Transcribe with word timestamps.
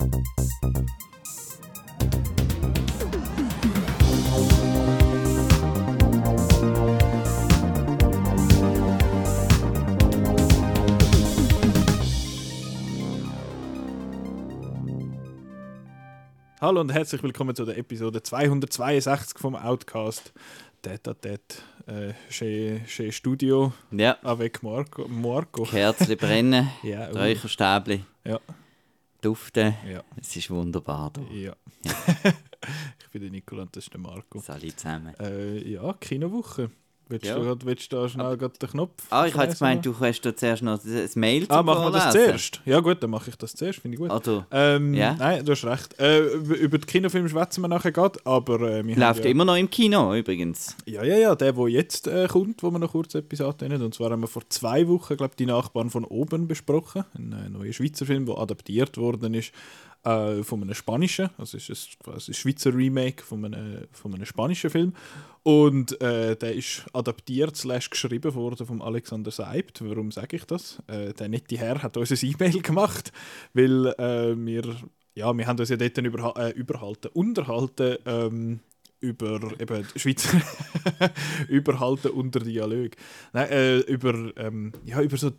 Hallo 0.00 0.06
und 16.80 16.92
herzlich 16.92 17.22
willkommen 17.22 17.54
zu 17.54 17.66
der 17.66 17.76
Episode 17.76 18.22
262 18.22 19.38
vom 19.38 19.54
Outcast. 19.56 20.32
Tete 20.82 21.10
à 21.10 21.14
tete, 21.14 21.56
äh, 21.86 22.14
chez 22.30 23.14
Studio 23.14 23.72
Ja, 23.90 24.16
avec 24.22 24.62
Marco. 24.62 25.06
Marco. 25.08 25.64
Kerzen 25.64 26.16
brennen, 26.16 26.70
Ja, 26.82 27.10
uh, 27.10 27.18
Räucherstäbli 27.18 28.02
Ja. 28.24 28.40
Duften. 29.20 29.74
ja, 29.88 30.02
Es 30.20 30.34
ist 30.36 30.50
wunderbar 30.50 31.12
hier. 31.30 31.56
ja. 31.84 31.92
ich 33.00 33.08
bin 33.10 33.22
der 33.22 33.30
Nicola 33.30 33.62
und 33.62 33.76
das 33.76 33.84
ist 33.84 33.92
der 33.92 34.00
Marco. 34.00 34.42
Alle 34.46 34.74
zusammen. 34.76 35.14
Äh, 35.20 35.68
ja, 35.68 35.92
Kinowoche. 35.94 36.70
Willst, 37.10 37.26
Ja. 37.26 37.34
du, 37.34 37.42
grad- 37.42 37.66
willst 37.66 37.92
du 37.92 37.96
da 37.96 38.08
schnell 38.08 38.36
grad 38.36 38.62
den 38.62 38.68
Knopf? 38.70 38.92
Ah, 39.10 39.26
ich 39.26 39.34
habe 39.34 39.52
gemeint, 39.52 39.84
du 39.84 39.94
hast 39.98 40.20
da 40.22 40.34
zuerst 40.34 40.62
noch 40.62 40.78
das 40.82 41.16
Mail 41.16 41.44
Ah, 41.48 41.56
zum 41.58 41.66
machen 41.66 41.84
wir 41.86 41.90
das 41.90 42.12
zuerst? 42.12 42.60
Ja 42.64 42.80
gut, 42.80 43.02
dann 43.02 43.10
mache 43.10 43.30
ich 43.30 43.36
das 43.36 43.54
zuerst, 43.54 43.80
finde 43.80 43.96
ich 43.96 44.00
gut. 44.00 44.10
Oder 44.10 44.46
Ähm, 44.52 44.94
Ja. 44.94 45.14
Nein, 45.18 45.44
du 45.44 45.52
hast 45.52 45.64
recht. 45.64 45.98
Äh, 45.98 46.20
über 46.20 46.78
die 46.78 46.86
Kinofilme 46.86 47.28
schwätzen 47.28 47.60
wir 47.62 47.68
nachher 47.68 47.92
gerade, 47.92 48.18
aber 48.24 48.60
äh, 48.60 48.80
läuft 48.82 49.24
ja, 49.24 49.30
immer 49.30 49.44
noch 49.44 49.56
im 49.56 49.68
Kino 49.68 50.14
übrigens. 50.14 50.76
Ja, 50.86 51.02
ja, 51.02 51.16
ja, 51.16 51.34
der, 51.34 51.52
der 51.52 51.68
jetzt 51.68 52.06
äh, 52.06 52.28
kommt, 52.28 52.62
wo 52.62 52.70
wir 52.70 52.78
noch 52.78 52.92
kurz 52.92 53.14
etwas 53.16 53.40
antönen. 53.40 53.82
Und 53.82 53.92
zwar 53.94 54.10
haben 54.10 54.20
wir 54.20 54.28
vor 54.28 54.42
zwei 54.48 54.86
Wochen, 54.88 55.16
glaube 55.16 55.34
die 55.36 55.46
Nachbarn 55.46 55.90
von 55.90 56.04
oben 56.04 56.46
besprochen. 56.46 57.04
Ein 57.18 57.32
äh, 57.32 57.48
neuer 57.50 57.72
Schweizer 57.72 58.06
Film, 58.06 58.26
der 58.26 58.38
adaptiert 58.38 58.96
worden 58.98 59.34
ist 59.34 59.52
äh, 60.04 60.42
von 60.42 60.62
einem 60.62 60.74
spanischen, 60.74 61.30
also 61.36 61.56
es 61.56 61.68
ist 61.68 61.90
ein, 61.90 62.04
quasi 62.04 62.30
ein 62.30 62.34
Schweizer 62.34 62.74
Remake 62.74 63.22
von 63.22 63.44
einem, 63.44 63.86
von 63.92 64.14
einem 64.14 64.24
spanischen 64.24 64.70
Film. 64.70 64.94
Und 65.42 66.00
äh, 66.00 66.36
der 66.36 66.54
ist 66.54 66.84
adaptiert 66.92 67.56
slash 67.56 67.90
geschrieben 67.90 68.34
worden 68.34 68.66
von 68.66 68.82
Alexander 68.82 69.30
Seibt. 69.30 69.82
Warum 69.82 70.10
sage 70.10 70.36
ich 70.36 70.44
das? 70.44 70.82
Äh, 70.86 71.14
der 71.14 71.28
nette 71.28 71.56
Herr 71.56 71.82
hat 71.82 71.96
uns 71.96 72.10
ein 72.10 72.30
E-Mail 72.30 72.60
gemacht, 72.62 73.12
weil 73.54 73.86
äh, 73.98 74.34
wir, 74.36 74.76
ja, 75.14 75.36
wir 75.36 75.46
haben 75.46 75.58
uns 75.58 75.68
ja 75.68 75.76
dort 75.76 75.98
überha 75.98 76.34
äh, 76.36 76.50
überhalten, 76.50 77.08
unterhalten 77.14 77.96
ähm, 78.06 78.60
über 79.00 79.40
eben 79.58 79.86
Schweizer 79.96 80.40
überhalten 81.48 82.08
unter 82.08 82.40
Dialog. 82.40 82.92
Nein, 83.32 83.48
äh, 83.50 83.78
über, 83.80 84.32
ähm, 84.36 84.72
ja, 84.84 85.00
über 85.00 85.16
so 85.16 85.30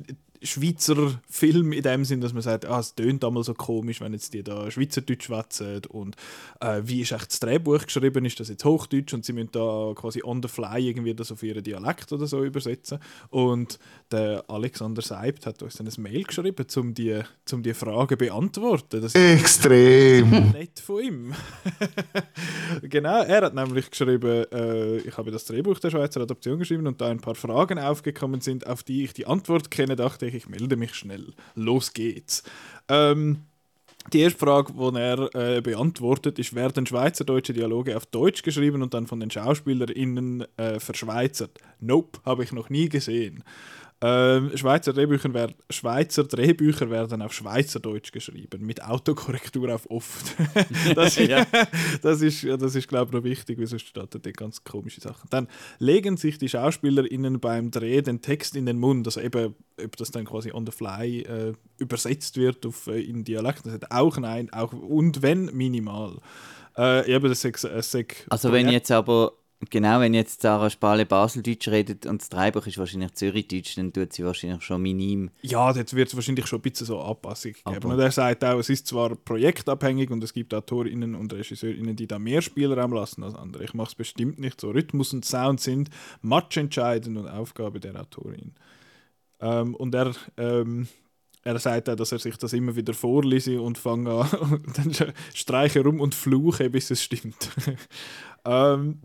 Schweizer 0.44 1.20
Film 1.30 1.72
in 1.72 1.84
dem 1.84 2.06
Sinn, 2.06 2.22
dass 2.22 2.34
man 2.34 2.42
sagt, 2.42 2.66
ah, 2.66 2.80
es 2.80 2.96
tönt 2.96 3.24
einmal 3.24 3.44
so 3.44 3.54
komisch, 3.54 4.02
wenn 4.02 4.14
jetzt 4.14 4.34
die 4.34 4.44
da 4.44 4.72
Schweizerdeutsch 4.72 5.26
schwätzen 5.26 5.82
und 5.90 6.16
äh, 6.60 6.82
wie 6.84 7.02
ist 7.02 7.12
echt 7.12 7.32
das 7.32 7.40
Drehbuch 7.40 7.86
geschrieben, 7.86 8.26
ist 8.26 8.40
das 8.40 8.50
jetzt 8.50 8.66
Hochdeutsch 8.66 9.14
und 9.14 9.24
sie 9.24 9.34
müssen 9.34 9.52
da 9.52 9.94
quasi 9.96 10.22
on 10.24 10.42
the 10.42 10.48
fly 10.48 10.80
irgendwie 10.80 11.14
das 11.14 11.32
auf 11.32 11.44
ihren 11.44 11.64
Dialekt 11.64 12.12
oder 12.12 12.26
so 12.26 12.44
übersetzen 12.44 13.00
und 13.30 13.80
der 14.12 14.44
Alexander 14.48 15.02
Seibt 15.02 15.46
hat 15.46 15.62
uns 15.62 15.76
dann 15.76 15.88
ein 15.88 16.02
Mail 16.02 16.24
geschrieben, 16.24 16.66
um 16.76 16.94
die, 16.94 17.22
um 17.52 17.64
die 17.64 17.74
Frage 17.74 18.18
zu 18.18 18.26
beantworten. 18.26 19.02
Das 19.02 19.16
Extrem. 19.16 20.52
nett 20.52 20.80
von 20.80 21.04
ihm. 21.04 21.34
genau, 22.84 23.24
er 23.24 23.46
hat 23.46 23.54
nämlich 23.54 23.90
geschrieben, 23.90 24.46
äh, 24.52 24.98
ich 24.98 25.18
habe 25.18 25.32
das 25.32 25.46
Drehbuch 25.46 25.80
der 25.80 25.92
Schweizer 25.92 26.22
Adoption 26.22 26.60
geschrieben 26.60 26.88
und 26.88 27.00
da 27.00 27.08
ein 27.08 27.20
paar 27.20 27.36
Fragen 27.36 27.80
aufgekommen 27.80 28.42
sind, 28.42 28.68
auf 28.68 28.84
die 28.84 29.04
ich 29.04 29.14
die 29.14 29.28
Antwort 29.28 29.72
kenne, 29.72 29.96
dachte 29.96 30.26
ich, 30.26 30.31
ich 30.34 30.50
melde 30.50 30.76
mich 30.76 30.96
schnell. 30.96 31.34
Los 31.56 31.94
geht's. 31.94 32.44
Ähm, 32.88 33.44
die 34.14 34.20
erste 34.20 34.40
Frage, 34.40 34.74
die 34.74 34.98
er 34.98 35.36
äh, 35.36 35.62
beantwortet, 35.62 36.40
ist, 36.40 36.56
werden 36.56 36.86
schweizerdeutsche 36.86 37.54
Dialoge 37.54 37.96
auf 37.96 38.08
Deutsch 38.08 38.42
geschrieben 38.42 38.82
und 38.82 38.94
dann 38.94 39.06
von 39.06 39.20
den 39.20 39.30
SchauspielerInnen 39.30 40.46
äh, 40.58 40.80
verschweizert? 40.80 41.60
Nope, 41.80 42.20
habe 42.26 42.44
ich 42.44 42.52
noch 42.52 42.70
nie 42.70 42.90
gesehen. 42.90 43.44
Ähm, 44.04 44.58
Schweizer, 44.58 44.94
Drehbücher 44.94 45.32
wer 45.34 45.54
Schweizer 45.70 46.24
Drehbücher 46.24 46.90
werden 46.90 47.22
auf 47.22 47.34
Schweizerdeutsch 47.34 48.12
geschrieben, 48.12 48.66
mit 48.66 48.84
Autokorrektur 48.84 49.74
auf 49.74 49.90
oft. 49.92 50.36
das, 50.96 51.16
Ja. 51.18 51.46
das 52.02 52.22
ist, 52.22 52.44
das 52.44 52.74
ist 52.74 52.88
glaube 52.88 53.10
ich, 53.10 53.14
noch 53.14 53.24
wichtig, 53.24 53.60
weil 53.60 53.68
sonst 53.68 53.88
steht 53.88 54.08
da 54.14 54.32
ganz 54.32 54.64
komische 54.64 55.02
Sachen. 55.02 55.30
Dann 55.30 55.48
legen 55.78 56.18
sich 56.18 56.40
die 56.40 56.50
SchauspielerInnen 56.50 57.40
beim 57.40 57.70
Dreh 57.70 58.02
den 58.02 58.22
Text 58.22 58.56
in 58.56 58.66
den 58.66 58.80
Mund, 58.80 59.06
also 59.06 59.22
eben, 59.22 59.54
ob 59.84 59.96
das 59.98 60.10
dann 60.10 60.26
quasi 60.26 60.52
on 60.52 60.66
the 60.66 60.72
fly 60.72 61.22
äh, 61.22 61.54
übersetzt 61.78 62.38
wird 62.38 62.66
auf, 62.66 62.88
äh, 62.88 63.02
in 63.02 63.24
Dialekt, 63.24 63.68
das 63.68 63.74
hat 63.74 63.92
auch 63.92 64.18
nein, 64.18 64.52
auch 64.52 64.74
und 64.74 65.22
wenn 65.22 65.46
minimal. 65.46 66.18
Äh, 66.78 67.14
eben, 67.14 67.30
das 67.30 67.44
ist, 67.44 67.64
das 67.66 67.94
ist 67.94 68.26
Also 68.30 68.52
wenn 68.52 68.70
jetzt 68.70 68.92
aber, 68.92 69.34
genau, 69.70 70.00
wenn 70.00 70.14
jetzt 70.14 70.42
Sarah 70.42 70.70
Spale 70.70 71.06
Baseldeutsch 71.06 71.68
redet 71.68 72.06
und 72.06 72.22
das 72.22 72.30
Dreibuch 72.30 72.66
ist 72.68 72.78
wahrscheinlich 72.78 73.14
Zürichdeutsch, 73.14 73.78
dann 73.78 73.94
tut 73.94 74.12
sie 74.14 74.26
wahrscheinlich 74.26 74.64
schon 74.64 74.82
minim. 74.82 75.30
Ja, 75.42 75.72
jetzt 75.72 75.96
wird 75.96 76.08
es 76.10 76.16
wahrscheinlich 76.16 76.48
schon 76.48 76.60
ein 76.60 76.62
bisschen 76.64 76.88
so 76.88 77.00
Anpassung 77.00 77.54
geben. 77.54 77.62
Aber- 77.78 77.90
Und 77.90 78.00
er 78.00 78.12
sagt 78.12 78.44
auch, 78.44 78.58
es 78.60 78.70
ist 78.70 78.88
zwar 78.88 79.16
projektabhängig 79.16 80.10
und 80.10 80.24
es 80.24 80.34
gibt 80.34 80.54
AutorInnen 80.54 81.16
und 81.16 81.32
RegisseurInnen, 81.34 81.96
die 81.96 82.08
da 82.08 82.18
mehr 82.20 82.42
Spielraum 82.42 82.94
lassen 82.94 83.24
als 83.24 83.36
andere. 83.36 83.64
Ich 83.64 83.74
mache 83.74 83.90
es 83.90 83.96
bestimmt 83.96 84.40
nicht 84.40 84.60
so. 84.60 84.72
Rhythmus 84.72 85.14
und 85.14 85.26
Sound 85.26 85.60
sind 85.62 85.90
matchentscheidend 86.22 87.18
und 87.18 87.28
Aufgabe 87.28 87.80
der 87.80 88.00
Autorin. 88.00 88.54
Ähm, 89.40 89.76
und 89.76 89.94
er, 89.96 90.14
ähm, 90.38 90.88
er 91.44 91.58
sagt 91.58 91.90
auch, 91.90 91.96
dass 91.96 92.12
er 92.12 92.20
sich 92.20 92.38
das 92.38 92.54
immer 92.54 92.76
wieder 92.76 92.94
vorlese 92.94 93.60
und 93.62 93.78
fange 93.78 94.12
an 94.12 94.30
und 94.52 94.78
dann 94.78 95.14
streiche 95.34 95.82
rum 95.84 96.00
und 96.00 96.14
fluche, 96.16 96.70
bis 96.70 96.92
es 96.92 97.02
stimmt. 97.04 97.50
ähm, 98.46 99.00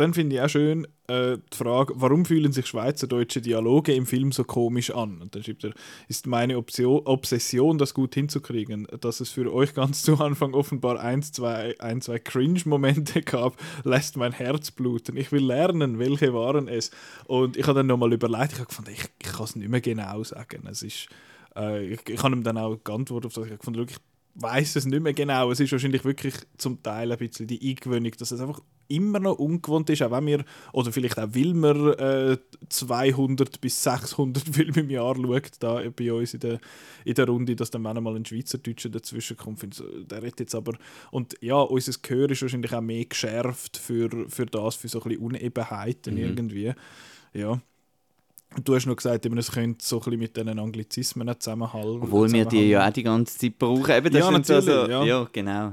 dann 0.00 0.14
finde 0.14 0.36
ich 0.36 0.42
auch 0.42 0.48
schön 0.48 0.86
äh, 1.08 1.38
die 1.52 1.56
Frage, 1.56 1.94
warum 1.96 2.24
fühlen 2.24 2.52
sich 2.52 2.66
schweizerdeutsche 2.66 3.40
Dialoge 3.40 3.94
im 3.94 4.06
Film 4.06 4.32
so 4.32 4.44
komisch 4.44 4.90
an? 4.90 5.20
Und 5.20 5.34
dann 5.34 5.42
schreibt 5.42 5.64
er, 5.64 5.72
ist 6.08 6.26
meine 6.26 6.56
Option, 6.56 7.02
Obsession, 7.04 7.78
das 7.78 7.94
gut 7.94 8.14
hinzukriegen, 8.14 8.86
dass 9.00 9.20
es 9.20 9.30
für 9.30 9.52
euch 9.52 9.74
ganz 9.74 10.02
zu 10.02 10.18
Anfang 10.18 10.54
offenbar 10.54 11.00
ein, 11.00 11.22
zwei, 11.22 11.74
ein, 11.78 12.00
zwei 12.00 12.18
Cringe-Momente 12.18 13.22
gab, 13.22 13.56
lässt 13.84 14.16
mein 14.16 14.32
Herz 14.32 14.70
bluten. 14.70 15.16
Ich 15.16 15.32
will 15.32 15.44
lernen, 15.44 15.98
welche 15.98 16.34
waren 16.34 16.68
es? 16.68 16.90
Und 17.26 17.56
ich 17.56 17.66
habe 17.66 17.78
dann 17.80 17.86
nochmal 17.86 18.12
überlegt, 18.12 18.52
ich 18.52 18.58
habe 18.58 18.68
gefunden, 18.68 18.92
ich, 18.92 19.04
ich 19.22 19.32
kann 19.32 19.44
es 19.44 19.56
nicht 19.56 19.68
mehr 19.68 19.80
genau 19.80 20.22
sagen. 20.24 20.66
Es 20.70 20.82
ist, 20.82 21.08
äh, 21.56 21.86
ich, 21.86 22.08
ich 22.08 22.22
habe 22.22 22.34
ihm 22.34 22.42
dann 22.42 22.58
auch 22.58 22.76
geantwortet 22.82 23.26
auf 23.26 23.34
das, 23.34 23.44
ich 23.44 23.50
habe 23.50 23.58
gefunden, 23.58 23.86
ich 23.88 23.96
weiß 24.38 24.76
es 24.76 24.86
nicht 24.86 25.02
mehr 25.02 25.14
genau. 25.14 25.50
Es 25.50 25.60
ist 25.60 25.72
wahrscheinlich 25.72 26.04
wirklich 26.04 26.34
zum 26.58 26.82
Teil 26.82 27.10
ein 27.10 27.18
bisschen 27.18 27.46
die 27.46 27.70
Eingewöhnung, 27.70 28.12
dass 28.18 28.30
es 28.30 28.40
einfach 28.40 28.60
immer 28.88 29.18
noch 29.18 29.38
ungewohnt 29.38 29.90
ist, 29.90 30.02
auch 30.02 30.12
wenn 30.12 30.26
wir, 30.26 30.44
oder 30.72 30.92
vielleicht 30.92 31.18
auch 31.18 31.28
weil 31.32 31.54
man 31.54 31.92
äh, 31.94 32.36
200 32.68 33.60
bis 33.60 33.82
600 33.82 34.48
Filme 34.48 34.80
im 34.80 34.90
Jahr 34.90 35.16
schaut, 35.16 35.50
da 35.58 35.82
bei 35.90 36.12
uns 36.12 36.34
in 36.34 36.40
der, 36.40 36.60
in 37.04 37.14
der 37.14 37.26
Runde, 37.26 37.56
dass 37.56 37.70
dann 37.70 37.82
manchmal 37.82 38.14
ein 38.14 38.24
Schweizerdeutscher 38.24 38.90
dazwischen 38.90 39.36
kommt. 39.36 39.74
So, 39.74 39.84
der 40.04 40.22
redet 40.22 40.40
jetzt 40.40 40.54
aber, 40.54 40.74
und 41.10 41.34
ja, 41.40 41.56
unser 41.56 41.98
Gehör 42.00 42.30
ist 42.30 42.42
wahrscheinlich 42.42 42.72
auch 42.72 42.80
mehr 42.80 43.06
geschärft 43.06 43.76
für, 43.76 44.28
für 44.28 44.46
das, 44.46 44.76
für 44.76 44.88
so 44.88 45.00
ein 45.00 45.08
bisschen 45.08 45.22
Unebenheiten 45.24 46.14
Mhm. 46.14 46.20
irgendwie. 46.20 46.72
Ja. 47.32 47.60
Du 48.62 48.74
hast 48.74 48.86
noch 48.86 48.96
gesagt, 48.96 49.26
eben, 49.26 49.36
es 49.38 49.50
könnte 49.52 49.84
so 49.84 49.96
ein 49.96 50.04
bisschen 50.04 50.18
mit 50.18 50.36
diesen 50.36 50.58
Anglizismen 50.58 51.28
zusammenhalten. 51.38 52.02
Obwohl 52.02 52.32
wir 52.32 52.44
die 52.46 52.68
ja 52.70 52.86
auch 52.88 52.92
die 52.92 53.02
ganze 53.02 53.36
Zeit 53.38 53.58
brauchen. 53.58 53.90
Eben, 53.90 54.10
das 54.12 54.20
Ja, 54.20 54.30
natürlich, 54.30 54.64
so, 54.64 54.88
ja. 54.88 55.04
ja. 55.04 55.28
genau. 55.32 55.72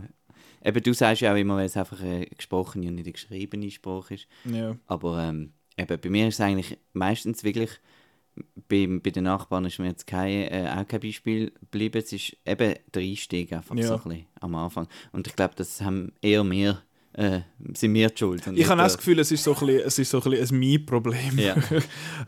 Eben, 0.65 0.83
du 0.83 0.93
sagst 0.93 1.21
ja 1.21 1.33
auch 1.33 1.37
immer, 1.37 1.55
weil 1.57 1.65
es 1.65 1.77
einfach 1.77 2.01
eine 2.01 2.25
gesprochene 2.25 2.87
und 2.87 2.95
nicht 2.95 3.05
eine 3.05 3.13
geschriebene 3.13 3.69
Sprache 3.71 4.15
ist. 4.15 4.27
Ja. 4.45 4.75
Aber 4.87 5.19
ähm, 5.21 5.53
eben, 5.77 5.99
bei 5.99 6.09
mir 6.09 6.27
ist 6.27 6.35
es 6.35 6.41
eigentlich 6.41 6.77
meistens 6.93 7.43
wirklich, 7.43 7.69
bei, 8.67 8.87
bei 8.87 9.11
den 9.11 9.25
Nachbarn 9.25 9.65
ist 9.65 9.79
mir 9.79 9.87
jetzt 9.87 10.07
kein, 10.07 10.31
äh, 10.51 10.69
auch 10.75 10.87
kein 10.87 11.01
Beispiel 11.01 11.51
geblieben. 11.59 12.01
Es 12.03 12.11
ist 12.11 12.35
eben 12.45 12.75
der 12.93 13.01
Einstieg 13.01 13.53
einfach 13.53 13.75
Ja. 13.75 13.87
so 13.87 13.93
ein 13.95 14.03
bisschen 14.03 14.25
am 14.39 14.55
Anfang. 14.55 14.87
Und 15.11 15.27
ich 15.27 15.35
glaube, 15.35 15.53
das 15.55 15.81
haben 15.81 16.13
eher 16.21 16.49
wir, 16.49 16.81
äh, 17.13 17.41
sind 17.75 17.93
wir 17.93 18.09
die 18.09 18.17
schuld. 18.17 18.45
Ich 18.55 18.67
habe 18.67 18.81
auch 18.81 18.85
das 18.85 18.97
Gefühl, 18.97 19.19
es 19.19 19.31
ist 19.31 19.43
so 19.43 19.53
ein 19.53 19.65
bisschen, 19.65 19.81
es 19.85 19.99
ist 19.99 20.09
so 20.09 20.21
ein, 20.21 20.31
bisschen 20.31 20.55
ein 20.55 20.59
Mir-Problem. 20.59 21.37
Ja. 21.37 21.55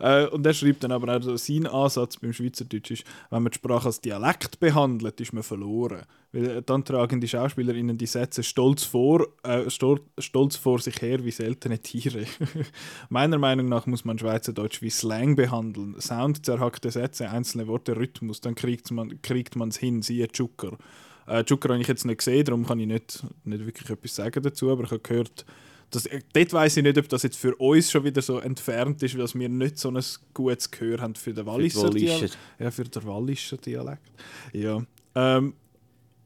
äh, 0.00 0.28
und 0.28 0.46
er 0.46 0.54
schreibt 0.54 0.84
dann 0.84 0.92
aber 0.92 1.16
auch, 1.16 1.22
so, 1.22 1.36
sein 1.36 1.66
Ansatz 1.66 2.16
beim 2.18 2.32
Schweizerdeutsch 2.32 2.92
ist, 2.92 3.04
wenn 3.30 3.42
man 3.42 3.50
die 3.50 3.56
Sprache 3.56 3.86
als 3.86 4.00
Dialekt 4.00 4.60
behandelt, 4.60 5.20
ist 5.20 5.32
man 5.32 5.42
verloren. 5.42 6.02
Weil 6.32 6.58
äh, 6.58 6.62
dann 6.62 6.84
tragen 6.84 7.20
die 7.20 7.26
SchauspielerInnen 7.26 7.98
die 7.98 8.06
Sätze 8.06 8.44
stolz 8.44 8.84
vor, 8.84 9.26
äh, 9.42 9.68
stol 9.70 10.00
stolz 10.18 10.54
vor 10.56 10.78
sich 10.78 11.02
her 11.02 11.24
wie 11.24 11.32
seltene 11.32 11.80
Tiere. 11.80 12.24
Meiner 13.08 13.38
Meinung 13.38 13.66
nach 13.66 13.86
muss 13.86 14.04
man 14.04 14.18
Schweizerdeutsch 14.18 14.82
wie 14.82 14.90
Slang 14.90 15.34
behandeln. 15.34 16.00
Sound, 16.00 16.46
zerhackte 16.46 16.92
Sätze, 16.92 17.28
einzelne 17.28 17.66
Worte, 17.66 17.96
Rhythmus, 17.96 18.40
dann 18.40 18.54
kriegt 18.54 18.90
man 18.92 19.20
kriegt 19.20 19.56
es 19.56 19.76
hin, 19.78 20.02
siehe 20.02 20.28
Zucker. 20.28 20.78
Äh, 21.26 21.44
Zucker 21.44 21.70
habe 21.70 21.80
ich 21.80 21.88
jetzt 21.88 22.04
nicht 22.04 22.18
gesehen, 22.18 22.44
darum 22.44 22.66
kann 22.66 22.80
ich 22.80 22.86
nicht, 22.86 23.24
nicht 23.44 23.66
wirklich 23.66 23.90
etwas 23.90 24.14
sagen 24.14 24.42
dazu, 24.42 24.70
aber 24.70 24.84
ich 24.84 24.90
habe 24.90 25.00
gehört, 25.00 25.44
dass, 25.90 26.06
äh, 26.06 26.20
dort 26.32 26.52
weiß 26.52 26.76
ich 26.78 26.82
nicht, 26.82 26.98
ob 26.98 27.08
das 27.08 27.22
jetzt 27.22 27.36
für 27.36 27.54
uns 27.56 27.90
schon 27.90 28.04
wieder 28.04 28.22
so 28.22 28.38
entfernt 28.38 29.02
ist, 29.02 29.16
weil 29.16 29.40
wir 29.40 29.48
nicht 29.48 29.78
so 29.78 29.90
ein 29.90 30.02
gutes 30.34 30.70
Gehör 30.70 31.00
haben 31.00 31.14
für 31.14 31.32
den 31.32 31.46
Walliser 31.46 31.88
Walliser. 31.88 32.14
Dialekt. 32.14 32.38
Ja, 32.58 32.70
für 32.70 32.84
den 32.84 33.04
Walliser 33.04 33.56
Dialekt. 33.56 34.10
Ja. 34.52 34.82
Ähm, 35.14 35.54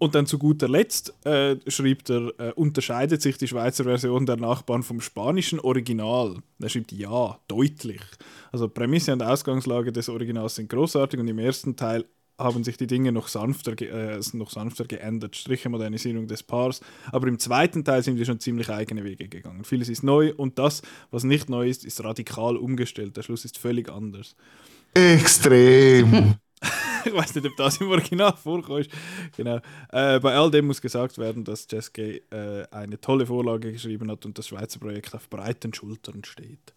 Und 0.02 0.14
dann 0.14 0.25
zu 0.25 0.38
guter 0.38 0.67
Letzt 0.67 1.12
äh, 1.26 1.56
schreibt 1.67 2.08
er, 2.08 2.32
äh, 2.38 2.52
unterscheidet 2.55 3.20
sich 3.20 3.37
die 3.37 3.47
Schweizer 3.47 3.85
Version 3.85 4.25
der 4.25 4.37
Nachbarn 4.37 4.82
vom 4.82 5.02
spanischen 5.02 5.61
Original. 5.61 6.37
Er 6.58 6.69
schreibt 6.70 6.93
ja, 6.93 7.38
deutlich. 7.49 8.00
Also 8.50 8.67
Prämisse 8.67 9.12
und 9.12 9.23
Ausgangslage 9.23 9.93
des 9.93 10.08
Originals 10.08 10.55
sind 10.55 10.70
großartig 10.70 11.20
und 11.20 11.29
im 11.29 11.38
ersten 11.38 11.76
Teil 11.76 12.06
haben 12.41 12.65
sich 12.65 12.77
die 12.77 12.87
Dinge 12.87 13.13
noch 13.13 13.29
sanfter, 13.29 13.81
äh, 13.81 14.21
noch 14.33 14.51
sanfter 14.51 14.85
geändert, 14.85 15.37
Striche 15.37 15.69
Modernisierung 15.69 16.27
des 16.27 16.43
Paars. 16.43 16.81
Aber 17.13 17.29
im 17.29 17.39
zweiten 17.39 17.85
Teil 17.85 18.03
sind 18.03 18.19
wir 18.19 18.25
schon 18.25 18.41
ziemlich 18.41 18.71
eigene 18.71 19.05
Wege 19.05 19.29
gegangen. 19.29 19.65
Vieles 19.65 19.89
ist 19.89 20.03
neu 20.03 20.33
und 20.35 20.59
das, 20.59 20.83
was 21.11 21.25
nicht 21.25 21.49
neu 21.49 21.69
ist, 21.69 21.85
ist 21.85 22.03
radikal 22.03 22.57
umgestellt. 22.57 23.17
Der 23.17 23.23
Schluss 23.23 23.45
ist 23.45 23.59
völlig 23.59 23.91
anders. 23.91 24.35
Extrem. 24.95 26.35
ich 27.05 27.13
weiß 27.13 27.35
nicht, 27.35 27.47
ob 27.47 27.57
das 27.57 27.81
im 27.81 27.91
Original 27.91 28.35
vorkommt. 28.37 28.89
Genau. 29.37 29.61
Äh, 29.93 30.21
bei 30.21 30.35
all 30.35 30.51
dem 30.51 30.67
muss 30.67 30.81
gesagt 30.81 31.19
werden, 31.19 31.45
dass 31.45 31.67
Jess 31.71 31.93
Gay 31.93 32.23
äh, 32.31 32.67
eine 32.71 33.01
tolle 33.01 33.27
Vorlage 33.27 33.73
geschrieben 33.73 34.11
hat 34.11 34.25
und 34.27 34.39
das 34.39 34.49
Schweizer 34.49 34.81
Projekt 34.81 35.15
auf 35.15 35.29
breiten 35.29 35.73
Schultern 35.73 36.25
steht. 36.25 36.75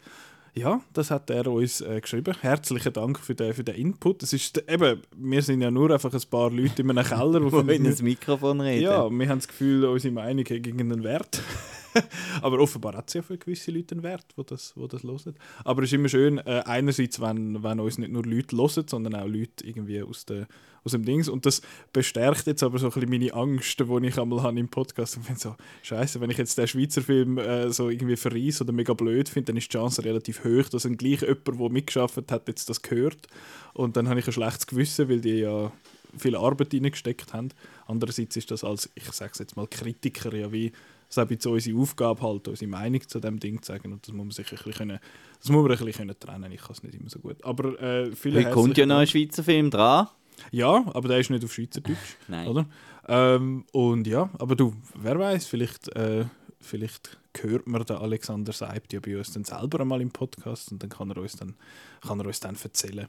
Ja, 0.55 0.81
das 0.93 1.09
hat 1.09 1.31
er 1.31 1.47
uns 1.47 1.81
äh, 1.81 1.99
geschrieben. 1.99 2.35
Herzlichen 2.39 2.93
Dank 2.93 3.19
für 3.19 3.33
den, 3.33 3.53
für 3.53 3.63
den 3.63 3.75
Input. 3.75 4.21
Es 4.21 4.33
ist, 4.33 4.63
eben, 4.69 5.01
wir 5.17 5.41
sind 5.41 5.61
ja 5.61 5.71
nur 5.71 5.89
einfach 5.89 6.13
ein 6.13 6.21
paar 6.29 6.51
Leute 6.51 6.83
in 6.83 6.91
einem 6.91 7.03
Keller, 7.03 7.39
die 7.39 7.71
in 7.75 7.83
das 7.85 8.03
Mikrofon 8.03 8.61
reden. 8.61 8.83
Ja, 8.83 9.09
wir 9.09 9.29
haben 9.29 9.39
das 9.39 9.47
Gefühl, 9.47 9.85
unsere 9.85 10.13
Meinung 10.13 10.45
hat 10.45 10.51
irgendeinen 10.51 11.03
Wert. 11.03 11.41
Aber 12.41 12.59
offenbar 12.59 12.95
hat 12.95 13.07
es 13.07 13.13
ja 13.13 13.21
für 13.21 13.37
gewisse 13.37 13.71
Leute 13.71 13.95
einen 13.95 14.03
Wert, 14.03 14.25
die 14.37 14.43
das, 14.45 14.73
wo 14.75 14.87
das 14.87 15.03
hören. 15.03 15.35
Aber 15.63 15.83
es 15.83 15.89
ist 15.89 15.93
immer 15.93 16.09
schön, 16.09 16.37
äh, 16.39 16.63
einerseits, 16.65 17.21
wenn, 17.21 17.63
wenn 17.63 17.79
uns 17.79 17.97
nicht 17.97 18.11
nur 18.11 18.23
Leute 18.23 18.55
hören, 18.55 18.87
sondern 18.87 19.15
auch 19.15 19.27
Leute 19.27 19.65
irgendwie 19.65 20.01
aus, 20.01 20.25
der, 20.25 20.47
aus 20.83 20.91
dem 20.93 21.05
Dings. 21.05 21.29
Und 21.29 21.45
das 21.45 21.61
bestärkt 21.91 22.47
jetzt 22.47 22.63
aber 22.63 22.79
so 22.79 22.87
ein 22.87 22.91
bisschen 22.91 23.09
meine 23.09 23.33
Angst, 23.33 23.79
die 23.79 24.07
ich 24.07 24.17
einmal 24.17 24.43
habe 24.43 24.59
im 24.59 24.69
Podcast. 24.69 25.17
Und 25.17 25.23
finde 25.23 25.39
so, 25.39 25.55
scheiße, 25.83 26.19
wenn 26.21 26.29
ich 26.29 26.37
jetzt 26.37 26.57
den 26.57 26.67
Schweizer 26.67 27.01
Film 27.01 27.37
äh, 27.37 27.69
so 27.71 27.89
irgendwie 27.89 28.15
verreise 28.15 28.63
oder 28.63 28.73
mega 28.73 28.93
blöd 28.93 29.29
finde, 29.29 29.47
dann 29.47 29.57
ist 29.57 29.71
die 29.71 29.77
Chance 29.77 30.03
relativ 30.03 30.43
hoch, 30.43 30.69
dass 30.69 30.85
ein 30.85 30.97
gleich 30.97 31.21
jemand, 31.21 31.47
der 31.47 31.69
mitgeschafft 31.69 32.31
hat, 32.31 32.47
jetzt 32.47 32.69
das 32.69 32.81
gehört. 32.81 33.27
Und 33.73 33.97
dann 33.97 34.09
habe 34.09 34.19
ich 34.19 34.27
ein 34.27 34.33
schlechtes 34.33 34.67
Gewissen, 34.67 35.09
weil 35.09 35.21
die 35.21 35.39
ja 35.39 35.71
viel 36.17 36.35
Arbeit 36.35 36.73
reingesteckt 36.73 37.33
haben. 37.33 37.49
Andererseits 37.87 38.35
ist 38.35 38.51
das 38.51 38.63
als, 38.63 38.89
ich 38.95 39.11
sage 39.11 39.31
es 39.33 39.39
jetzt 39.39 39.55
mal, 39.55 39.67
Kritiker 39.67 40.33
ja 40.35 40.51
wie 40.51 40.71
das 41.15 41.29
ist 41.29 41.45
unsere 41.45 41.79
Aufgabe, 41.79 42.21
halt, 42.21 42.47
unsere 42.47 42.69
Meinung 42.69 43.07
zu 43.07 43.19
dem 43.19 43.39
Ding 43.39 43.61
zu 43.61 43.71
sagen. 43.71 43.93
Und 43.93 44.07
das 44.07 44.13
muss 44.13 44.25
man 44.25 44.31
sich 44.31 44.51
ein 44.51 44.57
bisschen, 44.57 44.73
können, 44.73 44.99
das 45.39 45.49
muss 45.49 45.63
man 45.63 45.71
ein 45.71 45.77
bisschen 45.77 45.93
können 45.93 46.19
trennen 46.19 46.51
Ich 46.51 46.61
kann 46.61 46.71
es 46.71 46.83
nicht 46.83 46.95
immer 46.95 47.09
so 47.09 47.19
gut. 47.19 47.43
Aber 47.43 47.79
äh, 47.81 48.11
viele 48.15 48.39
Heute 48.39 48.51
kommt 48.51 48.77
ja 48.77 48.85
noch 48.85 48.97
ein 48.97 49.07
Schweizer 49.07 49.43
Film 49.43 49.69
dran. 49.69 50.07
Ja, 50.51 50.83
aber 50.93 51.07
der 51.07 51.19
ist 51.19 51.29
nicht 51.29 51.43
auf 51.43 51.53
Schweizerdeutsch. 51.53 51.97
Nein. 52.27 52.47
Oder? 52.47 52.65
Ähm, 53.07 53.65
und 53.71 54.07
ja, 54.07 54.29
aber 54.39 54.55
du, 54.55 54.73
wer 54.95 55.19
weiß, 55.19 55.45
vielleicht, 55.45 55.95
äh, 55.95 56.25
vielleicht 56.59 57.19
hört 57.41 57.67
man 57.67 57.83
den 57.83 57.97
Alexander 57.97 58.53
Seib 58.53 58.91
ja 58.91 58.99
bei 58.99 59.17
uns 59.17 59.33
dann 59.33 59.43
selber 59.43 59.81
einmal 59.81 60.01
im 60.01 60.11
Podcast 60.11 60.71
und 60.71 60.81
dann 60.81 60.89
kann 60.89 61.09
er 61.09 61.17
uns 61.17 61.35
dann, 61.35 61.55
kann 62.01 62.19
er 62.19 62.27
uns 62.27 62.39
dann 62.39 62.55
erzählen, 62.61 63.07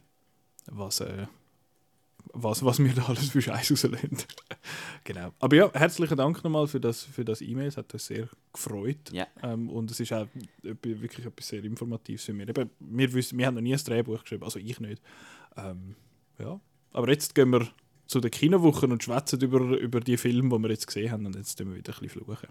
was, 0.67 1.01
äh, 1.01 1.27
was, 2.33 2.65
was 2.65 2.79
wir 2.79 2.93
da 2.93 3.05
alles 3.07 3.31
für 3.31 3.43
Scheiß 3.43 3.71
rauslösen. 3.71 4.19
genau. 5.05 5.33
Aber 5.41 5.57
ja, 5.57 5.71
herzlichen 5.73 6.17
Dank 6.17 6.43
nochmal 6.43 6.67
für 6.67 6.81
das, 6.81 7.03
für 7.03 7.25
das 7.25 7.41
E-Mail. 7.41 7.69
Es 7.69 7.77
hat 7.77 7.93
uns 7.93 8.07
sehr 8.07 8.29
gefreut. 8.53 9.13
Ja. 9.13 9.27
Ähm, 9.43 9.69
und 9.71 9.91
es 9.91 10.01
ist 10.01 10.13
auch 10.13 10.27
wirklich 10.63 11.27
etwas 11.27 11.49
sehr 11.49 11.65
Informatives 11.65 12.25
für 12.25 12.33
mich. 12.33 12.49
Eben, 12.49 12.71
wir, 12.81 13.13
wissen, 13.13 13.39
wir 13.39 13.47
haben 13.47 13.55
noch 13.55 13.63
nie 13.63 13.75
ein 13.75 13.81
Drehbuch 13.85 14.23
geschrieben, 14.23 14.45
also 14.45 14.59
ich 14.59 14.81
nicht. 14.81 15.03
Ähm, 15.57 15.95
ja. 16.39 16.61
Aber 16.93 17.11
jetzt 17.11 17.35
gehen 17.35 17.51
wir 17.51 17.69
zu 18.07 18.21
den 18.21 18.31
Kinowochen 18.31 18.93
und 18.93 19.03
schwätzen 19.03 19.41
über, 19.41 19.61
über 19.79 20.01
die 20.01 20.17
Filme, 20.17 20.57
die 20.57 20.63
wir 20.63 20.71
jetzt 20.71 20.87
gesehen 20.87 21.11
haben. 21.11 21.27
Und 21.27 21.37
jetzt 21.37 21.57
tun 21.57 21.71
wir 21.71 21.77
wieder 21.77 21.93
ein 21.93 22.01
bisschen 22.01 22.25
fluchen. 22.25 22.49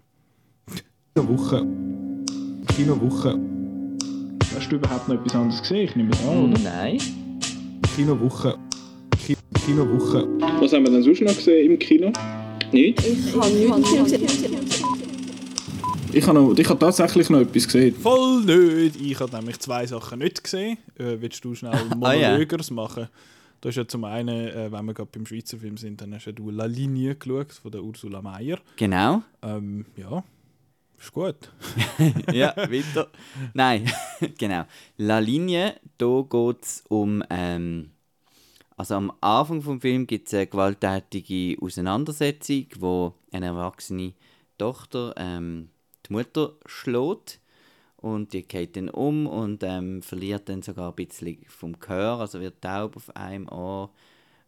Kinowoche. 1.14 1.66
Kinowoche. 2.74 3.38
Hast 4.54 4.70
du 4.70 4.76
überhaupt 4.76 5.08
noch 5.08 5.16
etwas 5.16 5.34
anderes 5.34 5.60
gesehen? 5.62 5.84
Ich 5.88 5.96
nehme 5.96 6.10
es 6.10 6.26
an, 6.26 6.52
oder? 6.52 6.60
Nein. 6.60 6.98
Kinowoche. 7.94 8.58
Kinowoche. 9.64 10.28
Was 10.60 10.74
haben 10.74 10.84
wir 10.84 10.90
denn 10.90 11.02
sonst 11.02 11.22
noch 11.22 11.34
gesehen 11.34 11.70
im 11.70 11.78
Kino? 11.78 12.12
Nicht? 12.70 13.02
Ich 13.02 13.34
habe 13.34 13.50
nichts 13.50 14.12
gesehen. 14.12 14.58
Ich 16.12 16.26
habe, 16.26 16.38
noch, 16.38 16.58
ich 16.58 16.68
habe 16.68 16.78
tatsächlich 16.78 17.30
noch 17.30 17.40
etwas 17.40 17.64
gesehen. 17.64 17.94
Voll 17.96 18.42
nicht! 18.44 19.00
Ich 19.00 19.18
habe 19.18 19.34
nämlich 19.34 19.58
zwei 19.60 19.86
Sachen 19.86 20.18
nicht 20.18 20.44
gesehen. 20.44 20.76
Äh, 20.98 21.16
willst 21.18 21.42
du 21.42 21.54
schnell 21.54 21.82
Monologers 21.96 22.70
ah, 22.70 22.74
yeah. 22.74 22.82
machen? 22.82 23.08
Da 23.62 23.70
ist 23.70 23.76
ja 23.76 23.88
zum 23.88 24.04
einen, 24.04 24.48
äh, 24.48 24.70
wenn 24.70 24.84
wir 24.84 24.92
gerade 24.92 25.08
beim 25.10 25.24
Schweizer 25.24 25.56
Film 25.56 25.78
sind, 25.78 25.98
dann 25.98 26.14
hast 26.14 26.26
ja 26.26 26.32
du 26.32 26.50
La 26.50 26.66
Linie 26.66 27.14
geschaut 27.14 27.52
von 27.52 27.72
der 27.72 27.82
Ursula 27.82 28.20
Meyer. 28.20 28.58
Genau. 28.76 29.22
Ähm, 29.42 29.86
ja, 29.96 30.22
ist 31.00 31.10
gut. 31.12 31.36
ja, 32.34 32.54
weiter. 32.54 33.08
Nein, 33.54 33.90
genau. 34.38 34.64
La 34.98 35.20
Linie, 35.20 35.76
da 35.96 36.22
geht 36.28 36.62
es 36.62 36.84
um 36.88 37.24
ähm, 37.30 37.93
also 38.76 38.94
am 38.96 39.12
Anfang 39.20 39.62
des 39.62 39.80
Films 39.80 40.06
gibt 40.08 40.28
es 40.28 40.34
eine 40.34 40.46
gewalttätige 40.46 41.60
Auseinandersetzung, 41.62 42.66
wo 42.78 43.14
eine 43.30 43.46
erwachsene 43.46 44.14
Tochter 44.58 45.14
ähm, 45.16 45.70
die 46.06 46.12
Mutter 46.12 46.54
schlägt 46.66 47.40
und 47.96 48.32
die 48.32 48.42
geht 48.42 48.76
dann 48.76 48.90
um 48.90 49.26
und 49.26 49.62
ähm, 49.62 50.02
verliert 50.02 50.48
dann 50.48 50.62
sogar 50.62 50.90
ein 50.90 50.96
bisschen 50.96 51.38
vom 51.46 51.78
Gehör, 51.78 52.20
also 52.20 52.40
wird 52.40 52.60
taub 52.60 52.96
auf 52.96 53.14
einem 53.14 53.48
Ohr, 53.48 53.90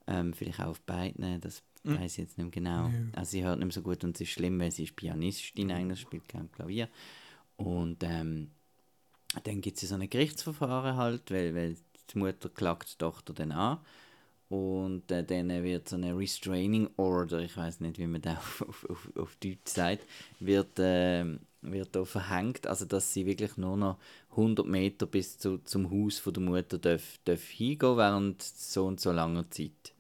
ähm, 0.09 0.35
vielleicht 0.35 0.61
auch 0.61 0.67
auf 0.67 0.81
beiden, 0.81 1.41
das 1.41 1.63
mhm. 1.85 2.01
weiß 2.01 2.13
ich 2.13 2.19
jetzt 2.19 2.37
nicht 2.37 2.53
genau. 2.53 2.89
Ja. 2.89 2.93
Also 3.13 3.31
sie 3.31 3.45
hört 3.45 3.59
nicht 3.59 3.67
mehr 3.67 3.73
so 3.73 3.83
gut 3.83 4.03
und 4.03 4.17
es 4.17 4.23
ist 4.23 4.31
schlimm, 4.31 4.59
weil 4.59 4.73
sie 4.73 4.85
ist 4.85 4.97
Pianistin 4.97 5.71
eigentlich, 5.71 6.01
spielt 6.01 6.29
kein 6.29 6.51
Klavier. 6.51 6.89
Und 7.57 8.03
ähm, 8.03 8.51
dann 9.45 9.61
gibt 9.61 9.81
es 9.81 9.89
so 9.89 9.95
ein 9.95 10.11
Gerichtsverfahren 10.11 10.97
halt, 10.97 11.31
weil, 11.31 11.55
weil 11.55 11.77
die 12.13 12.19
Mutter 12.19 12.49
klagt 12.49 12.93
die 12.93 12.99
Tochter 12.99 13.33
dann 13.33 13.53
an 13.53 13.79
und 14.49 15.11
äh, 15.11 15.25
dann 15.25 15.49
wird 15.65 15.89
so 15.89 15.97
eine 15.97 16.17
Restraining 16.17 16.89
Order, 16.97 17.41
ich 17.41 17.57
weiß 17.57 17.81
nicht, 17.81 17.99
wie 17.99 18.07
man 18.07 18.23
das 18.23 18.37
auf, 18.39 18.63
auf, 18.63 18.87
auf, 18.91 19.11
auf 19.17 19.37
Deutsch 19.37 19.59
sagt, 19.67 20.07
wird, 20.39 20.79
äh, 20.79 21.25
wird 21.63 21.97
da 21.97 22.05
verhängt, 22.05 22.67
also 22.67 22.85
dass 22.85 23.13
sie 23.13 23.27
wirklich 23.27 23.57
nur 23.57 23.77
noch 23.77 23.99
100 24.31 24.67
Meter 24.67 25.07
bis 25.07 25.39
zu, 25.39 25.59
zum 25.59 25.91
Haus 25.91 26.19
von 26.19 26.35
der 26.35 26.43
Mutter 26.43 26.79
darf, 26.79 27.19
darf 27.25 27.43
hingehen 27.49 27.97
während 27.97 28.43
so 28.43 28.87
und 28.87 29.01
so 29.01 29.11
langer 29.11 29.51
Zeit. 29.51 29.93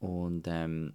Und 0.00 0.46
ähm, 0.46 0.92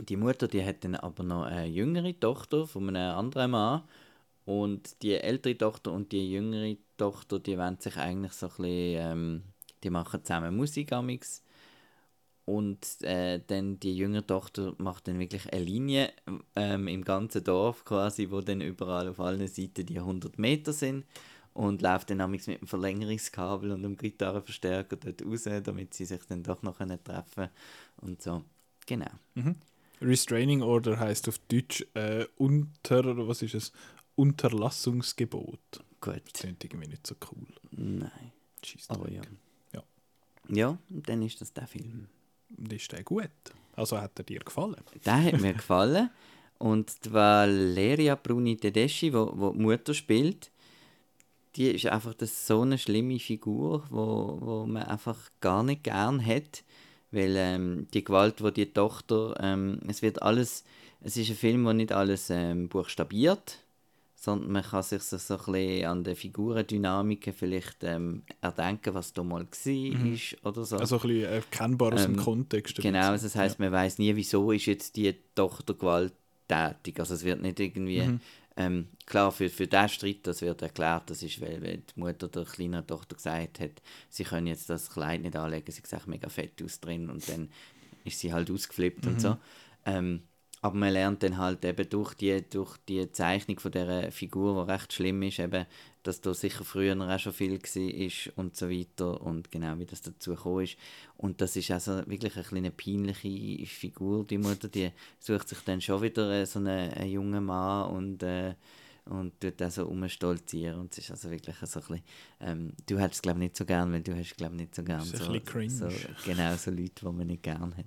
die 0.00 0.16
Mutter, 0.16 0.48
die 0.48 0.64
hat 0.64 0.84
dann 0.84 0.96
aber 0.96 1.22
noch 1.22 1.44
eine 1.44 1.66
jüngere 1.66 2.18
Tochter 2.18 2.66
von 2.66 2.88
einem 2.88 3.16
anderen 3.16 3.52
Mann. 3.52 3.82
Und 4.44 5.00
die 5.02 5.14
ältere 5.14 5.56
Tochter 5.56 5.92
und 5.92 6.12
die 6.12 6.30
jüngere 6.30 6.76
Tochter, 6.98 7.38
die 7.38 7.56
wollen 7.56 7.78
sich 7.78 7.96
eigentlich 7.96 8.32
so 8.32 8.46
ein 8.46 8.52
bisschen, 8.56 8.98
ähm, 8.98 9.42
die 9.82 9.88
machen 9.88 10.22
zusammen 10.22 10.54
Musik 10.54 10.92
amix 10.92 11.42
und 12.44 13.02
äh, 13.02 13.40
dann 13.46 13.80
die 13.80 13.96
jüngere 13.96 14.26
Tochter 14.26 14.74
macht 14.78 15.08
dann 15.08 15.18
wirklich 15.18 15.50
eine 15.52 15.64
Linie 15.64 16.12
ähm, 16.56 16.88
im 16.88 17.04
ganzen 17.04 17.42
Dorf 17.42 17.84
quasi, 17.84 18.30
wo 18.30 18.40
dann 18.40 18.60
überall 18.60 19.08
auf 19.08 19.20
allen 19.20 19.46
Seiten 19.48 19.86
die 19.86 19.98
100 19.98 20.38
Meter 20.38 20.72
sind 20.72 21.04
und 21.54 21.80
läuft 21.80 22.10
dann 22.10 22.30
mit 22.30 22.46
dem 22.46 22.66
Verlängerungskabel 22.66 23.70
und 23.70 23.82
dem 23.82 23.96
Gitarrenverstärker 23.96 24.96
dort 24.96 25.24
raus, 25.24 25.48
damit 25.62 25.94
sie 25.94 26.04
sich 26.04 26.24
dann 26.26 26.42
doch 26.42 26.62
noch 26.62 26.76
treffen 26.76 27.24
können 27.34 27.50
und 27.98 28.20
so. 28.20 28.44
Genau. 28.86 29.10
Mhm. 29.34 29.56
Restraining 30.02 30.62
Order 30.62 30.98
heißt 30.98 31.28
auf 31.28 31.38
Deutsch 31.48 31.86
äh, 31.94 32.26
unter, 32.36 33.26
was 33.26 33.40
ist 33.40 33.54
es? 33.54 33.72
Unterlassungsgebot. 34.16 35.84
Gut. 36.00 36.22
Das 36.32 36.42
klingt 36.42 36.62
irgendwie 36.62 36.88
nicht 36.88 37.06
so 37.06 37.14
cool. 37.30 37.46
Nein. 37.70 38.32
Schießt 38.62 38.90
Aber 38.90 39.10
ja. 39.10 39.22
ja. 39.72 39.82
Ja, 40.48 40.78
dann 40.88 41.22
ist 41.22 41.40
das 41.40 41.52
der 41.52 41.66
Film. 41.66 42.08
Ist 42.70 42.92
der 42.92 43.02
gut? 43.02 43.30
Also 43.76 44.00
hat 44.00 44.18
er 44.18 44.24
dir 44.24 44.40
gefallen? 44.40 44.76
Der 45.04 45.22
hat 45.22 45.40
mir 45.40 45.54
gefallen. 45.54 46.10
Und 46.58 47.04
die 47.04 47.12
Valeria 47.12 48.14
Bruni 48.14 48.56
Tedeschi, 48.56 49.12
wo, 49.12 49.32
wo 49.34 49.50
die 49.52 49.58
Mutter 49.58 49.92
spielt, 49.92 50.50
die 51.56 51.70
ist 51.70 51.86
einfach 51.86 52.14
das 52.14 52.46
so 52.46 52.62
eine 52.62 52.78
schlimme 52.78 53.18
Figur, 53.18 53.84
wo, 53.90 54.38
wo 54.40 54.66
man 54.66 54.84
einfach 54.84 55.18
gar 55.40 55.62
nicht 55.62 55.84
gern 55.84 56.24
hat. 56.24 56.64
Weil 57.10 57.36
ähm, 57.36 57.86
die 57.94 58.02
Gewalt, 58.02 58.42
wo 58.42 58.50
die 58.50 58.72
Tochter, 58.72 59.36
ähm, 59.40 59.80
es 59.86 60.02
wird 60.02 60.22
alles, 60.22 60.64
es 61.00 61.16
ist 61.16 61.30
ein 61.30 61.36
Film, 61.36 61.64
wo 61.64 61.72
nicht 61.72 61.92
alles 61.92 62.30
ähm, 62.30 62.68
buchstabiert, 62.68 63.63
sondern 64.24 64.52
man 64.52 64.62
kann 64.62 64.82
sich 64.82 65.02
so, 65.02 65.18
so 65.18 65.34
ein 65.34 65.52
bisschen 65.52 65.86
an 65.86 66.02
den 66.02 66.16
Figurendynamiken 66.16 67.32
vielleicht 67.34 67.84
ähm, 67.84 68.22
erdenken, 68.40 68.94
was 68.94 69.12
da 69.12 69.22
mal 69.22 69.44
war 69.44 69.72
mhm. 69.72 70.18
oder 70.42 70.64
so. 70.64 70.76
Also 70.78 70.96
ein 70.96 71.02
bisschen 71.02 71.24
erkennbar 71.24 71.92
aus 71.92 72.04
dem 72.04 72.14
ähm, 72.14 72.20
Kontext. 72.20 72.76
Genau, 72.76 73.10
also 73.10 73.26
das 73.26 73.36
heißt, 73.36 73.58
ja. 73.58 73.66
man 73.66 73.72
weiß 73.72 73.98
nie, 73.98 74.16
wieso 74.16 74.50
ist 74.50 74.66
jetzt 74.66 74.96
die 74.96 75.14
Tochter 75.34 75.74
gewalttätig. 75.74 76.98
Also 76.98 77.14
es 77.14 77.24
wird 77.24 77.42
nicht 77.42 77.60
irgendwie 77.60 78.00
mhm. 78.00 78.20
ähm, 78.56 78.88
klar 79.04 79.30
für, 79.30 79.50
für 79.50 79.66
diesen 79.66 79.88
Streit, 79.90 80.26
das 80.26 80.40
wird 80.40 80.62
erklärt, 80.62 81.10
das 81.10 81.22
ist, 81.22 81.40
weil, 81.42 81.62
weil 81.62 81.78
die 81.78 82.00
Mutter 82.00 82.28
der 82.28 82.44
kleinen 82.44 82.86
Tochter 82.86 83.16
gesagt 83.16 83.60
hat, 83.60 83.82
sie 84.08 84.24
können 84.24 84.46
jetzt 84.46 84.70
das 84.70 84.90
Kleid 84.90 85.20
nicht 85.20 85.36
anlegen, 85.36 85.70
sie 85.70 85.82
sieht 85.84 86.06
mega 86.06 86.30
fett 86.30 86.62
aus 86.62 86.80
drin 86.80 87.10
und 87.10 87.28
dann 87.28 87.50
ist 88.04 88.20
sie 88.20 88.32
halt 88.32 88.50
ausgeflippt 88.50 89.04
mhm. 89.04 89.12
und 89.12 89.20
so. 89.20 89.36
Ähm, 89.84 90.22
aber 90.64 90.76
man 90.76 90.94
lernt 90.94 91.22
dann 91.22 91.36
halt 91.36 91.62
eben 91.62 91.86
durch 91.90 92.14
die, 92.14 92.42
durch 92.48 92.78
die 92.88 93.12
Zeichnung 93.12 93.60
von 93.60 93.70
dieser 93.70 94.10
Figur, 94.10 94.64
die 94.64 94.72
recht 94.72 94.94
schlimm 94.94 95.20
ist, 95.20 95.38
eben, 95.38 95.66
dass 96.02 96.22
da 96.22 96.32
sicher 96.32 96.64
früher 96.64 96.98
auch 96.98 97.18
schon 97.18 97.34
viel 97.34 97.60
war 97.60 98.38
und 98.38 98.56
so 98.56 98.70
weiter 98.70 99.20
und 99.20 99.50
genau 99.50 99.78
wie 99.78 99.84
das 99.84 100.00
dazu 100.00 100.30
gekommen 100.30 100.64
ist. 100.64 100.78
Und 101.18 101.42
das 101.42 101.56
ist 101.56 101.70
also 101.70 101.98
wirklich 102.06 102.34
eine 102.34 102.44
kleine 102.44 102.70
peinliche 102.70 103.66
Figur, 103.66 104.24
die 104.24 104.38
Mutter, 104.38 104.68
die 104.68 104.90
sucht 105.18 105.50
sich 105.50 105.58
dann 105.66 105.82
schon 105.82 106.00
wieder 106.00 106.30
äh, 106.30 106.46
so 106.46 106.60
einen, 106.60 106.94
einen 106.94 107.10
jungen 107.10 107.44
Mann 107.44 107.90
und 107.90 108.22
äh, 108.22 108.54
und 109.04 109.38
tut 109.38 109.62
auch 109.62 109.70
so 109.70 109.84
umstolzieren 109.86 110.80
und 110.80 110.92
es 110.92 111.00
ist 111.00 111.10
also 111.10 111.30
wirklich 111.30 111.56
so 111.56 111.78
ein 111.78 111.86
bisschen, 111.86 112.02
ähm, 112.40 112.72
du 112.86 112.98
hättest 112.98 113.16
es 113.16 113.22
glaube 113.22 113.40
ich 113.40 113.50
nicht 113.50 113.56
so 113.58 113.66
gern, 113.66 113.92
weil 113.92 114.00
du 114.00 114.16
hast 114.16 114.34
glaube 114.34 114.54
ich 114.54 114.60
nicht 114.62 114.74
so 114.74 114.82
gern 114.82 115.02
ist 115.02 115.20
ein 115.20 115.68
so, 115.68 115.90
so, 115.90 115.94
genau, 116.24 116.56
so 116.56 116.70
Leute, 116.70 116.90
die 117.02 117.04
man 117.04 117.26
nicht 117.26 117.42
gern 117.42 117.76
hat. 117.76 117.84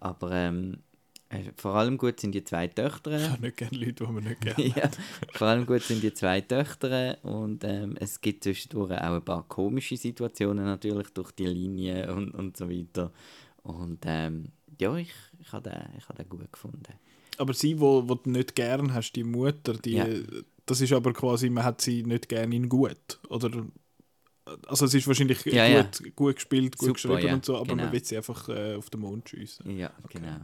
Aber 0.00 0.32
ähm, 0.32 0.72
äh, 0.72 0.95
vor 1.56 1.74
allem 1.74 1.98
gut 1.98 2.20
sind 2.20 2.34
die 2.34 2.44
zwei 2.44 2.68
Töchter. 2.68 3.18
Ich 3.18 3.28
habe 3.28 3.42
nicht 3.42 3.56
gerne 3.56 3.76
Leute, 3.78 3.92
die 3.92 4.12
man 4.12 4.24
nicht 4.24 4.40
gerne 4.56 4.64
ja, 4.64 4.90
vor 5.32 5.48
allem 5.48 5.66
gut 5.66 5.82
sind 5.82 6.02
die 6.02 6.14
zwei 6.14 6.40
Töchter 6.40 7.18
und 7.24 7.64
ähm, 7.64 7.96
es 7.98 8.20
gibt 8.20 8.44
zwischendurch 8.44 8.92
auch 8.92 9.14
ein 9.14 9.24
paar 9.24 9.42
komische 9.48 9.96
Situationen 9.96 10.64
natürlich 10.64 11.08
durch 11.10 11.32
die 11.32 11.46
Linie 11.46 12.14
und, 12.14 12.30
und 12.30 12.56
so 12.56 12.70
weiter. 12.70 13.12
Und 13.62 13.98
ähm, 14.06 14.52
ja, 14.80 14.96
ich, 14.96 15.12
ich 15.40 15.52
habe 15.52 15.68
den, 15.70 15.82
ich 15.98 16.08
hab 16.08 16.16
den 16.16 16.28
gut 16.28 16.52
gefunden. 16.52 16.94
Aber 17.38 17.52
sie, 17.54 17.80
wo, 17.80 18.08
wo 18.08 18.14
du 18.14 18.30
nicht 18.30 18.54
gern 18.54 18.94
hast, 18.94 19.12
die 19.12 19.24
Mutter, 19.24 19.74
die, 19.74 19.92
Ja. 19.94 20.06
das 20.64 20.80
ist 20.80 20.92
aber 20.92 21.12
quasi, 21.12 21.50
man 21.50 21.64
hat 21.64 21.80
sie 21.80 22.02
nicht 22.02 22.28
gern 22.28 22.52
in 22.52 22.68
gut. 22.68 23.18
Oder, 23.28 23.50
also 24.68 24.84
es 24.84 24.94
ist 24.94 25.06
wahrscheinlich 25.06 25.44
Ja, 25.46 25.66
ja. 25.66 25.82
gut, 25.82 26.14
gut 26.16 26.34
gespielt, 26.36 26.78
gut 26.78 26.98
Super, 26.98 27.16
geschrieben 27.16 27.34
und 27.34 27.44
so, 27.44 27.56
aber 27.56 27.66
genau. 27.66 27.84
man 27.84 27.92
will 27.92 28.04
sie 28.04 28.16
einfach 28.16 28.48
äh, 28.48 28.76
auf 28.76 28.88
den 28.90 29.00
Mond 29.00 29.28
schiessen. 29.28 29.76
Ja, 29.76 29.90
genau. 30.08 30.36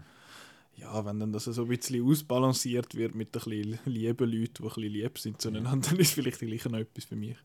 Ja, 0.82 1.04
wenn 1.04 1.20
dann 1.20 1.32
das 1.32 1.44
so 1.44 1.62
ein 1.62 1.68
bisschen 1.68 2.04
ausbalanciert 2.04 2.94
wird 2.96 3.14
mit 3.14 3.28
ein 3.28 3.32
bisschen 3.32 3.78
lieben 3.84 4.30
Leuten, 4.30 4.54
die 4.54 4.62
ein 4.62 4.68
bisschen 4.68 4.82
lieb 4.92 5.18
sind 5.18 5.40
zueinander, 5.40 5.88
dann 5.90 5.98
ist 5.98 6.12
vielleicht 6.14 6.40
gleich 6.40 6.64
noch 6.66 6.78
etwas 6.78 7.04
für 7.04 7.16
mich. 7.16 7.36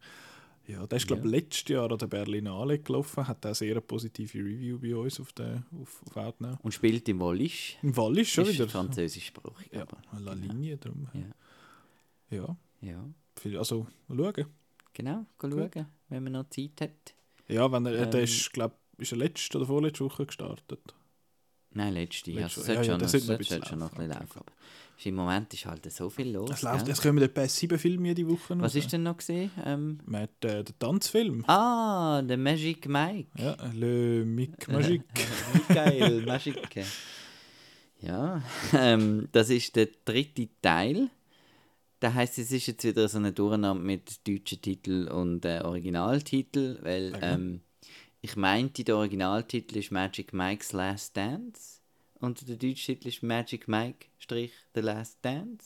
Ja, 0.68 0.86
der 0.86 0.98
ist, 0.98 1.08
glaube 1.08 1.22
ich, 1.22 1.26
Ja. 1.32 1.38
letztes 1.38 1.68
Jahr 1.70 1.90
an 1.92 1.98
der 1.98 2.08
Berlinale 2.08 2.80
gelaufen, 2.80 3.26
hat 3.26 3.46
auch 3.46 3.56
sehr 3.56 3.72
eine 3.72 3.82
positive 3.82 4.38
Review 4.40 4.78
bei 4.80 4.94
uns 4.96 5.18
auf, 5.22 5.32
der, 5.32 5.64
auf, 5.82 6.02
auf 6.06 6.18
Outnow. 6.18 6.58
Und 6.62 6.74
spielt 6.74 7.08
im 7.08 7.20
Wallis. 7.22 7.76
Im 7.84 7.96
Wallis 7.96 8.28
schon 8.28 8.44
ist 8.46 8.56
wieder. 8.56 8.68
französischsprachig. 8.68 9.70
Ja, 9.72 9.84
aber, 9.84 9.98
La 10.20 10.34
genau. 10.34 10.52
Linie 10.54 10.76
drum. 10.78 11.08
Ja. 11.14 12.38
Ja, 12.38 12.58
Ja, 12.82 13.06
also 13.60 13.88
schauen. 14.10 14.46
genau. 14.94 15.26
Schauen, 15.40 15.86
wenn 16.10 16.24
man 16.24 16.34
noch 16.34 16.50
Zeit 16.50 16.82
hat. 16.82 17.16
Ja, 17.48 17.72
wenn 17.72 17.86
er, 17.86 17.94
äh, 17.94 18.10
der 18.10 18.20
Ähm, 18.20 18.24
ist, 18.26 18.52
glaube 18.52 18.76
ist 18.98 19.12
er 19.14 19.20
letzte 19.20 19.58
oder 19.60 19.68
vorletzte 19.68 20.04
Woche 20.04 20.26
gestartet. 20.26 20.80
Nein, 21.72 21.94
letzte. 21.94 22.32
Letzte- 22.32 22.44
Also, 22.44 22.62
es 22.62 22.68
ja, 22.68 22.74
ja, 22.76 22.84
schon, 22.84 23.00
das 23.00 23.12
sollte 23.12 23.44
sollte 23.44 23.66
schon 23.70 23.80
noch 23.80 23.92
ein 23.92 23.98
bisschen 23.98 24.10
laufen. 24.12 24.42
ist 24.98 25.06
Im 25.06 25.16
Moment 25.16 25.54
ist 25.54 25.66
halt 25.66 25.92
so 25.92 26.10
viel 26.10 26.32
los. 26.32 26.50
Es, 26.50 26.62
läuft, 26.64 26.86
gell? 26.86 26.94
es 26.94 27.02
kommen 27.02 27.22
etwa 27.24 27.48
sieben 27.48 27.78
Filme 27.78 28.08
jede 28.10 28.28
Woche 28.28 28.60
Was 28.60 28.74
ist 28.76 28.92
denn 28.92 29.04
noch 29.04 29.18
gesehen? 29.18 29.52
Ähm, 29.64 30.00
hat 30.12 30.44
äh, 30.46 30.64
den 30.64 30.80
Tanzfilm. 30.80 31.44
ah, 31.48 32.22
der 32.24 32.38
Magic 32.38 32.88
Mike. 32.88 33.30
Ja, 33.38 33.56
Le 33.74 34.26
Mic 34.26 34.68
Magique. 34.68 35.04
Michael 35.70 36.26
Magic. 36.26 36.86
Ja, 38.00 38.42
ähm, 38.74 39.28
das 39.32 39.50
ist 39.50 39.76
der 39.76 39.88
dritte 40.06 40.48
Teil. 40.62 41.10
Das 42.00 42.14
heißt, 42.14 42.38
es 42.38 42.52
ist 42.52 42.68
jetzt 42.68 42.84
wieder 42.84 43.08
so 43.10 43.18
eine 43.18 43.32
Durcheinander 43.34 43.74
mit 43.84 44.28
deutschen 44.28 44.62
Titel 44.62 45.08
und 45.12 45.46
äh, 45.46 45.62
Originaltitel, 45.64 46.78
weil 46.84 47.14
Okay. 47.16 47.34
ähm, 47.34 47.62
ich 48.22 48.36
meinte, 48.36 48.84
der 48.84 48.98
Originaltitel 48.98 49.78
ist 49.78 49.92
Magic 49.92 50.34
Mike's 50.34 50.74
Last 50.74 51.16
Dance 51.16 51.80
und 52.20 52.48
der 52.48 52.56
deutsche 52.56 52.86
Titel 52.94 53.08
ist 53.10 53.24
Magic 53.24 53.68
Mike 53.68 54.08
Strich 54.18 54.54
The 54.74 54.82
Last 54.82 55.20
Dance. 55.22 55.66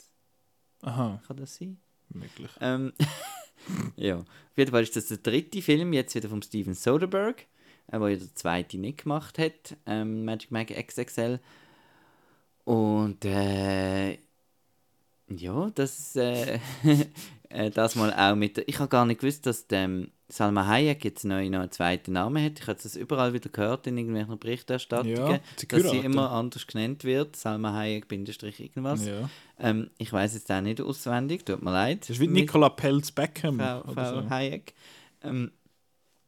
Aha, 0.81 1.21
Kann 1.27 1.37
das 1.37 1.55
sein? 1.55 1.77
möglich. 2.13 2.51
Ähm, 2.59 2.93
ja, 3.95 4.17
auf 4.17 4.57
jeden 4.57 4.71
Fall 4.71 4.83
ist 4.83 4.95
das 4.95 5.07
der 5.07 5.17
dritte 5.17 5.61
Film, 5.61 5.93
jetzt 5.93 6.15
wieder 6.15 6.29
vom 6.29 6.41
Steven 6.41 6.73
Soderbergh, 6.73 7.43
äh, 7.87 7.99
wo 7.99 8.07
ja 8.07 8.17
der 8.17 8.35
zweite 8.35 8.77
nicht 8.77 9.03
gemacht 9.03 9.37
hat, 9.37 9.77
ähm, 9.85 10.25
Magic 10.25 10.51
Mike 10.51 10.83
XXL. 10.83 11.39
Und 12.65 13.25
äh, 13.25 14.17
ja, 15.37 15.69
das 15.75 16.15
äh, 16.15 16.59
äh, 17.49 17.69
das 17.69 17.95
mal 17.95 18.13
auch 18.13 18.35
mit. 18.35 18.57
Ich 18.67 18.79
habe 18.79 18.89
gar 18.89 19.05
nicht 19.05 19.21
gewusst, 19.21 19.45
dass 19.45 19.65
ähm, 19.71 20.09
Salma 20.31 20.65
Hayek 20.65 21.03
jetzt 21.03 21.25
neu 21.25 21.49
noch 21.49 21.59
einen 21.59 21.71
zweiten 21.71 22.13
Namen 22.13 22.41
hat. 22.43 22.59
Ich 22.59 22.67
habe 22.67 22.79
das 22.81 22.95
überall 22.95 23.33
wieder 23.33 23.49
gehört 23.49 23.85
in 23.87 23.97
irgendwelchen 23.97 24.39
Berichterstattungen, 24.39 25.15
Ja, 25.15 25.39
sie 25.57 25.67
dass 25.67 25.91
sie 25.91 25.97
immer 25.97 26.31
anders 26.31 26.65
genannt 26.65 27.03
wird. 27.03 27.35
Salma 27.35 27.73
Hayek 27.73 28.07
Bindestrich 28.07 28.61
irgendwas. 28.61 29.05
Ja. 29.05 29.29
Ähm, 29.59 29.89
ich 29.97 30.13
weiß 30.13 30.35
jetzt 30.35 30.49
auch 30.51 30.61
nicht 30.61 30.79
auswendig, 30.81 31.45
tut 31.45 31.61
mir 31.61 31.71
leid. 31.71 32.01
Das 32.01 32.09
ist 32.11 32.19
wie 32.19 32.27
Nicola 32.27 32.69
Pelz 32.69 33.11
Beckham. 33.11 33.59
Frau, 33.59 33.81
oder 33.81 33.93
Frau 33.93 34.21
so. 34.21 34.29
Hayek. 34.29 34.73
Ähm, 35.23 35.51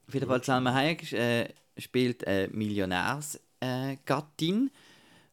auf 0.08 0.14
jeden 0.14 0.28
Fall, 0.28 0.44
Salma 0.44 0.74
Hayek 0.74 1.14
äh, 1.14 1.48
spielt 1.78 2.28
eine 2.28 2.50
Millionärsgattin, 2.50 4.68
äh, 4.68 4.72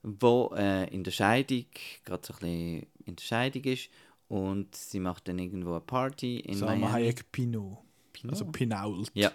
wo 0.02 0.54
äh, 0.56 0.88
in 0.94 1.02
der 1.02 1.10
Scheidung, 1.10 1.66
gerade 2.04 2.24
so 2.26 2.32
ein 2.34 2.38
bisschen 2.38 2.86
in 3.06 3.16
der 3.16 3.22
Scheidung 3.22 3.64
ist 3.64 3.88
und 4.28 4.74
sie 4.74 5.00
macht 5.00 5.28
dann 5.28 5.38
irgendwo 5.38 5.72
eine 5.72 5.80
Party 5.80 6.40
in 6.40 6.54
Salma 6.54 6.74
Miami. 6.88 6.92
Hayek 6.92 7.32
Pinot. 7.32 7.78
Pinot? 8.12 8.32
Also 8.32 8.44
Pinault. 8.46 9.10
Ja, 9.14 9.32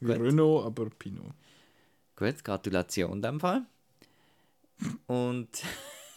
Wie 0.00 0.06
gut. 0.06 0.20
Renault, 0.20 0.66
aber 0.66 0.90
Pinot. 0.90 1.32
gut, 2.16 2.44
Gratulation 2.44 3.12
in 3.12 3.22
dem 3.22 3.40
Fall. 3.40 3.64
Und 5.06 5.48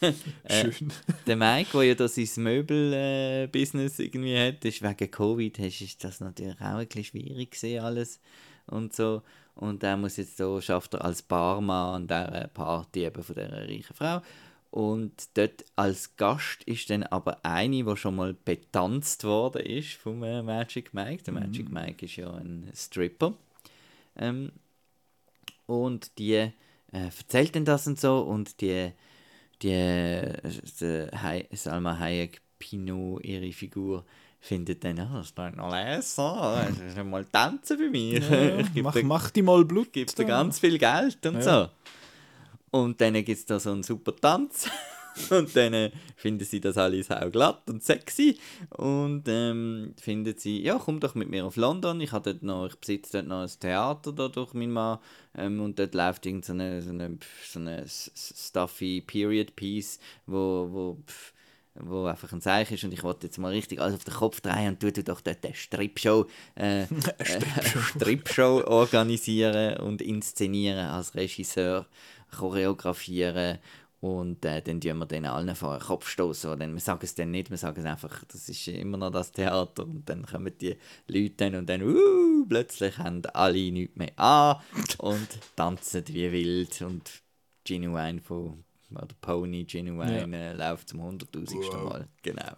äh, 0.00 0.72
Schön. 0.72 0.92
der 1.26 1.36
Mike, 1.36 1.70
der 1.72 1.82
ja 1.82 1.94
da 1.94 2.08
sein 2.08 2.28
Möbel-Business 2.36 3.98
irgendwie 3.98 4.38
hat, 4.38 4.64
ist 4.64 4.82
wegen 4.82 5.10
Covid, 5.10 5.58
ist 5.58 6.04
das 6.04 6.20
natürlich 6.20 6.60
auch 6.60 6.76
ein 6.76 6.86
bisschen 6.86 7.04
schwierig 7.04 7.52
gewesen, 7.52 7.80
alles 7.80 8.20
und 8.66 8.94
so. 8.94 9.22
Und 9.54 9.82
er 9.82 9.96
muss 9.96 10.16
jetzt 10.18 10.36
so, 10.36 10.60
schafft 10.60 10.94
er 10.94 11.04
als 11.04 11.22
Barmann 11.22 11.94
an 11.94 12.06
dieser 12.06 12.48
Party 12.48 13.04
eben 13.04 13.22
von 13.22 13.34
dieser 13.34 13.52
reichen 13.52 13.94
Frau. 13.94 14.22
Und 14.70 15.12
dort 15.34 15.64
als 15.76 16.16
Gast 16.16 16.62
ist 16.64 16.90
dann 16.90 17.02
aber 17.02 17.44
eine, 17.44 17.84
die 17.84 17.96
schon 17.96 18.16
mal 18.16 18.34
betanzt 18.34 19.24
worden 19.24 19.62
ist 19.62 19.94
vom 19.94 20.22
äh, 20.22 20.42
Magic 20.42 20.92
Mike. 20.92 21.22
Der 21.24 21.34
Magic 21.34 21.70
Mike 21.70 22.04
ist 22.04 22.16
ja 22.16 22.30
ein 22.34 22.70
Stripper. 22.74 23.32
Ähm, 24.16 24.52
und 25.66 26.18
die 26.18 26.34
äh, 26.34 26.50
erzählt 26.92 27.56
dann 27.56 27.64
das 27.64 27.86
und 27.86 27.98
so 27.98 28.20
und 28.20 28.60
die, 28.60 28.90
die, 29.62 29.70
äh, 29.70 30.34
die 30.80 31.06
Hay 31.16 31.46
Salma 31.52 31.98
Hayek 31.98 32.40
Pinot, 32.58 33.24
ihre 33.24 33.52
Figur, 33.52 34.04
findet 34.40 34.84
dann, 34.84 34.96
ja, 34.96 35.10
das 35.14 35.26
ist 35.26 35.36
noch 35.38 35.72
lesen, 35.72 36.24
das 36.24 36.96
ist 36.96 37.04
mal 37.04 37.24
tanzen 37.24 37.78
bei 37.78 37.88
mir. 37.88 38.20
Ja, 38.20 38.58
ich 38.60 38.72
gebe 38.72 38.82
mach, 38.84 38.92
dir, 38.94 39.04
mach 39.04 39.30
die 39.30 39.42
mal 39.42 39.64
Blut. 39.64 39.92
gebe 39.92 40.12
dir 40.12 40.22
da. 40.22 40.28
ganz 40.28 40.58
viel 40.58 40.78
Geld 40.78 41.24
und 41.26 41.36
Ja. 41.36 41.40
so. 41.64 41.68
Und 42.70 43.00
dann 43.00 43.14
gibt 43.14 43.38
es 43.38 43.46
da 43.46 43.58
so 43.58 43.72
einen 43.72 43.82
super 43.82 44.14
Tanz. 44.14 44.68
Und 45.30 45.54
dann 45.56 45.74
äh, 45.74 45.90
finden 46.16 46.44
sie 46.44 46.60
das 46.60 46.76
alles 46.76 47.10
auch 47.10 47.30
glatt 47.30 47.62
und 47.68 47.82
sexy. 47.82 48.38
Und 48.70 49.24
ähm, 49.26 49.94
finden 50.00 50.34
sie, 50.38 50.62
ja, 50.62 50.80
komm 50.82 51.00
doch 51.00 51.14
mit 51.14 51.28
mir 51.28 51.44
auf 51.44 51.56
London. 51.56 52.00
Ich, 52.00 52.10
dort 52.10 52.42
noch, 52.42 52.66
ich 52.66 52.76
besitze 52.76 53.12
dort 53.14 53.26
noch 53.26 53.42
ein 53.42 53.60
Theater 53.60 54.12
da 54.12 54.28
durch 54.28 54.54
meinen 54.54 54.72
Mann. 54.72 54.98
Ähm, 55.36 55.60
und 55.60 55.78
dort 55.78 55.94
läuft 55.94 56.26
irgend 56.26 56.44
so 56.44 56.52
eine, 56.52 56.82
so 56.82 56.90
eine, 56.90 57.18
so 57.44 57.58
eine 57.58 57.84
stuffy 57.88 59.00
Period 59.00 59.56
Piece, 59.56 59.98
wo, 60.26 60.68
wo, 60.70 60.98
pf, 61.06 61.32
wo 61.74 62.04
einfach 62.06 62.32
ein 62.32 62.40
Zeichen 62.40 62.74
ist. 62.74 62.84
Und 62.84 62.92
ich 62.92 63.02
wollte 63.02 63.26
jetzt 63.26 63.38
mal 63.38 63.52
richtig 63.52 63.80
alles 63.80 63.96
auf 63.96 64.04
den 64.04 64.14
Kopf 64.14 64.40
drehen 64.40 64.70
und 64.70 64.80
tu 64.80 64.90
du 64.90 65.02
doch 65.02 65.20
dort 65.20 65.44
eine 65.44 65.54
Stripshow, 65.54 66.26
äh, 66.54 66.86
Stripshow. 66.86 67.80
Stripshow 67.80 68.64
organisieren 68.66 69.78
und 69.78 70.02
inszenieren 70.02 70.86
als 70.86 71.14
Regisseur, 71.14 71.86
choreografieren 72.30 73.58
und 74.00 74.44
äh, 74.44 74.62
dann 74.62 74.80
tun 74.80 74.98
wir 74.98 75.06
den 75.06 75.26
allen 75.26 75.54
vor 75.56 75.76
den 75.76 75.84
Kopf 75.84 76.08
stoßen. 76.08 76.58
Dann, 76.58 76.72
wir 76.72 76.80
sagen 76.80 77.00
es 77.02 77.14
dann 77.14 77.32
nicht, 77.32 77.50
wir 77.50 77.56
sagen 77.56 77.80
es 77.80 77.86
einfach, 77.86 78.24
das 78.24 78.48
ist 78.48 78.68
immer 78.68 78.96
noch 78.96 79.10
das 79.10 79.32
Theater 79.32 79.82
und 79.82 80.08
dann 80.08 80.24
kommen 80.24 80.52
die 80.60 80.76
Leute 81.08 81.34
dann 81.36 81.56
und 81.56 81.68
dann 81.68 81.82
uh, 81.82 82.46
plötzlich 82.46 82.96
haben 82.98 83.22
alle 83.34 83.72
nichts 83.72 83.96
mehr 83.96 84.16
an 84.16 84.58
und 84.98 85.28
tanzen 85.56 86.04
wie 86.08 86.30
wild 86.30 86.80
und 86.82 87.10
Genuine 87.64 88.20
von 88.20 88.64
oder 88.90 89.08
Pony 89.20 89.64
Genuine 89.64 90.36
äh, 90.36 90.52
läuft 90.54 90.88
zum 90.88 91.02
hunderttausendsten 91.02 91.84
Mal. 91.84 92.08
Genau. 92.22 92.56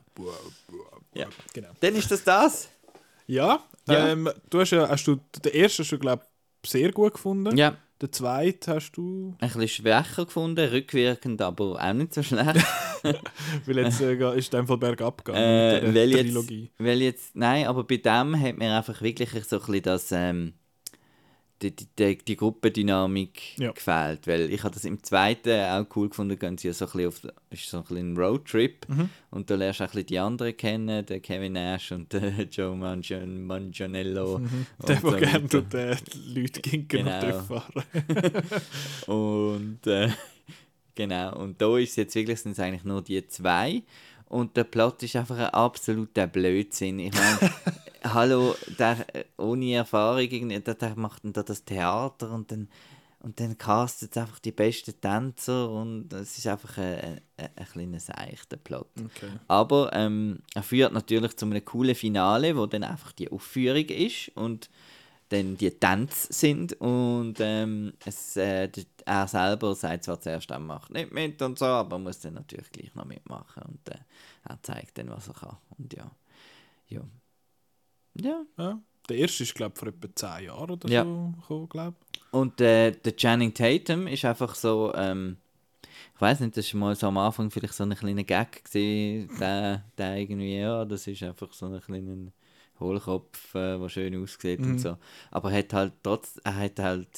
Ja. 1.14 1.26
Genau. 1.52 1.70
Dann 1.80 1.94
ist 1.96 2.10
das 2.10 2.22
das. 2.22 2.68
Ja, 3.26 3.64
Ja. 3.88 4.08
Ähm, 4.08 4.30
du 4.48 4.60
hast 4.60 4.70
ja, 4.70 4.88
hast 4.88 5.06
du, 5.06 5.16
den 5.44 5.54
ersten 5.54 5.84
du, 5.84 5.98
glaube 5.98 6.24
sehr 6.64 6.92
gut 6.92 7.14
gefunden. 7.14 7.56
Ja, 7.56 7.76
Den 8.00 8.12
zweiten 8.12 8.72
hast 8.72 8.92
du, 8.92 9.34
ein 9.40 9.48
bisschen 9.48 9.68
schwächer 9.68 10.24
gefunden, 10.24 10.68
rückwirkend, 10.70 11.42
aber 11.42 11.78
auch 11.82 11.92
nicht 11.92 12.14
so 12.14 12.22
schlecht. 12.22 12.64
weil 13.66 13.78
jetzt 13.78 14.00
äh, 14.00 14.38
ist 14.38 14.52
in 14.54 14.60
dem 14.60 14.66
Fall 14.66 14.78
bergab 14.78 15.22
gegangen 15.24 15.44
Äh, 15.44 15.74
mit 15.74 15.82
der 15.84 15.94
weil, 15.94 16.10
jetzt, 16.10 16.20
Trilogie. 16.26 16.70
weil 16.78 17.02
jetzt, 17.02 17.36
nein, 17.36 17.66
aber 17.66 17.84
bei 17.84 17.98
dem 17.98 18.40
hat 18.40 18.56
mir 18.56 18.74
einfach 18.74 19.00
wirklich 19.02 19.30
so 19.44 19.56
ein 19.56 19.66
bisschen 19.66 19.82
das, 19.82 20.12
ähm, 20.12 20.54
die, 21.62 21.74
die, 21.74 22.16
die, 22.18 22.36
Gruppendynamik 22.36 23.58
Ja. 23.58 23.72
gefehlt. 23.72 24.26
Weil 24.26 24.50
ich 24.52 24.62
habe 24.62 24.72
das 24.74 24.84
im 24.84 25.02
zweiten 25.02 25.50
auch 25.50 25.86
cool 25.96 26.08
gefunden, 26.08 26.38
gehen 26.38 26.56
sie 26.56 26.68
ja 26.68 26.74
so 26.74 26.86
ein 26.86 26.90
bisschen 26.92 27.08
auf 27.08 27.34
ist 27.50 27.68
so 27.68 27.76
ein 27.78 27.82
bisschen 27.84 28.12
ein 28.12 28.16
Roadtrip 28.16 28.88
Mhm. 28.88 29.10
und 29.30 29.50
da 29.50 29.56
lernst 29.56 29.80
du 29.80 29.84
auch 29.84 29.88
ein 29.88 29.92
bisschen 29.92 30.06
die 30.06 30.18
anderen 30.18 30.56
kennen, 30.56 31.04
den 31.06 31.20
Kevin 31.22 31.52
Nash 31.52 31.92
und 31.92 32.12
den 32.12 32.48
Joe 32.50 32.74
Mangan 32.76 33.44
Manganiello. 33.44 34.38
Mhm. 34.38 34.66
Der, 34.88 34.96
und 35.04 35.50
so 35.52 35.60
der 35.60 35.80
gerne 35.80 35.92
äh, 35.92 35.96
die 36.34 36.40
Leute 36.40 36.60
gegen 36.62 36.88
Genau. 36.88 37.20
genau. 37.20 37.40
fahren. 37.42 37.84
Und 39.06 39.86
äh, 39.86 40.08
genau, 40.94 41.36
und 41.38 41.60
da 41.60 41.76
ist 41.78 41.96
jetzt 41.96 42.14
wirklich 42.14 42.40
sind 42.40 42.52
es 42.52 42.60
eigentlich 42.60 42.84
nur 42.84 43.02
die 43.02 43.26
zwei. 43.26 43.82
Und 44.30 44.56
der 44.56 44.62
Plot 44.62 45.02
ist 45.02 45.16
einfach 45.16 45.36
ein 45.36 45.46
absoluter 45.46 46.28
Blödsinn. 46.28 47.00
Ich 47.00 47.12
meine, 47.12 47.52
hallo, 48.04 48.54
der 48.78 49.04
äh, 49.12 49.24
ohne 49.36 49.74
Erfahrung, 49.74 50.48
der, 50.48 50.60
der 50.60 50.96
macht 50.96 51.24
dann 51.24 51.32
da 51.32 51.42
das 51.42 51.64
Theater 51.64 52.30
und 52.30 52.52
dann, 52.52 52.68
und 53.18 53.40
dann 53.40 53.58
castet 53.58 54.16
einfach 54.16 54.38
die 54.38 54.52
besten 54.52 55.00
Tänzer 55.00 55.68
und 55.68 56.12
es 56.12 56.38
ist 56.38 56.46
einfach 56.46 56.78
ein, 56.78 57.20
ein, 57.36 57.48
ein 57.56 57.66
kleiner 57.72 57.98
seichter 57.98 58.56
Plot. 58.56 58.86
Okay. 59.04 59.32
Aber 59.48 59.90
ähm, 59.94 60.38
er 60.54 60.62
führt 60.62 60.92
natürlich 60.92 61.36
zu 61.36 61.46
einem 61.46 61.64
coolen 61.64 61.96
Finale, 61.96 62.56
wo 62.56 62.66
dann 62.66 62.84
einfach 62.84 63.10
die 63.10 63.32
Aufführung 63.32 63.86
ist 63.86 64.30
und 64.36 64.70
dann 65.30 65.56
die 65.56 65.70
Tänze 65.70 66.32
sind 66.32 66.74
und 66.80 67.36
ähm, 67.38 67.94
es, 68.04 68.36
äh, 68.36 68.68
er 69.04 69.26
selber 69.28 69.74
sagt 69.74 70.04
zwar 70.04 70.20
zuerst, 70.20 70.50
er 70.50 70.58
macht 70.58 70.90
nicht 70.92 71.12
mit 71.12 71.40
und 71.40 71.58
so, 71.58 71.66
aber 71.66 71.98
muss 71.98 72.20
dann 72.20 72.34
natürlich 72.34 72.70
gleich 72.72 72.94
noch 72.94 73.04
mitmachen 73.04 73.62
und 73.62 73.88
äh, 73.88 73.98
er 74.44 74.62
zeigt 74.62 74.98
dann, 74.98 75.08
was 75.10 75.28
er 75.28 75.34
kann. 75.34 75.56
Und 75.78 75.94
ja, 75.94 76.10
ja. 76.88 77.00
Ja. 78.14 78.42
Ja. 78.58 78.80
Der 79.08 79.16
erste 79.16 79.44
ist, 79.44 79.54
glaube 79.54 79.72
ich, 79.74 79.78
vor 79.78 79.88
etwa 79.88 80.08
10 80.14 80.44
Jahren 80.46 80.70
oder 80.70 80.88
Ja. 80.88 81.04
so 81.04 81.32
gekommen, 81.40 81.68
glaube 81.68 81.96
Und 82.32 82.60
äh, 82.60 82.90
der 82.92 83.16
Channing 83.16 83.54
Tatum 83.54 84.06
ist 84.08 84.24
einfach 84.24 84.54
so, 84.56 84.92
ähm, 84.94 85.36
ich 86.14 86.20
weiß 86.20 86.40
nicht, 86.40 86.56
das 86.56 86.72
war 86.74 86.80
mal 86.80 86.96
so 86.96 87.06
am 87.06 87.18
Anfang 87.18 87.50
vielleicht 87.50 87.74
so 87.74 87.84
ein 87.84 87.94
kleiner 87.94 88.24
Gag 88.24 88.64
gewesen, 88.64 89.30
der, 89.38 89.84
der 89.96 90.16
irgendwie, 90.16 90.58
ja, 90.58 90.84
das 90.84 91.06
ist 91.06 91.22
einfach 91.22 91.52
so 91.52 91.66
ein 91.66 91.80
kleiner 91.80 92.32
Hohlkopf, 92.80 93.54
äh, 93.54 93.78
der 93.78 93.88
schön 93.88 94.22
aussieht 94.22 94.60
Mhm. 94.60 94.70
und 94.72 94.78
so. 94.80 94.96
Aber 95.30 95.52
er 95.52 95.58
hat 95.58 95.72
halt 95.72 95.92
trotz, 96.02 96.40
er 96.44 96.56
hat 96.56 96.78
halt, 96.78 97.08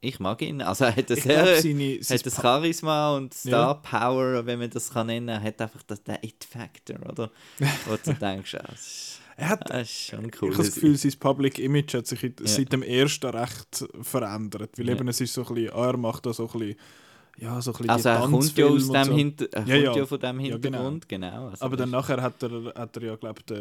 ich 0.00 0.20
mag 0.20 0.40
ihn, 0.42 0.60
also 0.62 0.84
er 0.84 0.96
hat 0.96 1.10
Ich 1.10 1.22
glaube, 1.22 1.44
sehr, 1.44 1.62
seine, 1.62 2.02
sein 2.02 2.18
hat 2.18 2.26
das 2.26 2.36
Charisma 2.36 3.16
und. 3.16 3.34
Star 3.34 3.80
Power, 3.82 4.44
wenn 4.46 4.58
man 4.58 4.70
das 4.70 4.90
kann 4.90 5.06
nennen, 5.08 5.28
er 5.28 5.40
hat 5.42 5.60
einfach 5.60 5.82
das, 5.84 6.02
den 6.02 6.16
It-Factor, 6.22 6.96
oder? 7.08 7.30
Wo 7.86 7.96
du 8.02 8.14
denkst, 8.14 8.54
ah, 8.56 8.64
das 8.68 9.18
er 9.34 9.48
hat, 9.48 9.70
das 9.70 9.82
ist 9.88 10.06
schon 10.08 10.26
ich 10.26 10.42
cool. 10.42 10.50
habe 10.52 10.62
das 10.62 10.74
Gefühl, 10.74 10.94
sein 10.96 11.14
Public 11.18 11.58
Image 11.58 11.94
hat 11.94 12.06
sich 12.06 12.22
Ja. 12.22 12.30
seit 12.44 12.70
dem 12.72 12.82
ersten 12.82 13.26
recht 13.30 13.84
verändert. 14.02 14.78
Weil 14.78 14.88
Ja. 14.88 14.92
eben 14.94 15.08
es 15.08 15.20
ist 15.22 15.32
so 15.32 15.46
ein 15.46 15.54
bisschen, 15.54 15.72
ah, 15.72 15.86
er 15.86 15.96
macht 15.96 16.26
da 16.26 16.34
so 16.34 16.46
ein 16.52 16.58
bisschen, 16.58 16.76
ja, 17.38 17.60
so 17.60 17.70
ein 17.72 17.76
bisschen 17.78 17.90
also 17.90 18.08
er 18.10 18.20
kommt 18.20 18.56
ja 18.58 18.66
aus 18.66 18.88
dem 18.90 19.04
so. 19.04 19.12
Hinter 19.16 19.46
er 19.52 19.66
Ja, 19.66 19.76
ja. 19.76 19.96
ja 19.96 20.06
von 20.06 20.20
dem 20.20 20.40
Ja, 20.40 20.56
genau. 20.58 20.78
Hintergrund, 20.78 21.08
genau. 21.08 21.48
also 21.48 21.64
Aber 21.64 21.76
dann 21.76 21.90
nachher 21.90 22.20
hat 22.22 22.42
er, 22.42 22.72
hat 22.74 22.96
er 22.96 23.02
ja, 23.02 23.16
glaube 23.16 23.40
ich, 23.40 23.46
den, 23.46 23.58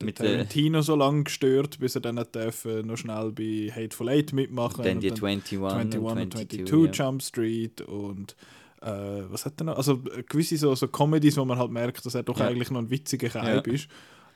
den 0.00 0.06
Mit 0.06 0.18
der- 0.18 0.32
Tarantino 0.32 0.82
so 0.82 0.96
lange 0.96 1.24
gestört, 1.24 1.78
bis 1.78 1.94
er 1.94 2.00
dann 2.02 2.18
hat 2.18 2.34
dürfen, 2.34 2.86
noch 2.86 2.96
schnell 2.96 3.32
bei 3.32 3.70
Hateful 3.74 4.08
Eight 4.08 4.32
mitmachen 4.32 4.82
Dann 4.84 5.00
die 5.00 5.10
und 5.10 5.22
21, 5.22 5.58
21 5.58 6.00
und 6.00 6.06
und 6.06 6.32
22, 6.32 6.66
22 6.66 6.98
ja. 6.98 7.04
Jump 7.06 7.22
Street 7.22 7.80
und 7.82 8.36
äh, 8.82 9.22
was 9.30 9.46
hat 9.46 9.60
er 9.60 9.64
noch? 9.64 9.76
Also 9.76 10.02
äh, 10.16 10.22
gewisse 10.28 10.56
so, 10.56 10.74
so 10.74 10.88
Comedies, 10.88 11.36
wo 11.36 11.44
man 11.44 11.56
halt 11.56 11.70
merkt, 11.70 12.04
dass 12.04 12.14
er 12.16 12.24
doch 12.24 12.40
eigentlich 12.40 12.70
noch 12.70 12.80
ein 12.80 12.90
witziger 12.90 13.28
Ja. 13.32 13.58
ist. 13.60 13.86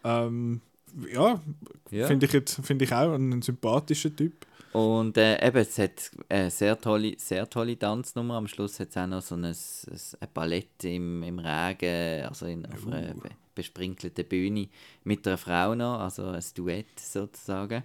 Ähm, 0.05 0.61
ja, 1.13 1.41
finde 1.91 2.27
ich, 2.27 2.33
jetzt- 2.33 2.61
finde 2.65 2.85
ich 2.85 2.93
auch 2.95 3.13
einen 3.13 3.43
sympathischen 3.43 4.15
Typ. 4.17 4.47
Und 4.77 5.17
äh, 5.17 5.43
eben, 5.43 5.57
es 5.57 5.79
hat 5.79 6.11
eine 6.29 6.51
sehr 6.51 6.79
tolle, 6.79 7.15
sehr 7.17 7.49
tolle 7.49 7.79
Tanznummer. 7.79 8.35
Am 8.35 8.47
Schluss 8.47 8.79
hat 8.79 8.91
es 8.91 8.97
auch 8.99 9.07
noch 9.07 9.23
so 9.23 9.35
ein, 9.35 9.47
ein, 9.47 10.29
Ballett 10.35 10.85
im, 10.85 11.23
im 11.23 11.39
Regen, 11.39 12.27
also 12.27 12.45
in, 12.45 12.67
auf 12.67 12.87
einer 12.87 13.17
Uh. 13.17 13.21
be 13.21 13.31
besprinkelten 13.55 14.29
Bühne 14.29 14.69
mit 15.03 15.27
einer 15.27 15.39
Frau 15.39 15.75
noch, 15.75 16.01
also 16.01 16.27
ein 16.27 16.45
Duett 16.55 17.01
sozusagen. 17.01 17.85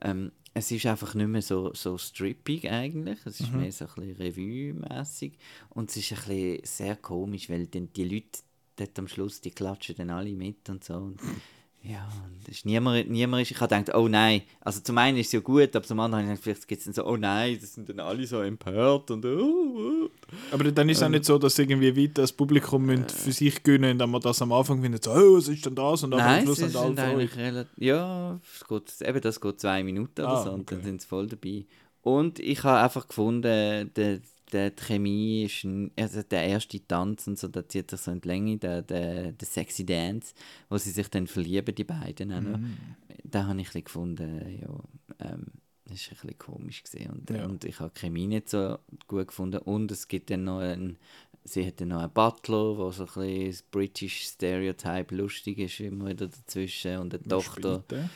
Ähm, 0.00 0.30
es 0.54 0.70
ist 0.70 0.86
einfach 0.86 1.12
nicht 1.14 1.26
mehr 1.26 1.42
so, 1.42 1.74
so 1.74 1.98
strippig 1.98 2.70
eigentlich, 2.70 3.18
es 3.24 3.40
ist 3.40 3.52
mehr 3.52 3.72
so 3.72 3.86
ein 3.86 4.06
bisschen 4.06 4.16
Revue-mässig 4.16 5.32
und 5.70 5.90
es 5.90 5.96
ist 5.96 6.12
ein 6.12 6.18
bisschen 6.18 6.60
sehr 6.62 6.94
komisch, 6.94 7.50
weil 7.50 7.66
dann 7.66 7.92
die 7.94 8.04
Leute 8.04 8.42
dort 8.76 8.96
am 8.96 9.08
Schluss, 9.08 9.40
die 9.40 9.50
klatschen 9.50 9.96
dann 9.96 10.10
alle 10.10 10.30
mit 10.30 10.68
und 10.68 10.84
so. 10.84 10.94
Und 10.94 11.18
ja, 11.84 12.08
es 12.42 12.58
ist 12.58 12.66
niemand, 12.66 13.10
niemand 13.10 13.42
ist, 13.42 13.50
ich 13.50 13.60
habe 13.60 13.74
gedacht, 13.74 13.96
oh 13.96 14.06
nein, 14.08 14.42
also 14.60 14.80
zum 14.80 14.98
einen 14.98 15.18
ist 15.18 15.26
es 15.28 15.32
ja 15.32 15.40
gut, 15.40 15.74
aber 15.74 15.84
zum 15.84 15.98
anderen 16.00 16.24
habe 16.24 16.34
ich 16.34 16.40
gedacht, 16.40 16.58
vielleicht 16.58 16.68
gibt 16.68 16.78
es 16.80 16.84
dann 16.84 16.94
so, 16.94 17.04
oh 17.06 17.16
nein, 17.16 17.58
das 17.60 17.74
sind 17.74 17.88
dann 17.88 18.00
alle 18.00 18.26
so 18.26 18.40
empört 18.40 19.10
und 19.10 19.24
oh, 19.24 20.08
oh. 20.08 20.08
Aber 20.52 20.70
dann 20.70 20.88
ist 20.88 20.98
es 20.98 21.02
auch 21.02 21.06
Ähm. 21.06 21.12
nicht 21.12 21.24
so, 21.24 21.38
dass 21.38 21.58
irgendwie 21.58 21.96
weiter 21.96 22.22
das 22.22 22.32
Publikum 22.32 22.84
müssen 22.86 23.08
für 23.08 23.32
sich 23.32 23.62
gönnen, 23.62 23.90
indem 23.92 24.10
man 24.10 24.20
das 24.20 24.40
am 24.42 24.52
Anfang 24.52 24.80
findet, 24.80 25.04
so, 25.04 25.10
oh, 25.12 25.36
was 25.36 25.48
ist 25.48 25.66
denn 25.66 25.74
das? 25.74 26.02
Und 26.04 26.12
dann 26.12 26.20
am 26.20 26.26
Nein, 26.26 26.44
Schluss 26.44 26.58
sie 26.58 26.68
sind 26.68 26.76
alle 26.76 27.02
eigentlich 27.02 27.36
relativ, 27.36 27.72
ja, 27.78 28.40
es 28.54 28.66
geht, 28.66 29.08
eben 29.08 29.20
das 29.20 29.40
geht 29.40 29.60
zwei 29.60 29.82
Minuten 29.82 30.20
oder 30.20 30.28
Ah, 30.28 30.44
so 30.44 30.50
und 30.52 30.70
dann 30.70 30.78
okay. 30.78 30.86
sind 30.86 31.02
sie 31.02 31.08
voll 31.08 31.26
dabei. 31.26 31.64
Und 32.02 32.38
ich 32.38 32.62
habe 32.64 32.80
einfach 32.80 33.06
gefunden, 33.08 33.90
der, 33.94 34.20
der, 34.52 34.70
die 34.70 34.82
Chemie 34.82 35.44
ist, 35.44 35.66
also 35.96 36.22
der 36.22 36.44
erste 36.46 36.86
Tanz 36.86 37.26
und 37.26 37.38
so, 37.38 37.48
der 37.48 37.68
zieht 37.68 37.90
sich 37.90 38.00
so 38.00 38.10
in 38.10 38.20
die 38.20 38.28
Länge, 38.28 38.58
der, 38.58 38.82
der, 38.82 39.32
der 39.32 39.46
Sexy 39.48 39.84
Dance, 39.86 40.34
wo 40.68 40.78
sie 40.78 40.90
sich 40.90 41.08
dann 41.08 41.26
verlieben, 41.26 41.74
die 41.74 41.84
beiden. 41.84 42.28
Mhm. 42.28 42.76
Da 43.24 43.46
habe 43.46 43.60
ich 43.60 43.68
ein 43.68 43.72
bisschen 43.72 43.84
gefunden, 43.84 44.60
ja, 44.60 45.28
ähm, 45.30 45.46
das 45.84 45.94
ist 46.00 46.08
ein 46.12 46.16
bisschen 46.20 46.38
komisch 46.38 46.82
gesehen 46.82 47.10
und, 47.10 47.30
Ja. 47.30 47.44
und 47.44 47.64
ich 47.64 47.80
habe 47.80 47.90
die 47.94 48.00
Chemie 48.00 48.26
nicht 48.26 48.48
so 48.48 48.78
gut 49.08 49.28
gefunden 49.28 49.58
und 49.58 49.90
es 49.90 50.06
gibt 50.08 50.30
dann 50.30 50.44
noch 50.44 50.60
einen, 50.60 50.96
sie 51.44 51.66
hat 51.66 51.80
dann 51.80 51.88
noch 51.88 52.00
einen 52.02 52.12
Butler, 52.12 52.76
wo 52.78 52.90
so 52.92 53.02
ein 53.04 53.06
bisschen 53.06 53.46
das 53.50 53.62
British 53.62 54.22
Stereotype 54.26 55.14
lustig 55.14 55.58
ist 55.58 55.80
immer 55.80 56.08
wieder 56.10 56.28
dazwischen 56.28 56.98
und 56.98 57.14
eine 57.14 57.22
Tochter. 57.24 57.82
Spielt 57.86 57.90
der? 57.90 58.10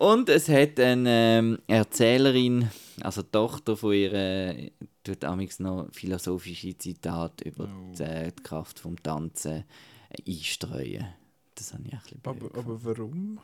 Und 0.00 0.30
es 0.30 0.48
hat 0.48 0.80
eine 0.80 1.10
ähm, 1.38 1.58
Erzählerin, 1.66 2.70
also 3.02 3.20
die 3.20 3.30
Tochter 3.32 3.76
von 3.76 3.92
ihr, 3.92 4.70
tut 5.04 5.22
amigs 5.24 5.60
noch 5.60 5.88
philosophische 5.92 6.76
Zitate 6.78 7.44
über 7.50 7.64
Oh. 7.64 7.92
die, 7.94 8.02
äh, 8.02 8.32
die 8.32 8.42
Kraft 8.42 8.78
vom 8.80 8.96
Tanzen 9.02 9.64
äh, 10.08 10.22
einstreuen. 10.26 11.06
Das 11.54 11.74
habe 11.74 11.82
ich 11.86 11.92
ein 11.92 12.00
bisschen 12.00 12.20
Aber, 12.22 12.46
aber 12.58 12.82
warum? 12.82 13.40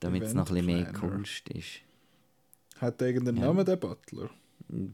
damit 0.00 0.24
es 0.24 0.34
noch 0.34 0.48
ein 0.48 0.54
bisschen 0.54 0.66
mehr. 0.66 0.92
Kunst 0.92 1.48
ist. 1.50 1.78
Hat 2.78 3.00
irgendeinen 3.00 3.36
Ja. 3.38 3.44
Namen, 3.46 3.64
der 3.64 3.76
Butler? 3.76 4.28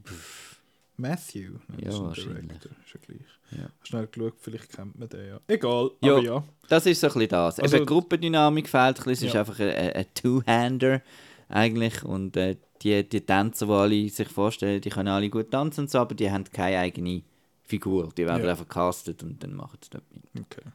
Pff, 0.05 0.52
Matthew? 0.97 1.53
Ja, 1.79 1.85
das 1.85 1.93
ist 1.95 1.99
ein 1.99 2.05
wahrscheinlich. 2.07 2.47
Director, 2.59 2.71
Ist 2.85 2.93
ja 2.93 2.99
gleich. 3.05 3.59
Ja. 3.59 3.69
Schnell 3.83 4.07
geschaut, 4.07 4.33
vielleicht 4.39 4.69
kennt 4.75 4.97
man 4.99 5.09
den 5.09 5.27
ja. 5.27 5.39
Egal, 5.47 5.91
Ja. 6.01 6.11
aber 6.13 6.23
ja. 6.23 6.43
Das 6.69 6.85
ist 6.85 6.99
so 7.01 7.07
ein 7.07 7.13
bisschen 7.13 7.29
das. 7.29 7.59
Also- 7.59 7.75
Eben, 7.77 7.85
Gruppendynamik 7.85 8.67
fehlt 8.69 8.99
ein 8.99 9.03
bisschen. 9.03 9.11
Es 9.11 9.21
ist 9.23 9.33
Ja. 9.33 9.39
einfach 9.41 9.59
ein, 9.59 9.69
ein, 9.69 10.05
Two-Hander 10.13 11.01
eigentlich. 11.49 12.03
Und 12.03 12.37
äh, 12.37 12.57
die, 12.81 13.07
die 13.07 13.21
Tänzer, 13.21 13.65
die 13.65 13.71
alle 13.71 14.09
sich 14.09 14.27
vorstellen, 14.27 14.81
die 14.81 14.89
können 14.89 15.07
alle 15.09 15.29
gut 15.29 15.51
tanzen 15.51 15.81
und 15.81 15.89
so, 15.91 15.99
aber 15.99 16.15
die 16.15 16.29
haben 16.31 16.43
keine 16.45 16.79
eigene 16.79 17.21
Figur. 17.63 18.09
Die 18.17 18.25
werden 18.25 18.43
Ja. 18.43 18.51
einfach 18.51 18.67
castet 18.67 19.23
und 19.23 19.41
dann 19.43 19.53
machen 19.55 19.79
sie 19.83 19.89
dort 19.91 20.03
mit. 20.13 20.45
Okay. 20.45 20.69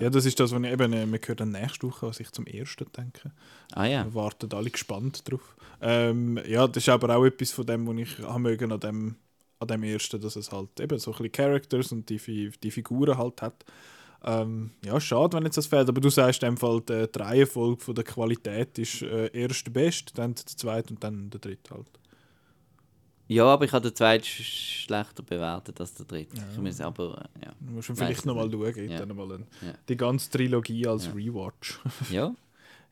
Ja, 0.00 0.08
das 0.08 0.24
ist 0.24 0.38
das, 0.38 0.52
was 0.52 0.62
ich 0.62 0.70
eben, 0.70 0.92
äh, 0.92 1.06
wir 1.06 1.18
hören 1.18 1.36
dann 1.36 1.50
nächste 1.52 1.86
Woche, 1.88 2.06
was 2.06 2.20
ich 2.20 2.30
zum 2.30 2.46
ersten 2.46 2.86
denke. 2.96 3.32
Ah 3.72 3.86
ja. 3.86 4.04
Wir 4.04 4.14
warten 4.14 4.52
alle 4.52 4.70
gespannt 4.70 5.28
drauf. 5.28 5.56
Ähm, 5.80 6.38
ja, 6.46 6.68
das 6.68 6.84
ist 6.84 6.88
aber 6.88 7.16
auch 7.16 7.24
etwas 7.24 7.50
von 7.50 7.66
dem, 7.66 7.86
was 7.88 7.96
ich 7.96 8.18
mögen 8.38 8.70
an 8.70 8.78
dem, 8.80 9.16
an 9.60 9.68
dem 9.68 9.82
ersten, 9.84 10.20
dass 10.20 10.36
es 10.36 10.50
halt 10.50 10.80
eben 10.80 10.98
so 10.98 11.12
ein 11.12 11.16
bisschen 11.18 11.32
Characters 11.32 11.92
und 11.92 12.08
die, 12.08 12.50
die 12.62 12.70
Figuren 12.70 13.16
halt 13.16 13.40
hat. 13.42 13.64
Ähm, 14.22 14.70
ja, 14.84 15.00
schade, 15.00 15.36
wenn 15.36 15.44
jetzt 15.44 15.56
das 15.56 15.66
fehlt, 15.66 15.88
aber 15.88 16.00
du 16.00 16.10
sagst 16.10 16.42
in 16.42 16.50
dem 16.50 16.56
Fall, 16.58 16.80
die, 16.82 17.06
die 17.10 17.18
Reihenfolge 17.18 17.82
von 17.82 17.94
der 17.94 18.04
Qualität 18.04 18.78
ist 18.78 19.00
äh, 19.02 19.30
erst 19.32 19.66
der 19.66 19.70
beste, 19.70 20.12
dann 20.14 20.34
der 20.34 20.44
zweite 20.46 20.92
und 20.92 21.02
dann 21.02 21.30
der 21.30 21.40
dritte 21.40 21.74
halt. 21.74 21.86
Ja, 23.28 23.44
aber 23.44 23.64
ich 23.64 23.72
habe 23.72 23.88
den 23.88 23.94
zweiten 23.94 24.24
sch 24.24 24.84
schlechter 24.86 25.22
bewertet 25.22 25.80
als 25.80 25.94
der 25.94 26.04
dritte. 26.04 26.36
Ja. 26.36 26.42
Ich 26.52 26.58
muss 26.58 26.80
aber, 26.80 27.28
äh, 27.40 27.46
ja. 27.46 27.52
Du 27.60 27.72
musst 27.72 27.86
vielleicht 27.94 28.26
nochmal 28.26 28.50
schauen, 28.50 28.90
Ja. 28.90 28.98
dann 29.06 29.16
mal 29.16 29.32
ein, 29.32 29.46
Ja. 29.62 29.72
die 29.88 29.96
ganze 29.96 30.30
Trilogie 30.30 30.86
als 30.86 31.06
Ja. 31.06 31.12
Rewatch. 31.12 31.78
ja. 32.10 32.34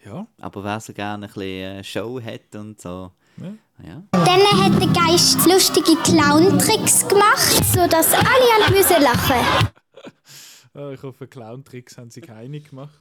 ja, 0.05 0.27
Aber 0.41 0.63
wer 0.65 0.81
so 0.81 0.93
gerne 0.93 1.27
ein 1.27 1.33
bisschen 1.33 1.79
äh, 1.79 1.85
Show 1.85 2.21
hat 2.23 2.55
und 2.55 2.81
so, 2.81 3.11
Ja. 3.37 3.53
Ja. 3.85 4.03
Dann 4.13 4.63
hat 4.63 4.81
der 4.81 4.89
Geist 4.89 5.47
lustige 5.47 5.97
Clown-Tricks 6.03 7.09
gemacht, 7.09 7.65
sodass 7.65 8.13
alle 8.13 8.67
an 8.67 8.73
müssen 8.73 9.03
lachen. 9.03 9.73
Äh, 10.75 10.95
ich 10.95 11.03
hoffe, 11.03 11.27
Clown-Tricks 11.27 11.97
haben 11.97 12.11
sich 12.11 12.25
keine 12.25 12.61
gemacht. 12.61 13.01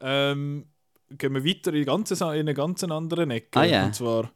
Ähm, 0.00 0.66
gehen 1.10 1.34
wir 1.34 1.44
weiter 1.44 1.72
in, 1.72 1.84
ganz, 1.86 2.10
in 2.10 2.22
eine 2.22 2.54
ganz 2.54 2.84
anderen 2.84 3.30
Ecke. 3.30 3.58
Ah, 3.58 3.64
ja. 3.64 3.86
Und 3.86 3.94
zwar. 3.94 4.30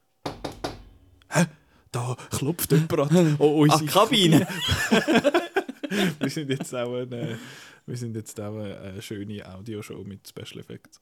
Hä? 1.28 1.44
Da 1.92 2.16
klopft 2.30 2.72
jemand 2.72 2.98
an. 2.98 3.36
Oh, 3.38 3.66
Ach, 3.68 3.74
unsere 3.74 3.86
Kabine! 3.86 4.46
wir 6.20 6.30
sind 6.30 6.50
jetzt 6.50 6.74
auch 6.74 6.94
eine, 6.94 7.38
wir 7.86 7.96
sind 7.96 8.14
jetzt 8.16 8.40
auch 8.40 8.54
eine, 8.54 8.78
eine 8.80 9.02
schöne 9.02 9.46
Audioshow 9.54 10.02
mit 10.04 10.26
Special 10.26 10.60
Effects. 10.60 11.00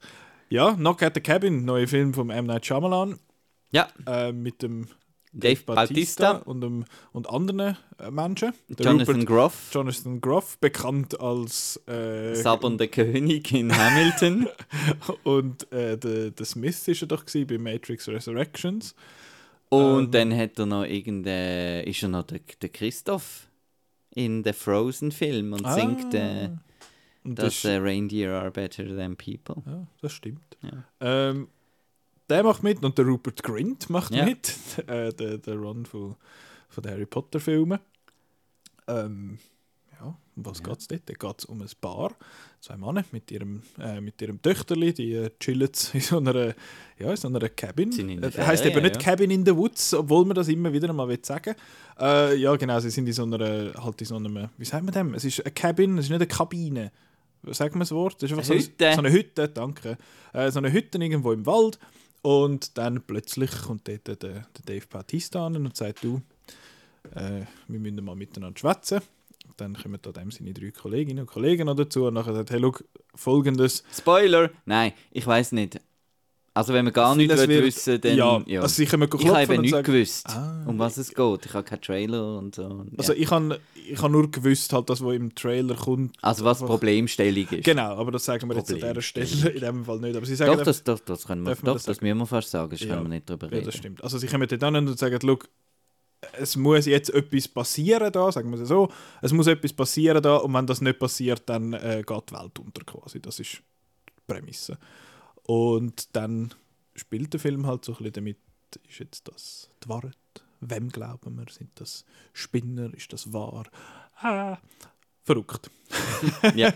Ja, 0.49 0.73
Knock 0.73 1.03
at 1.03 1.13
the 1.13 1.21
Cabin, 1.21 1.63
neuer 1.63 1.87
Film 1.87 2.13
von 2.13 2.29
M. 2.29 2.45
Night 2.45 2.65
Shyamalan. 2.65 3.19
Ja, 3.71 3.87
äh, 4.07 4.31
mit 4.31 4.61
dem 4.61 4.87
Dave 5.31 5.61
Bautista, 5.63 6.37
und, 6.37 6.61
dem, 6.61 6.85
und 7.11 7.29
anderen 7.29 7.77
äh, 7.99 8.09
Menschen. 8.09 8.51
Der 8.67 8.85
Jonathan 8.87 9.15
Rupert- 9.17 9.27
Groff, 9.27 9.69
Jonathan 9.71 10.21
Groff, 10.21 10.57
bekannt 10.57 11.19
als 11.19 11.79
äh, 11.87 12.33
sabbernde 12.33 12.87
König 12.87 13.51
in 13.53 13.71
Hamilton. 13.77 14.47
und 15.23 15.71
äh, 15.71 15.97
der, 15.99 16.31
der 16.31 16.45
Smith 16.47 16.87
ist 16.87 17.01
er 17.03 17.07
doch 17.07 17.25
gewesen 17.25 17.45
bei 17.47 17.57
Matrix 17.59 18.07
Resurrections. 18.07 18.95
Und 19.69 20.05
Ähm. 20.05 20.11
dann 20.11 20.35
hat 20.35 20.57
er 20.57 20.65
noch 20.65 20.83
irgendein, 20.85 21.83
ist 21.85 22.01
er 22.01 22.09
noch 22.09 22.23
der, 22.23 22.39
der 22.59 22.69
Christoph 22.69 23.47
in 24.15 24.41
den 24.41 24.53
Frozen-Film 24.55 25.53
und 25.53 25.67
singt 25.67 26.13
äh, 26.15 26.49
Ah. 26.51 26.59
Und 27.25 27.37
dass 27.37 27.61
das, 27.61 27.65
äh, 27.65 27.75
Reindeer 27.77 28.31
are 28.41 28.49
better 28.49 28.85
than 28.95 29.15
people. 29.15 29.61
ja, 29.67 29.85
das 30.01 30.13
stimmt. 30.13 30.57
Ja. 30.63 30.83
Ähm, 31.01 31.49
der 32.29 32.43
macht 32.43 32.63
mit 32.63 32.83
und 32.83 32.97
der 32.97 33.05
Rupert 33.05 33.41
Grint 33.43 33.89
macht 33.89 34.13
Ja. 34.13 34.25
mit. 34.25 34.53
Äh, 34.87 35.13
der, 35.13 35.37
der 35.37 35.55
Ron 35.55 35.85
von, 35.85 36.15
von 36.69 36.81
den 36.83 36.91
Harry 36.93 37.05
Potter 37.05 37.39
Filmen. 37.39 37.79
Ähm, 38.87 39.37
ja, 39.99 40.07
um 40.35 40.45
was 40.45 40.63
geht 40.63 40.79
es 40.79 40.87
dort? 40.87 41.01
Da 41.07 41.13
geht 41.13 41.39
es 41.39 41.45
um 41.45 41.61
ein 41.61 41.67
Paar, 41.81 42.11
zwei 42.61 42.77
Männer 42.77 43.03
mit 43.11 43.29
ihrem, 43.31 43.61
äh, 43.79 43.99
mit 43.99 44.21
ihrem 44.21 44.41
Töchterli, 44.41 44.93
die 44.93 45.13
äh, 45.13 45.29
chillen 45.39 45.69
in 45.93 45.99
so 46.01 46.17
einer, 46.17 46.53
ja, 46.97 47.09
in 47.11 47.17
so 47.17 47.27
einer 47.27 47.49
Cabin. 47.49 47.91
In 47.91 48.21
der 48.21 48.33
Äh, 48.37 48.45
heisst 48.45 48.65
eben 48.65 48.81
nicht 48.81 48.95
ja. 48.95 49.01
Cabin 49.01 49.29
in 49.31 49.45
the 49.45 49.55
Woods, 49.55 49.93
obwohl 49.93 50.25
man 50.25 50.35
das 50.35 50.47
immer 50.47 50.71
wieder 50.71 50.91
mal 50.93 51.07
will 51.07 51.19
sagen 51.23 51.55
äh, 51.99 52.35
Ja, 52.35 52.55
genau, 52.55 52.79
sie 52.79 52.89
sind 52.89 53.07
in 53.07 53.13
so 53.13 53.23
einer, 53.23 53.73
halt 53.83 53.99
in 54.01 54.07
so 54.07 54.15
einem, 54.15 54.49
wie 54.57 54.65
sagt 54.65 54.83
man 54.85 54.93
dem? 54.93 55.13
Es 55.13 55.25
ist 55.25 55.41
eine 55.41 55.51
Cabin, 55.51 55.97
es 55.97 56.05
ist 56.05 56.09
nicht 56.11 56.17
eine 56.21 56.27
Kabine. 56.27 56.91
Sagen 57.51 57.75
wir 57.75 57.79
das 57.79 57.91
Wort? 57.91 58.21
Das 58.21 58.29
ist 58.29 58.37
einfach 58.37 58.49
Eine 58.51 58.61
so, 58.61 58.67
Hütte. 58.67 58.91
so 58.93 58.99
eine 58.99 59.11
Hütte, 59.11 59.47
danke. 59.49 59.97
Äh, 60.33 60.51
so 60.51 60.59
eine 60.59 60.71
Hütte 60.73 60.97
irgendwo 60.97 61.31
im 61.31 61.45
Wald. 61.45 61.79
Und 62.21 62.77
dann 62.77 63.01
plötzlich 63.01 63.51
kommt 63.51 63.87
dort 63.87 64.07
der, 64.07 64.15
der 64.15 64.45
Dave 64.65 64.85
Bautista 64.87 65.45
an 65.45 65.55
und 65.55 65.75
sagt, 65.75 66.03
du, 66.03 66.21
äh, 67.15 67.45
wir 67.67 67.79
müssen 67.79 68.03
mal 68.03 68.15
miteinander 68.15 68.59
schwätzen. 68.59 69.01
Dann 69.57 69.75
kommen 69.75 69.99
da 70.01 70.11
dem 70.11 70.31
seine 70.31 70.53
drei 70.53 70.71
Kolleginnen 70.71 71.21
und 71.21 71.27
Kollegen 71.27 71.65
noch 71.65 71.75
dazu 71.75 72.05
und 72.05 72.13
nachher 72.13 72.33
sagt, 72.33 72.51
hey, 72.51 72.59
look, 72.59 72.83
folgendes. 73.15 73.83
Spoiler! 73.91 74.51
Nein, 74.65 74.93
ich 75.11 75.25
weiß 75.25 75.51
nicht. 75.53 75.79
Also 76.59 76.73
wenn 76.73 76.83
man 76.83 76.93
gar 76.93 77.15
nichts 77.15 77.35
Das 77.35 77.47
wird- 77.47 77.63
wissen 77.63 78.01
dann... 78.01 78.17
ja, 78.17 78.41
ja. 78.45 78.61
also 78.61 78.85
kommen 78.85 79.09
ich 79.17 79.27
habe 79.29 79.57
nichts 79.59 79.71
sagen, 79.71 79.85
gewusst, 79.93 80.27
Ah. 80.27 80.63
um 80.67 80.77
was 80.77 80.97
es 80.97 81.13
geht. 81.13 81.45
Ich 81.45 81.53
habe 81.53 81.63
keinen 81.63 81.81
Trailer 81.81 82.37
und 82.37 82.55
so. 82.55 82.63
Ja. 82.63 82.85
also 82.97 83.13
ich 83.13 83.31
habe 83.31 83.59
ich 83.89 84.01
hab 84.01 84.11
nur 84.11 84.29
gewusst, 84.29 84.73
halt, 84.73 84.89
das, 84.89 85.01
was 85.03 85.13
im 85.15 85.33
Trailer 85.33 85.75
kommt. 85.75 86.15
Also 86.21 86.43
was 86.43 86.59
Problemstellung 86.59 87.47
ist. 87.49 87.63
Genau, 87.63 87.95
aber 87.95 88.11
das 88.11 88.25
sagen 88.25 88.47
wir 88.49 88.57
jetzt 88.57 88.71
an 88.73 88.79
dieser 88.79 89.01
Stelle 89.01 89.49
in 89.51 89.61
dem 89.61 89.85
Fall 89.85 89.99
nicht. 89.99 90.15
Aber 90.17 90.25
sie 90.25 90.35
sagen 90.35 90.57
Doch, 90.57 90.63
das, 90.65 90.83
doch, 90.83 90.99
das 90.99 91.25
können 91.25 91.43
wir, 91.45 91.55
doch, 91.55 91.73
das 91.73 91.83
das, 91.83 92.01
müssen 92.01 92.17
wir 92.17 92.25
fast 92.25 92.51
sagen, 92.51 92.69
das 92.71 92.81
Ja. 92.81 92.87
können 92.89 93.03
wir 93.03 93.09
nicht 93.09 93.29
drüber 93.29 93.47
Ja, 93.47 93.53
reden. 93.53 93.65
das 93.65 93.75
stimmt. 93.77 94.03
Also 94.03 94.17
sie 94.17 94.27
kommen 94.27 94.47
dort 94.47 94.61
an 94.63 94.75
und 94.75 94.99
sagen, 94.99 95.17
look, 95.23 95.47
es 96.33 96.57
muss 96.57 96.85
jetzt 96.87 97.09
etwas 97.13 97.47
passieren 97.47 98.11
da, 98.11 98.29
sagen 98.33 98.51
wir 98.51 98.59
es 98.59 98.67
so. 98.67 98.89
Es 99.21 99.31
muss 99.31 99.47
etwas 99.47 99.71
passieren 99.71 100.21
da 100.21 100.35
und 100.35 100.53
wenn 100.53 100.67
das 100.67 100.81
nicht 100.81 100.99
passiert, 100.99 101.43
dann 101.45 101.71
äh, 101.73 102.03
geht 102.05 102.29
die 102.29 102.33
Welt 102.35 102.59
unter 102.59 102.83
quasi. 102.83 103.21
Das 103.21 103.39
ist 103.39 103.53
die 103.53 104.21
Prämisse. 104.27 104.77
Und 105.49 106.15
dann 106.15 106.53
spielt 106.93 107.33
der 107.33 107.39
Film 107.39 107.65
halt 107.65 107.83
so 107.83 107.93
ein 107.93 107.97
bisschen 107.97 108.13
damit, 108.13 108.37
ist 108.87 108.99
jetzt 108.99 109.27
das 109.27 109.71
die 109.83 109.89
Wahrheit? 109.89 110.15
Wem 110.61 110.89
glauben 110.89 111.39
wir? 111.39 111.51
Sind 111.51 111.71
das 111.73 112.05
Spinner? 112.33 112.93
Ist 112.93 113.11
das 113.13 113.33
wahr? 113.33 113.65
Ah, 114.17 114.59
verrückt. 115.23 115.71
Ja. 116.53 116.71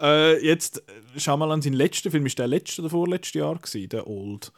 Äh, 0.00 0.42
jetzt, 0.42 0.78
äh, 0.88 1.20
Shyamalan, 1.20 1.60
sein 1.60 1.74
letzter 1.74 2.10
Film, 2.10 2.24
ist 2.24 2.38
der 2.38 2.46
letzte 2.46 2.80
oder 2.80 2.88
vorletzte 2.88 3.40
Jahr 3.40 3.58
gewesen, 3.58 3.90
der 3.90 4.06
Old. 4.06 4.52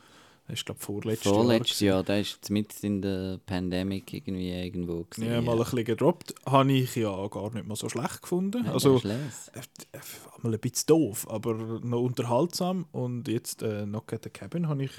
Das 0.46 0.60
ist, 0.60 0.66
glaube 0.66 0.80
vorletztes 0.80 1.24
Jahr. 1.24 1.34
Vorletztes 1.34 1.80
Jahr, 1.80 2.02
der 2.04 2.20
ist 2.20 2.50
mit 2.50 2.84
in 2.84 3.02
der 3.02 3.40
Pandemic 3.44 4.12
irgendwie 4.12 4.52
irgendwo 4.52 5.04
gewesen. 5.04 5.32
Ja, 5.32 5.42
mal 5.42 5.52
ein 5.52 5.58
bisschen 5.58 5.84
gedroppt. 5.84 6.34
Habe 6.46 6.72
ich 6.72 6.94
ja 6.94 7.26
gar 7.26 7.52
nicht 7.52 7.66
mal 7.66 7.74
so 7.74 7.88
schlecht 7.88 8.22
gefunden. 8.22 8.64
Ja, 8.64 8.72
also, 8.72 9.00
äh, 9.04 9.08
äh, 9.10 9.98
mal 10.42 10.54
ein 10.54 10.60
bisschen 10.60 10.86
doof, 10.86 11.26
aber 11.28 11.54
noch 11.54 12.00
unterhaltsam. 12.00 12.86
Und 12.92 13.26
jetzt 13.26 13.62
äh, 13.62 13.82
Knock 13.84 14.12
at 14.12 14.22
the 14.22 14.30
Cabin 14.30 14.68
habe 14.68 14.84
ich 14.84 14.92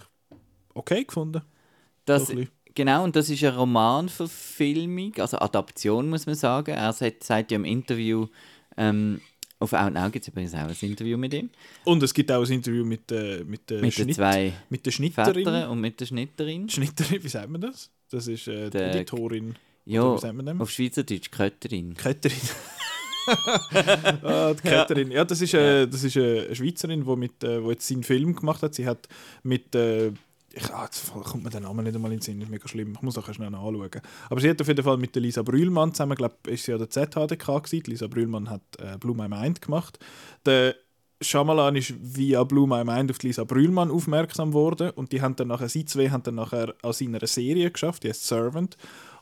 okay 0.74 1.06
gefunden. 1.06 1.42
Das, 2.04 2.28
So 2.28 2.36
genau, 2.76 3.06
und 3.06 3.16
das 3.16 3.30
ist 3.30 3.42
eine 3.44 3.56
Romanverfilmung, 3.56 5.14
also 5.18 5.40
Adaption 5.40 6.10
muss 6.10 6.26
man 6.26 6.36
sagen. 6.36 6.72
Er 6.72 6.92
sagt, 6.92 7.24
sagt 7.24 7.52
ja 7.52 7.56
im 7.56 7.66
Interview, 7.66 8.28
ähm, 8.76 9.22
auf 9.60 9.74
Out 9.74 9.93
Now 9.93 10.10
gibt 10.10 10.24
es 10.24 10.30
übrigens 10.30 10.54
auch 10.54 10.60
ein 10.60 10.76
Interview 10.82 11.17
mit 11.17 11.34
ihm, 11.34 11.50
Und 11.84 12.04
es 12.04 12.13
gibt 12.13 12.32
auch 12.32 12.46
ein 12.46 12.52
Interview 12.52 12.86
mit, 12.86 13.12
äh, 13.12 13.43
mit, 13.43 13.70
der, 13.70 13.82
mit 13.82 13.86
den 13.86 13.91
Schnitt, 13.91 14.15
zwei 14.15 14.54
mit 14.70 14.86
der 14.86 14.91
Schnitterin. 14.91 15.34
Vätern 15.34 15.70
und 15.70 15.82
mit 15.82 16.00
der 16.00 16.06
Schnitterin. 16.06 16.70
Schnitterin, 16.70 17.24
wie 17.24 17.30
sagt 17.30 17.50
man 17.50 17.62
das? 17.62 17.89
Das 18.12 18.28
ist 18.28 18.48
äh, 18.48 18.70
die 18.70 18.78
Editorin. 18.78 19.56
Ja, 19.86 20.04
auf 20.04 20.70
Schweizerdeutsch 20.70 21.32
Kötterin. 21.32 21.93
Ketterin. 21.96 22.38
ah, 24.24 24.54
die 24.54 24.62
Ketterin. 24.62 25.12
Ja, 25.12 25.26
das 25.26 25.41
ist, 25.41 25.54
äh, 25.54 25.88
das 25.88 26.04
ist 26.04 26.17
äh, 26.17 26.46
eine 26.46 26.56
Schweizerin, 26.56 27.06
die 27.06 27.15
mit, 27.15 27.43
äh, 27.43 27.63
wo 27.63 27.72
jetzt 27.72 27.88
seinen 27.88 28.04
Film 28.04 28.36
gemacht 28.36 28.62
hat. 28.62 28.76
Sie 28.76 28.86
hat 28.86 29.08
mit. 29.43 29.74
Äh, 29.76 30.12
ich, 30.58 30.74
ah, 30.74 30.86
jetzt 30.86 31.12
kommt 31.12 31.43
mir 31.43 31.50
der 31.50 31.62
Name 31.62 31.84
nicht 31.84 31.96
einmal 31.96 32.12
in 32.12 32.17
den 32.17 32.24
Sinn, 32.24 32.41
ist 32.41 32.50
mega 32.50 32.67
schlimm. 32.67 32.93
Ich 32.96 33.02
muss 33.02 33.17
auch 33.17 33.34
schnell 33.34 33.50
nachschauen. 33.50 33.89
Aber 34.30 34.41
sie 34.41 34.50
hat 34.50 34.60
auf 34.62 34.67
jeden 34.67 34.84
Fall 34.84 34.98
mit 34.98 35.13
der 35.15 35.22
Lisa 35.22 35.43
Brühlmann 35.43 35.93
zusammen, 35.93 36.15
glaube 36.15 36.36
ich, 36.48 36.54
ist 36.54 36.65
sie 36.65 36.74
an 36.74 36.80
der 36.80 36.89
ZHDK 36.89 37.46
gewesen. 37.63 37.84
Die 37.84 37.91
Lisa 37.91 38.08
Brühlmann 38.08 38.50
hat 38.50 38.62
äh, 38.80 38.98
Blue 38.98 39.15
My 39.15 39.28
Mind 39.28 39.62
gemacht. 39.62 40.00
Der 40.46 40.76
Shyamalan 41.22 41.76
ist 41.76 41.93
via 42.00 42.43
Blue 42.43 42.67
My 42.67 42.84
Mind 42.84 43.12
auf 43.12 43.22
Lisa 43.24 43.43
Brühlmann 43.43 43.91
aufmerksam 43.91 44.54
worden 44.54 44.91
und 44.91 45.12
die 45.12 45.22
haben 45.22 45.36
dann 45.36 45.48
nachher, 45.48 45.70
sie 45.70 45.86
zwei 45.86 46.10
haben 46.10 46.24
dann 46.24 46.36
nachher 46.36 46.76
an 46.84 46.93
seiner 46.93 47.26
Serie 47.26 47.72
geschafft, 47.72 48.04
die 48.04 48.10
heißt 48.10 48.28
Servant. 48.28 48.78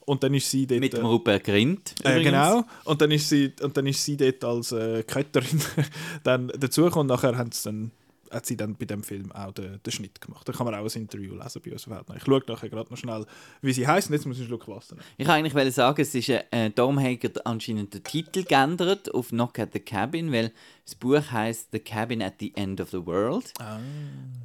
Und 0.05 0.23
dann 0.23 0.33
ist 0.35 0.49
sie 0.51 0.67
dort... 0.67 0.81
Mit 0.81 0.93
dem 0.93 1.03
äh, 1.03 1.07
Rupert 1.07 1.43
Grint. 1.43 1.95
äh, 2.03 2.21
genau. 2.21 2.63
Und 2.83 3.01
dann 3.01 3.09
ist 3.11 3.27
sie, 3.27 3.51
und 3.61 3.75
dann 3.75 3.87
ist 3.87 4.05
sie 4.05 4.15
dort 4.15 4.43
als 4.43 4.71
äh, 4.71 5.03
Kötterin 5.03 5.59
dann 6.23 6.47
dazugekommen. 6.49 7.09
Und 7.09 7.15
nachher 7.15 7.37
haben 7.37 7.51
sie 7.51 7.63
dann, 7.63 7.91
hat 8.35 8.45
sie 8.45 8.57
dann 8.57 8.75
bei 8.75 8.85
dem 8.85 9.01
Film 9.03 9.31
auch 9.31 9.51
den, 9.53 9.79
den 9.83 9.91
Schnitt 9.91 10.19
gemacht. 10.21 10.47
Da 10.47 10.53
kann 10.53 10.65
man 10.65 10.75
auch 10.75 10.83
ein 10.83 11.01
Interview 11.01 11.33
lesen 11.35 11.61
bei 11.65 11.71
uns 11.71 11.87
auf 11.87 11.93
Outnow. 11.97 12.15
Ich 12.17 12.23
schaue 12.23 12.43
nachher 12.47 12.69
gerade 12.69 12.89
noch 12.91 12.97
schnell, 12.97 13.25
wie 13.61 13.73
sie 13.73 13.87
heißt. 13.87 14.09
Jetzt 14.09 14.25
muss 14.25 14.35
ich 14.37 14.41
einen 14.41 14.49
Schluck 14.49 14.67
Wasser 14.67 14.95
nehmen. 14.95 15.05
Ich 15.17 15.25
wollte 15.27 15.33
eigentlich 15.57 15.73
sagen, 15.73 16.01
es 16.01 16.13
ist 16.13 16.29
äh, 16.29 16.69
darum 16.75 16.99
hat 17.01 17.45
anscheinend 17.45 17.93
den 17.93 18.03
Titel 18.03 18.43
geändert 18.43 19.13
auf 19.13 19.29
Knock 19.29 19.57
at 19.59 19.73
the 19.73 19.79
Cabin, 19.79 20.31
weil 20.31 20.51
das 20.83 20.95
Buch 20.95 21.31
heißt 21.31 21.69
The 21.71 21.79
Cabin 21.79 22.21
at 22.21 22.35
the 22.39 22.51
End 22.55 22.79
of 22.81 22.91
the 22.91 23.05
World. 23.05 23.51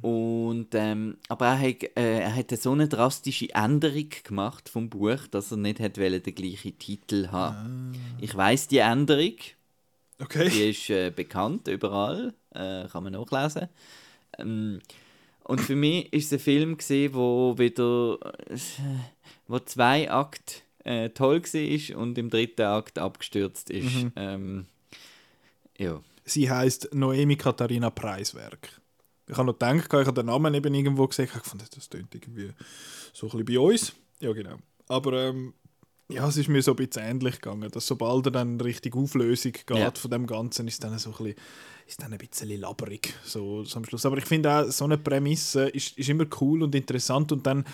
Und, 0.01 0.67
ähm, 0.73 1.17
aber 1.29 1.47
er 1.47 1.59
hat, 1.59 1.83
äh, 1.95 2.19
er 2.21 2.35
hat 2.35 2.49
so 2.51 2.71
eine 2.71 2.87
drastische 2.87 3.53
Änderung 3.53 4.09
gemacht 4.23 4.69
vom 4.69 4.89
Buch, 4.89 5.27
dass 5.29 5.51
er 5.51 5.57
nicht 5.57 5.79
hat 5.79 5.97
wollen, 5.99 6.23
den 6.23 6.33
gleichen 6.35 6.77
Titel 6.79 7.27
haben. 7.27 7.93
Ich 8.19 8.35
weiß 8.35 8.67
die 8.69 8.79
Änderung, 8.79 9.35
Okay. 10.19 10.49
die 10.49 10.69
ist 10.69 10.89
äh, 10.89 11.11
bekannt 11.11 11.67
überall, 11.67 12.33
äh, 12.53 12.87
kann 12.87 13.03
man 13.03 13.13
nachlesen. 13.13 13.67
Ähm, 14.37 14.81
und 15.43 15.59
für 15.59 15.75
mich 15.75 16.11
ist 16.13 16.27
es 16.27 16.33
ein 16.33 16.39
Film 16.39 16.77
gesehen, 16.77 17.13
wo 17.13 17.57
wieder 17.57 18.17
wo 19.47 19.59
zwei 19.59 20.09
Akt 20.09 20.63
äh, 20.83 21.09
toll 21.09 21.41
war 21.41 21.97
und 21.97 22.17
im 22.17 22.29
dritten 22.29 22.61
Akt 22.61 22.99
abgestürzt 22.99 23.69
ist. 23.69 24.07
Ähm, 24.15 24.65
ja. 25.77 26.01
Sie 26.23 26.49
heißt 26.49 26.93
Noemi 26.93 27.35
Katharina 27.35 27.89
Preiswerk. 27.89 28.79
Ich 29.27 29.37
habe 29.37 29.47
noch 29.47 29.53
gedacht, 29.53 29.85
ich 29.85 30.07
habe 30.07 30.13
den 30.13 30.27
Namen 30.27 30.53
eben 30.53 30.73
irgendwo 30.73 31.07
gesehen. 31.07 31.25
Ich 31.25 31.31
habe 31.31 31.41
gefunden, 31.41 31.65
das 31.73 31.89
klingt 31.89 32.13
irgendwie 32.13 32.51
so 33.13 33.27
ein 33.27 33.29
bisschen 33.31 33.45
bei 33.45 33.59
uns. 33.59 33.93
Ja, 34.19 34.31
genau. 34.33 34.57
Aber 34.87 35.13
ähm, 35.13 35.53
ja, 36.11 36.27
es 36.27 36.37
ist 36.37 36.49
mir 36.49 36.61
so 36.61 36.71
ein 36.71 36.75
bisschen 36.77 37.03
ähnlich 37.03 37.35
gegangen, 37.41 37.69
dass 37.71 37.87
sobald 37.87 38.25
er 38.27 38.31
dann 38.31 38.59
richtig 38.61 38.95
Auflösung 38.95 39.53
geht 39.53 39.69
Ja. 39.77 39.91
von 39.91 40.11
dem 40.11 40.27
Ganzen, 40.27 40.67
ist 40.67 40.83
dann 40.83 40.97
so 40.99 41.11
ein 41.11 41.15
bisschen, 41.17 41.35
ist 41.87 42.01
dann 42.01 42.11
ein 42.13 42.17
bisschen 42.19 42.59
labberig 42.59 43.13
so, 43.23 43.63
so 43.63 43.77
am 43.77 43.85
Schluss. 43.85 44.05
Aber 44.05 44.17
ich 44.17 44.25
finde 44.25 44.51
auch, 44.51 44.69
so 44.71 44.85
eine 44.85 44.97
Prämisse 44.97 45.69
ist, 45.69 45.97
ist 45.97 46.09
immer 46.09 46.25
cool 46.39 46.63
und 46.63 46.75
interessant 46.75 47.31
und 47.31 47.45
dann 47.45 47.65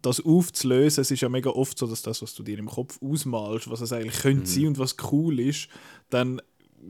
das 0.00 0.24
aufzulösen, 0.24 1.02
es 1.02 1.10
ist 1.10 1.20
ja 1.20 1.28
mega 1.28 1.50
oft 1.50 1.76
so, 1.78 1.86
dass 1.86 2.00
das, 2.02 2.22
was 2.22 2.34
du 2.34 2.42
dir 2.42 2.58
im 2.58 2.66
Kopf 2.68 2.98
ausmalst, 3.02 3.68
was 3.70 3.82
es 3.82 3.92
eigentlich 3.92 4.20
könnte 4.20 4.46
sein 4.46 4.68
und 4.68 4.78
was 4.78 4.96
cool 5.12 5.38
ist, 5.38 5.68
dann 6.08 6.40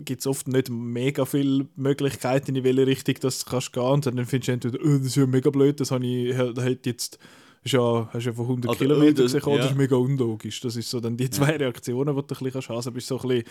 gibt 0.04 0.20
es 0.20 0.26
oft 0.26 0.46
nicht 0.48 0.70
mega 0.70 1.24
viele 1.26 1.66
Möglichkeiten, 1.76 2.54
in 2.54 2.64
welche 2.64 2.86
Richtung 2.86 3.16
das 3.20 3.44
kannst 3.44 3.72
gehen 3.72 3.82
und 3.82 4.06
dann 4.06 4.24
findest 4.24 4.48
du 4.48 4.52
entweder, 4.52 4.78
oh, 4.84 4.98
das 4.98 5.06
ist 5.08 5.16
ja 5.16 5.26
mega 5.26 5.50
blöd, 5.50 5.80
das 5.80 5.90
habe 5.90 6.06
ich, 6.06 6.36
hat 6.36 6.86
jetzt 6.86 7.18
ist 7.64 7.72
ja, 7.72 8.08
hast 8.12 8.24
ja 8.26 8.32
von 8.32 8.44
100 8.46 8.70
Oder, 8.70 8.78
Kilometern 8.78 9.14
das- 9.24 9.32
gesehen, 9.32 9.42
oh, 9.46 9.56
das 9.56 9.66
ja. 9.66 9.70
ist 9.72 9.76
mega 9.78 9.96
unlogisch. 9.96 10.60
Das 10.60 10.76
ist 10.76 10.90
so 10.90 11.00
dann 11.00 11.16
die 11.16 11.30
zwei 11.30 11.56
Reaktionen, 11.56 12.14
die 12.16 12.22
du 12.22 12.34
ein 12.34 12.44
bisschen 12.44 12.62
haben. 12.68 12.76
Also 12.76 12.90
bist 12.92 13.06
so 13.06 13.20
ein 13.20 13.28
bisschen 13.28 13.44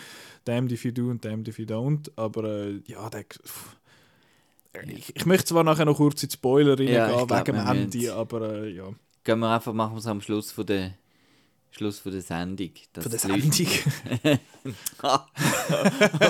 damned 0.44 0.72
if 0.72 0.84
you 0.84 0.92
do 0.92 1.08
und 1.10 1.24
damned 1.24 1.48
if 1.48 1.58
you 1.58 1.64
don't. 1.64 2.10
Aber 2.16 2.44
äh, 2.44 2.80
ja, 2.86 3.08
der, 3.10 3.22
pff. 3.24 3.76
ich, 4.86 5.16
ich 5.16 5.26
möchte 5.26 5.46
zwar 5.46 5.64
nachher 5.64 5.84
noch 5.84 5.96
kurz 5.96 6.22
in 6.22 6.28
die 6.28 6.34
Spoiler 6.34 6.72
reingehen, 6.78 6.92
Ja, 6.94 7.28
wegen 7.28 7.44
dem 7.44 7.66
Ende, 7.66 8.14
aber 8.14 8.62
äh, 8.62 8.70
ja. 8.70 8.88
Gehen 9.24 9.38
wir 9.38 9.50
einfach, 9.54 9.72
machen 9.72 9.94
wir 9.94 9.98
es 9.98 10.06
am 10.06 10.20
Schluss 10.20 10.50
von 10.50 10.66
der 10.66 10.94
Schluss 11.72 11.98
von 12.00 12.12
der 12.12 12.20
Sendung. 12.20 12.70
Von 12.92 13.10
der 13.10 13.18
Sendung. 13.18 13.50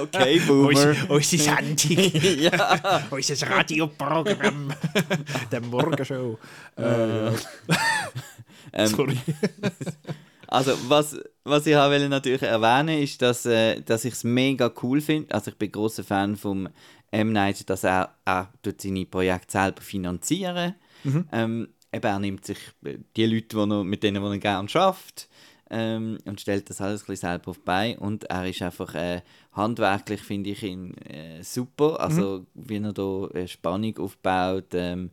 okay, 0.01 0.41
Boomer. 0.47 0.95
Unsere 1.09 1.43
Sendung. 1.43 2.13
ja. 2.39 3.03
Unser 3.11 3.51
Radioprogramm. 3.51 4.73
der 5.51 5.61
Morgenshow. 5.61 6.39
Äh. 6.77 7.29
Ähm, 8.73 8.87
Sorry. 8.87 9.19
Also, 10.47 10.79
was, 10.89 11.19
was 11.43 11.67
ich 11.67 11.77
auch 11.77 11.91
will 11.91 12.09
natürlich 12.09 12.43
erwähnen 12.43 13.03
ist, 13.03 13.21
dass, 13.21 13.45
äh, 13.45 13.81
dass 13.83 14.05
ich 14.05 14.15
es 14.15 14.23
mega 14.23 14.73
cool 14.83 15.01
finde. 15.01 15.35
Also, 15.35 15.51
ich 15.51 15.57
bin 15.57 15.73
großer 15.73 16.05
Fan 16.05 16.37
von 16.37 16.69
M. 17.11 17.33
Night, 17.33 17.69
dass 17.69 17.83
er, 17.83 18.15
tut 18.63 18.81
seine 18.81 19.07
Projekte 19.07 19.51
selber 19.51 19.83
finanzieren 19.83 20.77
ähm, 21.33 21.69
eben, 21.93 22.07
Er 22.07 22.19
nimmt 22.19 22.45
sich 22.45 22.59
äh, 22.85 22.99
die 23.17 23.27
Leute, 23.27 23.49
die 23.49 23.57
er, 23.57 23.85
mit 23.85 24.03
denen 24.03 24.23
er 24.23 24.39
gerne 24.39 24.69
schafft 24.69 25.29
ähm, 25.73 26.19
und 26.25 26.41
stellt 26.41 26.71
das 26.71 26.81
alles 26.81 27.03
ein 27.03 27.07
bisschen 27.07 27.31
selber 27.31 27.51
auf 27.51 27.61
Beine. 27.61 27.99
Und 27.99 28.25
er 28.25 28.49
ist 28.49 28.63
einfach 28.63 28.95
äh, 28.95 29.23
handwerklich, 29.53 30.21
finde 30.21 30.51
ich 30.51 30.63
ihn 30.63 30.95
äh, 30.99 31.43
super. 31.43 31.99
Also, 31.99 32.47
wie 32.55 32.77
er 32.77 32.93
da 32.93 33.27
äh, 33.29 33.49
Spannung 33.49 33.97
aufbaut. 33.99 34.75
Ähm, 34.75 35.11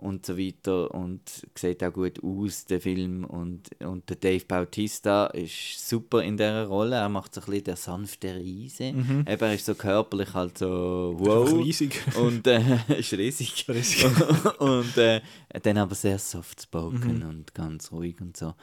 und 0.00 0.24
so 0.24 0.38
weiter 0.38 0.92
und 0.94 1.20
sieht 1.54 1.84
auch 1.84 1.92
gut 1.92 2.22
aus, 2.22 2.64
der 2.64 2.80
Film. 2.80 3.24
Und, 3.24 3.70
und 3.80 4.08
der 4.08 4.16
Dave 4.16 4.44
Bautista 4.46 5.26
ist 5.26 5.88
super 5.88 6.22
in 6.22 6.36
dieser 6.36 6.66
Rolle. 6.66 6.96
Er 6.96 7.08
macht 7.08 7.34
so 7.34 7.40
ein 7.40 7.46
bisschen 7.46 7.64
der 7.64 7.76
sanfte 7.76 8.34
Riese. 8.34 8.84
Eben, 8.84 9.24
er 9.26 9.54
ist 9.54 9.66
so 9.66 9.74
körperlich 9.74 10.32
halt 10.34 10.58
so 10.58 11.14
wow. 11.18 11.52
Riesig. 11.52 12.02
Und 12.16 12.46
äh, 12.46 12.78
ist 12.98 13.12
riesig. 13.12 13.66
Riesig. 13.68 14.06
und 14.58 14.96
äh, 14.96 15.20
dann 15.62 15.78
aber 15.78 15.94
sehr 15.94 16.18
soft 16.18 16.62
spoken 16.62 17.22
und 17.22 17.54
ganz 17.54 17.92
ruhig 17.92 18.20
und 18.20 18.36
so. 18.36 18.54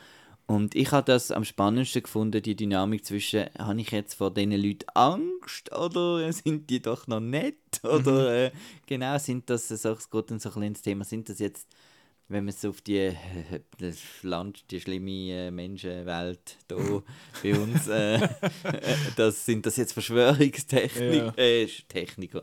Und 0.48 0.76
ich 0.76 0.92
habe 0.94 1.06
das 1.06 1.30
am 1.32 1.44
spannendsten 1.44 2.04
gefunden, 2.04 2.42
die 2.42 2.56
Dynamik 2.56 3.06
zwischen, 3.06 3.48
habe 3.60 3.82
ich 3.82 3.92
jetzt 3.92 4.14
vor 4.14 4.34
diesen 4.34 4.52
Leuten 4.54 4.86
Angst 4.94 5.72
oder 5.76 6.32
sind 6.34 6.70
die 6.70 6.82
doch 6.82 7.06
noch 7.08 7.20
nett? 7.20 7.58
Oder 7.84 8.46
äh, 8.46 8.52
genau, 8.86 9.18
sind 9.18 9.50
das, 9.50 9.68
so, 9.68 9.92
es 9.92 10.10
geht 10.10 10.32
dann 10.32 10.40
so 10.40 10.48
ein 10.50 10.54
bisschen 10.54 10.64
ins 10.64 10.82
Thema, 10.82 11.04
sind 11.04 11.28
das 11.28 11.40
jetzt, 11.40 11.68
wenn 12.30 12.46
man 12.46 12.54
so 12.54 12.70
auf 12.70 12.80
die, 12.80 12.96
äh, 12.98 13.16
das 13.78 13.98
Land, 14.24 14.72
die 14.72 14.80
schlimme 14.80 15.12
äh, 15.12 15.52
Menschenwelt 15.52 16.58
da 16.70 16.78
bei 17.44 17.54
uns, 17.54 17.88
äh, 17.90 18.26
das, 19.18 19.46
sind 19.46 19.66
das 19.66 19.76
jetzt 19.76 19.92
Verschwörungstechniker, 19.92 21.26
Ja. 21.26 21.34
äh, 21.36 21.68
Techniker, 21.90 22.42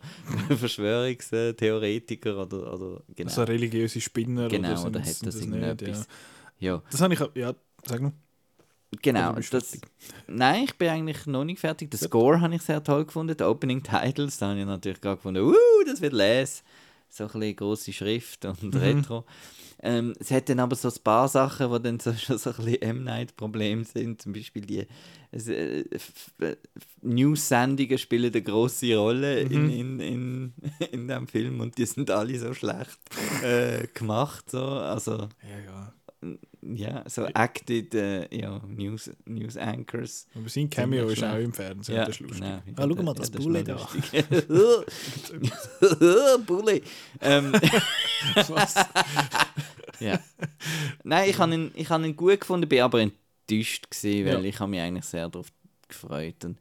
Verschwörungstheoretiker 0.58 2.36
oder, 2.42 2.74
oder 2.74 3.02
genau. 3.14 3.30
So 3.30 3.44
religiöse 3.44 4.02
Spinner 4.02 4.48
Genau, 4.48 4.68
oder, 4.72 4.76
sind, 4.76 4.88
oder 4.88 5.00
hat 5.00 5.06
das 5.06 5.18
das 5.20 5.36
irgendetwas? 5.36 5.98
nicht, 6.00 6.08
Ja, 6.60 6.72
ja. 6.74 6.82
Das 6.90 7.00
habe 7.00 7.14
ich, 7.14 7.20
ja, 7.34 7.54
sag 7.86 8.00
noch. 8.02 8.12
genau. 9.02 9.34
Das, 9.50 9.78
nein, 10.26 10.64
ich 10.64 10.74
bin 10.76 10.88
eigentlich 10.88 11.26
noch 11.26 11.44
nicht 11.44 11.60
fertig. 11.60 11.90
Den 11.90 11.98
Score 12.00 12.40
habe 12.40 12.54
ich 12.54 12.62
sehr 12.62 12.82
toll 12.82 13.04
gefunden. 13.04 13.36
Die 13.36 13.44
Opening 13.44 13.82
Titles, 13.82 14.38
da 14.38 14.50
habe 14.50 14.60
ich 14.60 14.66
natürlich 14.66 15.00
gerade 15.00 15.16
gefunden, 15.16 15.42
uh, 15.42 15.54
das 15.86 16.00
wird 16.00 16.12
les. 16.12 16.62
So 17.10 17.24
ein 17.24 17.30
bisschen 17.30 17.56
grosse 17.56 17.92
Schrift 17.92 18.44
und 18.44 18.62
Mhm. 18.74 18.80
Retro. 18.80 19.24
Ähm, 19.82 20.14
es 20.18 20.30
hat 20.32 20.48
dann 20.48 20.58
aber 20.60 20.74
so 20.74 20.88
ein 20.88 20.94
paar 21.04 21.28
Sachen, 21.28 21.70
die 21.72 21.82
dann 21.82 22.00
so, 22.00 22.12
schon 22.14 22.38
so 22.38 22.50
ein 22.50 22.56
bisschen 22.56 22.82
M-Night-Problem 22.82 23.84
sind. 23.84 24.20
Zum 24.20 24.32
Beispiel 24.32 24.62
die 24.66 24.86
äh, 25.30 25.84
f- 25.90 26.32
News-Sendungen 27.02 27.98
spielen 27.98 28.32
eine 28.32 28.42
grosse 28.42 28.96
Rolle 28.96 29.44
Mhm. 29.44 29.50
in, 29.52 29.70
in, 29.70 30.00
in, 30.00 30.54
in 30.92 31.08
dem 31.08 31.28
Film 31.28 31.60
und 31.60 31.78
die 31.78 31.86
sind 31.86 32.10
alle 32.10 32.36
so 32.38 32.52
schlecht 32.54 32.98
äh, 33.42 33.86
gemacht. 33.94 34.50
So. 34.50 34.62
Also, 34.64 35.28
Ja, 35.42 35.58
ja. 35.66 35.92
Ja, 36.62 37.04
so 37.08 37.24
acted 37.26 37.94
äh, 37.94 38.34
ja, 38.36 38.60
News, 38.66 39.10
News 39.26 39.56
Anchors. 39.56 40.26
Aber 40.34 40.48
sein 40.48 40.68
Cameo 40.70 41.08
ist 41.08 41.22
auch 41.22 41.36
im 41.38 41.52
Fernsehen. 41.52 41.96
Ja, 41.96 42.04
das 42.06 42.14
ist 42.16 42.20
lustig. 42.20 42.40
genau. 42.40 42.62
Ah, 42.76 42.88
schau 42.88 43.02
mal, 43.02 43.06
Ja, 43.06 43.14
das 43.14 43.28
ist 43.28 43.38
Bulle 43.38 43.64
da. 43.64 43.76
Bulle. 46.46 46.80
Ähm, 47.20 47.52
Was? 48.48 48.74
ja. 50.00 50.18
Nein, 51.02 51.30
ich 51.30 51.38
habe 51.38 51.54
ihn, 51.54 51.70
ich 51.74 51.88
habe 51.90 52.06
ihn 52.06 52.16
gut 52.16 52.40
gefunden, 52.40 52.68
bin 52.68 52.80
aber 52.80 53.00
enttäuscht 53.00 53.90
gewesen, 53.90 54.26
weil 54.26 54.42
Ja. 54.42 54.48
ich 54.48 54.60
habe 54.60 54.70
mich 54.70 54.80
eigentlich 54.80 55.04
sehr 55.04 55.28
darauf 55.28 55.48
gefreut. 55.88 56.44
Und, 56.44 56.58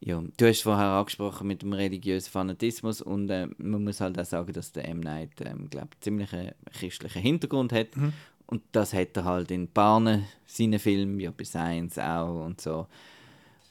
ja, 0.00 0.22
du 0.36 0.46
hast 0.46 0.62
vorher 0.62 0.86
angesprochen 0.86 1.46
mit 1.46 1.62
dem 1.62 1.72
religiösen 1.72 2.30
Fanatismus 2.30 3.00
und 3.00 3.30
äh, 3.30 3.48
man 3.58 3.84
muss 3.84 4.00
halt 4.00 4.18
auch 4.18 4.24
sagen, 4.26 4.52
dass 4.52 4.72
der 4.72 4.86
M. 4.88 5.00
Night, 5.00 5.30
ähm, 5.40 5.68
glaub, 5.70 5.88
ziemlich 6.00 6.32
einen 6.34 6.52
christlichen 6.72 7.22
Hintergrund 7.22 7.72
hat. 7.72 7.96
Mhm. 7.96 8.12
Und 8.46 8.62
das 8.72 8.92
hat 8.92 9.16
er 9.16 9.24
halt 9.24 9.50
in 9.50 9.70
Bahnen 9.70 10.26
seinen 10.46 10.78
Filmen, 10.78 11.18
ja 11.18 11.30
bei 11.30 11.44
Science 11.44 11.98
auch 11.98 12.44
und 12.44 12.60
so. 12.60 12.86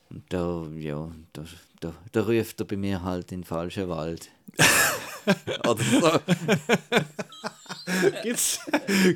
Und 0.10 0.24
da, 0.30 0.68
ja, 0.78 1.12
da, 1.32 1.44
da, 1.80 1.94
da 2.12 2.22
ruft 2.22 2.60
er 2.60 2.66
bei 2.66 2.78
mir 2.78 3.04
halt 3.04 3.32
in 3.32 3.42
den 3.42 3.46
falschen 3.46 3.90
Wald. 3.90 4.30
Oder 5.68 5.84
so. 5.84 6.12
Gibt's, 8.24 8.60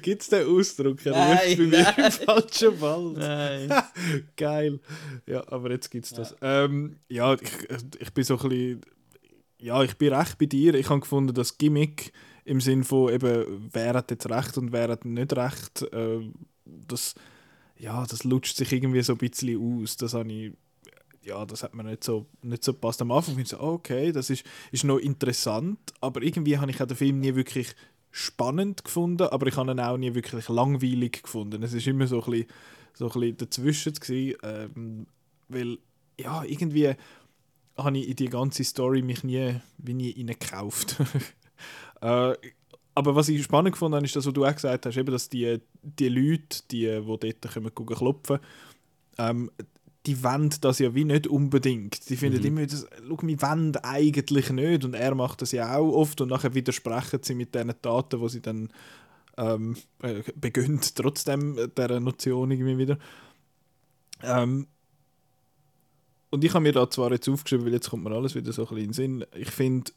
gibt's 0.02 0.30
den 0.30 0.48
Ausdruck? 0.48 1.06
Er 1.06 1.12
Nein, 1.12 1.38
ruft 1.38 1.58
bei 1.58 1.64
mir 1.64 1.84
nein. 1.84 1.94
im 1.98 2.12
falschen 2.12 2.82
Wald. 2.82 3.18
Nein. 3.18 3.84
Geil. 4.36 4.80
Ja, 5.26 5.44
aber 5.48 5.72
jetzt 5.72 5.90
gibt's 5.90 6.14
das. 6.14 6.36
Ähm, 6.42 6.98
ja, 7.10 7.34
ich, 7.34 7.42
ich 8.00 8.14
bin 8.14 8.24
so 8.24 8.38
ein 8.38 8.50
bisschen. 8.50 8.82
Ja, 9.60 9.84
ich 9.84 9.98
bin 9.98 10.14
recht 10.14 10.38
bei 10.38 10.46
dir. 10.46 10.76
Ich 10.76 10.90
habe 10.90 11.00
gefunden, 11.00 11.34
das 11.34 11.58
Gimmick 11.58 12.14
im 12.48 12.62
Sinn 12.62 12.84
von 12.84 13.14
eben, 13.14 13.70
wer 13.72 13.94
hat 13.94 14.10
jetzt 14.10 14.30
recht 14.30 14.58
und 14.58 14.72
wer 14.72 14.88
hat 14.88 15.06
nicht 15.06 15.36
recht, 15.36 15.82
äh, 15.94 16.22
das, 16.66 17.14
ja, 17.78 18.06
das 18.06 18.24
lutscht 18.24 18.56
sich 18.56 18.72
irgendwie 18.72 19.02
so 19.02 19.14
ein 19.14 19.18
bisschen 19.18 19.84
aus. 19.84 19.98
Das 19.98 20.14
habe 20.14 20.32
ich. 20.32 20.54
Ja, 21.24 21.46
das 21.46 21.62
hat 21.62 21.76
mir 21.76 21.84
nicht 21.84 22.06
so, 22.06 22.26
nicht 22.42 22.64
so 22.64 22.72
gepasst. 22.72 23.02
Am 23.02 23.12
Anfang 23.12 23.36
finde 23.36 23.42
ich 23.44 23.50
so, 23.50 23.60
ah, 23.60 23.74
okay, 23.74 24.14
das 24.14 24.30
ist, 24.30 24.46
ist 24.72 24.86
noch 24.86 24.98
interessant, 24.98 25.78
aber 26.00 26.22
irgendwie 26.22 26.58
habe 26.58 26.72
ich 26.72 26.78
den 26.78 26.96
Film 26.96 27.20
nie 27.20 27.36
wirklich 27.36 27.76
spannend 28.12 28.86
gefunden, 28.86 29.28
aber 29.28 29.48
ich 29.48 29.58
habe 29.58 29.72
ihn 29.72 29.80
auch 29.82 29.98
nie 29.98 30.16
wirklich 30.16 30.48
langweilig 30.48 31.24
gefunden. 31.24 31.62
Es 31.64 31.74
ist 31.74 31.86
immer 31.86 32.08
so 32.08 32.24
ein 32.24 32.32
bisschen, 32.32 32.48
so 32.94 33.08
ein 33.08 33.20
bisschen 33.20 33.38
dazwischen 33.38 33.94
gewesen, 33.94 34.38
ähm, 34.42 35.08
weil 35.50 35.80
ja, 36.18 36.46
irgendwie 36.46 36.94
habe 37.76 37.98
ich 37.98 38.08
in 38.08 38.16
die 38.16 38.30
ganze 38.30 38.64
Story 38.64 39.02
mich 39.02 39.26
nie, 39.26 39.60
wie 39.80 39.94
nie 39.94 40.14
reingekauft. 40.16 40.96
äh, 42.02 42.34
aber 42.96 43.16
was 43.16 43.30
ich 43.30 43.44
spannend 43.44 43.74
gefunden 43.74 43.96
habe, 43.96 44.06
ist 44.06 44.16
das, 44.16 44.26
was 44.26 44.34
du 44.34 44.44
auch 44.44 44.54
gesagt 44.54 44.86
hast, 44.86 44.98
eben, 44.98 45.12
dass 45.12 45.30
die, 45.30 45.60
die 45.84 46.10
Leute, 46.10 46.64
die, 46.72 47.00
die 47.00 47.36
dort 47.42 47.54
kommen, 47.54 47.76
gucken, 47.76 47.96
klopfen, 47.96 48.40
ähm, 49.20 49.52
die 50.08 50.24
wollen 50.24 50.50
das 50.62 50.80
ja 50.80 50.96
wie 50.96 51.04
nicht 51.04 51.28
unbedingt. 51.28 52.10
Die 52.10 52.16
finden 52.16 52.44
immer, 52.44 52.66
das, 52.66 52.88
schau, 53.08 53.18
wir 53.22 53.42
wollen 53.42 53.76
eigentlich 53.78 54.50
nicht. 54.50 54.86
Und 54.86 54.94
er 54.94 55.14
macht 55.14 55.42
das 55.42 55.52
ja 55.52 55.78
auch 55.78 55.92
oft 55.92 56.22
und 56.22 56.30
nachher 56.30 56.56
widersprechen 56.56 57.20
sie 57.22 57.36
mit 57.36 57.54
diesen 57.54 57.74
Taten, 57.82 58.20
die 58.20 58.30
sie 58.30 58.42
dann 58.42 58.70
ähm, 59.38 59.76
äh, 60.02 60.24
begönnt, 60.36 60.96
trotzdem 60.96 61.56
dieser 61.78 62.00
Notion 62.00 62.52
irgendwie 62.52 62.78
wieder. 62.78 62.98
Ähm, 64.24 64.68
und 66.30 66.44
ich 66.44 66.54
habe 66.54 66.64
mir 66.64 66.74
da 66.74 66.90
zwar 66.90 67.12
jetzt 67.12 67.30
aufgeschrieben, 67.30 67.66
weil 67.66 67.74
jetzt 67.74 67.90
kommt 67.90 68.04
mir 68.04 68.12
alles 68.12 68.34
wieder 68.34 68.52
so 68.54 68.64
ein 68.64 68.68
bisschen 68.70 68.78
in 68.80 68.86
den 68.88 68.94
Sinn. 68.94 69.26
Ich 69.36 69.52
finde 69.52 69.92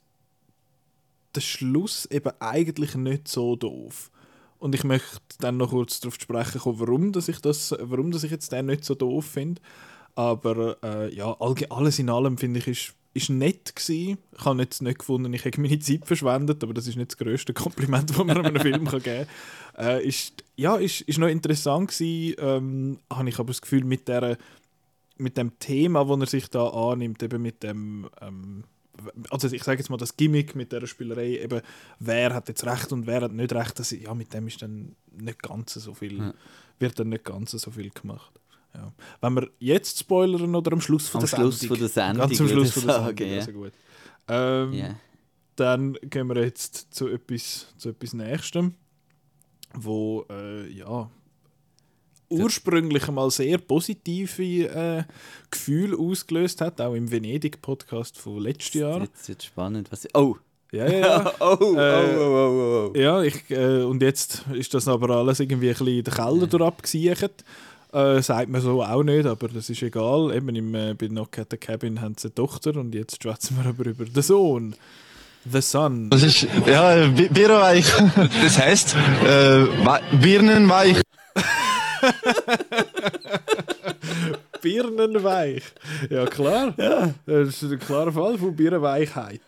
der 1.34 1.40
Schluss 1.40 2.06
eben 2.06 2.32
eigentlich 2.40 2.94
nicht 2.94 3.28
so 3.28 3.56
doof. 3.56 4.10
Und 4.58 4.74
ich 4.74 4.84
möchte 4.84 5.20
dann 5.38 5.56
noch 5.56 5.70
kurz 5.70 6.00
darauf 6.00 6.16
sprechen 6.16 6.60
kommen, 6.60 6.80
warum, 6.80 7.12
dass 7.12 7.28
ich, 7.28 7.40
das, 7.40 7.74
warum 7.80 8.10
dass 8.10 8.24
ich 8.24 8.30
jetzt 8.30 8.52
den 8.52 8.66
nicht 8.66 8.84
so 8.84 8.94
doof 8.94 9.24
finde. 9.24 9.60
Aber 10.14 10.76
äh, 10.82 11.14
ja, 11.14 11.34
alles 11.70 11.98
in 11.98 12.10
allem 12.10 12.36
finde 12.36 12.60
ich, 12.60 12.68
ist, 12.68 12.94
ist 13.14 13.30
nett 13.30 13.74
gewesen. 13.74 14.18
Ich 14.36 14.44
habe 14.44 14.60
jetzt 14.60 14.82
nicht 14.82 14.98
gefunden, 14.98 15.32
ich 15.32 15.44
hätte 15.44 15.60
meine 15.60 15.78
Zeit 15.78 16.06
verschwendet, 16.06 16.62
aber 16.62 16.74
das 16.74 16.86
ist 16.86 16.96
nicht 16.96 17.12
das 17.12 17.16
grösste 17.16 17.54
Kompliment, 17.54 18.10
das 18.10 18.18
man 18.18 18.30
einem 18.30 18.60
Film 18.60 18.84
kann 18.86 19.02
geben 19.02 19.26
kann. 19.74 19.86
Äh, 19.86 20.06
ist, 20.06 20.44
ja, 20.56 20.76
ist, 20.76 21.00
ist 21.02 21.18
noch 21.18 21.28
interessant 21.28 21.90
gewesen, 21.90 22.36
ähm, 22.38 22.98
habe 23.10 23.28
ich 23.30 23.38
aber 23.38 23.48
das 23.48 23.62
Gefühl, 23.62 23.84
mit, 23.84 24.08
der, 24.08 24.36
mit 25.16 25.38
dem 25.38 25.58
Thema, 25.58 26.04
das 26.04 26.20
er 26.20 26.26
sich 26.26 26.48
da 26.48 26.68
annimmt, 26.68 27.22
eben 27.22 27.40
mit 27.40 27.62
dem... 27.62 28.10
Ähm, 28.20 28.64
also 29.30 29.48
ich 29.48 29.62
sage 29.62 29.78
jetzt 29.78 29.88
mal 29.88 29.96
das 29.96 30.16
Gimmick 30.16 30.54
mit 30.54 30.72
der 30.72 30.86
Spielerei, 30.86 31.38
eben 31.38 31.60
wer 31.98 32.34
hat 32.34 32.48
jetzt 32.48 32.64
recht 32.64 32.92
und 32.92 33.06
wer 33.06 33.22
hat 33.22 33.32
nicht 33.32 33.52
recht, 33.52 33.78
das, 33.78 33.90
ja, 33.92 34.14
mit 34.14 34.32
dem 34.34 34.46
ist 34.48 34.60
dann 34.62 34.94
nicht 35.12 35.42
ganz 35.42 35.74
so 35.74 35.94
viel, 35.94 36.18
Ja. 36.18 36.34
wird 36.78 36.98
dann 36.98 37.08
nicht 37.10 37.24
ganz 37.24 37.52
so 37.52 37.70
viel 37.70 37.90
gemacht. 37.90 38.32
Ja. 38.74 38.92
Wenn 39.20 39.34
wir 39.34 39.50
jetzt 39.58 39.98
spoilern 39.98 40.54
oder 40.54 40.72
am 40.72 40.80
Schluss 40.80 41.08
von 41.08 41.20
Am 41.20 41.26
der 41.28 41.36
Schluss 41.36 41.58
Sendung? 41.60 41.76
von 41.76 41.80
der 41.80 41.88
Sendung, 41.88 42.28
Ganz 42.28 42.40
am 42.40 42.48
Schluss 42.48 42.70
von 42.72 42.86
der 42.86 42.94
sagen, 42.94 43.16
Sendung, 43.16 43.32
ja. 43.32 43.38
also 43.38 43.52
gut. 43.52 43.72
Ähm, 44.28 44.72
Ja. 44.74 44.96
Dann 45.56 45.92
gehen 46.02 46.26
wir 46.28 46.42
jetzt 46.42 46.94
zu 46.94 47.08
etwas, 47.08 47.74
zu 47.76 47.90
etwas 47.90 48.12
Nächstem, 48.14 48.74
wo 49.74 50.24
äh, 50.30 50.68
ja 50.72 51.10
ursprünglich 52.30 53.08
einmal 53.08 53.30
sehr 53.30 53.58
positive 53.58 54.42
äh, 54.68 55.02
Gefühle 55.50 55.98
ausgelöst 55.98 56.60
hat, 56.60 56.80
auch 56.80 56.94
im 56.94 57.10
Venedig-Podcast 57.10 58.18
von 58.18 58.38
letztes 58.40 58.74
Jahr. 58.74 59.00
Jetzt 59.02 59.28
wird 59.28 59.42
spannend. 59.42 59.90
Was 59.92 60.08
oh! 60.14 60.36
Ja, 60.72 60.86
ja, 60.88 60.98
ja. 60.98 61.32
oh, 61.40 61.56
oh, 61.60 61.74
Äh, 61.76 62.16
oh, 62.16 62.20
oh, 62.20 62.90
oh, 62.90 62.90
oh. 62.94 62.98
Ja, 62.98 63.22
ich, 63.22 63.50
äh, 63.50 63.82
und 63.82 64.00
jetzt 64.02 64.44
ist 64.54 64.72
das 64.72 64.86
aber 64.86 65.10
alles 65.16 65.40
irgendwie 65.40 65.66
ein 65.68 65.72
bisschen 65.72 65.88
in 65.88 66.04
den 66.04 66.14
Keller 66.14 66.46
durch 66.46 66.62
abgesichert. 66.62 67.44
Äh, 67.92 68.22
sagt 68.22 68.48
man 68.48 68.60
so 68.60 68.80
auch 68.84 69.02
nicht, 69.02 69.26
aber 69.26 69.48
das 69.48 69.68
ist 69.68 69.82
egal. 69.82 70.32
Eben 70.32 70.54
im, 70.54 70.72
äh, 70.76 70.94
bei 70.94 71.08
Knock 71.08 71.36
at 71.40 71.48
the 71.50 71.56
Cabin 71.56 72.00
haben 72.00 72.14
sie 72.16 72.28
eine 72.28 72.34
Tochter 72.36 72.76
und 72.76 72.94
jetzt 72.94 73.20
schwätzen 73.20 73.58
wir 73.60 73.68
aber 73.70 73.84
über 73.86 74.04
den 74.04 74.22
Sohn. 74.22 74.76
The 75.50 75.60
Son. 75.60 76.08
Das 76.10 76.22
ist, 76.22 76.46
ja, 76.66 77.06
Bi- 77.08 77.28
Birrenweich. 77.30 77.86
Das 78.44 78.58
heißt? 78.58 78.94
Äh, 79.26 79.64
Birnenweich. 80.20 81.00
Birnenweich. 84.62 85.62
Ja, 86.10 86.26
klar. 86.26 86.74
Das 87.26 87.62
ist 87.62 87.72
ein 87.72 87.78
klarer 87.78 88.12
Fall 88.12 88.38
von 88.38 88.54
Birnenweichheit. 88.54 89.40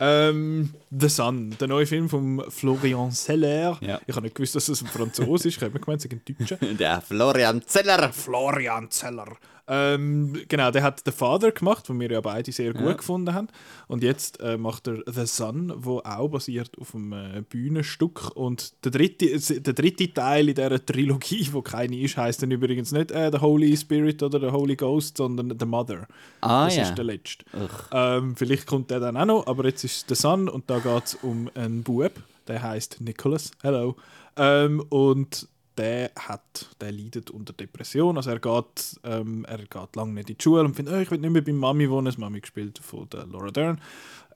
Ähm, 0.00 0.70
The 0.90 1.08
Sun, 1.08 1.56
der 1.60 1.68
neue 1.68 1.86
Film 1.86 2.08
von 2.08 2.42
Florian 2.48 3.10
Seller. 3.10 3.78
Ja. 3.80 4.00
Ich 4.06 4.14
habe 4.14 4.24
nicht 4.24 4.34
gewusst, 4.34 4.54
dass 4.54 4.68
es 4.68 4.82
ein 4.82 4.88
Franzose 4.88 5.48
ist. 5.48 5.56
Ich 5.56 5.62
habe 5.62 5.70
immer 5.70 5.84
gemeint, 5.84 6.04
es 6.04 6.10
sei 6.10 6.16
ein 6.16 6.36
Deutscher. 6.38 6.56
Der 6.78 7.00
Florian 7.00 7.62
Zeller. 7.66 8.12
Florian 8.12 8.90
Zeller. 8.90 9.36
Ähm, 9.70 10.44
genau, 10.48 10.70
der 10.70 10.82
hat 10.82 11.02
The 11.04 11.12
Father 11.12 11.52
gemacht, 11.52 11.88
den 11.88 12.00
wir 12.00 12.10
ja 12.10 12.22
beide 12.22 12.50
sehr 12.50 12.72
gut 12.72 12.98
gefunden 12.98 13.34
haben. 13.34 13.48
Und 13.86 14.02
jetzt 14.02 14.40
äh, 14.40 14.56
macht 14.56 14.88
er 14.88 15.02
The 15.06 15.26
Sun, 15.26 15.72
wo 15.76 15.98
auch 15.98 16.28
basiert 16.28 16.70
auf 16.78 16.94
einem 16.94 17.12
äh, 17.12 17.42
Bühnenstück. 17.42 18.34
Und 18.34 18.82
der 18.84 18.92
dritte, 18.92 19.60
der 19.60 19.74
dritte 19.74 20.12
Teil 20.12 20.48
in 20.48 20.54
dieser 20.54 20.84
Trilogie, 20.84 21.48
wo 21.52 21.60
keine 21.60 21.98
ist, 21.98 22.16
heißt 22.16 22.42
dann 22.42 22.50
übrigens 22.50 22.92
nicht 22.92 23.10
äh, 23.10 23.30
The 23.30 23.40
Holy 23.40 23.76
Spirit 23.76 24.22
oder 24.22 24.40
The 24.40 24.50
Holy 24.50 24.74
Ghost, 24.74 25.18
sondern 25.18 25.54
The 25.58 25.66
Mother. 25.66 26.08
Ah 26.40 26.64
das 26.64 26.76
ja. 26.76 26.82
ist 26.84 26.94
der 26.96 27.04
letzte. 27.04 27.44
Ähm, 27.92 28.36
vielleicht 28.36 28.66
kommt 28.66 28.90
der 28.90 29.00
dann 29.00 29.18
auch 29.18 29.26
noch, 29.26 29.46
aber 29.46 29.66
jetzt 29.66 29.84
ist 29.84 30.08
The 30.08 30.14
Sun 30.14 30.48
und 30.48 30.70
da 30.70 30.77
geht 30.80 31.04
es 31.04 31.14
um 31.16 31.50
einen 31.54 31.82
Bub, 31.82 32.12
der 32.46 32.62
heißt 32.62 33.00
Nicholas. 33.00 33.50
Hello. 33.62 33.96
Ähm, 34.36 34.84
und 34.90 35.48
der 35.78 36.10
hat, 36.18 36.68
der 36.80 36.92
leidet 36.92 37.30
unter 37.30 37.52
Depression. 37.52 38.16
Also 38.16 38.30
er 38.30 38.40
geht, 38.40 39.00
ähm, 39.04 39.44
er 39.44 39.58
geht 39.58 39.96
lange 39.96 40.12
nicht 40.12 40.28
in 40.28 40.36
die 40.36 40.42
Schule 40.42 40.64
und 40.64 40.74
findet, 40.74 40.94
oh, 40.94 40.98
ich 40.98 41.10
will 41.10 41.18
nicht 41.18 41.30
mehr 41.30 41.42
bei 41.42 41.52
Mami 41.52 41.88
wohnen. 41.88 42.06
Das 42.06 42.18
Mami 42.18 42.40
gespielt 42.40 42.78
von 42.82 43.08
der 43.08 43.26
Laura 43.26 43.50
Dern. 43.50 43.80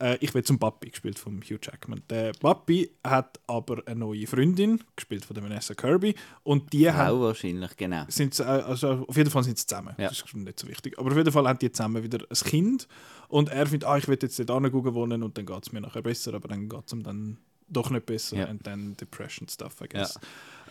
Äh, 0.00 0.18
ich 0.20 0.32
will 0.34 0.44
zum 0.44 0.58
Papi 0.58 0.90
gespielt 0.90 1.18
von 1.18 1.42
Hugh 1.42 1.58
Jackman. 1.60 2.02
Der 2.08 2.32
Papi 2.32 2.90
hat 3.04 3.40
aber 3.48 3.82
eine 3.86 4.00
neue 4.00 4.26
Freundin 4.26 4.82
gespielt 4.94 5.24
von 5.24 5.34
der 5.34 5.42
Vanessa 5.42 5.74
Kirby 5.74 6.14
und 6.44 6.72
die 6.72 6.90
haben 6.90 7.16
Auch 7.16 7.20
wahrscheinlich, 7.22 7.76
genau. 7.76 8.04
sind 8.08 8.38
äh, 8.38 8.44
also 8.44 9.04
auf 9.08 9.16
jeden 9.16 9.30
Fall 9.30 9.42
sind 9.42 9.58
sie 9.58 9.66
zusammen. 9.66 9.94
Ja. 9.98 10.08
Das 10.08 10.22
ist 10.22 10.34
nicht 10.34 10.60
so 10.60 10.68
wichtig. 10.68 10.98
Aber 10.98 11.10
auf 11.10 11.16
jeden 11.16 11.32
Fall 11.32 11.48
haben 11.48 11.58
die 11.58 11.72
zusammen 11.72 12.02
wieder 12.02 12.18
ein 12.18 12.48
Kind. 12.48 12.86
Und 13.28 13.48
er 13.48 13.66
findet, 13.66 13.88
ah, 13.88 13.96
ich 13.96 14.06
will 14.06 14.18
jetzt 14.20 14.38
dort 14.38 14.72
wohnen 14.72 15.22
und 15.22 15.38
dann 15.38 15.46
geht 15.46 15.62
es 15.62 15.72
mir 15.72 15.80
nachher 15.80 16.02
besser. 16.02 16.34
Aber 16.34 16.48
dann 16.48 16.68
geht 16.68 16.86
es 16.86 16.92
ihm 16.92 17.02
dann 17.02 17.38
doch 17.68 17.90
nicht 17.90 18.06
besser. 18.06 18.36
Ja. 18.36 18.48
Und 18.48 18.66
dann 18.66 18.96
Depression 18.96 19.48
Stuff, 19.48 19.80
I 19.80 19.88
guess. 19.88 20.18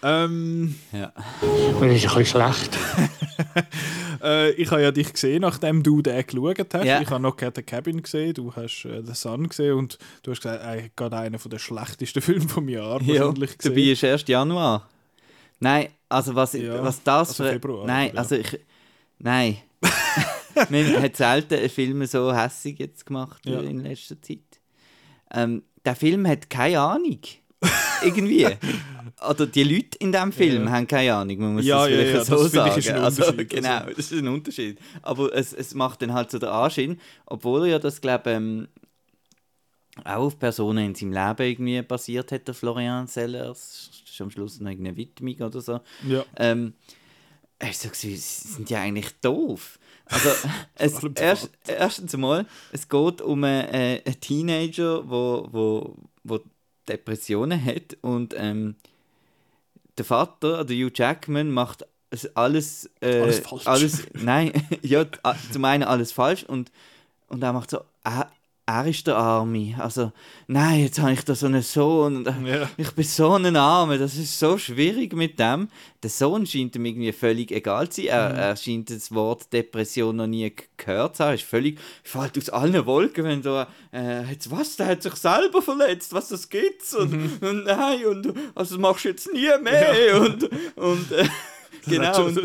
Ähm, 0.03 0.75
Ja. 0.91 1.11
Das 1.15 1.23
ist 1.43 1.81
ein 1.81 1.89
bisschen 1.89 2.25
schlecht. 2.25 2.77
äh, 4.23 4.51
ich 4.51 4.71
habe 4.71 4.81
ja 4.81 4.91
dich 4.91 5.13
gesehen, 5.13 5.41
nachdem 5.41 5.83
du 5.83 6.01
den 6.01 6.25
geschaut 6.25 6.73
hast. 6.73 6.85
Ja. 6.85 7.01
Ich 7.01 7.09
habe 7.09 7.21
noch 7.21 7.37
the 7.39 7.61
Cabin 7.61 8.01
gesehen, 8.01 8.33
du 8.33 8.53
hast 8.55 8.85
äh, 8.85 9.01
The 9.05 9.13
Sun 9.13 9.47
gesehen 9.49 9.73
und 9.73 9.97
du 10.23 10.31
hast 10.31 10.41
gesagt, 10.41 10.63
äh, 10.63 10.89
gerade 10.95 11.17
einer 11.17 11.37
der 11.37 11.59
schlechtesten 11.59 12.21
Filme 12.21 12.47
vom 12.47 12.67
Jahr 12.69 13.01
Ja, 13.01 13.25
wahrscheinlich 13.25 13.57
gesehen. 13.57 13.75
dabei 13.75 13.87
ist 13.91 14.03
erst 14.03 14.27
Januar. 14.27 14.87
Nein, 15.59 15.89
also 16.09 16.33
was, 16.35 16.53
Ja, 16.53 16.83
was 16.83 17.03
das 17.03 17.29
also 17.29 17.43
für... 17.43 17.49
Februar, 17.51 17.85
nein, 17.85 18.11
ja. 18.13 18.19
also 18.19 18.35
ich... 18.35 18.59
Nein. 19.23 19.57
Man 20.69 21.01
hat 21.03 21.15
selten 21.15 21.53
einen 21.53 21.69
Film 21.69 22.03
so 22.07 22.35
hässig 22.35 22.79
jetzt 22.79 23.05
gemacht 23.05 23.45
Ja. 23.45 23.59
in 23.59 23.81
letzter 23.81 24.19
Zeit. 24.19 24.39
Ähm, 25.31 25.61
der 25.85 25.95
Film 25.95 26.27
hat 26.27 26.49
keine 26.49 26.79
Ahnung. 26.79 27.19
Irgendwie. 28.03 28.47
Oder 29.29 29.45
die 29.45 29.63
Leute 29.63 29.97
in 29.99 30.11
diesem 30.11 30.31
Film 30.31 30.69
haben 30.71 30.87
keine 30.87 31.13
Ahnung, 31.13 31.37
man 31.39 31.53
muss 31.55 31.65
Ja, 31.65 31.87
das 31.87 31.89
ja, 31.89 31.97
vielleicht 31.97 32.15
ja, 32.15 32.25
so 32.25 32.35
das 32.37 32.45
ich 32.47 32.51
sagen. 32.53 32.79
ist 32.79 32.89
ein 32.89 32.97
also, 32.97 33.33
genau, 33.37 33.69
also. 33.69 33.89
das 33.95 34.11
ist 34.11 34.19
ein 34.19 34.27
Unterschied. 34.27 34.79
Aber 35.03 35.33
es, 35.35 35.53
es 35.53 35.73
macht 35.75 36.01
dann 36.01 36.13
halt 36.13 36.31
so 36.31 36.39
den 36.39 36.49
Anschein, 36.49 36.99
obwohl 37.27 37.61
er 37.61 37.67
ja 37.67 37.79
das, 37.79 38.01
glaube 38.01 38.31
ähm, 38.31 38.67
auch 40.03 40.25
auf 40.25 40.39
Personen 40.39 40.85
in 40.85 40.95
seinem 40.95 41.11
Leben 41.13 41.49
irgendwie 41.49 41.81
basiert 41.81 42.31
hat, 42.31 42.47
der 42.47 42.55
Florian 42.55 43.07
Sellers. 43.07 43.89
Das 43.91 44.11
ist 44.11 44.21
am 44.21 44.31
Schluss 44.31 44.59
noch 44.59 44.69
irgendeine 44.71 44.97
Widmung 44.97 45.35
oder 45.41 45.61
so. 45.61 45.79
Ja. 46.07 46.25
Ähm, 46.37 46.73
ich 47.61 47.77
so, 47.77 47.89
sie 47.93 48.15
sind 48.15 48.69
ja 48.69 48.79
eigentlich 48.81 49.11
doof. 49.21 49.77
Also, 50.05 50.29
es, 50.75 50.99
der 50.99 51.23
erst, 51.23 51.51
erstens 51.67 52.13
einmal, 52.13 52.45
es 52.71 52.87
geht 52.87 53.21
um 53.21 53.43
einen, 53.43 53.67
äh, 53.69 54.01
einen 54.03 54.19
Teenager, 54.19 55.07
wo, 55.07 55.47
wo, 55.51 55.95
wo 56.23 56.39
Depressionen 56.87 57.63
hat 57.63 57.97
und 58.01 58.33
ähm, 58.37 58.75
der 60.01 60.05
Vater, 60.05 60.65
der 60.65 60.75
Hugh 60.77 60.91
Jackman, 60.93 61.51
macht 61.51 61.85
es 62.09 62.35
alles, 62.35 62.89
äh, 63.01 63.21
Alles 63.21 63.39
falsch. 63.39 63.67
alles 63.67 64.07
nein, 64.13 64.51
ja, 64.81 65.05
zum 65.51 65.63
einen 65.65 65.83
alles 65.83 66.11
falsch 66.11 66.43
und, 66.43 66.71
und 67.27 67.43
er 67.43 67.53
macht 67.53 67.69
so, 67.69 67.81
er, 68.03 68.31
er 68.79 68.85
ist 68.87 69.05
der 69.07 69.17
Arme. 69.17 69.75
Also, 69.79 70.11
nein, 70.47 70.81
jetzt 70.81 70.99
habe 70.99 71.13
ich 71.13 71.23
da 71.25 71.35
so 71.35 71.45
einen 71.47 71.61
Sohn 71.61 72.25
äh, 72.25 72.59
Ja. 72.59 72.69
ich 72.77 72.91
bin 72.91 73.03
so 73.05 73.33
ein 73.33 73.55
Arme, 73.55 73.97
das 73.97 74.15
ist 74.15 74.37
so 74.39 74.57
schwierig 74.57 75.13
mit 75.13 75.37
dem. 75.39 75.67
Der 76.03 76.09
Sohn 76.09 76.45
scheint 76.45 76.75
ihm 76.75 76.85
irgendwie 76.85 77.11
völlig 77.11 77.51
egal 77.51 77.89
zu 77.89 78.01
sein. 78.01 78.09
Er, 78.09 78.29
Mhm. 78.29 78.39
er 78.39 78.55
scheint 78.55 78.89
das 78.89 79.11
Wort 79.13 79.51
Depression 79.53 80.15
noch 80.15 80.27
nie 80.27 80.53
gehört 80.77 81.17
zu 81.17 81.23
haben. 81.25 81.35
Ist 81.35 81.43
völlig, 81.43 81.79
fällt 82.03 82.37
aus 82.37 82.49
allen 82.49 82.85
Wolken, 82.85 83.23
wenn 83.25 83.41
du, 83.41 83.67
äh, 83.93 84.23
jetzt 84.29 84.49
was, 84.51 84.75
der 84.77 84.87
hat 84.87 85.03
sich 85.03 85.15
selber 85.15 85.61
verletzt, 85.61 86.13
was 86.13 86.29
das 86.29 86.49
gibt's 86.49 86.93
und, 86.95 87.11
Mhm. 87.11 87.37
und 87.41 87.63
nein, 87.65 88.05
und 88.05 88.27
also 88.55 88.75
das 88.75 88.77
machst 88.77 89.05
du 89.05 89.09
jetzt 89.09 89.31
nie 89.33 89.49
mehr 89.61 90.21
und, 90.21 90.49
und 90.75 91.11
äh, 91.11 91.25
Genau, 91.87 92.25
und, 92.25 92.39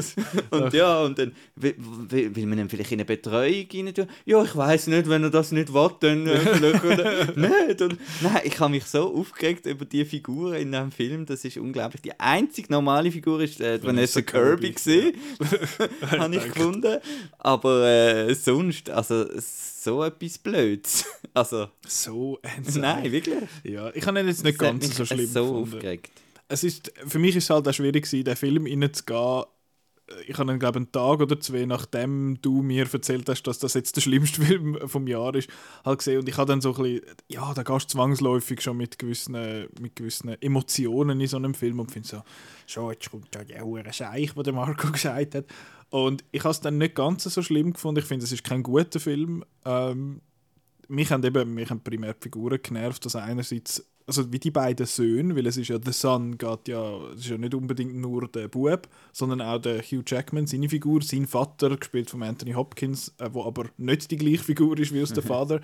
und 0.51 0.73
ja, 0.73 1.01
und 1.03 1.19
dann 1.19 1.33
will, 1.57 1.75
will, 1.79 2.47
man 2.47 2.59
ihn 2.59 2.69
vielleicht 2.69 2.93
in 2.93 2.97
eine 3.01 3.05
Betreuung 3.05 3.67
rein 3.73 3.95
tun? 3.95 4.07
Ja, 4.25 4.43
ich 4.43 4.57
weiß 4.57 4.87
nicht, 4.89 5.09
wenn 5.09 5.23
er 5.25 5.31
das 5.31 5.53
nicht 5.53 5.73
will, 5.73 5.91
dann 6.01 6.27
äh, 6.27 6.39
vielleicht 6.39 7.37
nicht. 7.37 7.83
Und, 7.83 7.99
nein, 8.23 8.41
ich 8.45 8.59
habe 8.59 8.71
mich 8.71 8.85
so 8.87 9.15
aufgeregt 9.15 9.67
über 9.67 9.85
die 9.85 10.05
Figuren 10.05 10.55
in 10.55 10.73
diesem 10.73 10.91
Film, 10.93 11.27
das 11.27 11.45
ist 11.45 11.57
unglaublich. 11.59 12.03
Die 12.03 12.19
einzige 12.19 12.73
normale 12.73 13.11
Figur 13.13 13.41
ist 13.41 13.61
äh, 13.61 13.83
Vanessa 13.83 14.21
Vanessa 14.21 14.23
Kirby, 14.23 14.73
Kirby, 14.73 15.15
habe 16.19 16.37
ich 16.37 16.45
gefunden. 16.53 16.99
Aber 17.39 17.87
äh, 17.87 18.35
sonst, 18.35 18.91
also 18.91 19.27
so 19.39 20.03
etwas 20.05 20.39
Blöds. 20.39 21.05
Also, 21.35 21.69
So 21.87 22.39
ernst. 22.43 22.77
nein, 22.79 23.13
wirklich. 23.13 23.37
Ja, 23.63 23.91
ich 23.95 24.07
habe 24.07 24.19
ihn 24.21 24.27
jetzt 24.29 24.43
nicht 24.45 24.61
Das 24.61 24.67
ganz 24.69 24.97
so 24.97 25.05
schlimm 25.05 25.27
so 25.27 25.43
gefunden. 25.43 25.75
aufgeregt. 25.75 26.11
Es 26.49 26.65
ist, 26.65 26.93
für 27.07 27.19
mich 27.19 27.37
ist 27.37 27.45
es 27.45 27.51
halt 27.51 27.67
auch 27.69 27.73
schwierig 27.73 28.05
gewesen, 28.05 28.25
den 28.25 28.37
Film 28.37 28.67
reinzugehen. 28.67 29.45
Ich 30.29 30.39
habe 30.39 30.57
glaube 30.59 30.77
einen 30.77 30.93
Tag 30.93 31.21
oder 31.21 31.41
zwei, 31.41 31.67
nachdem 31.67 32.41
du 32.41 32.63
mir 32.63 32.87
erzählt 32.93 33.29
hast, 33.29 33.43
dass 33.43 33.59
das 33.59 33.75
jetzt 33.75 33.97
der 33.97 34.03
schlimmste 34.03 34.41
Film 34.45 34.79
vom 34.89 35.09
Jahr 35.09 35.35
ist, 35.35 35.51
halt 35.85 35.99
gesehen. 35.99 36.21
Und 36.21 36.29
ich 36.29 36.37
habe 36.37 36.49
dann 36.49 36.61
so 36.61 36.75
ein 36.77 36.83
bisschen, 36.83 37.17
ja, 37.27 37.53
da 37.53 37.65
gehst 37.65 37.87
du 37.87 37.99
zwangsläufig 37.99 38.61
schon 38.61 38.77
mit 38.77 39.01
gewissen, 39.01 39.33
mit 39.81 39.97
gewissen 39.97 40.41
Emotionen 40.41 41.21
in 41.21 41.27
so 41.27 41.37
einem 41.37 41.55
Film 41.55 41.81
und 41.81 41.91
finde 41.91 42.07
so, 42.07 42.23
schon, 42.67 42.93
jetzt 42.93 43.11
kommt 43.11 43.35
da 43.35 43.43
der 43.43 43.65
hure 43.65 43.93
Scheich, 43.93 44.33
den 44.33 44.55
Marco 44.55 44.89
gesagt 44.93 45.35
hat. 45.35 45.47
Und 45.91 46.25
ich 46.31 46.45
habe 46.45 46.53
es 46.53 46.61
dann 46.61 46.79
nicht 46.79 46.95
ganz 46.95 47.25
so 47.25 47.43
schlimm 47.43 47.73
gefunden. 47.73 48.01
Ich 48.01 48.07
finde, 48.07 48.25
es 48.25 48.33
ist 48.33 48.45
kein 48.45 48.63
guter 48.63 49.01
Film. 49.01 49.45
Ähm, 49.65 50.21
mich 50.89 51.11
haben 51.11 51.25
eben 51.25 51.55
mich 51.55 51.69
haben 51.69 51.81
primär 51.81 52.15
die 52.15 52.23
Figuren 52.23 52.61
genervt, 52.63 53.05
also 53.05 53.19
einerseits 53.19 53.85
also 54.07 54.33
wie 54.33 54.39
die 54.39 54.51
beiden 54.51 54.87
Söhne, 54.87 55.35
weil 55.35 55.47
es 55.47 55.57
ist 55.57 55.69
ja 55.69 55.79
The 55.85 55.93
Son 55.93 56.39
geht 56.39 56.69
ja, 56.69 56.97
es 57.13 57.21
ist 57.21 57.29
ja 57.29 57.39
nicht 57.39 57.55
unbedingt 57.55 57.97
nur 57.97 58.29
der 58.29 58.49
Bub, 58.49 58.89
sondern 59.13 59.41
auch 59.41 59.59
der 59.59 59.83
Hugh 59.83 60.05
Jackman, 60.07 60.47
seine 60.47 60.69
Figur, 60.69 61.03
sein 61.03 61.27
Vater, 61.27 61.77
gespielt 61.77 62.11
von 62.11 62.23
Anthony 62.23 62.53
Hopkins, 62.53 63.13
äh, 63.19 63.29
wo 63.33 63.45
aber 63.45 63.65
nicht 63.77 64.11
die 64.11 64.17
gleiche 64.17 64.45
Figur 64.45 64.79
ist 64.79 64.95
wie 64.95 65.03
aus 65.03 65.13
der 65.13 65.25
Vater. 65.25 65.61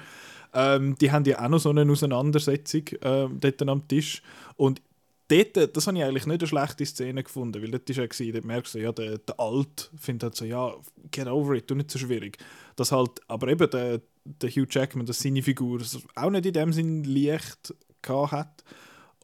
Ähm, 0.55 0.97
die 0.99 1.13
haben 1.13 1.25
ja 1.25 1.43
auch 1.45 1.49
noch 1.49 1.61
so 1.61 1.71
eine 1.71 1.91
Auseinandersetzung 1.91 2.83
äh, 3.01 3.29
dort 3.31 3.63
am 3.63 3.87
Tisch 3.87 4.23
und 4.57 4.83
dort, 5.29 5.77
das 5.77 5.87
habe 5.87 5.99
ich 5.99 6.05
eigentlich 6.05 6.27
nicht 6.27 6.41
eine 6.41 6.49
schlechte 6.49 6.85
Szene 6.85 7.23
gefunden, 7.23 7.63
weil 7.63 7.71
dort 7.71 7.89
ist 7.89 7.97
ja 7.97 8.07
gewesen, 8.07 8.33
dort 8.33 8.45
merkst 8.45 8.75
du, 8.75 8.79
ja, 8.81 8.93
der, 8.93 9.19
der 9.19 9.41
Alt 9.41 9.91
findet 9.97 10.25
halt 10.25 10.37
so, 10.37 10.45
ja, 10.45 10.75
get 11.11 11.27
over 11.27 11.55
it, 11.55 11.71
du 11.71 11.75
nicht 11.75 11.91
so 11.91 11.99
schwierig. 11.99 12.39
Das 12.77 12.93
halt, 12.93 13.21
aber 13.29 13.49
eben 13.49 13.71
der, 13.71 14.03
der 14.25 14.51
Hugh 14.51 14.67
Jackman, 14.69 15.07
dass 15.07 15.21
seine 15.21 15.43
Figur 15.43 15.81
auch 16.17 16.31
nicht 16.31 16.47
in 16.47 16.53
dem 16.53 16.73
Sinn 16.73 17.05
leicht 17.05 17.75
hat. 18.09 18.65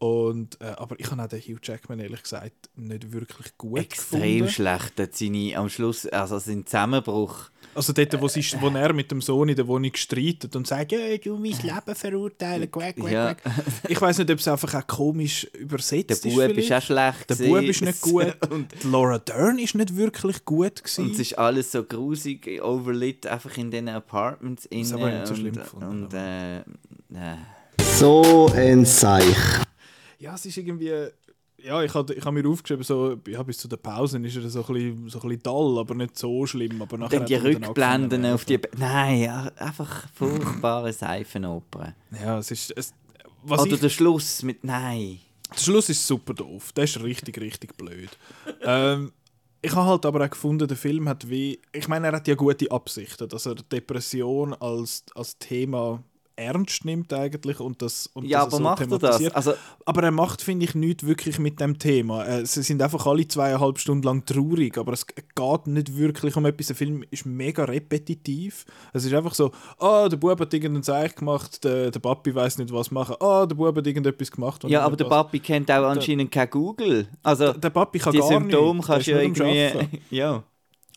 Und, 0.00 0.60
äh, 0.60 0.66
aber 0.76 0.94
ich 1.00 1.10
habe 1.10 1.20
auch 1.20 1.26
den 1.26 1.40
Hugh 1.40 1.58
Jackman 1.60 1.98
ehrlich 1.98 2.22
gesagt 2.22 2.70
nicht 2.76 3.10
wirklich 3.10 3.58
gut 3.58 3.80
Extrem 3.80 4.20
gefunden. 4.20 4.48
schlecht. 4.48 5.00
Hat 5.00 5.16
seine, 5.16 5.56
am 5.56 5.68
Schluss, 5.68 6.06
also 6.06 6.38
sein 6.38 6.64
Zusammenbruch. 6.64 7.50
Also 7.74 7.92
dort, 7.92 8.20
wo, 8.20 8.28
sie, 8.28 8.44
wo 8.60 8.68
er 8.68 8.92
mit 8.92 9.10
dem 9.10 9.20
Sohn 9.20 9.48
in 9.48 9.56
der 9.56 9.66
Wohnung 9.66 9.90
streitet 9.96 10.54
und 10.54 10.68
sagt, 10.68 10.92
ja, 10.92 11.16
du 11.16 11.34
mein 11.36 11.50
Leben 11.50 11.94
verurteilen, 11.96 12.70
quack, 12.70 12.94
quack, 12.94 13.10
Ja. 13.10 13.34
quack. 13.34 13.52
Ich 13.88 14.00
weiß 14.00 14.18
nicht, 14.18 14.30
ob 14.30 14.38
es 14.38 14.46
einfach 14.46 14.72
auch 14.74 14.86
komisch 14.86 15.48
Der 15.52 15.60
übersetzt 15.62 16.24
ist. 16.24 16.34
Bub 16.36 16.56
ist 16.56 16.72
auch 16.72 16.82
schlecht. 16.82 17.30
Der. 17.30 17.34
Bub 17.48 17.62
ist 17.62 17.82
nicht 17.82 18.00
gut. 18.00 18.36
und, 18.50 18.84
Laura 18.84 19.18
Dern 19.18 19.58
ist 19.58 19.74
nicht 19.74 19.96
wirklich 19.96 20.44
gut 20.44 20.76
gewesen. 20.84 21.06
und 21.06 21.12
es 21.14 21.18
ist 21.18 21.36
alles 21.38 21.72
so 21.72 21.82
grusig, 21.82 22.62
overlit, 22.62 23.26
einfach 23.26 23.56
in 23.56 23.72
diesen 23.72 23.88
Apartments. 23.88 24.68
Das 24.70 24.92
habe 24.92 25.08
ich 25.10 25.14
nicht 25.16 25.26
so 25.26 25.34
und, 25.34 25.40
schlimm 25.40 25.54
gefunden, 25.54 25.88
Und, 26.04 26.14
äh, 26.14 26.58
äh, 26.60 27.36
So 27.96 28.50
ein 28.54 28.84
Seich. 28.84 29.36
ja, 30.18 30.34
es 30.34 30.46
ist 30.46 30.56
irgendwie. 30.56 30.92
ja, 31.58 31.82
ich 31.82 31.94
habe 31.94 32.14
ich 32.14 32.24
hab 32.24 32.32
mir 32.32 32.48
aufgeschrieben, 32.48 32.84
so, 32.84 33.16
ja, 33.26 33.42
bis 33.42 33.58
zu 33.58 33.68
der 33.68 33.76
Pause 33.76 34.18
ist 34.18 34.36
er 34.36 34.48
so 34.48 34.64
ein 34.64 34.74
bisschen, 34.74 35.08
so 35.08 35.20
ein 35.20 35.28
bisschen 35.28 35.42
dull, 35.42 35.78
aber 35.78 35.94
nicht 35.94 36.16
so 36.16 36.46
schlimm. 36.46 36.80
Aber 36.80 36.98
nachher 36.98 37.18
Dann 37.18 37.26
die 37.26 37.34
Rückblenden 37.34 38.26
auf 38.26 38.44
die. 38.44 38.60
Nein, 38.76 39.20
ja, 39.22 39.50
einfach 39.56 40.08
furchtbare 40.14 40.92
Seifenopern. 40.92 41.94
Ja, 42.22 42.38
es 42.38 42.50
ist... 42.50 42.72
Es, 42.76 42.94
was 43.42 43.62
Oder 43.62 43.72
ich, 43.72 43.80
der 43.80 43.88
Schluss 43.88 44.42
mit 44.42 44.64
Nein. 44.64 45.18
der 45.50 45.60
Schluss 45.60 45.88
ist 45.88 46.06
super 46.06 46.34
doof. 46.34 46.72
Der 46.72 46.84
ist 46.84 47.02
richtig, 47.02 47.40
richtig 47.40 47.76
blöd. 47.76 48.10
ähm, 48.62 49.12
ich 49.60 49.74
habe 49.74 49.88
halt 49.88 50.06
aber 50.06 50.24
auch 50.24 50.30
gefunden, 50.30 50.68
der 50.68 50.76
Film 50.76 51.08
hat 51.08 51.28
wie... 51.28 51.60
Ich 51.72 51.88
meine, 51.88 52.08
er 52.08 52.12
hat 52.14 52.28
ja 52.28 52.34
gute 52.36 52.70
Absichten, 52.70 53.28
dass 53.28 53.46
er 53.46 53.56
Depression 53.56 54.54
als, 54.54 55.04
als 55.14 55.36
Thema 55.38 56.02
ernst 56.38 56.84
nimmt 56.84 57.12
eigentlich 57.12 57.60
und 57.60 57.82
das 57.82 58.06
und 58.14 58.24
Ja, 58.26 58.44
dass 58.44 58.54
aber 58.54 58.62
macht 58.62 58.80
er 58.80 58.86
das? 58.86 58.98
thematisiert. 59.00 59.34
Also, 59.36 59.54
Aber 59.84 60.02
er 60.02 60.10
macht, 60.10 60.40
finde 60.42 60.64
ich, 60.64 60.74
nichts 60.74 61.04
wirklich 61.04 61.38
mit 61.38 61.60
dem 61.60 61.78
Thema. 61.78 62.24
Äh, 62.26 62.46
Sie 62.46 62.62
sind 62.62 62.80
einfach 62.80 63.06
alle 63.06 63.26
zweieinhalb 63.26 63.78
Stunden 63.78 64.02
lang 64.04 64.24
traurig, 64.24 64.78
aber 64.78 64.92
es 64.92 65.06
geht 65.06 65.66
nicht 65.66 65.96
wirklich 65.96 66.36
um 66.36 66.46
etwas. 66.46 66.68
Der 66.68 66.76
Film 66.76 67.04
ist 67.10 67.26
mega 67.26 67.64
repetitiv. 67.64 68.64
Es 68.92 69.04
ist 69.04 69.12
einfach 69.14 69.34
so, 69.34 69.50
ah, 69.78 70.08
der 70.08 70.16
Bub 70.16 70.38
hat 70.40 70.54
irgendeinen 70.54 70.82
Zeich 70.82 71.14
gemacht, 71.14 71.64
der, 71.64 71.90
der 71.90 72.00
Papi 72.00 72.34
weiß 72.34 72.58
nicht, 72.58 72.72
was 72.72 72.90
machen. 72.90 73.16
Ah, 73.20 73.44
der 73.46 73.54
Bub 73.56 73.76
hat 73.76 73.86
irgendetwas 73.86 74.30
gemacht. 74.30 74.62
ja, 74.64 74.82
aber 74.82 74.96
der. 74.96 75.06
Papi 75.06 75.40
kennt 75.40 75.70
auch 75.70 75.84
anscheinend 75.84 76.30
kein 76.30 76.48
Google. 76.50 77.08
Also, 77.22 77.52
Der 77.52 77.70
Papi 77.70 77.98
kann 77.98 78.12
die 78.12 78.18
gar 78.18 78.28
Symptome 78.28 78.80
kannst 78.82 79.06
du 79.08 79.12
Der 79.12 79.22
ja 79.22 79.28
irgendwie. 79.28 79.98
Ja. 80.10 80.42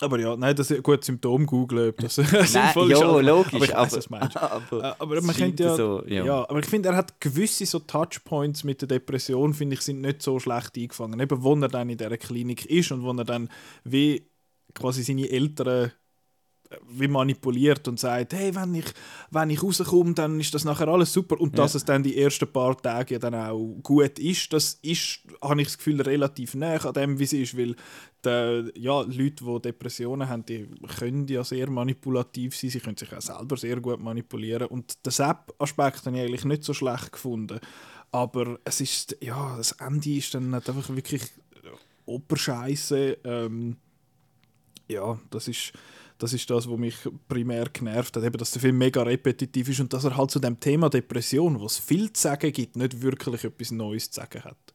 Aber 0.01 0.19
ja, 0.19 0.35
nein, 0.35 0.55
das 0.55 0.71
ist 0.71 0.77
ein 0.77 0.83
gutes 0.83 1.05
Symptom 1.05 1.45
googeln, 1.45 1.89
ob 1.89 1.97
das 1.97 2.15
sinnvoll 2.15 2.91
ist. 2.91 2.99
ja, 2.99 3.19
logisch. 3.19 3.53
Aber 3.53 3.65
ich 3.65 3.75
aber, 3.75 3.91
was 3.91 4.09
meinst. 4.09 4.37
aber, 4.41 4.83
Äh, 4.83 4.93
aber 4.97 5.21
man 5.21 5.35
könnte 5.35 5.63
ja, 5.63 5.75
so, 5.75 6.03
ja. 6.07 6.25
ja. 6.25 6.49
aber 6.49 6.59
ich 6.59 6.65
finde, 6.65 6.89
er 6.89 6.95
hat 6.95 7.19
gewisse 7.21 7.65
so 7.65 7.79
Touchpoints 7.79 8.63
mit 8.63 8.81
der 8.81 8.87
Depression, 8.87 9.53
finde 9.53 9.75
ich, 9.75 9.81
sind 9.81 10.01
nicht 10.01 10.21
so 10.21 10.39
schlecht 10.39 10.75
eingefangen. 10.75 11.19
Eben, 11.19 11.43
wo 11.43 11.55
er 11.55 11.67
dann 11.67 11.89
in 11.89 11.97
dieser 11.97 12.17
Klinik 12.17 12.65
ist 12.65 12.91
und 12.91 13.03
wo 13.03 13.11
er 13.11 13.25
dann 13.25 13.49
wie 13.83 14.27
quasi 14.73 15.03
seine 15.03 15.29
Eltern 15.29 15.91
wie 16.89 17.07
manipuliert 17.07 17.87
und 17.87 17.99
sagt, 17.99 18.33
hey, 18.33 18.53
wenn 18.55 18.75
ich, 18.75 18.85
wenn 19.29 19.49
ich 19.49 19.61
rauskomme, 19.61 20.13
dann 20.13 20.39
ist 20.39 20.53
das 20.53 20.63
nachher 20.65 20.87
alles 20.87 21.11
super. 21.13 21.39
Und 21.39 21.57
dass 21.57 21.73
Ja. 21.73 21.77
es 21.77 21.85
dann 21.85 22.03
die 22.03 22.17
ersten 22.17 22.51
paar 22.51 22.77
Tage 22.81 23.15
ja 23.15 23.19
dann 23.19 23.35
auch 23.35 23.75
gut 23.83 24.19
ist, 24.19 24.51
das 24.53 24.79
ist, 24.81 25.19
habe 25.41 25.61
ich 25.61 25.67
das 25.67 25.77
Gefühl, 25.77 26.01
relativ 26.01 26.55
nah 26.55 26.75
an 26.77 26.93
dem, 26.93 27.19
wie 27.19 27.23
es 27.23 27.33
ist, 27.33 27.57
weil 27.57 27.75
die, 28.23 28.79
ja, 28.79 29.01
Leute, 29.01 29.43
die 29.43 29.61
Depressionen 29.61 30.29
haben, 30.29 30.45
die 30.45 30.67
können 30.97 31.27
ja 31.27 31.43
sehr 31.43 31.69
manipulativ 31.69 32.55
sein, 32.55 32.69
sie 32.69 32.79
können 32.79 32.97
sich 32.97 33.11
auch 33.15 33.21
selber 33.21 33.57
sehr 33.57 33.79
gut 33.81 33.99
manipulieren 33.99 34.67
und 34.67 35.05
den 35.05 35.11
Sepp-Aspekt 35.11 36.05
habe 36.05 36.17
ich 36.17 36.23
eigentlich 36.23 36.45
nicht 36.45 36.63
so 36.63 36.73
schlecht 36.73 37.11
gefunden, 37.11 37.59
aber 38.11 38.59
es 38.63 38.79
ist, 38.79 39.17
ja, 39.21 39.57
das 39.57 39.71
Ende 39.73 40.11
ist 40.11 40.33
dann 40.35 40.53
halt 40.53 40.69
einfach 40.69 40.95
wirklich 40.95 41.23
Operscheiße, 42.05 43.17
ähm, 43.23 43.77
ja, 44.87 45.17
das 45.29 45.47
ist, 45.47 45.71
das 46.21 46.33
ist 46.33 46.49
das, 46.51 46.69
was 46.69 46.77
mich 46.77 46.95
primär 47.27 47.65
genervt 47.73 48.15
hat, 48.15 48.23
eben, 48.23 48.37
dass 48.37 48.51
der 48.51 48.61
Film 48.61 48.77
mega 48.77 49.01
repetitiv 49.01 49.69
ist 49.69 49.79
und 49.79 49.91
dass 49.91 50.03
er 50.03 50.15
halt 50.15 50.29
zu 50.29 50.39
dem 50.39 50.59
Thema 50.59 50.89
Depression, 50.89 51.59
wo 51.59 51.65
es 51.65 51.79
viel 51.79 52.13
zu 52.13 52.21
sagen 52.21 52.51
gibt, 52.51 52.75
nicht 52.75 53.01
wirklich 53.01 53.43
etwas 53.43 53.71
Neues 53.71 54.11
zu 54.11 54.21
sagen 54.21 54.43
hat. 54.43 54.73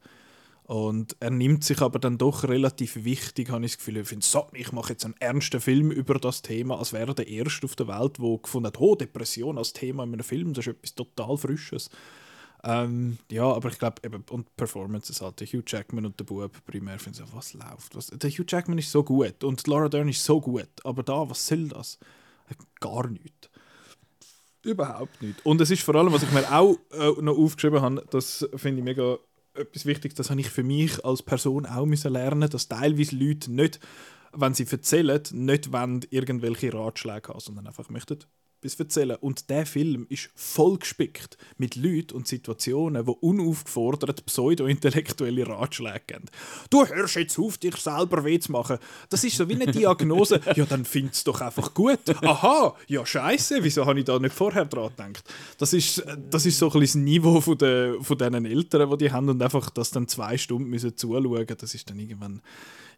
Und 0.64 1.16
er 1.20 1.30
nimmt 1.30 1.62
sich 1.62 1.80
aber 1.80 2.01
dann 2.01 2.18
doch 2.18 2.42
relativ 2.42 3.05
wichtig, 3.05 3.51
habe 3.51 3.64
ich 3.64 3.72
das 3.72 3.78
Gefühl. 3.78 3.99
Ich 3.99 4.09
finde, 4.09 4.26
so, 4.26 4.49
ich 4.53 4.72
mache 4.72 4.94
jetzt 4.94 5.05
einen 5.05 5.14
ernsten 5.20 5.61
Film 5.61 5.92
über 5.92 6.18
das 6.18 6.42
Thema, 6.42 6.78
als 6.78 6.92
wäre 6.92 7.12
er 7.12 7.14
der 7.14 7.28
Erste 7.28 7.66
auf 7.66 7.76
der 7.76 7.86
Welt, 7.86 8.18
der 8.18 8.38
gefunden 8.38 8.66
hat, 8.66 8.80
oh, 8.80 8.97
Depression 8.97 9.59
als 9.59 9.72
Thema 9.72 10.03
in 10.03 10.12
einem 10.12 10.24
Film, 10.24 10.53
das 10.53 10.66
ist 10.66 10.74
etwas 10.74 10.97
total 10.97 11.36
Frisches. 11.36 11.90
Ähm, 12.69 13.19
ja, 13.31 13.45
aber 13.45 13.69
ich 13.69 13.79
glaube, 13.79 14.03
und 14.31 14.57
Performances 14.57 15.21
halt, 15.21 15.39
der 15.39 15.47
Hugh 15.47 15.62
Jackman 15.64 16.05
und 16.05 16.19
der 16.19 16.25
Bub 16.25 16.51
primär, 16.67 16.99
finden 16.99 17.25
so, 17.25 17.33
was 17.33 17.55
läuft? 17.55 17.95
Was, 17.95 18.09
der 18.09 18.29
Hugh 18.29 18.45
Jackman 18.47 18.79
ist 18.79 18.91
so 18.91 19.05
gut 19.05 19.45
und 19.45 19.64
Laura 19.69 19.89
Dern 19.89 20.09
ist 20.09 20.25
so 20.25 20.41
gut, 20.41 20.69
aber 20.83 21.05
da, 21.05 21.31
was 21.31 21.47
soll 21.47 21.69
das? 21.69 22.01
Gar 22.81 23.09
nichts. 23.09 23.49
Überhaupt 24.64 25.23
nicht. 25.23 25.47
Und 25.47 25.61
es 25.61 25.71
ist 25.71 25.83
vor 25.83 25.95
allem, 25.95 26.12
was 26.12 26.25
ich 26.25 26.33
mir 26.33 26.51
auch 26.53 26.77
äh, 26.91 27.23
noch 27.23 27.39
aufgeschrieben 27.39 27.81
habe, 27.81 28.05
das 28.11 28.49
finde 28.57 28.79
ich 28.81 28.85
mega 28.85 29.17
etwas 29.55 29.87
Wichtiges, 29.87 30.17
das 30.17 30.31
habe 30.31 30.41
ich 30.41 30.51
für 30.51 30.64
mich 30.64 31.05
als 31.05 31.23
Person 31.23 31.67
auch 31.67 31.87
müssen 31.87 32.12
lernen, 32.12 32.51
dass 32.51 32.67
teilweise 32.67 33.14
Leute 33.14 33.53
nicht, 33.53 33.79
wenn 34.33 34.55
sie 34.55 34.67
erzählen, 34.69 35.23
nicht 35.31 35.73
wollen, 35.73 36.05
irgendwelche 36.11 36.75
Ratschläge 36.75 37.29
haben, 37.29 37.39
sondern 37.39 37.69
einfach 37.69 37.89
möchten 37.91 38.19
etwas 38.59 38.78
erzählen. 38.78 39.16
Und 39.20 39.50
der 39.50 39.66
Film 39.66 40.07
ist 40.09 40.30
voll 40.34 40.78
gespickt 40.78 41.36
mit 41.57 41.76
Leuten 41.76 42.14
und 42.16 42.26
Situationen, 42.26 43.04
die 43.04 43.12
unaufgefordert 43.12 44.24
pseudo-intellektuelle 44.26 45.46
Ratschläge 45.46 46.02
geben. 46.07 46.24
Du 46.70 46.86
hörst 46.86 47.16
jetzt 47.16 47.38
auf, 47.38 47.59
dich 47.59 47.76
selber 47.76 48.24
weh 48.24 48.38
zu 48.38 48.52
machen. 48.52 48.78
Das 49.09 49.24
ist 49.24 49.36
so 49.36 49.48
wie 49.48 49.54
eine 49.54 49.66
Diagnose. 49.66 50.40
ja, 50.57 50.64
dann 50.64 50.84
find's 50.84 51.24
doch 51.24 51.40
einfach 51.40 51.74
gut. 51.74 52.00
Aha, 52.22 52.74
ja 52.88 53.04
scheiße, 53.04 53.62
wieso 53.62 53.86
habe 53.86 54.00
ich 54.00 54.04
da 54.04 54.18
nicht 54.18 54.34
vorher 54.34 54.64
dran 54.64 54.92
gedacht? 54.96 55.24
Das 55.59 55.72
ist, 55.72 56.04
das 56.30 56.46
ist 56.46 56.59
so 56.59 56.70
ein 56.70 56.80
bisschen 56.80 56.86
das 56.86 56.94
Niveau 57.11 57.40
von, 57.40 57.59
der, 57.59 57.96
von 58.00 58.16
diesen 58.16 58.46
Eltern, 58.46 58.90
die 58.90 58.96
die 58.98 59.12
haben 59.12 59.28
und 59.28 59.42
einfach 59.42 59.70
das 59.70 59.90
dann 59.90 60.09
zwei 60.09 60.38
Stunden 60.38 60.68
müssen 60.70 60.96
zuschauen, 60.96 61.46
das 61.46 61.74
ist 61.74 61.90
dann 61.90 61.98
irgendwann 61.98 62.40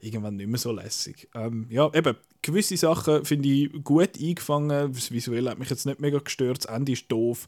irgendwann 0.01 0.37
nicht 0.37 0.49
mehr 0.49 0.59
so 0.59 0.73
lässig. 0.73 1.29
Ähm, 1.35 1.67
ja, 1.71 1.93
eben, 1.95 2.17
gewisse 2.43 2.77
Sachen 2.77 3.25
finde 3.25 3.49
ich 3.49 3.85
gut 3.85 4.21
eingefangen. 4.21 4.93
Das 4.93 5.11
Visuell 5.11 5.49
hat 5.49 5.59
mich 5.59 5.71
jetzt 5.71 5.87
nicht 5.87 6.01
mega 6.01 6.19
gestört. 6.19 6.65
Das 6.65 6.75
Ende 6.75 6.93
ist 6.93 7.11
doof. 7.11 7.47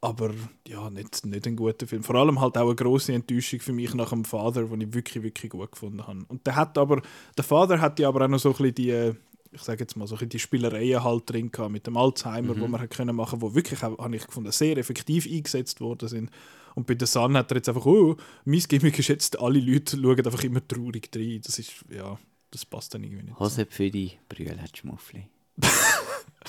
Aber 0.00 0.32
ja, 0.66 0.90
nicht, 0.90 1.26
nicht 1.26 1.46
ein 1.46 1.56
guter 1.56 1.86
Film. 1.88 2.04
Vor 2.04 2.14
allem 2.14 2.40
halt 2.40 2.56
auch 2.56 2.66
eine 2.66 2.74
große 2.76 3.12
Enttäuschung 3.12 3.58
für 3.58 3.72
mich 3.72 3.94
nach 3.94 4.10
dem 4.10 4.24
Vater, 4.24 4.64
den 4.64 4.80
ich 4.80 4.94
wirklich, 4.94 5.24
wirklich 5.24 5.50
gut 5.50 5.72
gefunden 5.72 6.06
habe. 6.06 6.24
Und 6.28 6.46
der 6.46 6.54
hat 6.54 6.78
aber, 6.78 7.02
der 7.36 7.44
Vater 7.44 7.80
hat 7.80 7.98
ja 7.98 8.08
aber 8.08 8.24
auch 8.24 8.28
noch 8.28 8.38
so 8.38 8.50
ein 8.50 8.56
bisschen 8.56 8.74
die, 8.76 9.12
ich 9.50 9.62
sage 9.62 9.80
jetzt 9.80 9.96
mal, 9.96 10.06
so 10.06 10.14
die 10.14 10.38
Spielereien 10.38 11.02
halt 11.02 11.28
drin 11.28 11.50
gehabt 11.50 11.72
mit 11.72 11.86
dem 11.88 11.96
Alzheimer, 11.96 12.58
wo 12.60 12.68
man 12.68 12.80
hat 12.80 12.90
können 12.90 13.16
machen, 13.16 13.42
wo 13.42 13.54
wirklich, 13.56 13.82
habe 13.82 14.16
ich 14.16 14.24
gefunden, 14.24 14.52
sehr 14.52 14.76
effektiv 14.76 15.26
eingesetzt 15.26 15.80
worden 15.80 16.08
sind. 16.08 16.30
Und 16.78 16.86
bei 16.86 16.94
der 16.94 17.08
Sun 17.08 17.36
hat 17.36 17.50
er 17.50 17.56
jetzt 17.56 17.68
einfach, 17.68 17.84
oh, 17.86 18.16
mein 18.44 18.60
Gimmick 18.60 18.96
ist 19.00 19.08
jetzt, 19.08 19.40
alle 19.40 19.58
Leute 19.58 19.96
schauen 20.00 20.24
einfach 20.24 20.44
immer 20.44 20.64
traurig 20.68 21.10
rein. 21.12 21.40
Das 21.44 21.58
ist, 21.58 21.72
ja, 21.90 22.16
das 22.52 22.64
passt 22.64 22.94
dann 22.94 23.02
irgendwie 23.02 23.24
nicht. 23.24 23.36
Hose 23.40 23.66
für 23.68 23.90
die 23.90 24.12
Brühlheitschmuffli. 24.28 25.26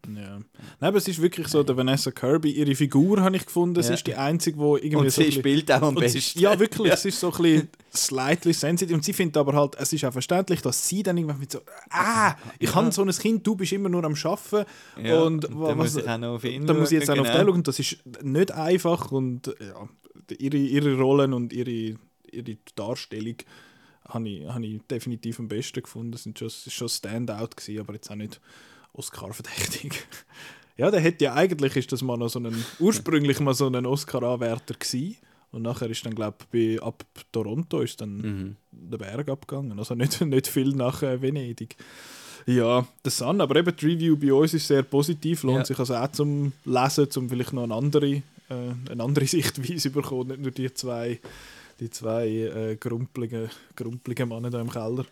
Ja. 0.07 0.37
Nein, 0.37 0.43
aber 0.79 0.97
es 0.97 1.07
ist 1.07 1.21
wirklich 1.21 1.47
so, 1.47 1.63
der 1.63 1.75
Vanessa 1.77 2.11
Kirby, 2.11 2.51
ihre 2.51 2.75
Figur 2.75 3.21
habe 3.21 3.35
ich 3.35 3.45
gefunden, 3.45 3.81
sie 3.81 3.89
Ja. 3.89 3.95
ist 3.95 4.07
die 4.07 4.15
einzige, 4.15 4.57
die 4.57 4.63
irgendwie 4.85 4.95
Und 4.95 5.11
so 5.11 5.21
sie 5.21 5.31
spielt 5.31 5.71
auch 5.71 5.81
am 5.81 5.95
sie, 5.95 6.01
besten. 6.01 6.39
ja, 6.39 6.59
wirklich, 6.59 6.91
es 6.93 7.05
ist 7.05 7.19
so 7.19 7.31
ein 7.31 7.41
bisschen 7.41 7.69
slightly 7.93 8.53
sensitive. 8.53 8.95
Und 8.95 9.03
sie 9.03 9.13
findet 9.13 9.37
aber 9.37 9.53
halt, 9.53 9.75
es 9.75 9.91
ist 9.93 10.03
auch 10.05 10.13
verständlich, 10.13 10.61
dass 10.61 10.87
sie 10.87 11.03
dann 11.03 11.17
irgendwann 11.17 11.39
mit 11.39 11.51
so, 11.51 11.59
ah, 11.89 12.35
ich 12.59 12.73
habe 12.73 12.91
so 12.91 13.03
ein 13.03 13.09
Kind, 13.11 13.45
du 13.45 13.55
bist 13.55 13.71
immer 13.73 13.89
nur 13.89 14.03
am 14.03 14.15
Arbeiten. 14.15 14.69
Ja, 15.03 15.21
und 15.21 15.45
und 15.45 15.59
was, 15.61 15.75
muss 15.75 15.95
ich 15.95 16.07
auch 16.09 16.17
noch 16.17 16.35
auf 16.35 16.43
ihn 16.43 16.65
dann 16.65 16.79
muss 16.79 16.91
ich 16.91 16.99
jetzt 16.99 17.09
auch 17.09 17.15
schauen, 17.15 17.23
noch 17.23 17.29
auf 17.29 17.37
genau. 17.37 17.45
den 17.45 17.53
schauen. 17.55 17.63
Das 17.63 17.79
ist 17.79 17.97
nicht 18.23 18.51
einfach. 18.51 19.11
Und 19.11 19.47
ja, 19.59 19.89
ihre, 20.37 20.57
ihre 20.57 20.97
Rollen 20.97 21.33
und 21.33 21.53
ihre, 21.53 21.97
ihre 22.31 22.57
Darstellung 22.75 23.35
habe 24.07 24.29
ich, 24.29 24.47
habe 24.47 24.65
ich 24.65 24.81
definitiv 24.89 25.39
am 25.39 25.47
besten 25.47 25.81
gefunden. 25.83 26.11
Das 26.13 26.23
sind 26.23 26.39
schon, 26.39 26.47
es 26.47 26.65
ist 26.67 26.73
schon 26.73 26.89
Standout 26.89 27.49
gewesen, 27.55 27.79
aber 27.79 27.93
jetzt 27.93 28.09
auch 28.09 28.15
nicht 28.15 28.39
Oscar-verdächtig. 28.97 30.03
Ja, 30.79 30.91
der 30.91 30.99
hätte 30.99 31.23
ja 31.25 31.33
eigentlich 31.33 31.75
ist 31.75 31.91
das 31.91 32.03
mal 32.03 32.17
noch 32.17 32.29
so 32.29 32.37
ein 32.37 32.53
ursprünglich 32.77 33.39
mal 33.39 33.55
so 33.55 33.65
ein 33.65 33.83
Oscar-Anwärter 33.87 34.75
gewesen. 34.75 35.17
Und 35.51 35.63
nachher 35.63 35.89
ist 35.89 36.05
dann, 36.05 36.13
glaube 36.13 36.35
ich, 36.51 36.79
ab 36.83 37.03
Toronto 37.31 37.81
ist 37.81 37.99
dann 37.99 38.17
Mhm. 38.17 38.55
der 38.71 38.99
Berg 38.99 39.27
abgegangen. 39.27 39.79
Also 39.79 39.95
nicht, 39.95 40.21
nicht 40.25 40.45
viel 40.45 40.69
nach 40.75 41.01
äh, 41.01 41.19
Venedig. 41.19 41.75
Ja, 42.45 42.85
der 43.03 43.11
Sun, 43.11 43.41
aber 43.41 43.55
eben 43.55 43.75
die 43.75 43.85
Review 43.87 44.17
bei 44.17 44.31
uns 44.31 44.53
ist 44.53 44.67
sehr 44.67 44.83
positiv, 44.83 45.41
lohnt 45.41 45.57
Ja. 45.57 45.65
sich 45.65 45.79
also 45.79 45.95
auch 45.95 46.11
zum 46.11 46.53
Lesen, 46.63 47.07
um 47.15 47.27
vielleicht 47.27 47.53
noch 47.53 47.63
eine 47.63 47.73
andere, 47.73 48.07
äh, 48.07 48.21
eine 48.91 49.03
andere 49.03 49.25
Sichtweise 49.25 49.89
bekommen, 49.89 50.27
nicht 50.27 50.41
nur 50.41 50.51
die 50.51 50.71
zwei, 50.75 51.19
die 51.79 51.89
zwei 51.89 52.27
äh, 52.27 52.75
grumpelige, 52.75 53.49
grumpelige 53.75 54.27
Männer 54.27 54.51
da 54.51 54.61
im 54.61 54.69
Keller. 54.69 55.05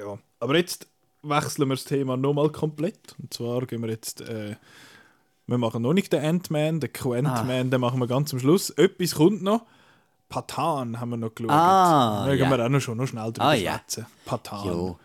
Ja, 0.00 0.18
aber 0.40 0.56
jetzt 0.56 0.86
wechseln 1.22 1.68
wir 1.68 1.74
das 1.74 1.84
Thema 1.84 2.16
nochmal 2.16 2.50
komplett. 2.50 3.14
Und 3.20 3.32
zwar 3.34 3.66
gehen 3.66 3.82
wir 3.82 3.90
jetzt, 3.90 4.20
äh, 4.20 4.56
wir 5.46 5.58
machen 5.58 5.82
noch 5.82 5.92
nicht 5.94 6.12
den 6.12 6.24
Ant-Man, 6.24 6.80
den 6.80 6.92
Quant-Man, 6.92 7.70
den 7.70 7.80
machen 7.80 7.98
wir 8.00 8.06
ganz 8.06 8.32
am 8.32 8.40
Schluss. 8.40 8.70
Etwas 8.70 9.14
kommt 9.14 9.42
noch. 9.42 9.62
Patan 10.28 11.00
haben 11.00 11.10
wir 11.10 11.16
noch 11.16 11.34
geschaut. 11.34 11.50
Ah, 11.50 12.24
da 12.26 12.36
können 12.36 12.50
ja. 12.50 12.58
wir 12.58 12.64
auch 12.66 12.68
noch, 12.68 12.80
schon 12.80 12.98
noch 12.98 13.06
schnell 13.06 13.32
drüber 13.32 13.46
Ah, 13.46 13.54
ja. 13.54 13.72
schwätzen. 13.78 14.06
Patan. 14.26 14.66
Jo. 14.66 14.98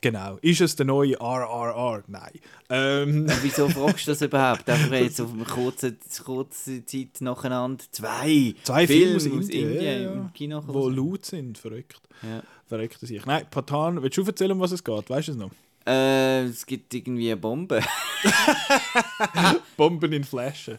Genau. 0.00 0.36
Ist 0.42 0.60
es 0.60 0.76
der 0.76 0.84
neue 0.84 1.14
RRR? 1.18 2.02
Nein. 2.08 2.32
Ähm, 2.68 3.26
wieso 3.40 3.68
fragst 3.70 4.06
du 4.06 4.10
das 4.10 4.20
überhaupt? 4.20 4.68
Einfach 4.68 4.92
jetzt 4.92 5.18
auf 5.20 5.32
eine 5.32 5.44
kurze, 5.44 5.96
kurze 6.24 6.84
Zeit 6.84 7.20
nacheinander 7.20 7.82
zwei, 7.90 8.54
zwei 8.64 8.86
Filme 8.86 9.16
aus 9.16 9.24
Indien, 9.24 9.70
Indien 9.72 10.02
ja, 10.02 10.12
im 10.12 10.32
Kino. 10.34 10.62
wo 10.66 10.90
laut 10.90 11.24
sind. 11.24 11.56
Verrückt. 11.56 12.02
Ja. 12.22 12.42
Verrückt 12.66 12.98
sich. 13.00 13.24
Nein, 13.26 13.46
Patan, 13.50 14.02
willst 14.02 14.16
du 14.16 14.24
erzählen, 14.24 14.52
um 14.52 14.60
was 14.60 14.72
es 14.72 14.82
geht? 14.82 15.10
Weißt 15.10 15.28
du 15.28 15.32
es 15.32 15.38
noch? 15.38 15.50
Äh, 15.86 16.44
es 16.44 16.64
gibt 16.64 16.94
irgendwie 16.94 17.30
eine 17.32 17.36
Bombe. 17.36 17.82
Bomben 19.76 20.12
in 20.12 20.24
Flaschen. 20.24 20.78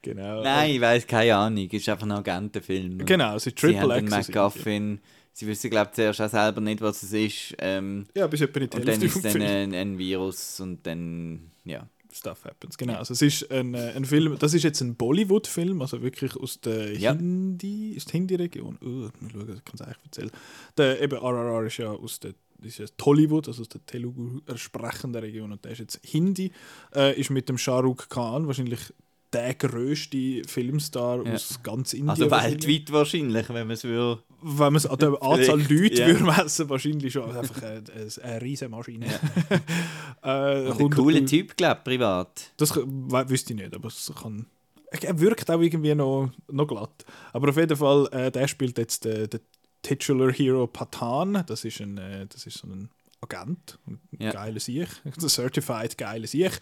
Genau. 0.00 0.42
Nein, 0.42 0.70
ich 0.70 0.80
weiß 0.80 1.06
keine 1.06 1.36
Ahnung. 1.36 1.66
Es 1.66 1.74
ist 1.82 1.88
einfach 1.90 2.06
ein 2.06 2.12
Agentenfilm. 2.12 3.04
Genau, 3.04 3.36
es 3.36 3.46
ist 3.46 3.58
Triple 3.58 3.98
X. 4.00 4.10
MacGuffin. 4.10 5.00
Sie 5.32 5.46
wissen, 5.46 5.70
glaube 5.70 5.90
ich, 5.90 5.96
zuerst 5.96 6.20
auch 6.20 6.28
selber 6.30 6.60
nicht, 6.60 6.80
was 6.80 7.02
es 7.02 7.12
ist. 7.12 7.54
Ähm, 7.58 8.06
Ja, 8.14 8.26
bis 8.26 8.40
etwa 8.40 8.58
die 8.60 8.68
und 8.76 8.88
dann 8.88 9.02
ist 9.02 9.24
dann 9.24 9.32
Film. 9.32 9.44
ein, 9.44 9.74
ein 9.74 9.98
Virus 9.98 10.60
und 10.60 10.84
dann, 10.86 11.50
ja. 11.64 11.86
Stuff 12.18 12.44
happens, 12.44 12.76
genau. 12.76 12.94
Also 12.94 13.14
es 13.14 13.22
ist 13.22 13.50
ein, 13.50 13.74
äh, 13.74 13.92
ein 13.94 14.04
Film, 14.04 14.36
das 14.38 14.54
ist 14.54 14.62
jetzt 14.62 14.80
ein 14.80 14.96
Bollywood-Film, 14.96 15.80
also 15.80 16.02
wirklich 16.02 16.36
aus 16.36 16.60
der 16.60 16.98
Ja. 16.98 17.12
Hindi, 17.12 17.92
ist 17.92 18.10
Hindi-Region? 18.10 18.78
Oh, 18.82 18.86
mal 19.20 19.30
schauen, 19.30 19.54
ich 19.56 19.64
kann 19.64 19.74
es 19.74 19.80
eigentlich 19.80 20.04
erzählen. 20.04 20.30
Der, 20.76 21.00
eben 21.00 21.18
RRR 21.18 21.64
ist 21.64 21.78
ja 21.78 21.90
aus 21.90 22.20
der 22.20 22.34
ist 22.62 22.78
ja 22.78 22.86
Tollywood, 22.96 23.46
also 23.46 23.62
aus 23.62 23.68
der 23.68 23.84
Telugu 23.86 24.40
sprechenden 24.56 25.22
Region 25.22 25.52
und 25.52 25.64
der 25.64 25.72
ist 25.72 25.78
jetzt 25.78 26.00
Hindi, 26.02 26.50
äh, 26.94 27.18
ist 27.18 27.30
mit 27.30 27.48
dem 27.48 27.56
Shah 27.56 27.78
Rukh 27.78 28.08
Khan 28.08 28.46
wahrscheinlich 28.48 28.92
der 29.32 29.54
grösste 29.54 30.42
Filmstar 30.46 31.24
Ja. 31.26 31.34
aus 31.34 31.60
ganz 31.62 31.92
Indien. 31.92 32.10
Also 32.10 32.30
weltweit 32.30 32.90
wahrscheinlich, 32.92 33.48
wenn 33.48 33.66
man 33.66 33.70
es 33.72 33.84
würde. 33.84 34.22
Wenn 34.40 34.56
man 34.58 34.76
es 34.76 34.86
an 34.86 34.98
der 34.98 35.10
Anzahl 35.22 35.60
Leute 35.60 35.94
ja. 36.00 36.06
würde 36.06 36.24
messen, 36.24 36.68
wahrscheinlich 36.68 37.12
schon. 37.12 37.30
Einfach 37.36 37.62
eine, 37.62 37.82
eine, 37.94 38.08
eine 38.22 38.42
riesige 38.42 38.68
Maschine. 38.70 39.06
äh, 40.22 40.28
Ein 40.28 40.66
100 40.72 40.94
cooler 40.98 41.26
Typ, 41.26 41.56
glaube 41.56 41.78
ich, 41.80 41.84
privat. 41.84 42.52
Das 42.56 42.74
wüsste 42.76 43.52
ich 43.52 43.58
nicht, 43.60 43.74
aber 43.74 43.88
es 43.88 44.12
kann. 44.20 44.46
Er 44.90 45.20
wirkt 45.20 45.50
auch 45.50 45.60
irgendwie 45.60 45.94
noch, 45.94 46.30
noch 46.50 46.66
glatt. 46.66 47.04
Aber 47.34 47.50
auf 47.50 47.56
jeden 47.56 47.76
Fall, 47.76 48.08
äh, 48.12 48.30
der 48.30 48.48
spielt 48.48 48.78
jetzt 48.78 49.04
den, 49.04 49.28
den 49.28 49.40
Titular 49.82 50.32
Hero 50.32 50.66
Patan. 50.66 51.44
Das 51.46 51.64
ist, 51.64 51.80
ein, 51.80 51.98
äh, 51.98 52.26
das 52.26 52.46
ist 52.46 52.58
so 52.58 52.66
ein 52.68 52.88
Agent, 53.20 53.78
ein 53.86 54.00
Ja. 54.18 54.30
geiler 54.32 54.60
Sieg, 54.60 54.88
ein 55.04 55.12
Certified 55.28 55.98
geiler 55.98 56.26
Sieg. 56.26 56.58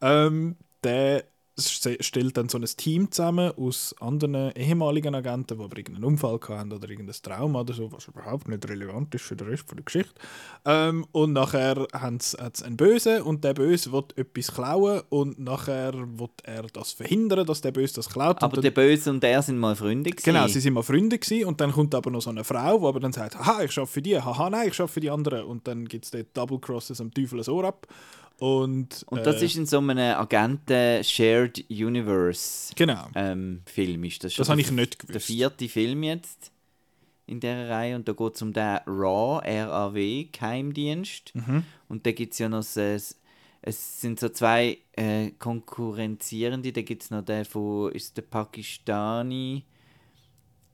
Ähm, 0.00 0.56
der 0.84 1.24
stellt 1.58 2.36
dann 2.36 2.48
so 2.48 2.58
ein 2.58 2.64
Team 2.64 3.10
zusammen 3.10 3.52
aus 3.56 3.94
anderen 3.98 4.52
ehemaligen 4.52 5.14
Agenten, 5.14 5.56
die 5.58 5.64
aber 5.64 5.78
irgendeinen 5.78 6.04
Unfall 6.04 6.38
hatten 6.48 6.72
oder 6.72 6.88
irgendein 6.88 7.16
Trauma 7.22 7.60
oder 7.60 7.72
so, 7.72 7.90
was 7.92 8.08
überhaupt 8.08 8.48
nicht 8.48 8.68
relevant 8.68 9.14
ist 9.14 9.24
für 9.24 9.36
den 9.36 9.48
Rest 9.48 9.64
der 9.70 9.82
Geschichte. 9.82 10.12
Ähm, 10.66 11.06
und 11.12 11.32
nachher 11.32 11.86
haben 11.94 12.20
sie 12.20 12.38
einen 12.38 12.76
Bösen 12.76 13.22
und 13.22 13.42
der 13.42 13.54
Böse 13.54 13.90
will 13.92 14.04
etwas 14.16 14.54
klauen 14.54 15.02
und 15.08 15.38
nachher 15.38 15.94
will 15.94 16.28
er 16.42 16.64
das 16.64 16.92
verhindern, 16.92 17.46
dass 17.46 17.62
der 17.62 17.72
Böse 17.72 17.94
das 17.94 18.10
klaut. 18.10 18.42
Aber 18.42 18.60
der 18.60 18.70
Böse 18.70 19.10
und 19.10 19.24
er 19.24 19.40
sind 19.40 19.58
mal 19.58 19.76
Freunde 19.76 20.10
gewesen. 20.10 20.24
Genau, 20.24 20.46
sie 20.48 20.60
sind 20.60 20.74
mal 20.74 20.82
Freunde 20.82 21.18
gewesen 21.18 21.46
und 21.46 21.60
dann 21.60 21.72
kommt 21.72 21.94
aber 21.94 22.10
noch 22.10 22.20
so 22.20 22.30
eine 22.30 22.44
Frau, 22.44 22.78
die 22.78 22.84
aber 22.84 23.00
dann 23.00 23.12
sagt, 23.12 23.38
haha, 23.38 23.62
ich 23.62 23.76
arbeite 23.78 23.86
für 23.86 24.02
die, 24.02 24.20
haha, 24.20 24.50
nein, 24.50 24.68
ich 24.68 24.78
arbeite 24.78 24.92
für 24.92 25.00
die 25.00 25.10
anderen. 25.10 25.44
Und 25.44 25.66
dann 25.66 25.86
gibt 25.86 26.04
es 26.04 26.10
dort 26.10 26.36
Double 26.36 26.58
Crosses 26.58 27.00
am 27.00 27.12
Teufel 27.12 27.40
Ohr 27.48 27.64
ab. 27.64 27.86
Und, 28.38 29.02
Und 29.08 29.24
das 29.26 29.40
äh, 29.40 29.46
ist 29.46 29.56
in 29.56 29.64
so 29.66 29.78
einem 29.78 29.98
Agenten-Shared 29.98 31.64
Universe 31.70 32.72
Genau. 32.76 33.06
ähm, 33.14 33.62
Film. 33.66 34.04
Ist 34.04 34.24
das 34.24 34.34
schon 34.34 34.42
Das 34.42 34.48
habe 34.50 34.60
der- 34.62 34.70
ich 34.70 34.76
nicht 34.76 35.02
Der 35.02 35.06
gewusst. 35.08 35.26
vierte 35.26 35.68
Film 35.68 36.02
jetzt 36.02 36.52
in 37.26 37.40
dieser 37.40 37.68
Reihe. 37.70 37.96
Und 37.96 38.06
da 38.08 38.12
geht 38.12 38.34
es 38.34 38.42
um 38.42 38.52
den 38.52 38.78
RAW, 38.86 39.40
RAW, 39.44 40.24
Geheimdienst. 40.30 41.34
Mhm. 41.34 41.64
Und 41.88 42.04
da 42.06 42.12
gibt 42.12 42.34
es 42.34 42.38
ja 42.38 42.48
noch 42.48 42.58
es, 42.60 43.18
es 43.62 44.00
sind 44.00 44.20
so 44.20 44.28
zwei 44.28 44.78
äh, 44.92 45.30
konkurrenzierende. 45.38 46.72
Da 46.72 46.82
gibt 46.82 47.02
es 47.04 47.10
noch 47.10 47.22
den 47.24 47.44
von, 47.46 47.90
ist 47.92 48.16
der 48.18 48.22
Pakistani 48.22 49.64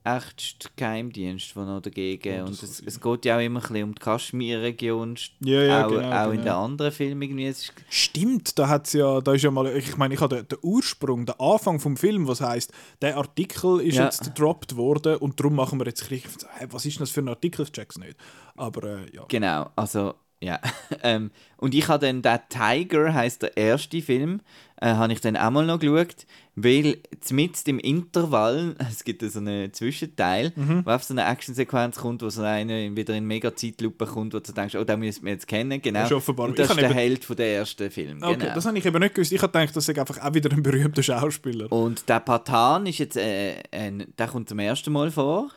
echt 0.03 0.71
Geheimdienst, 0.75 1.55
der 1.55 1.63
noch 1.63 1.81
dagegen. 1.81 2.39
Das 2.39 2.49
und 2.49 2.63
es, 2.63 2.81
es 2.85 2.99
geht 2.99 3.25
ja 3.25 3.37
auch 3.37 3.41
immer 3.41 3.59
ein 3.59 3.67
bisschen 3.67 3.83
um 3.83 3.95
die 3.95 4.01
Kaschmir-Region. 4.01 5.17
Ja, 5.39 5.61
ja, 5.61 5.85
auch, 5.85 5.89
genau, 5.89 6.11
auch 6.11 6.25
in 6.31 6.31
genau. 6.31 6.43
den 6.43 6.71
anderen 6.71 6.91
Filmen 6.91 7.21
irgendwie. 7.21 7.45
Es 7.47 7.71
Stimmt, 7.89 8.59
da 8.59 8.67
hat's 8.67 8.93
ja, 8.93 9.21
da 9.21 9.33
ist 9.33 9.43
ja 9.43 9.51
mal, 9.51 9.67
ich 9.75 9.95
meine, 9.97 10.13
ich 10.13 10.19
habe 10.19 10.43
den, 10.43 10.57
Ursprung, 10.61 11.25
den 11.25 11.39
Anfang 11.39 11.79
vom 11.79 11.95
Film, 11.95 12.27
was 12.27 12.41
heißt, 12.41 12.71
der 13.01 13.17
Artikel 13.17 13.79
ist 13.79 13.95
Ja. 13.95 14.05
jetzt 14.05 14.23
gedroppt 14.23 14.75
worden 14.75 15.17
und 15.17 15.39
darum 15.39 15.55
machen 15.55 15.79
wir 15.79 15.85
jetzt. 15.85 16.09
Hey, 16.09 16.21
was 16.69 16.85
ist 16.85 16.99
das 16.99 17.09
für 17.09 17.21
ein 17.21 17.29
Artikel? 17.29 17.63
Ich 17.63 17.71
check's 17.71 17.97
nicht. 17.97 18.17
Aber 18.55 18.83
äh, 18.83 19.15
ja. 19.15 19.23
Genau, 19.29 19.69
also 19.75 20.15
ja. 20.43 20.59
ähm, 21.03 21.31
und 21.57 21.73
ich 21.73 21.87
habe 21.87 22.05
dann 22.05 22.21
den 22.21 22.39
Tiger, 22.49 23.13
heißt 23.13 23.41
der 23.43 23.55
erste 23.57 24.01
Film, 24.01 24.41
äh, 24.81 24.87
habe 24.93 25.13
ich 25.13 25.21
dann 25.21 25.37
auch 25.37 25.49
mal 25.49 25.65
noch 25.65 25.79
geschaut, 25.79 26.25
weil 26.55 26.97
mitten 27.31 27.69
im 27.69 27.79
Intervall, 27.79 28.75
es 28.89 29.03
gibt 29.03 29.21
so 29.23 29.39
einen 29.39 29.71
Zwischenteil, 29.73 30.51
Mhm. 30.55 30.85
wo 30.85 30.91
auf 30.91 31.03
so 31.03 31.13
eine 31.13 31.25
Actionsequenz 31.25 31.97
kommt, 31.97 32.21
wo 32.21 32.29
so 32.29 32.41
einer 32.43 32.95
wieder 32.95 33.15
in 33.15 33.25
mega 33.25 33.55
Zeitlupe 33.55 34.05
kommt, 34.05 34.33
wo 34.33 34.39
du 34.39 34.51
denkst, 34.51 34.75
oh, 34.75 34.83
den 34.83 34.99
müssen 34.99 35.23
wir 35.25 35.31
jetzt 35.31 35.47
kennen, 35.47 35.81
genau. 35.81 36.01
Das 36.01 36.11
ist 36.11 36.27
das 36.57 36.69
ist 36.69 36.75
der 36.77 36.85
eben- 36.89 36.93
Held 36.93 37.23
von 37.25 37.35
der 37.37 37.55
ersten 37.55 37.89
Film, 37.89 38.21
Okay, 38.21 38.37
genau. 38.39 38.53
das 38.55 38.65
habe 38.65 38.77
ich 38.77 38.85
eben 38.85 38.99
nicht 38.99 39.15
gewusst. 39.15 39.31
Ich 39.31 39.41
habe 39.41 39.51
gedacht, 39.57 39.75
das 39.75 39.87
ist 39.87 39.97
einfach 39.97 40.19
auch 40.21 40.33
wieder 40.33 40.51
ein 40.51 40.61
berühmter 40.61 41.01
Schauspieler. 41.01 41.71
Und 41.71 42.07
der 42.09 42.19
Patan 42.19 42.85
ist 42.87 42.97
jetzt, 42.99 43.15
äh, 43.17 43.63
ein, 43.71 44.13
der 44.17 44.27
kommt 44.27 44.49
zum 44.49 44.59
ersten 44.59 44.91
Mal 44.91 45.09
vor. 45.11 45.49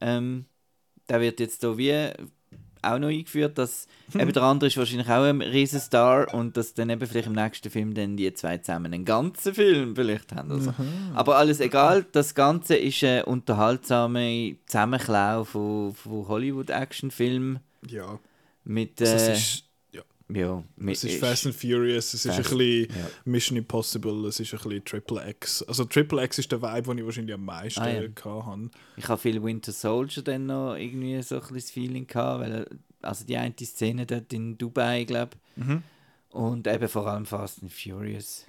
Ähm, 0.00 0.46
der 1.08 1.20
wird 1.20 1.40
jetzt 1.40 1.60
so 1.60 1.76
wie 1.76 1.92
auch 2.84 2.98
noch 2.98 3.08
eingeführt, 3.08 3.58
dass 3.58 3.86
eben 4.14 4.32
der 4.32 4.42
andere 4.42 4.68
ist 4.68 4.76
wahrscheinlich 4.76 5.08
auch 5.08 5.24
ein 5.24 5.40
Riesenstar 5.40 6.32
und 6.34 6.56
dass 6.56 6.74
dann 6.74 6.90
eben 6.90 7.06
vielleicht 7.06 7.26
im 7.26 7.32
nächsten 7.34 7.70
Film 7.70 7.94
dann 7.94 8.16
die 8.16 8.32
zwei 8.34 8.58
zusammen 8.58 8.92
einen 8.92 9.04
ganzen 9.04 9.54
Film 9.54 9.94
vielleicht 9.96 10.32
haben. 10.32 10.50
Also. 10.52 10.74
Aber 11.14 11.36
alles 11.36 11.60
egal, 11.60 12.04
das 12.12 12.34
Ganze 12.34 12.76
ist 12.76 13.02
ein 13.02 13.24
unterhaltsamer 13.24 14.52
Zusammenklau 14.66 15.44
von, 15.44 15.94
von 15.94 16.28
Hollywood-Actionfilmen 16.28 17.60
Ja, 17.88 18.18
mit... 18.64 19.00
das 19.00 19.28
Äh, 19.28 19.32
ist, 19.34 19.63
ja, 20.34 20.62
es 20.86 21.04
ist 21.04 21.20
Fast 21.20 21.46
and 21.46 21.54
Furious, 21.54 22.12
es 22.14 22.24
ist 22.24 22.26
ein 22.26 22.42
Fast, 22.42 22.56
bisschen 22.58 22.88
ja. 22.96 23.06
Mission 23.24 23.56
Impossible, 23.58 24.26
es 24.26 24.40
ist 24.40 24.52
ein 24.52 24.58
bisschen 24.60 24.84
Triple 24.84 25.28
X. 25.30 25.62
Also 25.62 25.84
Triple 25.84 26.24
X 26.24 26.38
ist 26.38 26.50
der 26.52 26.60
Vibe, 26.62 26.82
den 26.88 26.98
ich 26.98 27.04
wahrscheinlich 27.04 27.34
am 27.34 27.44
meisten 27.44 27.80
Ah, 27.80 27.88
ja. 27.90 28.08
habe. 28.24 28.70
Ich 28.96 29.08
habe 29.08 29.20
viel 29.20 29.42
Winter 29.42 29.72
Soldier 29.72 30.22
dann 30.22 30.46
noch 30.46 30.74
irgendwie 30.76 31.20
so 31.22 31.36
ein 31.36 31.40
bisschen 31.40 31.56
das 31.56 31.70
Feeling 31.70 32.06
gehabt, 32.06 32.40
weil 32.40 32.66
also 33.02 33.24
die 33.26 33.36
eine 33.36 33.54
Szene 33.60 34.06
dort 34.06 34.32
in 34.32 34.56
Dubai, 34.58 35.04
glaube 35.04 35.32
Mhm. 35.56 35.82
und 36.30 36.66
eben 36.66 36.88
vor 36.88 37.06
allem 37.06 37.26
Fast 37.26 37.62
and 37.62 37.72
Furious, 37.72 38.44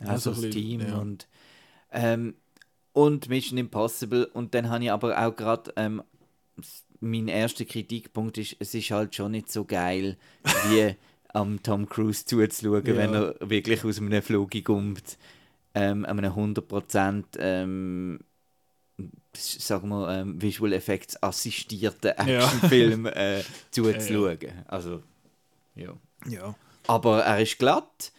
also 0.00 0.30
so 0.30 0.30
das 0.30 0.38
ein 0.44 0.50
bisschen, 0.50 0.62
Team 0.62 0.80
ja. 0.88 0.96
und 0.98 1.26
ähm, 1.92 2.34
und 2.92 3.28
Mission 3.28 3.58
Impossible 3.58 4.24
und 4.32 4.54
dann 4.54 4.70
habe 4.70 4.84
ich 4.84 4.90
aber 4.90 5.18
auch 5.26 5.36
gerade 5.36 5.72
ähm, 5.76 6.02
mein 7.00 7.28
erster 7.28 7.64
Kritikpunkt 7.66 8.38
ist, 8.38 8.56
es 8.58 8.72
ist 8.74 8.90
halt 8.90 9.14
schon 9.14 9.32
nicht 9.32 9.52
so 9.52 9.64
geil 9.66 10.16
wie 10.70 10.94
am 11.36 11.62
Tom 11.62 11.86
Cruise 11.88 12.24
zuzuschauen, 12.24 12.86
Ja. 12.86 12.96
wenn 12.96 13.14
er 13.14 13.34
wirklich 13.40 13.84
aus 13.84 13.98
einem 13.98 14.22
Flug 14.22 14.52
kommt, 14.64 15.18
ähm, 15.74 16.04
einem 16.06 16.32
100% 16.32 17.24
ähm, 17.38 18.20
sagen 19.34 19.88
wir, 19.90 20.08
ähm, 20.08 20.40
Visual 20.40 20.72
Effects 20.72 21.22
assistierten 21.22 22.12
Ja. 22.26 22.38
Actionfilm 22.38 23.06
äh, 23.06 23.42
zuzuschauen. 23.70 24.38
Also, 24.66 25.02
ja. 25.74 25.92
Ja. 26.26 26.54
Aber 26.86 27.22
er 27.24 27.40
ist 27.42 27.58
glatt, 27.58 28.12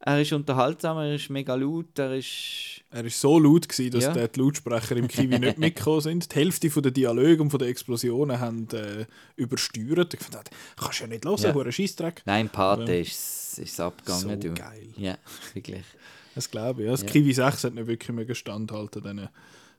er 0.00 0.20
ist 0.20 0.32
unterhaltsam, 0.32 0.96
er 0.98 1.14
ist 1.14 1.30
mega 1.30 1.54
laut, 1.54 1.98
er 1.98 2.16
ist... 2.16 2.79
Er 2.92 3.04
war 3.04 3.10
so 3.10 3.38
laut, 3.38 3.68
gewesen, 3.68 3.90
dass 3.92 4.04
Ja. 4.16 4.26
die 4.26 4.40
Lautsprecher 4.40 4.96
im 4.96 5.06
Kiwi 5.06 5.38
nicht 5.38 5.58
mitgekommen 5.58 6.00
sind. 6.00 6.32
Die 6.32 6.36
Hälfte 6.36 6.68
der 6.68 6.90
Dialoge 6.90 7.40
und 7.40 7.52
der 7.60 7.68
Explosionen 7.68 8.40
haben 8.40 8.66
äh, 8.72 9.06
übersteuert. 9.36 10.12
Ich 10.14 10.20
fand, 10.20 10.50
kannst 10.76 10.98
du 10.98 11.04
ja 11.04 11.08
nicht 11.08 11.24
hören, 11.24 11.38
Ja. 11.40 11.62
ein 11.62 11.72
Scheissdreck. 11.72 12.22
Nein, 12.24 12.48
Pate 12.48 12.92
Ja. 12.92 13.00
ist 13.00 13.58
ist 13.58 13.80
abgegangen, 13.80 14.20
So 14.22 14.48
du. 14.48 14.54
geil. 14.54 14.88
Ja, 14.96 15.18
wirklich. 15.54 15.82
Das 16.34 16.50
glaube 16.50 16.82
ich. 16.82 16.86
Ja. 16.86 16.92
Das 16.92 17.02
Ja. 17.02 17.08
Kiwi 17.08 17.32
6 17.32 17.64
hat 17.64 17.74
nicht 17.74 17.86
wirklich 17.86 18.16
mehr 18.16 18.34
standhalten, 18.34 19.02
diesen- 19.02 19.28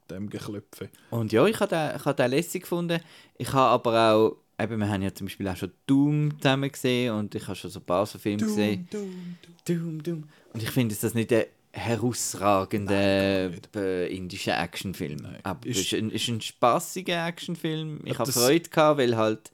dem 0.09 0.29
Geklöpfe. 0.29 0.89
Und 1.09 1.31
ja, 1.31 1.45
ich 1.47 1.57
habe 1.61 1.69
den, 1.73 1.95
ich 1.95 2.03
hab 2.05 2.17
den 2.17 2.29
lässig 2.31 2.63
gefunden. 2.63 2.99
Ich 3.37 3.53
habe 3.53 3.69
aber 3.71 4.13
auch, 4.13 4.37
eben, 4.61 4.77
wir 4.79 4.89
haben 4.89 5.01
ja 5.01 5.13
zum 5.13 5.27
Beispiel 5.27 5.47
auch 5.47 5.55
schon 5.55 5.71
Doom 5.87 6.37
zusammen 6.37 6.69
gesehen 6.69 7.13
und 7.13 7.33
ich 7.33 7.43
habe 7.47 7.55
schon 7.55 7.71
so 7.71 7.79
ein 7.79 7.85
paar 7.85 8.05
so 8.05 8.19
Filme 8.19 8.43
gesehen. 8.43 8.87
Doom, 8.91 9.37
Doom, 9.65 10.03
Doom. 10.03 10.23
Und 10.53 10.61
ich 10.63 10.69
finde, 10.71 10.93
dass 10.93 10.99
das 11.01 11.13
nicht 11.13 11.31
ein 11.31 11.45
herausragender 11.73 13.51
äh, 13.75 14.15
indischer 14.15 14.61
Actionfilm. 14.61 15.25
Aber 15.43 15.59
es 15.67 15.77
Ist- 15.77 15.93
ist 15.93 15.99
ein, 15.99 16.11
ist 16.11 16.27
ein 16.27 16.41
spaßiger 16.41 17.25
Actionfilm. 17.27 18.01
Ich 18.05 18.17
habe 18.19 18.31
Freude 18.31 18.69
gehabt, 18.69 18.97
weil 18.99 19.17
halt 19.17 19.51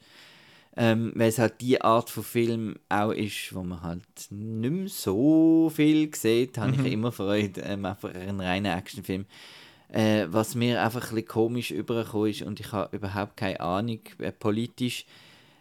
ähm, 0.80 1.12
weil 1.16 1.30
es 1.30 1.40
halt 1.40 1.60
die 1.62 1.82
Art 1.82 2.12
von 2.12 2.24
Film 2.24 2.76
auch 2.88 3.10
ist, 3.12 3.54
wo 3.56 3.64
man 3.64 3.82
halt 3.82 4.04
nicht 4.30 4.72
mehr 4.72 4.88
so 4.88 5.72
viel 5.74 6.14
sieht, 6.14 6.60
habe 6.60 6.78
Mhm. 6.78 6.86
ich 6.86 6.92
immer 6.94 7.12
Freude. 7.12 7.62
Ähm, 7.62 7.84
einfach 7.84 8.14
einen 8.14 8.40
reinen 8.40 8.78
Actionfilm. 8.78 9.26
Äh, 9.90 10.26
was 10.30 10.54
mir 10.54 10.84
einfach 10.84 11.10
ein 11.10 11.16
bisschen 11.16 11.28
komisch 11.28 11.72
übergekommen 11.72 12.30
ist 12.30 12.44
und 12.44 12.60
ich 12.60 12.72
habe 12.74 12.96
überhaupt 12.96 13.38
keine 13.38 13.60
Ahnung 13.60 14.02
äh, 14.20 14.32
politisch. 14.32 15.06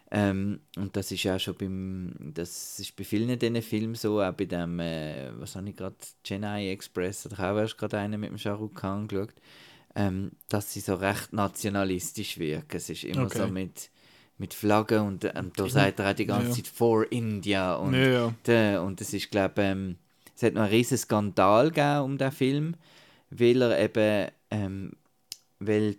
Ähm, 0.09 0.61
und 0.77 0.95
das 0.95 1.11
ist 1.11 1.23
ja 1.23 1.37
schon 1.37 1.55
beim, 1.55 2.13
das 2.33 2.79
ist 2.79 2.95
bei 2.95 3.03
vielen 3.03 3.37
diesen 3.37 3.61
Filmen 3.61 3.95
so, 3.95 4.21
auch 4.21 4.31
bei 4.31 4.45
dem, 4.45 4.79
äh, 4.79 5.29
was 5.37 5.55
habe 5.55 5.69
ich 5.69 5.75
gerade, 5.75 5.95
Chennai 6.23 6.69
Express, 6.71 7.25
oder 7.25 7.39
auch 7.51 7.57
erst 7.57 7.77
gerade 7.77 7.97
einen 7.99 8.19
mit 8.21 8.29
dem 8.29 8.37
Shah 8.37 8.53
Rukh 8.53 8.73
Khan 8.79 9.07
geschaut, 9.07 9.33
ähm, 9.95 10.31
dass 10.47 10.71
sie 10.73 10.79
so 10.79 10.95
recht 10.95 11.33
nationalistisch 11.33 12.37
wirken. 12.37 12.77
Es 12.77 12.89
ist 12.89 13.03
immer 13.03 13.25
Okay. 13.25 13.39
so 13.39 13.47
mit, 13.47 13.89
mit 14.37 14.53
Flaggen 14.53 15.05
und 15.07 15.25
ähm, 15.25 15.51
da 15.55 15.67
sagt 15.67 15.99
er 15.99 16.11
auch 16.11 16.15
die 16.15 16.25
ganze 16.25 16.49
Ja. 16.49 16.55
Zeit 16.55 16.67
«For 16.67 17.11
India» 17.11 17.75
und, 17.75 17.93
Ja, 17.93 18.33
ja. 18.47 18.79
und 18.81 19.01
es 19.01 19.13
ist, 19.13 19.29
glaube 19.29 19.61
ähm, 19.61 19.97
es 20.35 20.43
hat 20.43 20.53
noch 20.53 20.61
einen 20.61 20.71
riesen 20.71 20.97
Skandal 20.97 21.69
gegeben 21.71 22.01
um 22.03 22.17
den 22.17 22.31
Film, 22.31 22.75
weil 23.31 23.61
er 23.61 23.79
eben, 23.79 24.31
ähm, 24.51 24.91
weil 25.59 25.97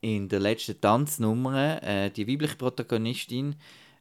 in 0.00 0.28
der 0.28 0.40
letzten 0.40 0.80
Tanznummer 0.80 1.82
äh, 1.82 2.10
die 2.10 2.26
weibliche 2.26 2.56
Protagonistin, 2.56 3.54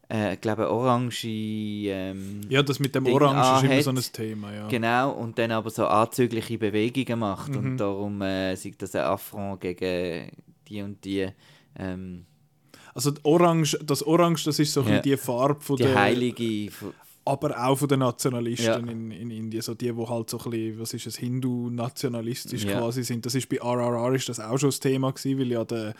äh, 0.07 0.37
glaube 0.37 0.69
orange, 0.71 1.25
ähm, 1.27 2.41
Ja, 2.49 2.63
das 2.63 2.79
mit 2.79 2.95
dem 2.95 3.03
Ding 3.03 3.13
Orange 3.13 3.65
ist 3.67 3.71
immer 3.71 3.81
so 3.83 3.89
ein 3.91 4.13
Thema, 4.13 4.53
ja. 4.53 4.67
Genau, 4.67 5.11
und 5.11 5.37
dann 5.37 5.51
aber 5.51 5.69
so 5.69 5.85
anzügliche 5.85 6.57
Bewegungen 6.57 7.19
macht. 7.19 7.49
Mhm. 7.49 7.57
Und 7.57 7.77
darum 7.77 8.21
äh, 8.21 8.55
sieht 8.55 8.81
das 8.81 8.95
ein 8.95 9.01
Affront 9.03 9.61
gegen 9.61 10.31
die 10.67 10.81
und 10.81 11.03
die, 11.05 11.27
ähm, 11.77 12.25
Also 12.95 13.11
Orange, 13.23 13.77
das 13.83 14.01
Orange, 14.05 14.45
das 14.45 14.57
ist 14.59 14.73
so 14.73 14.81
Ja. 14.83 14.99
die 14.99 15.15
Farbe 15.17 15.61
von 15.61 15.75
die 15.77 15.83
der, 15.83 15.95
heilige. 15.95 16.65
f- 16.67 16.93
aber 17.25 17.63
auch 17.65 17.75
von 17.77 17.87
den 17.87 17.99
Nationalisten 17.99 18.65
Ja. 18.65 18.75
in, 18.77 19.11
in 19.11 19.29
Indien, 19.31 19.61
so 19.61 19.73
die, 19.75 19.95
wo 19.95 20.09
halt 20.09 20.29
so 20.29 20.39
ein 20.39 20.49
bisschen, 20.49 20.79
was 20.79 20.93
ist 20.93 21.07
es, 21.07 21.17
Hindu-nationalistisch 21.17 22.63
Ja. 22.63 22.79
quasi 22.79 23.03
sind. 23.03 23.25
Das 23.25 23.35
ist 23.35 23.49
bei 23.49 23.57
RRR 23.57 24.13
ist 24.15 24.29
das 24.29 24.39
auch 24.39 24.57
schon 24.57 24.69
das 24.69 24.79
Thema 24.79 25.11
gewesen, 25.11 25.39
weil 25.39 25.51
ja 25.51 25.63
der, 25.65 25.93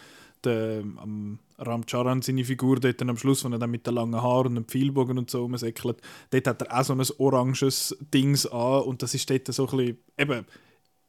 der 0.43 0.83
am 0.97 1.39
Ramcharan 1.57 2.21
seine 2.21 2.45
Figur 2.45 2.79
dort 2.79 3.01
dann 3.01 3.09
am 3.09 3.17
Schluss, 3.17 3.43
wenn 3.43 3.51
er 3.53 3.59
dann 3.59 3.71
mit 3.71 3.85
den 3.85 3.93
langen 3.95 4.21
Haaren 4.21 4.47
und 4.47 4.55
dem 4.55 4.65
Pfeilbogen 4.65 5.17
und 5.17 5.29
so 5.29 5.41
rumsäckelt, 5.41 5.97
dort 6.31 6.47
hat 6.47 6.61
er 6.61 6.79
auch 6.79 6.83
so 6.83 6.93
ein 6.93 7.01
oranges 7.17 7.97
Dings 8.13 8.45
an 8.47 8.83
und 8.83 9.01
das 9.03 9.13
ist 9.13 9.29
dort 9.29 9.47
so 9.47 9.67
ein 9.67 9.77
bisschen, 9.77 9.97
eben, 10.17 10.45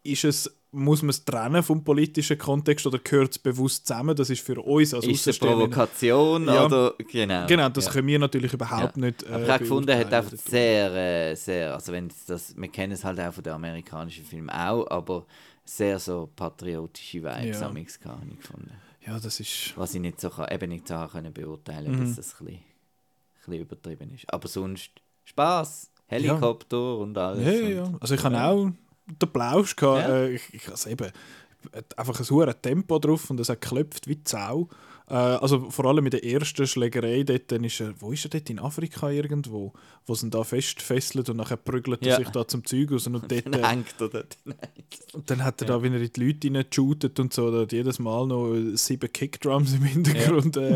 ist 0.02 0.24
es, 0.24 0.50
muss 0.72 1.02
man 1.02 1.10
es 1.10 1.24
trennen 1.24 1.62
vom 1.62 1.82
politischen 1.82 2.38
Kontext 2.38 2.86
oder 2.86 2.98
gehört 2.98 3.32
es 3.32 3.38
bewusst 3.38 3.86
zusammen? 3.86 4.14
Das 4.14 4.30
ist 4.30 4.40
für 4.44 4.60
uns 4.60 4.94
als 4.94 5.04
Ist 5.06 5.26
es 5.26 5.42
eine 5.42 5.50
Provokation 5.50 6.46
Ja. 6.46 6.64
oder 6.66 6.94
genau? 7.10 7.46
Genau, 7.46 7.68
das 7.68 7.86
ja. 7.86 7.92
können 7.92 8.06
wir 8.06 8.18
natürlich 8.18 8.52
überhaupt 8.52 8.96
Ja. 8.96 9.04
nicht. 9.06 9.22
äh, 9.24 9.32
Aber 9.32 9.42
ich 9.42 9.48
habe 9.50 9.58
gefunden, 9.64 9.98
hat 9.98 10.12
einfach 10.12 10.36
sehr, 10.36 10.92
äh, 11.30 11.34
sehr, 11.34 11.74
also 11.74 11.92
wenn 11.92 12.08
das, 12.28 12.56
wir 12.56 12.68
kennen 12.68 12.92
es 12.92 13.04
halt 13.04 13.18
auch 13.20 13.32
von 13.34 13.42
den 13.42 13.52
amerikanischen 13.52 14.24
Filmen 14.24 14.50
auch, 14.50 14.86
aber 14.90 15.26
sehr 15.64 15.98
so 15.98 16.30
patriotische 16.36 17.18
Vibes 17.18 17.44
Ja. 17.44 17.52
ja. 17.52 17.60
habe 17.62 17.80
ich 17.80 17.86
gefunden. 17.86 18.70
Ja, 19.06 19.18
das 19.18 19.40
ist. 19.40 19.72
Was 19.76 19.94
ich 19.94 20.00
nicht 20.00 20.20
so, 20.20 20.30
kann- 20.30 20.52
eben 20.52 20.68
nicht 20.68 20.86
so 20.86 20.94
können 21.10 21.32
beurteilen 21.32 21.92
Mhm. 21.96 22.00
dass 22.06 22.16
das 22.16 22.34
ein 22.40 22.44
bisschen, 22.46 22.60
ein 22.60 22.62
bisschen 23.46 23.60
übertrieben 23.62 24.14
ist. 24.14 24.32
Aber 24.32 24.46
sonst 24.46 24.90
Spaß, 25.24 25.90
Helikopter 26.06 26.98
und 26.98 27.16
alles. 27.18 27.44
Ja, 27.44 27.52
ja, 27.52 27.82
und, 27.82 27.92
ja. 27.92 27.98
Also 28.00 28.14
ich 28.14 28.22
habe 28.24 28.40
auch 28.42 28.70
den 29.18 29.32
Plausch 29.32 29.76
gehabt. 29.76 30.08
Ja. 30.08 30.14
Äh, 30.16 30.34
ich 30.34 30.54
ich 30.54 30.68
also 30.68 30.90
eben 30.90 31.10
einfach 31.96 32.18
ein 32.18 32.30
hohes 32.30 32.54
Tempo 32.62 32.98
drauf 32.98 33.30
und 33.30 33.40
es 33.40 33.48
hat 33.48 33.60
geklopft 33.60 34.08
wie 34.08 34.16
die 34.16 34.28
Sau. 34.28 34.68
Äh, 35.10 35.14
also 35.14 35.70
vor 35.70 35.86
allem 35.86 36.04
mit 36.04 36.12
der 36.12 36.24
ersten 36.24 36.66
Schlägerei 36.66 37.24
dort, 37.24 37.50
dann 37.50 37.64
ist 37.64 37.80
er, 37.80 37.92
wo 38.00 38.12
ist 38.12 38.24
er 38.24 38.30
dort? 38.30 38.48
In 38.48 38.60
Afrika 38.60 39.10
irgendwo, 39.10 39.72
wo 40.06 40.14
sie 40.14 40.26
ihn 40.26 40.30
da 40.30 40.44
festfesselt 40.44 41.28
und 41.28 41.36
nachher 41.36 41.56
prügelt 41.56 42.02
er 42.02 42.08
Ja. 42.10 42.16
sich 42.16 42.28
da 42.28 42.46
zum 42.46 42.64
Zeug 42.64 42.92
raus 42.92 43.06
und 43.08 43.14
dort, 43.28 43.46
Dann 43.46 43.52
äh, 43.54 43.66
hängt 43.66 43.94
er 44.00 44.08
dort. 44.08 44.38
und 45.12 45.28
dann 45.30 45.44
hat 45.44 45.60
er 45.62 45.66
da, 45.66 45.82
wenn 45.82 45.92
er 45.94 46.00
in 46.00 46.12
die 46.12 46.24
Leute 46.24 46.48
reinshootet 46.54 47.18
und 47.18 47.32
so, 47.34 47.50
da 47.50 47.62
hat 47.62 47.72
jedes 47.72 47.98
Mal 47.98 48.26
noch 48.28 48.54
äh, 48.54 48.76
sieben 48.76 49.12
Kickdrums 49.12 49.74
im 49.74 49.82
Hintergrund 49.82 50.56
äh, 50.56 50.74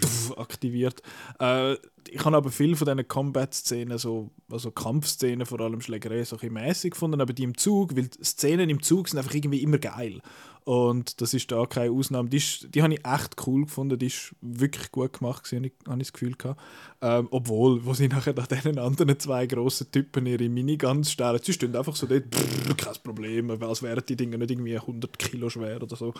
tuff, 0.00 0.38
aktiviert. 0.38 1.00
Äh, 1.40 1.76
ich 2.10 2.22
habe 2.24 2.36
aber 2.36 2.50
viel 2.50 2.76
von 2.76 2.84
diesen 2.86 3.08
Combat-Szenen, 3.08 3.96
so, 3.96 4.30
also 4.50 4.70
Kampfszenen, 4.70 5.46
vor 5.46 5.60
allem 5.60 5.80
Schlägerei, 5.80 6.24
so 6.24 6.36
ein 6.36 6.40
bisschen 6.40 6.54
mäßig 6.54 6.90
gefunden, 6.90 7.20
aber 7.22 7.32
die 7.32 7.44
im 7.44 7.56
Zug, 7.56 7.96
weil 7.96 8.10
Szenen 8.22 8.68
im 8.68 8.82
Zug 8.82 9.08
sind 9.08 9.18
einfach 9.18 9.32
irgendwie 9.34 9.62
immer 9.62 9.78
geil. 9.78 10.20
Und 10.64 11.20
das 11.20 11.34
ist 11.34 11.50
da 11.50 11.66
keine 11.66 11.90
Ausnahme. 11.90 12.28
Die, 12.28 12.42
die 12.68 12.82
habe 12.82 12.94
ich 12.94 13.04
echt 13.04 13.46
cool 13.46 13.62
gefunden, 13.64 13.98
die 13.98 14.06
ist 14.06 14.34
wirklich 14.40 14.92
gut 14.92 15.18
gemacht, 15.18 15.50
habe 15.52 15.66
ich, 15.66 15.72
das 15.84 16.12
Gefühl 16.12 16.34
gehabt. 16.34 16.60
Ähm, 17.00 17.28
obwohl, 17.30 17.84
wo 17.84 17.94
sie 17.94 18.08
nachher 18.08 18.34
nach 18.34 18.46
diesen 18.46 18.78
anderen 18.78 19.18
zwei 19.18 19.46
grossen 19.46 19.90
Typen 19.90 20.26
ihre 20.26 20.48
Miniguns 20.48 21.10
stellen, 21.10 21.40
sie 21.42 21.52
stehen 21.52 21.74
einfach 21.74 21.96
so 21.96 22.06
dort, 22.06 22.30
brrr, 22.30 22.74
kein 22.76 22.94
Problem, 23.02 23.50
als 23.50 23.82
wären 23.82 24.04
die 24.08 24.16
Dinge 24.16 24.38
nicht 24.38 24.52
irgendwie 24.52 24.76
100 24.76 25.18
Kilo 25.18 25.50
schwer 25.50 25.82
oder 25.82 25.96
so. 25.96 26.14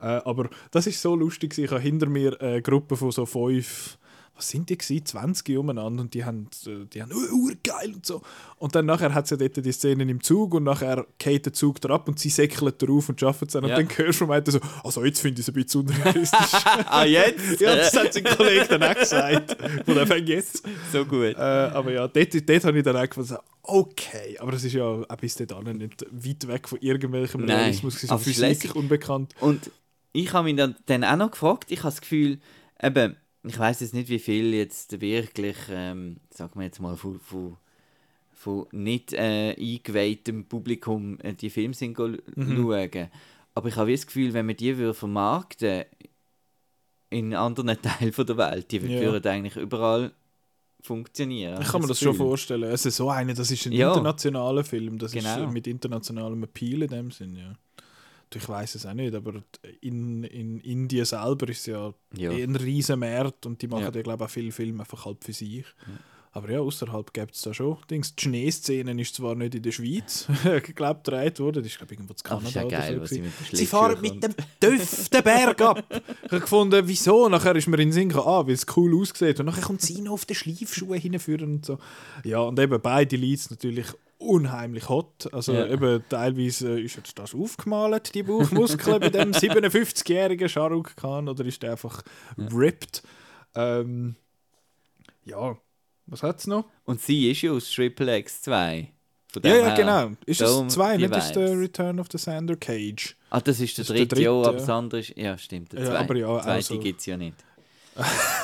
Äh, 0.00 0.06
aber 0.06 0.48
das 0.70 0.86
ist 0.86 1.02
so 1.02 1.16
lustig, 1.16 1.58
ich 1.58 1.70
habe 1.70 1.80
hinter 1.80 2.06
mir 2.06 2.40
eine 2.40 2.62
Gruppe 2.62 2.96
von 2.96 3.10
so 3.10 3.26
fünf 3.26 3.98
was 4.38 4.48
sind 4.48 4.70
die 4.70 4.78
gewesen? 4.78 5.04
20 5.04 5.58
umeinander 5.58 6.00
und 6.02 6.14
die 6.14 6.24
haben, 6.24 6.48
äh, 6.64 6.84
die 6.86 7.02
haben 7.02 7.12
uh, 7.12 7.46
urgeil 7.48 7.92
und 7.92 8.06
so. 8.06 8.22
Und 8.56 8.74
dann 8.74 8.86
nachher 8.86 9.12
hat 9.12 9.26
sie 9.26 9.36
dort 9.36 9.56
die 9.56 9.72
Szenen 9.72 10.08
im 10.08 10.22
Zug 10.22 10.54
und 10.54 10.62
nachher 10.62 11.06
geht 11.18 11.44
der 11.46 11.52
Zug 11.52 11.80
drauf 11.80 12.06
und 12.06 12.20
sie 12.20 12.30
säckeln 12.30 12.72
drauf 12.78 13.08
und 13.08 13.18
schaffen 13.18 13.46
es 13.48 13.52
dann. 13.52 13.64
Und 13.64 13.70
Ja. 13.70 13.76
dann 13.76 13.88
hörst 13.88 14.20
du 14.20 14.26
vom 14.26 14.42
so, 14.46 14.60
also 14.84 15.04
jetzt 15.04 15.20
finde 15.20 15.40
ich 15.40 15.48
es 15.48 15.54
ein 15.54 15.60
bisschen 15.62 15.80
unrealistisch. 15.80 16.52
ah, 16.64 17.04
jetzt? 17.04 17.60
ja, 17.60 17.76
das 17.76 17.94
hat 17.96 18.14
sein 18.14 18.24
Kollege 18.24 18.66
dann 18.68 18.82
auch 18.84 18.94
gesagt. 18.94 19.56
Von 19.84 20.06
fängt 20.06 20.28
jetzt. 20.28 20.62
so 20.92 21.04
gut. 21.04 21.34
Äh, 21.34 21.40
aber 21.40 21.90
ja, 21.92 22.06
dort, 22.06 22.48
dort 22.48 22.64
habe 22.64 22.78
ich 22.78 22.84
dann 22.84 22.96
auch 22.96 23.08
gefunden, 23.08 23.36
okay, 23.62 24.38
aber 24.38 24.52
es 24.52 24.62
ist 24.62 24.72
ja 24.72 24.84
auch 24.84 25.16
bis 25.20 25.34
dahin 25.34 25.78
nicht 25.78 26.06
weit 26.10 26.46
weg 26.46 26.68
von 26.68 26.78
irgendwelchem 26.80 27.44
Nein, 27.44 27.56
Realismus, 27.56 28.00
so 28.00 28.08
aber 28.08 28.20
Physik 28.20 28.40
lässig. 28.42 28.76
unbekannt. 28.76 29.34
Und 29.40 29.70
ich 30.12 30.32
habe 30.32 30.44
mich 30.44 30.56
dann, 30.56 30.76
dann 30.86 31.02
auch 31.02 31.16
noch 31.16 31.30
gefragt, 31.32 31.72
ich 31.72 31.80
habe 31.80 31.90
das 31.90 32.00
Gefühl, 32.00 32.38
eben, 32.80 33.16
ich 33.44 33.58
weiß 33.58 33.80
jetzt 33.80 33.94
nicht, 33.94 34.08
wie 34.08 34.18
viel 34.18 34.52
jetzt 34.54 35.00
wirklich, 35.00 35.56
ähm, 35.70 36.16
sagen 36.30 36.58
wir 36.58 36.64
jetzt 36.66 36.80
mal, 36.80 36.96
von, 36.96 37.18
von, 37.20 37.56
von 38.32 38.66
nicht 38.72 39.12
äh, 39.12 39.54
eingeweihtem 39.58 40.44
Publikum 40.46 41.18
äh, 41.20 41.34
die 41.34 41.50
Filme 41.50 41.74
sind 41.74 41.98
Mhm. 41.98 42.56
schauen. 42.56 43.08
Aber 43.54 43.68
ich 43.68 43.76
habe 43.76 43.90
das 43.92 44.06
Gefühl, 44.06 44.32
wenn 44.34 44.46
man 44.46 44.56
die 44.56 44.76
würde 44.76 44.94
vermarkten 44.94 45.84
in 47.10 47.34
anderen 47.34 47.76
Teilen 47.82 48.12
der 48.16 48.36
Welt, 48.36 48.70
die 48.70 48.76
Ja. 48.78 49.00
würden 49.00 49.26
eigentlich 49.32 49.56
überall 49.56 50.12
funktionieren. 50.80 51.60
Ich 51.60 51.68
kann 51.68 51.80
mir 51.82 51.88
das 51.88 51.98
schon 52.00 52.14
vorstellen. 52.14 52.70
Ist 52.70 52.82
so 52.84 53.10
eine, 53.10 53.34
das 53.34 53.50
ist 53.50 53.66
ein 53.66 53.72
Ja. 53.72 53.88
internationaler 53.88 54.62
Film. 54.64 54.98
Das 54.98 55.12
ist 55.14 55.22
Genau. 55.24 55.42
äh, 55.48 55.52
mit 55.52 55.66
internationalem 55.66 56.42
Appeal 56.44 56.82
in 56.82 56.88
dem 56.88 57.10
Sinn, 57.10 57.34
ja. 57.34 57.54
Ich 58.34 58.48
weiß 58.48 58.74
es 58.74 58.86
auch 58.86 58.94
nicht, 58.94 59.14
aber 59.14 59.42
in, 59.80 60.24
in 60.24 60.60
Indien 60.60 61.04
selber 61.04 61.48
ist 61.48 61.60
es 61.60 61.66
ja, 61.66 61.92
Ja. 62.16 62.30
ein 62.30 62.56
riesen 62.56 63.00
Markt 63.00 63.46
und 63.46 63.60
die 63.62 63.68
machen 63.68 63.84
Ja. 63.84 63.90
ja, 63.90 64.02
glaube 64.02 64.24
ich, 64.24 64.28
auch 64.28 64.32
viele 64.32 64.52
Filme 64.52 64.80
einfach 64.80 65.04
halb 65.04 65.24
für 65.24 65.32
sich. 65.32 65.64
Aber 66.32 66.50
ja, 66.50 66.60
außerhalb 66.60 67.12
gibt 67.14 67.34
es 67.34 67.40
da 67.40 67.54
schon 67.54 67.78
Dings. 67.90 68.14
Die 68.14 68.22
Schneeszene 68.24 69.00
ist 69.00 69.14
zwar 69.14 69.34
nicht 69.34 69.54
in 69.54 69.62
der 69.62 69.72
Schweiz, 69.72 70.26
glaube, 70.74 71.00
gedreht 71.02 71.40
worden. 71.40 71.62
Das 71.62 71.66
ist, 71.72 71.78
glaube 71.78 71.94
ich, 71.94 71.98
irgendwo 71.98 72.12
zu 72.14 72.22
Kanada 72.22 72.46
ist 72.48 72.54
ja 72.54 72.64
oder 72.66 72.76
geil, 72.78 72.94
so 72.96 73.00
was 73.00 73.10
sie 73.10 73.20
mit 73.22 73.32
Sie 73.50 73.66
fahren 73.66 74.00
mit 74.00 74.22
dem 74.22 74.34
Töff 74.60 75.08
den 75.08 75.22
Berg 75.24 75.60
ab. 75.62 75.84
Ich 75.90 76.30
habe 76.30 76.40
gefunden, 76.40 76.82
wieso? 76.86 77.28
Nachher 77.30 77.56
ist 77.56 77.66
mir 77.66 77.76
in 77.78 77.88
den 77.88 77.92
Sinn 77.92 78.08
gekommen, 78.10 78.28
ah, 78.28 78.46
weil 78.46 78.54
es 78.54 78.66
cool 78.76 78.94
aussieht. 79.00 79.40
Und 79.40 79.46
nachher 79.46 79.62
kommt 79.62 79.80
sie 79.80 80.00
noch 80.02 80.12
auf 80.12 80.26
den 80.26 80.36
Schleifschuhen 80.36 81.00
hinführen 81.00 81.54
und 81.54 81.66
so. 81.66 81.78
Ja, 82.24 82.40
und 82.40 82.58
eben 82.60 82.78
beide 82.80 83.16
Leads 83.16 83.50
natürlich 83.50 83.86
unheimlich 84.18 84.88
hot. 84.88 85.32
Also 85.32 85.52
Ja. 85.52 85.66
eben 85.66 86.02
teilweise 86.08 86.78
äh, 86.78 86.82
ist 86.82 86.96
jetzt 86.96 87.18
das 87.18 87.34
aufgemalt, 87.34 88.14
die 88.14 88.22
Bauchmuskeln 88.22 89.00
bei 89.00 89.08
dem 89.10 89.30
57-jährigen 89.32 90.48
Shah 90.48 90.66
Rukh 90.66 90.94
Khan, 90.96 91.28
oder 91.28 91.44
ist 91.44 91.62
der 91.62 91.72
einfach 91.72 92.02
ripped? 92.36 93.02
Ähm, 93.54 94.16
ja, 95.24 95.56
was 96.06 96.22
hat 96.22 96.38
es 96.40 96.46
noch? 96.46 96.64
Und 96.84 97.00
sie 97.00 97.30
ist 97.30 97.42
ja 97.42 97.52
aus 97.52 97.70
Triple 97.70 98.18
X 98.18 98.42
2. 98.42 98.88
Von 99.30 99.42
Ja, 99.42 99.56
ja, 99.56 99.74
genau. 99.74 100.12
Ist 100.24 100.40
Darum 100.40 100.66
es 100.68 100.74
zwei, 100.74 100.96
die 100.96 101.06
nicht? 101.06 101.16
Ist 101.16 101.32
der. 101.36 101.58
Return 101.58 102.00
of 102.00 102.06
the 102.10 102.16
Sander 102.18 102.56
Cage. 102.56 103.14
Ah, 103.30 103.40
das 103.40 103.60
ist 103.60 103.76
der 103.76 103.84
Das 103.84 103.90
ist 103.90 103.98
der 103.98 104.06
dritte, 104.06 104.22
ja, 104.22 104.30
dritte, 104.32 104.48
aber 104.48 104.52
ja. 104.58 104.60
das 104.60 104.68
andere 104.70 105.00
ist... 105.00 105.16
Ja, 105.16 105.36
stimmt, 105.36 105.72
der 105.72 105.80
Ja, 105.80 105.86
zweite. 105.86 105.98
aber 106.00 106.16
ja, 106.16 106.26
zweite 106.40 106.48
also- 106.50 106.78
gibt 106.78 107.00
es 107.00 107.06
ja 107.06 107.16
nicht. 107.18 107.36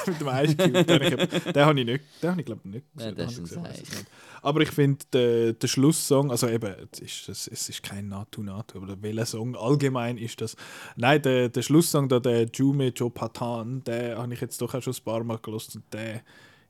mit 0.07 0.21
dem 0.21 0.27
Cube. 0.29 1.27
Den, 1.29 1.53
den 1.55 1.65
habe 1.65 1.81
ich 1.81 1.87
nicht. 1.87 2.05
Den 2.23 2.31
habe 2.31 2.41
ich 2.41 2.47
glaube 2.47 2.69
nicht. 2.69 2.85
Ja, 2.99 3.11
gesehen, 3.13 3.17
das 3.17 3.35
den 3.37 3.45
ist 3.45 3.57
ein 3.57 4.07
Aber 4.45 4.61
ich 4.61 4.73
finde, 4.73 5.03
der, 5.11 5.55
der 5.55 5.69
Schlusssong, 5.69 6.31
also 6.31 6.47
eben, 6.49 6.75
es 6.93 7.01
ist, 7.01 7.49
es, 7.49 7.69
ist 7.71 7.83
kein 7.83 8.09
Natu, 8.09 8.45
aber 8.47 9.01
welcher 9.01 9.25
Song 9.25 9.57
allgemein 9.57 10.19
ist 10.19 10.39
das? 10.43 10.55
Nein, 10.97 11.23
der, 11.23 11.49
der 11.49 11.63
Schlusssong, 11.63 12.11
da, 12.11 12.21
der 12.21 12.45
Jume 12.53 12.93
Jo 12.95 13.09
Patan, 13.09 13.83
den 13.85 14.19
habe 14.19 14.35
ich 14.35 14.43
jetzt 14.43 14.61
doch 14.61 14.75
auch 14.75 14.83
schon 14.83 14.93
ein 14.93 15.03
paar 15.03 15.25
Mal 15.25 15.39
gelost 15.39 15.77
und 15.77 15.85
der, 15.95 16.21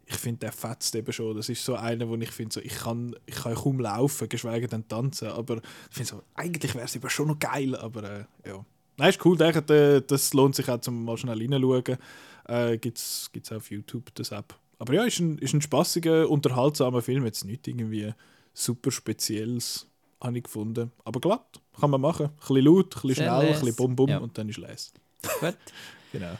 ich 0.07 0.15
finde, 0.15 0.39
der 0.39 0.53
fetzt 0.53 0.95
eben 0.95 1.13
schon. 1.13 1.37
Das 1.37 1.49
ist 1.49 1.65
so 1.65 1.75
einer, 1.75 2.09
wo 2.09 2.15
ich 2.15 2.31
finde, 2.31 2.55
so, 2.55 2.61
ich, 2.61 2.77
kann, 2.77 3.17
ich 3.27 3.35
kann 3.35 3.57
kaum 3.57 3.81
laufen, 3.81 4.29
geschweige 4.29 4.69
denn 4.69 4.87
tanzen, 4.87 5.31
aber 5.31 5.57
ich 5.57 5.97
finde 5.97 6.11
so, 6.11 6.23
eigentlich 6.35 6.77
wäre 6.77 6.85
es 6.85 6.95
eben 6.95 7.11
schon 7.11 7.27
noch 7.27 7.41
geil, 7.41 7.75
aber 7.75 8.05
äh, 8.05 8.25
ja. 8.47 8.65
Nein, 8.99 9.09
ist 9.09 9.27
cool, 9.27 9.37
der, 9.37 9.61
der, 9.63 10.01
das 10.01 10.33
lohnt 10.33 10.55
sich 10.55 10.69
auch 10.69 10.79
zum 10.79 11.05
mal 11.05 11.17
schnell 11.17 11.41
reinschauen. 11.41 11.99
Äh, 12.47 12.79
Gibt 12.79 12.99
es 12.99 13.31
auf 13.51 13.69
YouTube, 13.73 14.15
das 14.15 14.31
App. 14.31 14.55
Aber 14.79 14.93
ja, 14.95 15.05
ist 15.05 15.19
ein, 15.21 15.39
ist 15.39 15.55
ein 15.55 15.63
spaßiger, 15.63 16.29
unterhaltsamer 16.29 17.03
Film. 17.03 17.25
Jetzt 17.25 17.45
nicht 17.45 17.67
irgendwie 17.69 18.13
super 18.53 18.91
Spezielles, 18.91 19.87
habe 20.21 20.39
ich 20.39 20.45
gefunden. 20.45 20.93
Aber 21.05 21.21
glatt. 21.21 21.61
kann 21.81 21.91
man 21.91 22.01
machen. 22.01 22.27
Ein 22.27 22.33
bisschen 22.41 22.65
laut, 22.65 22.97
ein 22.97 23.03
bisschen 23.03 23.15
Sehr 23.15 23.25
schnell, 23.27 23.31
ein 23.41 23.47
les. 23.49 23.61
bisschen 23.61 23.77
bum 23.77 23.97
bum 23.97 24.09
Ja. 24.11 24.19
und 24.19 24.37
dann 24.39 24.49
ist 24.49 24.59
les. 24.59 24.93
Gut. 25.41 25.57
Genau. 26.13 26.31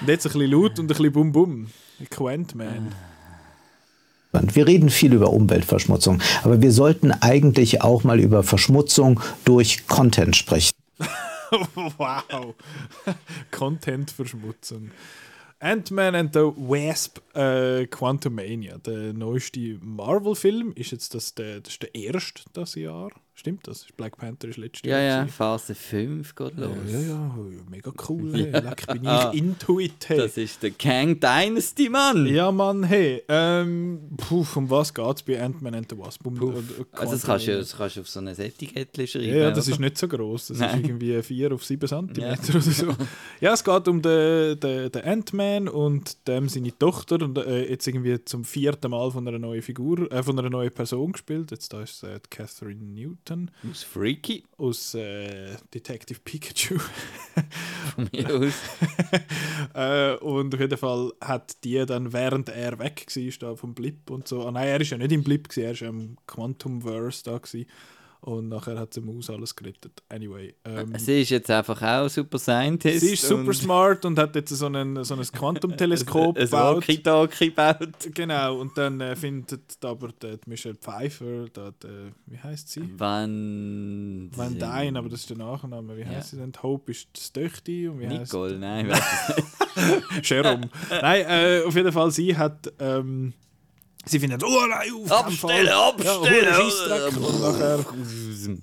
Und 0.00 0.08
jetzt 0.08 0.26
ein 0.26 0.32
bisschen 0.32 0.50
laut 0.50 0.78
und 0.80 0.84
ein 0.84 0.86
bisschen 0.88 1.12
bum 1.12 1.30
bum. 1.30 1.68
Quentman. 2.10 2.92
Wir 4.32 4.66
reden 4.66 4.90
viel 4.90 5.12
über 5.14 5.30
Umweltverschmutzung, 5.32 6.20
aber 6.42 6.60
wir 6.60 6.72
sollten 6.72 7.12
eigentlich 7.12 7.82
auch 7.82 8.02
mal 8.04 8.18
über 8.20 8.42
Verschmutzung 8.42 9.20
durch 9.44 9.86
Content 9.86 10.34
sprechen. 10.36 10.72
wow. 11.98 12.54
Content-Verschmutzung. 13.52 14.90
Ant-Man 15.60 16.14
and 16.14 16.32
the 16.32 16.52
Wasp 16.56 17.18
äh, 17.36 17.86
Quantumania, 17.86 18.78
der 18.78 19.12
neueste 19.12 19.78
Marvel-Film, 19.82 20.72
ist 20.72 20.90
jetzt 20.90 21.14
das 21.14 21.34
der, 21.34 21.60
das 21.60 21.74
ist 21.74 21.82
der 21.82 21.94
erste 21.94 22.42
das 22.54 22.74
Jahr. 22.74 23.10
Stimmt 23.40 23.66
das? 23.66 23.86
Black 23.96 24.18
Panther 24.18 24.48
ist 24.48 24.58
letztes 24.58 24.82
Ja, 24.86 24.98
Jahr. 24.98 25.06
ja, 25.08 25.20
gewesen. 25.22 25.32
Phase 25.34 25.74
5 25.74 26.34
geht 26.34 26.56
los. 26.58 26.68
Ja, 26.88 26.98
ja, 27.00 27.08
ja, 27.08 27.30
mega 27.70 27.90
cool. 28.06 28.30
Hey. 28.34 28.50
Leck, 28.50 28.86
bin 28.86 29.02
ich 29.04 29.32
into 29.40 29.80
it. 29.80 30.08
Hey. 30.08 30.18
Das 30.18 30.36
ist 30.36 30.62
der 30.62 30.72
Kang 30.72 31.18
Dynasty, 31.18 31.88
Mann. 31.88 32.26
Ja, 32.26 32.52
Mann, 32.52 32.82
hey. 32.84 33.22
Ähm, 33.28 34.10
puh, 34.18 34.44
um 34.56 34.68
was 34.68 34.92
geht 34.92 35.16
es 35.16 35.22
bei 35.22 35.42
Ant-Man 35.42 35.74
and 35.74 35.86
the 35.90 35.96
Wasp? 35.96 36.26
Um, 36.26 36.34
Puff. 36.34 36.54
äh, 36.54 36.84
Also 36.92 37.12
das 37.14 37.22
kannst, 37.24 37.46
du, 37.48 37.56
das 37.56 37.74
kannst 37.74 37.96
du 37.96 38.00
auf 38.02 38.08
so 38.10 38.20
ein 38.20 38.26
Etikett 38.26 38.94
schreiben. 39.08 39.24
Ja, 39.26 39.34
ja, 39.36 39.50
das 39.52 39.64
oder? 39.68 39.72
ist 39.74 39.80
nicht 39.80 39.96
so 39.96 40.06
groß. 40.06 40.48
Das 40.48 40.58
Nein. 40.58 40.80
ist 40.82 40.86
irgendwie 40.90 41.22
4 41.22 41.52
auf 41.54 41.64
7 41.64 41.88
cm 41.88 42.08
oder 42.50 42.60
so. 42.60 42.94
Ja, 43.40 43.54
es 43.54 43.64
geht 43.64 43.88
um 43.88 44.02
den, 44.02 44.60
den, 44.60 44.92
den 44.92 45.02
Ant-Man 45.02 45.68
und 45.68 46.28
dem 46.28 46.46
seine 46.50 46.76
Tochter 46.78 47.22
und 47.22 47.38
äh, 47.38 47.70
jetzt 47.70 47.86
irgendwie 47.88 48.22
zum 48.22 48.44
vierten 48.44 48.90
Mal 48.90 49.10
von 49.10 49.26
einer 49.26 49.38
neuen 49.38 49.62
Figur, 49.62 50.12
äh, 50.12 50.22
von 50.22 50.38
einer 50.38 50.50
neuen 50.50 50.72
Person 50.72 51.12
gespielt. 51.12 51.50
Jetzt 51.52 51.72
da 51.72 51.80
ist 51.80 52.02
äh, 52.02 52.20
Catherine 52.28 52.84
Newton 52.84 53.29
Aus 53.70 53.82
Freaky, 53.82 54.44
aus 54.56 54.94
äh, 54.94 55.56
Detective 55.72 56.18
Pikachu. 56.24 56.78
von 57.94 58.08
mir 58.12 58.34
aus. 58.34 58.54
äh, 59.74 60.16
und 60.16 60.54
auf 60.54 60.60
jeden 60.60 60.78
Fall 60.78 61.12
hat 61.20 61.62
die 61.64 61.84
dann, 61.86 62.12
während 62.12 62.48
er 62.48 62.78
weg 62.78 63.06
war, 63.08 63.32
da 63.38 63.56
vom 63.56 63.74
Blip 63.74 64.10
und 64.10 64.26
so, 64.28 64.46
ah, 64.46 64.50
nein, 64.50 64.68
er 64.68 64.80
ist 64.80 64.90
ja 64.90 64.98
nicht 64.98 65.12
im 65.12 65.22
Blip, 65.22 65.48
gewesen, 65.48 65.64
er 65.64 65.72
ist 65.72 65.80
ja 65.80 65.88
im 65.88 66.16
Quantumverse 66.26 67.24
da 67.24 67.38
gewesen. 67.38 67.66
Und 68.22 68.48
nachher 68.48 68.78
hat 68.78 68.92
sie 68.94 69.00
Maus 69.00 69.30
alles 69.30 69.56
gerettet. 69.56 70.02
Anyway. 70.08 70.54
Ähm, 70.64 70.92
Sie 70.98 71.22
ist 71.22 71.30
jetzt 71.30 71.50
einfach 71.50 71.80
auch 71.82 72.08
Super 72.08 72.38
Scientist. 72.38 73.00
Sie 73.00 73.14
ist 73.14 73.22
super 73.26 73.46
und 73.48 73.54
smart 73.54 74.04
und 74.04 74.18
hat 74.18 74.34
jetzt 74.36 74.50
so, 74.50 74.66
einen, 74.66 75.02
so 75.04 75.14
ein 75.14 75.22
Quantumteleskop 75.22 76.36
ein 76.38 76.44
gebaut. 76.44 76.76
Walkie-Talkie 76.88 77.46
gebaut. 77.48 77.88
Genau, 78.14 78.58
und 78.60 78.76
dann 78.76 79.00
äh, 79.00 79.16
findet 79.16 79.62
aber 79.84 80.08
die, 80.22 80.36
Michelle 80.46 80.74
Pfeiffer, 80.74 81.46
die, 81.48 82.10
wie 82.26 82.38
heißt 82.38 82.68
sie? 82.68 82.82
Van... 82.98 84.30
Van 84.34 84.58
Dyne, 84.58 84.98
aber 84.98 85.08
das 85.08 85.20
ist 85.20 85.30
der 85.30 85.38
Nachname. 85.38 85.96
Wie 85.96 86.04
heißt 86.04 86.14
Ja. 86.14 86.22
sie 86.22 86.36
denn? 86.36 86.52
Die 86.52 86.58
Hope 86.62 86.90
ist 86.92 87.08
das 87.14 87.32
Töchti 87.32 87.88
und 87.88 88.00
wie 88.00 88.08
heißt 88.08 88.32
Nicole, 88.32 88.58
nein, 88.58 88.86
ich 88.86 88.92
weiß 88.92 89.28
es 89.28 89.36
nicht. 89.36 89.48
Jerome. 90.30 90.68
Nein, 90.90 91.24
äh, 91.26 91.62
auf 91.66 91.74
jeden 91.74 91.92
Fall, 91.92 92.10
sie 92.10 92.36
hat. 92.36 92.72
Ähm, 92.78 93.32
sie 94.06 94.18
findet, 94.20 94.42
oh 94.44 94.66
nein, 94.68 94.92
auf. 94.94 95.10
Abstellen, 95.12 95.66
Ja, 95.66 95.88
abstellen! 95.88 96.48
oh, 96.50 96.70
Scheissdreck. 96.70 97.16
und 97.16 97.40
nachher, 97.40 97.84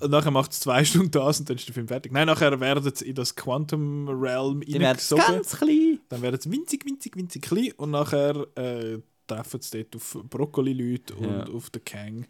und 0.01 0.11
nachher 0.11 0.31
macht 0.31 0.51
es 0.51 0.59
zwei 0.59 0.83
Stunden 0.85 1.11
das 1.11 1.39
und 1.39 1.49
dann 1.49 1.57
ist 1.57 1.67
der 1.67 1.73
Film 1.73 1.87
fertig. 1.87 2.11
Nein, 2.11 2.27
nachher 2.27 2.59
werden 2.59 2.91
sie 2.95 3.05
in 3.07 3.15
das 3.15 3.35
Quantum 3.35 4.07
Realm 4.09 4.61
hineingesogen. 4.61 5.25
ganz 5.25 5.55
klein. 5.57 5.99
Dann 6.09 6.21
werden 6.21 6.39
sie 6.41 6.51
winzig, 6.51 6.85
winzig, 6.85 7.15
winzig 7.15 7.41
klein 7.43 7.71
und 7.77 7.91
nachher 7.91 8.47
äh, 8.55 8.99
treffen 9.27 9.61
sie 9.61 9.83
dort 9.83 9.95
auf 9.97 10.17
Brokkoli-Leute 10.29 11.15
und 11.15 11.25
Ja. 11.29 11.43
auf 11.53 11.69
den 11.69 11.83
Kang. 11.85 12.25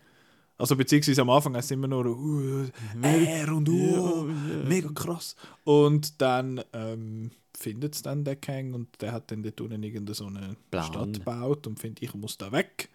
Also 0.59 0.75
beziehungsweise 0.75 1.21
am 1.21 1.29
Anfang 1.29 1.55
heißt 1.55 1.65
es 1.65 1.71
immer 1.71 1.87
nur 1.87 2.07
uh, 2.07 2.65
er 3.03 3.53
und 3.53 3.69
uh, 3.69 4.23
mega 4.67 4.89
krass. 4.89 5.35
Und 5.63 6.19
dann 6.19 6.59
ähm, 6.73 7.29
findet 7.55 7.93
es 7.93 8.01
dann 8.01 8.23
der 8.23 8.37
Kang 8.37 8.73
und 8.73 8.87
der 8.99 9.11
hat 9.11 9.29
dann 9.29 9.43
dort 9.43 9.61
unten 9.61 9.83
irgendeine 9.83 10.15
so 10.15 10.25
eine 10.25 10.55
Plan. 10.71 10.83
Stadt 10.85 11.13
gebaut 11.13 11.67
und 11.67 11.79
findet, 11.79 12.01
ich 12.01 12.13
muss 12.15 12.39
da 12.39 12.51
weg. 12.51 12.89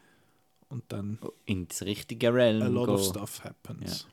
Und 0.72 0.84
dann 0.88 1.18
Ins 1.44 1.82
richtige 1.82 2.32
Realm 2.32 2.62
a 2.62 2.66
lot 2.66 2.88
of 2.88 3.00
gehen. 3.00 3.10
stuff 3.10 3.44
happens. 3.44 4.06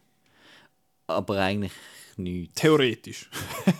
Aber 1.07 1.39
eigentlich 1.39 1.71
nichts. 2.19 2.61
Theoretisch. 2.61 3.29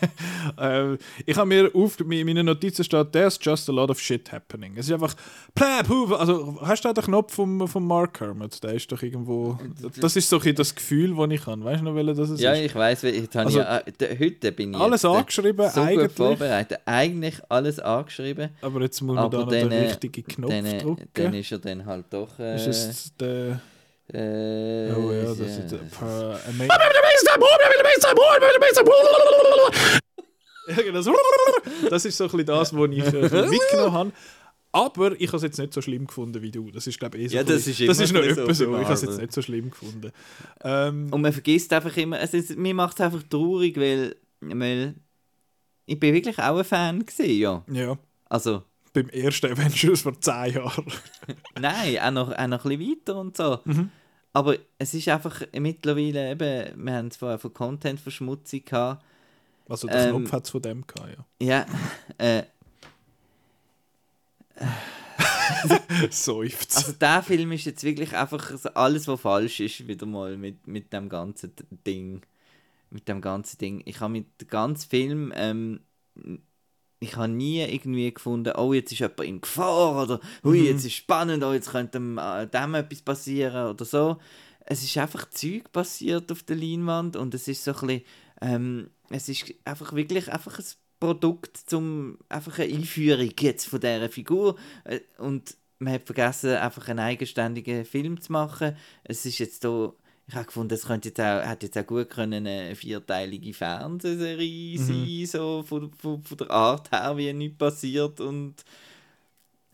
äh, 0.58 0.96
ich 1.26 1.38
habe 1.38 1.48
mir 1.48 1.72
auf 1.74 2.00
in 2.00 2.08
meinen 2.26 2.46
Notizen 2.46 2.84
steht, 2.84 3.12
there's 3.12 3.38
just 3.42 3.70
a 3.70 3.72
lot 3.72 3.90
of 3.90 4.00
shit 4.00 4.32
happening. 4.32 4.74
Es 4.78 4.88
ist 4.88 4.94
einfach 4.94 5.16
also 5.60 6.58
hast 6.62 6.86
du 6.86 6.94
den 6.94 7.04
Knopf 7.04 7.34
vom, 7.34 7.68
vom 7.68 7.86
Mark 7.86 8.20
Hermit? 8.20 8.64
Der 8.64 8.74
ist 8.74 8.92
doch 8.92 9.02
irgendwo. 9.02 9.58
Das 10.00 10.16
ist 10.16 10.30
so 10.30 10.40
ein 10.40 10.56
das 10.56 10.74
Gefühl, 10.74 11.16
das 11.16 11.32
ich 11.32 11.46
habe. 11.46 11.64
Weißt 11.64 11.82
du 11.82 11.86
noch, 11.86 11.96
welcher 11.96 12.14
das 12.14 12.30
ist? 12.30 12.42
Ja, 12.42 12.54
ich 12.54 12.74
weiß, 12.74 13.06
Also, 13.36 13.60
ich, 13.60 14.02
äh, 14.02 14.18
heute 14.20 14.52
bin 14.52 14.74
ich 14.74 14.80
alles 14.80 15.04
äh, 15.04 15.08
angeschrieben, 15.08 15.70
so 15.70 15.82
eigentlich. 15.82 16.12
vorbereitet. 16.12 16.80
Eigentlich 16.86 17.36
alles 17.50 17.80
angeschrieben. 17.80 18.50
Aber 18.62 18.82
jetzt 18.82 19.02
muss 19.02 19.16
man 19.16 19.30
da 19.30 19.40
noch 19.40 19.50
den 19.50 19.72
äh, 19.72 19.88
richtigen 19.88 20.24
Knopf 20.26 20.52
Dann, 20.52 20.80
drücken. 20.80 21.08
dann 21.14 21.34
ist 21.34 21.52
er 21.52 21.60
dann 21.60 21.86
halt 21.86 22.06
doch. 22.10 22.40
Äh. 22.40 22.56
Äh, 24.14 24.92
Oh 24.94 25.12
ja, 25.12 25.24
das 25.26 25.40
ist 25.40 25.74
Ama- 26.02 26.68
Ja, 30.68 30.76
genau. 30.84 31.02
Das 31.90 32.06
ist 32.06 32.18
so 32.18 32.26
ein 32.26 32.30
bisschen 32.30 32.46
das, 32.46 32.74
was 32.76 32.90
ich 32.92 33.14
äh, 33.14 33.48
mitgenommen 33.50 33.94
habe. 33.94 34.12
Aber 34.72 35.20
ich 35.20 35.28
habe 35.28 35.38
es 35.38 35.44
jetzt 35.44 35.58
nicht 35.58 35.74
so 35.74 35.82
schlimm 35.82 36.06
gefunden 36.06 36.42
wie 36.44 36.52
du. 36.52 36.70
Das 36.70 36.86
ist, 36.86 37.00
glaube 37.00 37.18
ich, 37.18 37.24
eh 37.26 37.28
so 37.30 37.36
Ja, 37.38 37.42
ein 37.42 37.48
das 37.48 37.66
ist 37.66 37.80
das 37.88 38.00
ist 38.00 38.14
noch 38.14 38.22
ein 38.22 38.30
etwas 38.30 38.58
so 38.60 38.66
Ich 38.78 38.84
habe 38.84 38.94
es 38.94 39.02
jetzt 39.02 39.18
nicht 39.18 39.34
so 39.34 39.42
schlimm 39.42 39.72
gefunden. 39.72 40.12
Ähm, 40.64 41.08
Und 41.12 41.22
man 41.22 41.34
vergisst 41.34 41.74
einfach 41.74 41.96
immer, 41.98 42.20
es 42.20 42.36
ist, 42.36 42.56
mir 42.56 42.76
macht 42.76 43.00
es 43.00 43.02
einfach 43.06 43.24
traurig, 43.28 43.76
weil, 43.78 44.16
weil 44.42 44.94
ich 45.88 46.00
bin 46.00 46.14
wirklich 46.14 46.38
auch 46.38 46.58
ein 46.58 46.64
Fan 46.64 47.04
gewesen, 47.04 47.40
ja. 47.40 47.64
ja, 47.72 47.98
Also, 48.26 48.62
beim 48.94 49.10
ersten 49.10 49.52
Avengers 49.52 50.02
vor 50.02 50.20
zehn 50.22 50.54
Jahren. 50.54 50.86
nein, 51.60 51.98
auch 52.00 52.12
noch, 52.12 52.32
auch 52.32 52.48
noch 52.48 52.64
ein 52.66 52.78
bisschen 52.78 52.92
weiter 53.00 53.16
und 53.20 53.36
so. 53.38 53.60
Mhm. 53.66 53.90
Aber 54.34 54.58
es 54.78 54.94
ist 54.94 55.08
einfach 55.10 55.42
mittlerweile 55.54 56.32
eben, 56.32 56.86
wir 56.86 56.94
haben 56.94 57.08
es 57.08 57.18
vorher 57.18 57.40
von 57.40 57.54
Content-Verschmutzung 57.54 58.64
gehabt. 58.64 59.04
Also 59.68 59.88
der 59.88 60.10
Ähm, 60.10 60.18
Knopf 60.18 60.32
hat 60.32 60.46
es 60.46 60.50
von 60.52 60.62
dem 60.62 60.86
gehabt, 60.86 61.18
ja. 61.42 61.46
Ja, 61.46 61.66
äh, 62.18 62.44
Seufzt. 66.12 66.78
also 66.78 66.92
der 66.94 67.24
Film 67.24 67.52
ist 67.52 67.66
jetzt 67.66 67.84
wirklich 67.84 68.16
einfach 68.16 68.54
alles, 68.76 69.08
was 69.08 69.22
falsch 69.22 69.60
ist, 69.60 69.88
wieder 69.88 70.06
mal 70.06 70.38
mit, 70.38 70.68
mit 70.68 70.94
dem 70.94 71.10
ganzen 71.10 71.54
Ding. 71.86 72.22
Mit 72.92 73.08
dem 73.08 73.22
ganzen 73.22 73.58
Ding. 73.58 73.82
Ich 73.86 74.00
habe 74.00 74.12
mit 74.14 74.42
dem 74.42 74.48
ganzen 74.48 74.90
Film, 74.90 75.34
ähm, 75.36 75.82
ich 77.00 77.16
habe 77.16 77.30
nie 77.30 77.62
irgendwie 77.62 78.14
gefunden, 78.14 78.54
oh, 78.58 78.74
jetzt 78.74 78.92
ist 78.92 79.00
jemand 79.00 79.22
in 79.22 79.42
Gefahr 79.42 80.04
oder 80.04 80.20
hui, 80.44 80.66
jetzt 80.66 80.86
ist 80.86 80.96
spannend, 80.96 81.44
oh, 81.44 81.54
jetzt 81.54 81.72
könnte 81.72 81.94
dem, 81.94 82.18
äh, 82.18 82.46
dem 82.48 82.76
etwas 82.76 83.02
passieren 83.02 83.70
oder 83.70 83.86
so. 83.86 84.18
Es 84.66 84.84
ist 84.84 84.98
einfach 84.98 85.30
Zeug 85.30 85.72
passiert 85.72 86.32
auf 86.32 86.44
der 86.44 86.58
Leinwand 86.58 87.16
und 87.16 87.34
es 87.34 87.48
ist 87.48 87.64
so 87.64 87.74
ein 87.74 87.88
bisschen, 87.88 88.04
ähm, 88.42 88.90
es 89.10 89.30
ist 89.30 89.54
einfach 89.66 89.94
wirklich 89.94 90.32
einfach 90.32 90.60
ein 90.60 90.66
Produkt 91.00 91.56
zum 91.56 92.18
einfach 92.28 92.60
eine 92.60 92.74
Einführung 92.74 93.32
jetzt 93.40 93.68
von 93.68 93.80
dieser 93.80 94.10
Figur 94.10 94.58
Äh, 94.84 95.00
und 95.18 95.56
man 95.80 95.94
hat 95.94 96.04
vergessen 96.04 96.56
einfach 96.56 96.90
einen 96.90 97.00
eigenständigen 97.00 97.86
Film 97.86 98.20
zu 98.20 98.34
machen. 98.34 98.76
Es 99.06 99.26
ist 99.26 99.40
jetzt 99.40 99.64
da 99.64 99.94
ich 100.30 100.36
habe 100.36 100.46
gefunden, 100.46 100.74
es 100.76 100.86
könnte 100.86 101.10
jetzt 101.10 101.20
auch, 101.20 101.42
hätte 101.44 101.66
jetzt 101.66 101.78
auch 101.78 101.88
gut 101.88 102.10
können 102.10 102.46
eine 102.46 102.76
vierteilige 102.76 103.52
Fernsehserie 103.54 104.78
sein, 104.78 105.26
so 105.26 105.64
von, 105.64 105.92
von, 105.94 106.22
von 106.22 106.38
der 106.38 106.52
Art 106.52 106.92
her, 106.92 107.18
wie 107.18 107.34
nichts 107.34 107.58
passiert 107.58 108.22
und 108.22 108.54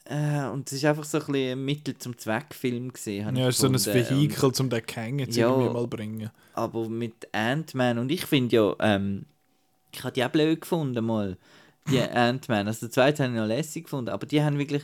äh, 0.05 0.45
und 0.47 0.67
es 0.67 0.73
ist 0.77 0.85
einfach 0.85 1.03
so 1.03 1.17
ein, 1.17 1.25
bisschen 1.25 1.59
ein 1.59 1.65
Mittel 1.65 1.97
zum 1.97 2.17
Zweck-Film 2.17 2.93
gesehen. 2.93 3.35
ja, 3.35 3.49
ist 3.49 3.57
so 3.57 3.67
ein 3.67 3.73
Vehikel. 3.73 4.51
Um 4.59 4.69
den 4.69 4.85
Kang 4.85 5.19
jetzt 5.19 5.35
Ja. 5.35 5.49
mal 5.49 5.73
zu 5.73 5.87
bringen. 5.87 6.29
Aber 6.53 6.87
mit 6.87 7.27
Ant-Man, 7.33 7.97
und 7.97 8.11
ich 8.11 8.25
finde 8.25 8.55
ja, 8.55 8.75
ähm, 8.79 9.25
ich 9.91 10.03
habe 10.03 10.13
die 10.13 10.23
auch 10.23 10.29
blöd 10.29 10.61
gefunden 10.61 11.03
mal, 11.03 11.37
die 11.89 11.99
Ant-Man. 11.99 12.67
Also 12.67 12.85
der 12.85 12.91
zweite 12.91 13.23
habe 13.23 13.33
ich 13.33 13.39
noch 13.39 13.47
lässig 13.47 13.85
gefunden, 13.85 14.09
aber 14.09 14.25
die 14.25 14.41
haben 14.41 14.57
wirklich, 14.57 14.83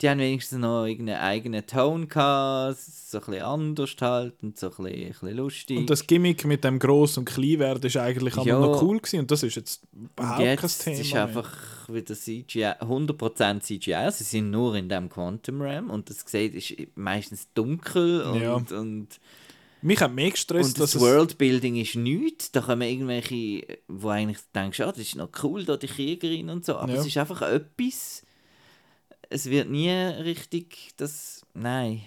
die 0.00 0.08
haben 0.08 0.18
wenigstens 0.20 0.58
noch 0.58 0.86
irgendeinen 0.86 1.20
eigenen 1.20 1.66
Ton 1.66 2.08
gehabt, 2.08 2.78
so 2.78 3.18
ein 3.18 3.24
bisschen 3.26 3.42
anders 3.42 3.96
halt 4.00 4.34
und 4.42 4.58
so 4.58 4.66
ein 4.68 4.84
bisschen, 4.84 4.92
ein 5.02 5.08
bisschen 5.08 5.36
lustig. 5.36 5.78
Und 5.78 5.90
das 5.90 6.06
Gimmick 6.06 6.44
mit 6.46 6.64
dem 6.64 6.78
Gross- 6.78 7.18
und 7.18 7.24
Kleinwerden 7.26 7.84
ist 7.84 7.96
eigentlich 7.96 8.36
auch 8.38 8.46
Ja. 8.46 8.58
noch 8.58 8.82
cool 8.82 8.98
gewesen 8.98 9.20
und 9.20 9.30
das 9.30 9.42
ist 9.42 9.56
jetzt 9.56 9.82
überhaupt 9.92 10.38
kein 10.38 10.46
jetzt 10.58 10.84
Thema 10.84 11.00
ist 11.00 11.12
mehr. 11.12 11.22
einfach 11.24 11.88
wieder 11.88 12.14
CGI, 12.14 12.72
100% 12.80 13.62
CGI. 13.62 14.10
Sie 14.12 14.24
sind 14.24 14.50
nur 14.50 14.74
in 14.76 14.88
dem 14.88 15.08
Quantum 15.08 15.60
Realm 15.60 15.90
und 15.90 16.08
das 16.08 16.24
sieht 16.26 16.54
ist 16.54 16.74
meistens 16.96 17.48
dunkel 17.54 18.22
und, 18.22 18.40
Ja. 18.40 18.54
und 18.54 19.08
Mich 19.82 19.98
hat 20.00 20.12
mehr 20.14 20.30
gestresst, 20.30 20.74
Und 20.76 20.80
dass 20.80 20.92
das. 20.92 21.00
Worldbuilding 21.00 21.76
ist 21.76 21.96
nichts. 21.96 22.52
Da 22.52 22.60
kommen 22.60 22.82
irgendwelche, 22.82 23.78
wo 23.88 24.08
eigentlich 24.10 24.36
denkst, 24.54 24.78
ah, 24.80 24.86
das 24.92 24.98
ist 24.98 25.16
noch 25.16 25.30
cool, 25.42 25.64
da 25.64 25.76
die 25.78 25.86
Kriegerin 25.86 26.50
und 26.50 26.66
so. 26.66 26.76
Aber 26.76 26.92
Ja. 26.92 27.00
es 27.00 27.06
ist 27.06 27.16
einfach 27.16 27.40
etwas. 27.42 28.22
Es 29.30 29.46
wird 29.48 29.70
nie 29.70 29.90
richtig 29.90 30.90
das. 30.98 31.42
Nein. 31.54 32.02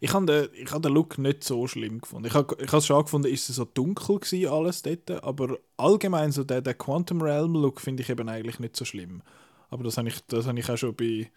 Ich 0.00 0.12
habe 0.14 0.26
den, 0.26 0.48
ich 0.54 0.70
hab 0.72 0.82
den 0.82 0.92
Look 0.92 1.18
nicht 1.18 1.42
so 1.44 1.66
schlimm 1.66 2.00
gefunden. 2.00 2.26
Ich 2.26 2.34
habe 2.34 2.56
ich 2.62 2.72
es 2.72 2.86
schon 2.86 3.02
gefunden, 3.02 3.28
ist 3.28 3.48
es 3.50 3.56
so 3.56 3.64
dunkel 3.64 4.18
gewesen, 4.18 4.48
alles 4.50 4.82
dort, 4.82 5.10
aber 5.24 5.58
allgemein 5.76 6.32
so 6.32 6.44
der, 6.44 6.60
der 6.62 6.74
Quantum 6.74 7.20
Realm 7.22 7.54
Look 7.54 7.80
finde 7.80 8.02
ich 8.02 8.08
eben 8.10 8.28
eigentlich 8.28 8.58
nicht 8.60 8.76
so 8.76 8.84
schlimm. 8.84 9.22
Aber 9.68 9.84
das 9.84 9.96
habe 9.98 10.08
ich, 10.08 10.20
das 10.28 10.46
habe 10.46 10.58
ich 10.58 10.68
auch 10.70 10.76
schon 10.76 10.94
bei, 10.94 11.30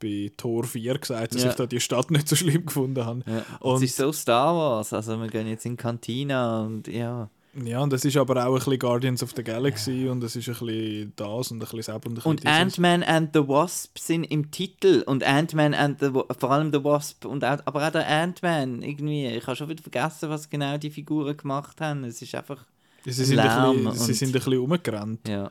bei 0.00 0.30
Tor 0.36 0.64
4 0.64 0.98
gesagt, 0.98 1.34
dass 1.34 1.42
Ja. 1.42 1.50
ich 1.50 1.56
da 1.56 1.66
die 1.66 1.80
Stadt 1.80 2.10
nicht 2.10 2.28
so 2.28 2.36
schlimm 2.36 2.66
gefunden 2.66 3.04
habe. 3.04 3.22
Ja. 3.26 3.44
Und- 3.60 3.76
es 3.76 3.82
ist 3.90 3.96
so 3.96 4.12
Star 4.12 4.54
Wars, 4.54 4.92
also 4.92 5.18
wir 5.20 5.28
gehen 5.28 5.46
jetzt 5.48 5.66
in 5.66 5.72
die 5.72 5.82
Cantina 5.82 6.62
und 6.66 6.86
ja. 6.88 7.30
Ja, 7.64 7.80
und 7.80 7.92
das 7.92 8.04
ist 8.04 8.16
aber 8.16 8.46
auch 8.46 8.52
ein 8.52 8.54
bisschen 8.54 8.78
Guardians 8.78 9.22
of 9.22 9.32
the 9.34 9.42
Galaxy 9.42 10.08
und 10.08 10.22
es 10.22 10.36
ist 10.36 10.48
ein 10.48 10.54
bisschen 10.54 11.12
das 11.16 11.50
und 11.50 11.56
ein 11.56 11.60
bisschen 11.60 11.78
das 11.78 11.88
und 11.88 12.06
ein 12.06 12.14
bisschen 12.14 12.30
Und. 12.30 12.46
Ant-Man 12.46 13.02
and 13.02 13.30
the 13.32 13.40
Wasp 13.40 13.98
sind 13.98 14.24
im 14.24 14.50
Titel 14.50 15.02
und 15.06 15.24
Ant-Man 15.24 15.74
and 15.74 16.00
the 16.00 16.10
vor 16.10 16.50
allem 16.50 16.72
the 16.72 16.82
Wasp 16.84 17.24
und 17.24 17.44
auch, 17.44 17.58
aber 17.64 17.86
auch 17.86 17.92
der 17.92 18.08
Ant-Man 18.08 18.82
irgendwie. 18.82 19.26
Ich 19.26 19.46
habe 19.46 19.56
schon 19.56 19.68
wieder 19.68 19.82
vergessen, 19.82 20.28
was 20.30 20.48
genau 20.48 20.78
die 20.78 20.90
Figuren 20.90 21.36
gemacht 21.36 21.80
haben. 21.80 22.04
Es 22.04 22.22
ist 22.22 22.34
einfach 22.34 22.64
Sie 23.04 23.12
sind, 23.12 23.38
ein 23.38 23.46
Lärm 23.46 23.84
bisschen, 23.84 24.06
sie 24.06 24.12
sind 24.14 24.28
ein 24.28 24.32
bisschen 24.32 24.58
umgerannt. 24.58 25.28
ja. 25.28 25.50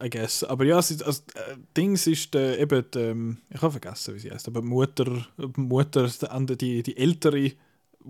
I 0.00 0.08
guess. 0.08 0.44
Aber 0.44 0.64
ja, 0.64 0.76
also, 0.76 0.94
äh, 0.94 1.56
Dings 1.76 2.06
ist 2.06 2.34
äh, 2.36 2.60
eben, 2.60 2.84
die, 2.94 2.98
ähm, 3.00 3.38
ich 3.50 3.60
habe 3.60 3.72
vergessen, 3.72 4.14
wie 4.14 4.20
sie 4.20 4.30
heißt, 4.30 4.46
aber 4.46 4.60
die 4.60 4.68
Mutter, 4.68 5.26
die 5.36 5.60
Mutter, 5.60 6.08
die, 6.08 6.56
die, 6.56 6.82
die 6.84 6.96
ältere 6.96 7.52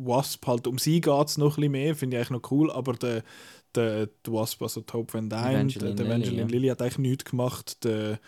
Wasp, 0.07 0.47
halt 0.47 0.67
um 0.67 0.79
sie 0.79 1.01
geht 1.01 1.27
es 1.29 1.39
noch 1.39 1.57
ein 1.57 1.61
bisschen 1.61 1.73
mehr, 1.73 1.95
finde 1.97 2.17
ich 2.17 2.21
eigentlich 2.21 2.43
noch 2.43 2.51
cool, 2.51 2.71
aber 2.71 2.93
der, 2.95 3.23
der, 3.75 4.07
die 4.07 4.33
Wasp, 4.33 4.63
also 4.63 4.81
die 4.81 4.93
Hope 4.93 5.13
Van 5.15 5.29
Dyne, 5.29 5.51
Evangeline 5.53 5.95
der, 5.95 6.07
der 6.07 6.15
Evangeline. 6.17 6.51
Lilly 6.51 6.69
hat 6.69 6.83
eigentlich 6.83 6.99
nichts 6.99 7.25
gemacht, 7.25 7.85
der, 7.85 8.19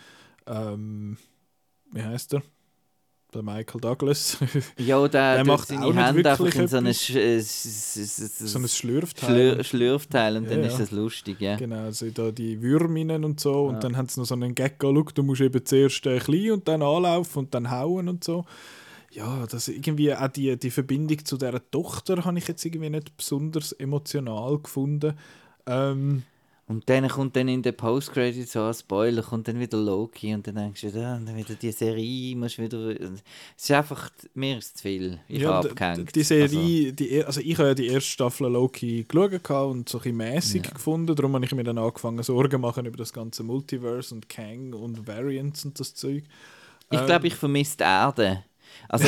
ähm, 0.47 1.17
wie 1.91 2.03
heißt 2.03 2.33
der? 2.33 2.41
Der 3.33 3.43
Michael 3.43 3.79
Douglas. 3.79 4.37
Ja, 4.77 4.99
der, 4.99 5.07
Der 5.07 5.35
der 5.35 5.45
macht 5.45 5.63
auch 5.63 5.67
seine 5.67 5.85
nicht 5.85 5.95
Hände 5.95 6.31
einfach 6.31 6.53
in 6.53 6.67
so. 6.67 6.93
Sch 6.93 7.15
äh, 7.15 7.39
so 7.39 8.59
ein 8.59 8.67
Schlürfteil. 8.67 9.29
Schlür 9.53 9.63
Schlürfteil 9.63 10.35
und 10.37 10.43
Ja, 10.43 10.49
dann 10.49 10.59
ja. 10.61 10.67
ist 10.67 10.79
das 10.81 10.91
lustig, 10.91 11.39
ja. 11.39 11.55
Genau, 11.55 11.83
also 11.85 12.09
da 12.09 12.31
die 12.31 12.61
Würminnen 12.61 13.23
und 13.23 13.39
so. 13.39 13.67
Und 13.67 13.75
Ja. 13.75 13.79
dann 13.79 13.95
haben 13.95 14.09
sie 14.09 14.19
noch 14.19 14.27
so 14.27 14.33
einen 14.35 14.53
Gag, 14.53 14.83
oh, 14.83 14.91
du 15.13 15.23
musst 15.23 15.39
eben 15.39 15.65
zuerst 15.65 16.05
äh, 16.07 16.19
klein 16.19 16.51
und 16.51 16.67
dann 16.67 16.81
anlaufen 16.81 17.39
und 17.39 17.53
dann 17.53 17.71
hauen 17.71 18.09
und 18.09 18.21
so. 18.23 18.43
Ja, 19.11 19.45
das 19.45 19.67
irgendwie 19.67 20.13
auch 20.13 20.27
die, 20.29 20.57
die 20.57 20.71
Verbindung 20.71 21.23
zu 21.25 21.37
dieser 21.37 21.69
Tochter 21.69 22.23
habe 22.23 22.37
ich 22.37 22.47
jetzt 22.47 22.63
irgendwie 22.65 22.89
nicht 22.89 23.15
besonders 23.17 23.73
emotional 23.73 24.57
gefunden. 24.59 25.13
Ähm, 25.65 26.23
Und 26.67 26.87
dann 26.89 27.05
kommt 27.09 27.35
dann 27.35 27.49
in 27.49 27.61
der 27.61 27.73
Post-Credit 27.73 28.47
so 28.47 28.63
ein 28.63 28.73
Spoiler, 28.73 29.21
kommt 29.23 29.49
dann 29.49 29.59
wieder 29.59 29.77
Loki 29.77 30.33
und 30.33 30.47
dann 30.47 30.55
denkst 30.55 30.81
du, 30.81 30.87
ja, 30.87 31.15
und 31.17 31.25
dann 31.25 31.35
wieder 31.35 31.55
die 31.55 31.71
Serie, 31.73 32.33
musst 32.37 32.57
wieder... 32.59 32.91
Es 33.01 33.21
ist 33.57 33.71
einfach, 33.71 34.09
mir 34.33 34.57
ist 34.59 34.77
zu 34.77 34.83
viel. 34.83 35.19
Ich 35.27 35.41
ja, 35.41 35.49
habe 35.55 35.69
abgehängt. 35.71 36.15
Die 36.15 36.23
Serie, 36.23 36.93
die, 36.93 37.09
er- 37.09 37.27
also 37.27 37.41
ich 37.41 37.57
habe 37.57 37.67
ja 37.69 37.73
die 37.75 37.87
erste 37.87 38.09
Staffel 38.11 38.47
Loki 38.47 39.03
geschaut 39.05 39.71
und 39.71 39.89
so 39.89 39.97
ein 39.97 40.01
bisschen 40.03 40.17
mäßig 40.17 40.65
Ja. 40.67 40.71
gefunden. 40.71 41.13
Darum 41.13 41.33
habe 41.35 41.43
ich 41.43 41.51
mir 41.53 41.65
dann 41.65 41.77
angefangen 41.77 42.23
Sorgen 42.23 42.51
zu 42.51 42.59
machen 42.59 42.85
über 42.85 42.97
das 42.97 43.11
ganze 43.11 43.43
Multiverse 43.43 44.15
und 44.15 44.29
Kang 44.29 44.71
und 44.73 45.05
Variants 45.05 45.65
und 45.65 45.77
das 45.77 45.93
Zeug. 45.93 46.23
Also, 46.87 46.91
ich 46.91 46.99
Ähm, 47.01 47.05
glaube, 47.07 47.27
ich 47.27 47.35
vermisse 47.35 47.75
die 47.77 47.83
Erde. 47.83 48.43
Also, 48.89 49.07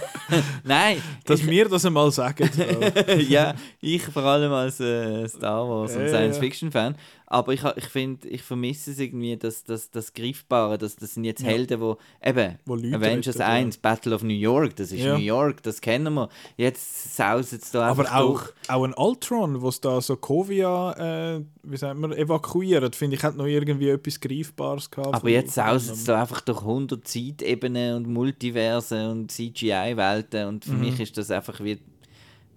nein, 0.64 1.02
Dass 1.24 1.40
ich, 1.40 1.46
wir 1.46 1.68
das 1.68 1.84
einmal 1.84 2.10
sagen. 2.10 2.48
ja, 3.28 3.54
ich 3.80 4.02
vor 4.04 4.22
allem 4.22 4.52
als 4.52 4.80
äh, 4.80 5.26
Star 5.28 5.68
Wars 5.68 5.96
und 5.96 6.08
Science-Fiction-Fan. 6.08 6.96
Aber 7.30 7.52
ich, 7.52 7.62
ich 7.76 7.84
finde, 7.84 8.26
ich 8.26 8.40
vermisse 8.42 8.90
es 8.90 8.98
irgendwie, 8.98 9.36
das, 9.36 9.62
das, 9.62 9.90
das 9.90 10.14
Greifbare. 10.14 10.78
Das, 10.78 10.96
das 10.96 11.12
sind 11.12 11.24
jetzt 11.24 11.42
Ja. 11.42 11.48
Helden, 11.48 11.78
wo 11.78 11.98
eben 12.24 12.58
Wo 12.64 12.74
Leute 12.74 12.96
Avengers 12.96 13.36
retten, 13.36 13.40
ja. 13.40 13.46
1, 13.48 13.76
Battle 13.78 14.14
of 14.14 14.22
New 14.22 14.32
York, 14.32 14.76
das 14.76 14.92
ist 14.92 15.00
Ja. 15.02 15.12
New 15.18 15.22
York, 15.22 15.62
das 15.62 15.82
kennen 15.82 16.14
wir. 16.14 16.30
Jetzt 16.56 17.14
sausen 17.16 17.58
es 17.62 17.70
da 17.70 17.86
Aber 17.88 18.00
einfach 18.04 18.14
auch, 18.16 18.26
durch. 18.44 18.52
auch 18.68 18.84
ein 18.84 18.94
Ultron, 18.94 19.60
was 19.62 19.78
da 19.82 20.00
so 20.00 20.16
Kovia, 20.16 21.36
äh, 21.36 21.44
wie 21.64 21.76
sagt 21.76 21.98
man, 22.00 22.12
evakuiert, 22.12 22.96
finde 22.96 23.16
ich, 23.16 23.22
hat 23.22 23.36
noch 23.36 23.44
irgendwie 23.44 23.90
etwas 23.90 24.18
Greifbares 24.20 24.90
gehabt. 24.90 25.14
Aber 25.14 25.28
jetzt 25.28 25.58
einem- 25.58 25.76
es 25.76 26.04
da 26.04 26.22
einfach 26.22 26.40
durch 26.40 26.62
100 26.62 27.06
Zeitebenen 27.06 27.96
und 27.96 28.08
Multiversen 28.08 29.06
und 29.10 29.30
CGI-Welten 29.30 30.48
und 30.48 30.64
für 30.64 30.72
Mhm. 30.72 30.80
mich 30.80 30.98
ist 31.00 31.18
das 31.18 31.30
einfach 31.30 31.60
wie, 31.62 31.78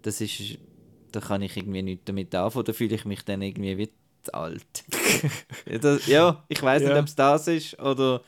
das 0.02 0.22
ist, 0.22 0.58
da 1.12 1.20
kann 1.20 1.42
ich 1.42 1.58
irgendwie 1.58 1.82
nichts 1.82 2.06
damit 2.06 2.34
anfangen, 2.34 2.64
da 2.66 2.72
fühle 2.72 2.96
ich 2.96 3.04
mich 3.04 3.24
dann 3.26 3.42
irgendwie 3.42 3.78
wie 3.78 3.90
zu 4.24 4.34
alt. 4.34 4.84
ja, 5.70 5.78
das, 5.78 6.06
ja, 6.08 6.44
ich 6.48 6.62
weiß 6.62 6.82
Ja. 6.84 6.90
nicht, 6.90 6.98
ob 7.00 7.06
es 7.08 7.16
das 7.16 7.48
ist 7.48 7.80
oder 7.80 8.22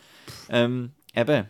ähm, 0.49 0.91
eben, 1.15 1.47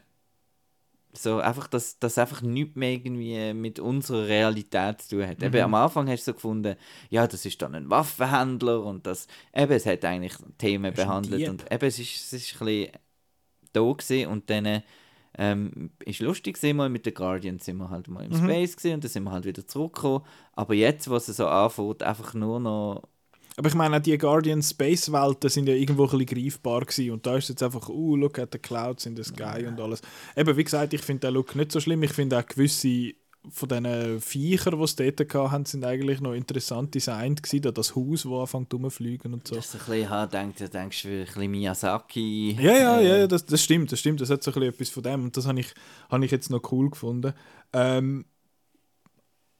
so 1.15 1.37
einfach, 1.37 1.67
dass 1.67 1.99
das 1.99 2.17
einfach 2.17 2.41
nichts 2.41 2.75
mehr 2.75 2.91
irgendwie 2.91 3.53
mit 3.53 3.79
unserer 3.79 4.25
Realität 4.27 5.01
zu 5.03 5.17
tun 5.17 5.27
hat. 5.27 5.43
Eben, 5.43 5.55
Mhm. 5.57 5.63
am 5.65 5.73
Anfang 5.75 6.09
hast 6.09 6.21
du 6.27 6.31
so 6.31 6.33
gefunden, 6.33 6.75
ja, 7.09 7.27
das 7.27 7.45
ist 7.45 7.61
dann 7.61 7.75
ein 7.75 7.89
Waffenhändler 7.89 8.83
und 8.83 9.05
das, 9.05 9.27
eben, 9.53 9.71
es 9.73 9.85
hat 9.85 10.03
eigentlich 10.05 10.33
Themen 10.57 10.91
behandelt 10.93 11.47
und 11.49 11.71
eben, 11.71 11.85
es 11.85 11.99
ist, 11.99 12.15
es 12.15 12.33
ist 12.33 12.59
ein 12.59 12.65
bisschen 12.65 12.91
da 13.73 13.81
gewesen 13.81 14.27
und 14.31 14.49
dann 14.49 14.81
ähm, 15.37 15.91
ist 16.03 16.19
lustig 16.19 16.55
gewesen, 16.55 16.77
mal 16.77 16.89
mit 16.89 17.05
den 17.05 17.13
Guardians 17.13 17.65
sind 17.65 17.77
wir 17.77 17.89
halt 17.91 18.07
mal 18.07 18.23
im 18.25 18.31
Mhm. 18.31 18.37
Space 18.45 18.75
gewesen 18.75 18.95
und 18.95 19.03
dann 19.03 19.11
sind 19.11 19.23
wir 19.23 19.31
halt 19.31 19.45
wieder 19.45 19.67
zurückgekommen, 19.67 20.25
aber 20.53 20.73
jetzt, 20.73 21.09
was 21.11 21.27
es 21.27 21.37
so 21.37 21.45
anfängt, 21.47 22.01
einfach 22.01 22.33
nur 22.33 22.59
noch 22.59 23.03
Aber 23.55 23.69
ich 23.69 23.75
meine, 23.75 23.97
auch 23.97 24.01
die 24.01 24.17
Guardian 24.17 24.63
Space 24.63 25.11
Welten 25.11 25.49
sind 25.49 25.67
ja 25.67 25.75
irgendwo 25.75 26.05
ein 26.05 26.17
bisschen 26.17 26.43
greifbar 26.43 26.81
gewesen. 26.81 27.11
Und 27.11 27.25
da 27.25 27.37
ist 27.37 27.49
jetzt 27.49 27.63
einfach, 27.63 27.89
uh, 27.89 28.15
look 28.15 28.39
at 28.39 28.49
the 28.51 28.59
clouds 28.59 29.05
in 29.05 29.15
the 29.15 29.23
sky 29.23 29.65
und 29.65 29.79
alles. 29.79 30.01
Eben, 30.35 30.57
wie 30.57 30.63
gesagt, 30.63 30.93
ich 30.93 31.01
finde 31.01 31.27
den 31.27 31.33
Look 31.35 31.55
nicht 31.55 31.71
so 31.71 31.79
schlimm. 31.79 32.03
Ich 32.03 32.13
finde 32.13 32.39
auch 32.39 32.45
gewisse 32.45 33.13
von 33.49 33.67
diesen 33.67 34.21
Viechern, 34.21 34.77
die 34.77 34.83
es 34.83 34.95
dort 34.95 35.33
hatten, 35.33 35.65
sind 35.65 35.83
eigentlich 35.83 36.21
noch 36.21 36.33
interessant 36.33 36.95
designt 36.95 37.43
gewesen. 37.43 37.61
Da 37.61 37.71
Das 37.71 37.95
Haus, 37.95 38.23
das 38.23 38.31
anfängt 38.31 38.73
rumzufliegen 38.73 39.33
und 39.33 39.47
so. 39.47 39.55
das 39.55 39.65
ist 39.65 39.75
ein 39.75 39.79
bisschen, 39.79 40.09
ha, 40.09 40.25
denkst, 40.25 40.59
du 40.59 40.69
denkst 40.69 41.05
ein 41.05 41.25
bisschen 41.25 41.51
Miyazaki. 41.51 42.57
Ja, 42.59 42.71
ja, 42.71 42.99
äh, 42.99 43.07
ja, 43.07 43.17
ja, 43.17 43.27
das, 43.27 43.45
das 43.45 43.61
stimmt, 43.61 43.91
das 43.91 43.99
stimmt. 43.99 44.21
Das 44.21 44.29
hat 44.29 44.43
so 44.43 44.51
ein 44.51 44.53
bisschen 44.53 44.73
etwas 44.73 44.89
von 44.89 45.03
dem 45.03 45.23
und 45.25 45.35
das 45.35 45.45
habe 45.45 45.59
ich, 45.59 45.73
habe 46.09 46.23
ich 46.23 46.31
jetzt 46.31 46.49
noch 46.49 46.71
cool 46.71 46.89
gefunden. 46.89 47.33
Ähm, 47.73 48.25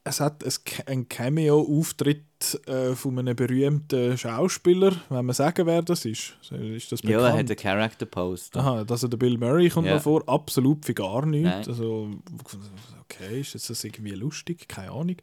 es 0.06 0.20
hat 0.20 0.44
ein 0.44 0.54
einen 0.88 1.08
Cameo-Auftritt 1.10 2.24
äh, 2.68 2.94
von 2.94 3.18
einem 3.20 3.36
berühmten 3.36 4.18
Schauspieler, 4.18 4.94
wenn 5.10 5.26
man 5.26 5.34
sagen, 5.34 5.66
wer 5.66 5.82
das 5.82 6.04
ist. 6.06 6.34
Ist 6.52 6.92
das 6.92 7.02
Ja, 7.04 7.20
er 7.28 7.34
hat 7.34 7.40
einen 7.40 7.56
Character 7.56 8.06
Post. 8.06 8.58
Aha, 8.58 8.86
also 8.88 9.08
der 9.08 9.18
Bill 9.18 9.38
Murray 9.38 9.70
kommt 9.70 9.88
Ja. 9.88 10.00
vor, 10.00 10.28
absolut 10.28 10.86
für 10.86 10.94
gar 10.94 11.26
nichts. 11.26 11.50
Nein. 11.50 11.64
Also, 11.68 12.10
okay, 13.02 13.40
ist 13.42 13.54
jetzt 13.54 13.70
das 13.70 13.84
irgendwie 13.84 14.12
lustig? 14.12 14.68
Keine 14.68 14.92
Ahnung. 14.92 15.16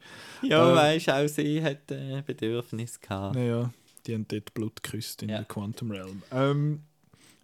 Ja, 0.43 0.73
Äh, 0.73 0.77
weißt 0.77 1.09
du, 1.09 1.15
auch 1.25 1.29
sie 1.29 1.63
hat 1.63 1.91
äh, 1.91 2.23
Bedürfnis 2.25 2.99
gehabt. 3.01 3.35
Naja, 3.37 3.71
die 4.07 4.15
haben 4.15 4.27
dort 4.29 4.55
Blut 4.55 4.83
geküsst 4.83 5.23
in 5.23 5.29
Ja. 5.29 5.37
der 5.39 5.45
Quantum 5.45 5.91
Realm. 5.91 6.23
Ähm, 6.33 6.83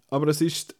aber 0.09 0.27
es 0.29 0.41
ist. 0.41 0.75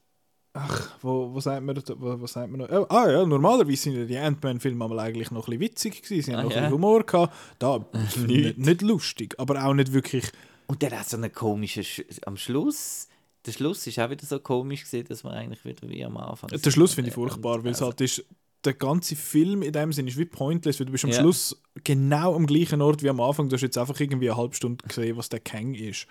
Ach, 0.60 0.90
wo, 1.02 1.34
wo 1.34 1.40
sagt 1.40 1.64
man, 1.64 1.76
wo, 1.98 2.20
wo 2.20 2.28
sagt 2.28 2.50
man 2.50 2.62
noch? 2.62 2.70
Oh, 2.70 2.86
ah 2.90 3.10
ja, 3.10 3.26
normalerweise 3.26 3.78
sind 3.84 3.96
ja 3.96 4.06
die 4.06 4.18
Ant-Man-Filme 4.18 4.88
mal 4.88 5.00
eigentlich 5.00 5.30
noch 5.32 5.48
ein 5.48 5.58
bisschen 5.58 5.62
witzig 5.62 6.02
gewesen. 6.02 6.24
Sie 6.24 6.32
haben 6.34 6.40
Ah, 6.40 6.44
noch 6.44 6.52
ein 6.52 6.56
ja. 6.56 6.62
bisschen 6.64 6.74
Humor 6.74 7.04
gehabt. 7.06 7.34
Da, 7.60 7.86
nicht, 8.28 8.58
nicht 8.58 8.82
lustig, 8.82 9.36
aber 9.38 9.64
auch 9.66 9.74
nicht 9.74 9.94
wirklich. 9.94 10.26
Und 10.68 10.82
dann 10.84 10.92
hat 11.00 11.08
so 11.08 11.18
einen 11.18 11.32
komischen 11.32 11.84
Sch 11.84 12.02
am 12.26 12.38
Schluss. 12.38 13.08
Der 13.46 13.52
Schluss 13.54 13.86
ist 13.88 14.00
auch 14.00 14.10
wieder 14.10 14.26
so 14.26 14.40
komisch 14.40 14.84
gewesen, 14.86 15.08
dass 15.08 15.24
man 15.24 15.34
eigentlich 15.34 15.64
wieder 15.64 15.88
wie 15.88 16.04
am 16.04 16.18
Anfang. 16.18 16.50
Der 16.50 16.72
Schluss 16.72 16.94
finde 16.94 17.10
ich 17.10 17.14
furchtbar, 17.16 17.64
weil 17.64 17.72
es 17.72 17.78
also, 17.78 17.86
halt 17.92 18.02
ist. 18.02 18.26
Der 18.66 18.74
ganze 18.74 19.16
Film 19.16 19.62
in 19.62 19.72
dem 19.72 19.94
Sinne 19.94 20.10
ist 20.10 20.18
wie 20.18 20.26
pointless, 20.26 20.80
weil 20.80 20.88
du 20.88 20.92
bist 20.92 21.06
am 21.06 21.12
Ja. 21.12 21.20
Schluss 21.20 21.56
genau 21.84 22.36
am 22.36 22.48
gleichen 22.48 22.82
Ort 22.82 23.04
wie 23.04 23.10
am 23.10 23.22
Anfang. 23.22 23.48
Du 23.48 23.54
hast 23.56 23.62
jetzt 23.62 23.78
einfach 23.78 23.98
irgendwie 24.00 24.30
eine 24.30 24.38
halbe 24.38 24.56
Stunde 24.56 24.84
gesehen, 24.86 25.16
was 25.16 25.30
der 25.30 25.40
Kang 25.40 25.76
ist. 25.76 26.08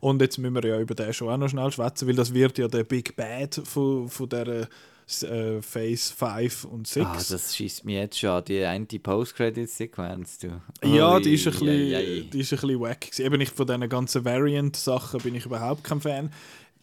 Und 0.00 0.22
jetzt 0.22 0.38
müssen 0.38 0.54
wir 0.54 0.64
ja 0.64 0.80
über 0.80 0.94
den 0.94 1.12
schon 1.12 1.28
auch 1.28 1.36
noch 1.36 1.48
schnell 1.48 1.70
schwätzen, 1.72 2.08
weil 2.08 2.14
das 2.14 2.32
wird 2.34 2.58
ja 2.58 2.68
der 2.68 2.84
Big 2.84 3.16
Bad 3.16 3.60
von, 3.64 4.08
von 4.08 4.28
der 4.28 4.68
äh, 5.22 5.62
Phase 5.62 6.14
5 6.14 6.64
und 6.64 6.86
6. 6.86 7.06
Ah, 7.06 7.16
das 7.30 7.56
schießt 7.56 7.84
mir 7.84 8.00
jetzt 8.00 8.18
schon 8.18 8.30
an, 8.30 8.44
die 8.44 8.62
eine 8.64 8.84
Post-Credit-Sequenz, 8.84 10.38
du. 10.38 10.60
ja, 10.84 11.18
die 11.18 11.34
ist 11.34 11.46
ein 11.46 11.52
bisschen, 11.52 11.68
ei, 11.68 11.96
ei. 11.96 12.24
die 12.32 12.40
ist 12.40 12.52
ein 12.52 12.60
bisschen 12.60 12.80
wack. 12.80 13.18
Eben 13.18 13.38
nicht 13.38 13.54
von 13.54 13.66
diesen 13.66 13.88
ganzen 13.88 14.24
Variant-Sachen 14.24 15.20
bin 15.20 15.34
ich 15.34 15.46
überhaupt 15.46 15.82
kein 15.82 16.00
Fan. 16.00 16.32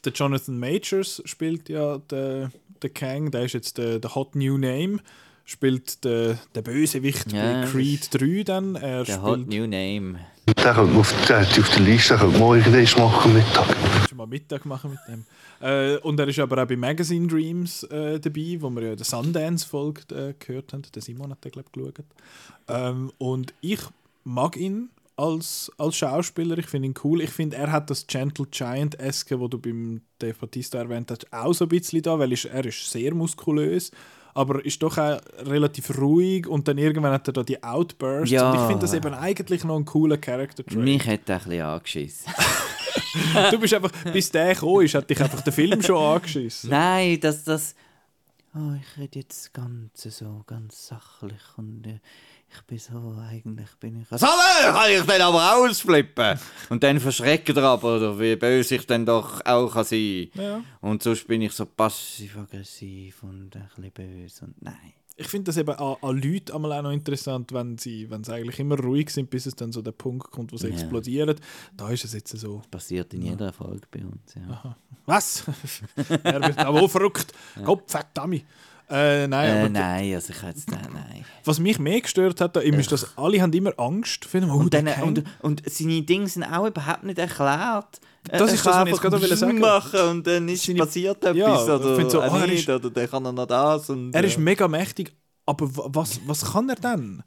Der 0.04 0.12
Jonathan 0.12 0.58
Majors 0.60 1.22
spielt 1.26 1.70
ja 1.70 2.00
den, 2.00 2.52
den 2.82 2.94
Kang, 2.94 3.32
der 3.32 3.46
ist 3.46 3.54
jetzt 3.54 3.78
der, 3.78 4.00
der 4.00 4.16
Hot 4.16 4.36
New 4.36 4.58
Name, 4.58 5.00
spielt 5.46 6.04
den, 6.04 6.40
den 6.56 6.64
Bösewicht 6.64 7.32
Ja, 7.32 7.62
bei 7.62 7.68
Creed 7.68 8.10
3 8.12 8.44
dann. 8.44 8.76
Er 8.76 9.04
Der 9.04 9.22
Hot 9.22 9.42
spielt 9.42 9.50
New 9.50 9.68
Name. 9.68 10.20
Den 10.66 10.74
könnte 10.74 10.98
auf, 10.98 11.28
der 11.28 11.42
auf 11.42 11.70
der 11.70 11.80
Liste, 11.82 12.18
den 12.18 12.22
könnte 12.22 12.40
man 12.40 12.58
irgendwann 12.58 13.06
machen 13.06 13.34
Mittag. 13.36 13.76
schon 14.10 14.18
mal 14.18 14.26
Mittag 14.26 14.66
machen 14.66 14.90
mit 14.90 15.00
dem. 15.08 15.26
Äh, 15.62 15.98
und 15.98 16.20
er 16.20 16.28
ist 16.28 16.40
aber 16.40 16.64
auch 16.64 16.68
bei 16.68 16.76
Magazine 16.76 17.28
Dreams 17.28 17.84
äh, 17.84 18.20
dabei, 18.20 18.58
wo 18.60 18.72
wir 18.72 18.82
ja 18.82 18.96
der 18.96 19.06
Sundance-Folge 19.06 20.02
äh, 20.16 20.34
gehört 20.40 20.74
haben. 20.74 20.82
Der 20.96 21.04
Simon 21.04 21.30
hat 21.30 21.46
den, 21.46 21.52
glaube 21.52 21.68
ich, 21.68 21.72
geschaut. 21.72 22.06
Ähm, 22.68 23.12
und 23.20 23.54
ich 23.62 23.80
mag 24.24 24.58
ihn 24.58 24.90
als, 25.18 25.72
als 25.78 25.98
Schauspieler. 25.98 26.58
Ich 26.58 26.66
finde 26.66 26.88
ihn 26.88 26.96
cool. 27.04 27.22
Ich 27.22 27.30
finde, 27.30 27.58
er 27.58 27.72
hat 27.72 27.92
das 27.92 28.08
Gentle 28.08 28.48
Giant-eske, 28.50 29.40
wo 29.40 29.48
du 29.48 29.60
beim 29.60 30.02
Dave 30.18 30.34
Bautista 30.34 30.80
erwähnt 30.80 31.12
hast, 31.12 31.32
auch 31.32 31.54
so 31.54 31.66
ein 31.66 31.70
bisschen 31.70 32.02
da, 32.02 32.18
weil 32.18 32.32
ist, 32.32 32.46
er 32.46 32.66
ist 32.66 32.90
sehr 32.90 33.14
muskulös. 33.14 33.92
Aber 34.36 34.64
ist 34.64 34.84
doch 34.84 34.98
auch 35.00 35.20
relativ 35.40 35.98
ruhig 35.98 36.46
und 36.46 36.68
dann 36.68 36.78
irgendwann 36.78 37.14
hat 37.14 37.28
er 37.28 37.34
da 37.34 37.42
die 37.42 37.64
Outbursts 37.64 38.30
Ja. 38.32 38.52
und 38.52 38.60
ich 38.60 38.66
finde 38.68 38.82
das 38.82 38.94
eben 38.94 39.14
eigentlich 39.14 39.64
noch 39.64 39.78
ein 39.78 39.86
cooler 39.86 40.18
Character 40.18 40.64
Trait. 40.64 40.78
Mich 40.78 41.08
hat 41.08 41.28
er 41.28 41.38
ein 41.38 41.44
bisschen 41.46 41.62
angeschissen. 41.64 42.34
Du 43.52 43.60
bist 43.60 43.74
einfach, 43.74 43.92
bis 44.12 44.30
der 44.30 44.54
gekommen 44.54 44.86
ist, 44.86 44.94
hat 44.94 45.10
dich 45.10 45.22
einfach 45.22 45.40
der 45.42 45.54
Film 45.54 45.82
schon 45.82 45.96
angeschissen. 45.98 46.70
Nein, 46.70 47.18
das, 47.22 47.44
das. 47.46 47.74
Oh, 48.54 48.74
ich 48.80 49.02
rede 49.02 49.20
jetzt 49.20 49.54
ganz 49.54 50.04
so, 50.04 50.44
ganz 50.46 50.88
sachlich 50.88 51.42
und 51.58 51.86
äh, 51.88 52.00
ich 52.56 52.62
bin 52.64 52.78
so, 52.80 53.16
eigentlich 53.30 53.70
bin 53.80 54.02
ich. 54.02 54.08
So, 54.10 54.26
äh, 54.26 54.72
kann 54.72 54.92
ich 54.92 55.02
dann 55.04 55.22
aber 55.22 55.56
ausflippen? 55.58 56.40
Und 56.70 56.84
dann 56.84 57.00
verschreckt 57.00 57.50
er 57.50 57.64
aber, 57.64 57.98
oder 57.98 58.20
wie 58.20 58.36
böse 58.36 58.76
ich 58.76 58.88
dann 58.88 59.06
doch 59.06 59.46
auch 59.46 59.74
kann 59.74 59.84
sein 59.84 60.30
Ja. 60.34 60.62
Und 60.82 61.04
sonst 61.04 61.28
bin 61.28 61.42
ich 61.42 61.52
so 61.54 61.66
passiv-aggressiv 61.66 63.24
und 63.24 63.56
ein 63.56 63.68
bisschen 63.76 63.92
böse 63.92 64.46
und 64.46 64.62
nein. 64.62 64.94
Ich 65.18 65.28
finde 65.28 65.46
das 65.46 65.56
eben 65.58 65.70
an, 65.72 65.96
an 66.02 66.22
Leuten 66.22 66.52
einmal 66.54 66.74
auch 66.74 66.82
noch 66.82 66.92
interessant, 66.92 67.54
wenn 67.54 67.78
sie, 67.78 68.10
wenn 68.10 68.26
sie 68.26 68.34
eigentlich 68.34 68.60
immer 68.60 68.78
ruhig 68.78 69.10
sind, 69.10 69.30
bis 69.30 69.46
es 69.46 69.56
dann 69.56 69.72
so 69.72 69.82
der 69.82 69.94
Punkt 69.94 70.30
kommt, 70.30 70.52
wo 70.52 70.58
sie 70.58 70.68
Ja. 70.68 70.74
explodieren. 70.74 71.38
Da 71.78 71.90
ist 71.90 72.04
es 72.04 72.12
jetzt 72.14 72.38
so. 72.38 72.62
Passiert 72.70 73.14
in 73.14 73.22
jeder 73.22 73.54
Folge 73.54 73.88
bei 73.90 74.02
uns, 74.06 74.36
ja. 74.36 74.76
Was? 75.06 75.46
er 76.24 76.42
wird 76.46 76.58
aber 76.60 76.82
auch 76.82 76.92
verrückt. 76.92 77.32
Gott, 77.64 77.84
verdammt. 77.90 78.44
Äh, 78.90 79.28
nein, 79.28 79.50
Äh, 79.50 79.60
aber 79.62 79.70
nein, 79.70 80.14
also 80.16 80.32
ich 80.34 80.42
hätte 80.44 80.60
es 80.60 80.68
nein, 80.68 81.26
was 81.44 81.60
mich 81.60 81.80
mehr 81.80 82.02
gestört 82.02 82.40
hat, 82.42 82.56
da 82.56 82.60
ist, 82.60 82.92
dass 82.92 83.18
alle 83.18 83.42
haben 83.42 83.52
immer 83.54 83.74
Angst 83.78 84.26
vor 84.26 84.40
dem 84.40 84.50
oh, 84.52 84.58
Und, 84.58 84.74
dann, 84.74 84.88
und, 85.04 85.24
und 85.42 85.64
seine 85.70 86.02
Dinge 86.04 86.28
sind 86.28 86.44
auch 86.44 86.68
überhaupt 86.68 87.04
nicht 87.04 87.18
erklärt. 87.18 88.00
Das 88.28 88.42
Er 88.50 88.54
ist 88.56 88.64
kann 88.64 88.72
das, 88.72 88.76
was 88.76 88.86
ich 88.86 88.92
jetzt 88.92 89.02
gerade 89.02 89.36
sagen. 89.36 89.60
machen 89.60 90.00
und 90.10 90.28
dann 90.28 90.50
ist 90.50 90.64
Seine- 90.66 90.80
passiert 90.80 91.18
etwas 91.24 91.36
Ja, 91.38 91.56
ich 91.56 91.62
oder 91.70 92.10
so, 92.10 92.22
auch 92.22 92.34
ah, 92.34 92.40
er 92.42 92.48
nicht, 92.48 92.60
ist- 92.68 92.70
oder 92.70 92.90
dann 92.90 93.10
kann 93.10 93.26
er 93.26 93.32
noch 93.32 93.46
das 93.48 93.90
und 93.90 94.14
Er 94.14 94.24
ist 94.24 94.34
ja. 94.36 94.40
mega 94.40 94.68
mächtig, 94.68 95.16
aber 95.46 95.76
wa- 95.78 95.86
was, 95.90 96.20
was 96.26 96.54
kann 96.54 96.70
er 96.70 96.76
denn? 96.76 97.22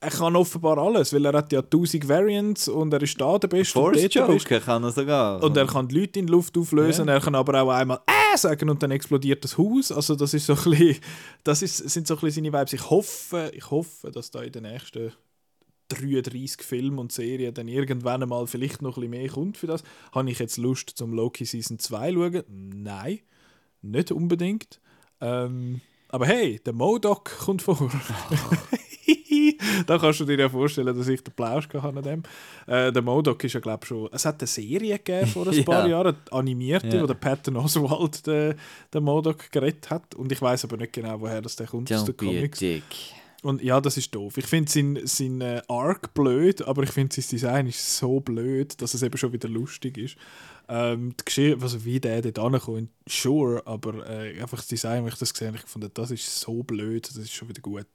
Er 0.00 0.10
kann 0.10 0.36
offenbar 0.36 0.76
alles, 0.76 1.14
weil 1.14 1.24
er 1.24 1.32
hat 1.32 1.50
ja 1.52 1.60
1000 1.60 2.06
Variants 2.06 2.68
und 2.68 2.92
er 2.92 3.00
ist 3.00 3.18
da 3.18 3.38
der 3.38 3.48
Beste 3.48 3.78
und 3.78 3.94
Force. 3.94 4.14
Joker 4.14 4.60
kann 4.60 4.84
er 4.84 4.92
sogar. 4.92 5.42
Und 5.42 5.56
er 5.56 5.66
kann 5.66 5.88
die 5.88 6.00
Leute 6.00 6.18
in 6.18 6.26
die 6.26 6.32
Luft 6.32 6.58
auflösen, 6.58 7.08
er 7.08 7.20
kann 7.20 7.34
aber 7.34 7.62
auch 7.62 7.70
einmal 7.70 8.00
«äh» 8.06 8.36
sagen 8.36 8.68
und 8.68 8.82
dann 8.82 8.90
explodiert 8.90 9.42
das 9.44 9.56
Haus. 9.56 9.90
Also 9.90 10.14
das 10.14 10.34
ist 10.34 10.46
so 10.46 10.54
ein 10.54 10.62
bisschen, 10.64 10.96
das 11.42 11.62
ist, 11.62 11.76
sind 11.78 12.06
so 12.06 12.14
ein 12.14 12.20
bisschen 12.20 12.44
seine 12.44 12.58
Vibes. 12.58 12.72
Ich 12.74 12.90
hoffe, 12.90 13.50
ich 13.54 13.70
hoffe, 13.70 14.10
dass 14.10 14.30
da 14.30 14.42
in 14.42 14.52
den 14.52 14.64
nächsten 14.64 15.12
33 15.88 16.62
Filmen 16.62 16.98
und 16.98 17.12
Serien 17.12 17.54
dann 17.54 17.68
irgendwann 17.68 18.22
einmal 18.22 18.46
vielleicht 18.46 18.82
noch 18.82 18.96
ein 18.96 19.02
bisschen 19.02 19.10
mehr 19.10 19.28
kommt 19.28 19.56
für 19.56 19.66
das. 19.66 19.82
Habe 20.12 20.30
ich 20.30 20.38
jetzt 20.38 20.56
Lust 20.56 20.90
zum 20.90 21.12
Loki 21.12 21.44
Season 21.44 21.78
2 21.78 22.12
schauen? 22.12 22.42
Nein, 22.48 23.20
nicht 23.82 24.10
unbedingt. 24.12 24.80
Ähm, 25.20 25.80
aber 26.08 26.26
hey, 26.26 26.60
der 26.64 26.72
Modok 26.72 27.24
kommt 27.38 27.62
vor. 27.62 27.78
da 29.86 29.98
kannst 29.98 30.20
du 30.20 30.24
dir 30.24 30.38
ja 30.38 30.48
vorstellen, 30.48 30.96
dass 30.96 31.08
ich 31.08 31.22
den 31.22 31.34
Plausch 31.34 31.68
an 31.74 32.02
dem. 32.02 32.22
Äh, 32.66 32.92
der 32.92 33.02
Modok 33.02 33.42
ist 33.44 33.52
ja, 33.54 33.60
glaube 33.60 33.80
ich, 33.82 33.88
schon. 33.88 34.08
Es 34.12 34.24
hat 34.24 34.40
eine 34.40 34.46
Serie 34.46 34.98
gegeben 34.98 35.26
vor 35.26 35.46
ein 35.46 35.52
Ja. 35.58 35.62
paar 35.64 35.86
Jahren, 35.88 36.16
eine 36.30 36.38
animierte, 36.38 36.96
Ja. 36.96 37.02
wo 37.02 37.06
der 37.06 37.14
Patton 37.14 37.56
Oswald 37.56 38.26
den, 38.26 38.54
den 38.92 39.02
Modok 39.04 39.50
gerettet 39.50 39.90
hat. 39.90 40.14
Und 40.14 40.30
ich 40.32 40.40
weiß 40.40 40.64
aber 40.64 40.76
nicht 40.76 40.92
genau, 40.92 41.20
woher 41.20 41.40
das 41.42 41.56
der 41.56 41.66
kommt 41.66 41.92
aus 41.92 42.02
Don't 42.02 42.06
den 42.06 42.16
be 42.16 42.26
a 42.26 42.34
Comics. 42.34 42.62
Und 43.42 43.62
ja, 43.62 43.78
das 43.78 43.98
ist 43.98 44.14
doof. 44.14 44.38
Ich 44.38 44.46
finde 44.46 44.72
sein, 44.72 44.98
sein 45.04 45.40
äh, 45.42 45.60
Arc 45.68 46.14
blöd, 46.14 46.62
aber 46.66 46.82
ich 46.82 46.90
finde 46.90 47.14
sein 47.14 47.26
Design 47.30 47.66
ist 47.66 47.98
so 47.98 48.18
blöd, 48.20 48.80
dass 48.80 48.94
es 48.94 49.02
eben 49.02 49.18
schon 49.18 49.34
wieder 49.34 49.50
lustig 49.50 49.98
ist. 49.98 50.16
Ähm, 50.66 51.12
die 51.20 51.24
Geschichte, 51.26 51.62
also 51.62 51.84
wie 51.84 52.00
der 52.00 52.22
dort 52.22 52.38
ankommt, 52.38 52.88
sure, 53.06 53.60
aber 53.66 54.08
äh, 54.08 54.40
einfach 54.40 54.56
das 54.56 54.68
Design, 54.68 55.04
wenn 55.04 55.12
ich 55.12 55.18
das 55.18 55.34
gesehen 55.34 55.48
habe, 55.48 55.58
ich 55.58 55.64
fand, 55.70 55.86
das 55.98 56.10
ist 56.10 56.40
so 56.40 56.62
blöd, 56.62 57.06
das 57.06 57.18
ist 57.18 57.34
schon 57.34 57.50
wieder 57.50 57.60
gut. 57.60 57.86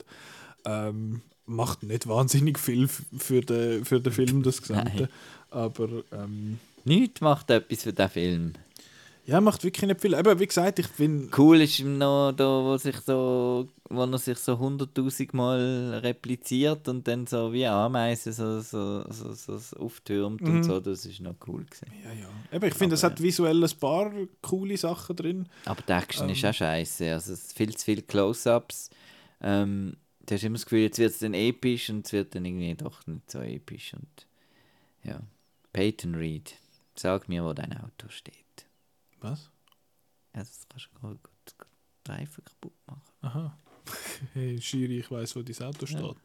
Ähm, 0.66 1.22
macht 1.50 1.84
nicht 1.84 2.08
wahnsinnig 2.08 2.58
viel 2.60 2.88
für 2.88 3.42
den, 3.42 3.84
für 3.86 4.00
den 4.00 4.14
Film, 4.14 4.44
das 4.44 4.62
Gesamte. 4.62 5.10
Aber 5.50 5.90
ähm, 6.12 6.60
Nichts 6.86 7.22
macht 7.22 7.50
etwas 7.50 7.84
für 7.84 7.94
den 7.94 8.10
Film. 8.10 8.54
ja, 9.26 9.42
macht 9.42 9.64
wirklich 9.64 9.88
nicht 9.88 10.02
viel. 10.02 10.14
Eben, 10.14 10.40
wie 10.40 10.48
gesagt, 10.48 10.80
ich 10.80 10.88
bin. 10.90 11.30
Cool 11.38 11.62
ist 11.62 11.80
ihm 11.80 11.98
noch 11.98 12.32
da, 12.32 12.46
wo, 12.46 12.78
sich 12.78 12.96
so, 13.02 13.68
wo 13.90 14.04
er 14.06 14.18
sich 14.18 14.38
so 14.38 14.58
hunderttausend 14.58 15.34
Mal 15.34 16.00
repliziert 16.04 16.88
und 16.88 17.08
dann 17.08 17.28
so 17.28 17.52
wie 17.52 17.66
Ameisen 17.68 18.32
so, 18.34 18.62
so, 18.62 19.04
so, 19.12 19.34
so, 19.34 19.58
so 19.58 19.76
auftürmt 19.78 20.42
Mhm. 20.42 20.50
und 20.58 20.64
so. 20.64 20.80
Das 20.80 21.06
ist 21.06 21.20
noch 21.20 21.36
cool 21.48 21.66
gewesen. 21.66 21.88
Ja, 22.04 22.12
ja. 22.14 22.30
Eben, 22.56 22.66
ich 22.68 22.74
finde, 22.76 22.96
es 22.96 23.04
hat 23.04 23.22
visuell 23.22 23.64
ein 23.64 23.80
paar 23.80 24.12
coole 24.42 24.78
Sachen 24.78 25.16
drin. 25.16 25.50
Aber 25.66 25.82
die 25.82 25.92
Action 25.92 26.30
ist 26.30 26.44
Ähm. 26.44 26.50
auch 26.50 26.54
scheiße. 26.54 27.12
Also 27.12 27.34
es 27.34 27.52
viel 27.54 27.76
zu 27.76 27.86
viele 27.86 28.02
Close-Ups. 28.04 28.90
Ähm, 29.42 29.96
du 30.30 30.36
hast 30.36 30.44
immer 30.44 30.56
das 30.56 30.66
Gefühl, 30.66 30.80
jetzt 30.82 31.00
wird 31.00 31.12
es 31.12 31.20
dann 31.20 31.34
episch 31.34 31.90
und 31.90 32.06
es 32.06 32.14
wird 32.14 32.36
dann 32.36 32.46
irgendwie 32.46 32.76
doch 32.76 33.06
nicht 33.08 33.30
so 33.32 33.40
episch. 33.42 33.94
Und 33.94 34.28
ja. 35.04 35.20
Peyton 35.74 36.16
Reed, 36.16 36.54
sag 36.96 37.28
mir, 37.30 37.44
wo 37.44 37.54
dein 37.54 37.74
Auto 37.78 38.10
steht. 38.10 38.34
Was? 39.22 39.50
Ja, 40.36 40.42
das 40.42 40.66
kannst 40.70 40.90
du 40.94 41.00
gut, 41.08 41.24
gut, 41.24 41.58
gut 41.58 41.68
Reifen 42.08 42.44
kaputt 42.46 42.74
machen. 42.88 43.02
Aha. 43.22 43.58
Hey, 44.34 44.62
Schiri, 44.62 45.00
ich 45.00 45.10
weiß, 45.10 45.36
wo 45.36 45.42
dein 45.42 45.68
Auto 45.68 45.86
steht. 45.88 46.16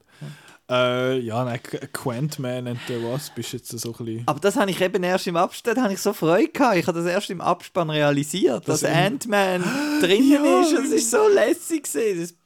Äh, 0.69 1.19
ja, 1.21 1.45
nein, 1.45 1.61
Qu- 1.61 1.87
Quantman 1.93 2.67
and 2.67 2.81
the 2.89 3.01
Wasp 3.03 3.39
ist 3.39 3.53
jetzt 3.53 3.69
so 3.71 3.95
ein 3.95 4.05
bisschen. 4.05 4.29
Aber 4.29 4.41
das 4.41 4.57
habe 4.57 4.71
ich 4.71 4.81
eben 4.81 5.03
erst 5.03 5.27
im 5.29 5.37
Abspann, 5.37 5.81
habe 5.83 5.93
ich 5.95 6.01
so 6.01 6.13
Freude 6.13 6.49
gehabt. 6.49 6.77
Ich 6.77 6.87
habe 6.87 6.99
das 6.99 7.07
erst 7.11 7.31
im 7.31 7.41
Abspann 7.41 7.89
realisiert, 7.91 8.69
Das 8.69 8.81
dass 8.81 8.91
Ant-Man 8.91 9.63
drinnen 10.01 10.45
Ja. 10.45 10.61
ist. 10.63 10.73
Es 10.73 10.91
ist 10.91 11.11
so 11.11 11.27
lässig 11.29 11.85
gewesen. 11.85 12.37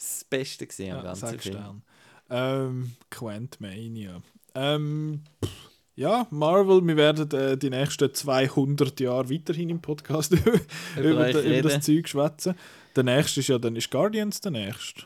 Das, 0.00 0.24
Beste 0.24 0.66
gewesen 0.66 0.92
am 0.92 0.96
Ja, 0.96 1.02
ganzen 1.02 1.38
Film. 1.38 1.40
Stern. 1.40 1.82
Ähm, 2.30 2.92
Quantmania. 3.10 4.22
Ähm, 4.54 5.24
pff, 5.44 5.50
ja, 5.94 6.26
Marvel, 6.30 6.86
wir 6.86 6.96
werden 6.96 7.30
äh, 7.38 7.58
die 7.58 7.68
nächsten 7.68 8.14
200 8.14 8.98
Jahre 9.00 9.28
weiterhin 9.28 9.68
im 9.68 9.82
Podcast 9.82 10.32
über, 10.32 10.58
über, 10.96 11.20
euch 11.20 11.44
über 11.44 11.68
das 11.68 11.84
Zeug 11.84 12.08
schwätzen. 12.08 12.54
Der 12.96 13.04
nächste 13.04 13.40
ist 13.40 13.48
ja 13.48 13.58
dann 13.58 13.76
ist 13.76 13.90
Guardians 13.90 14.40
der 14.40 14.52
nächste. 14.52 15.02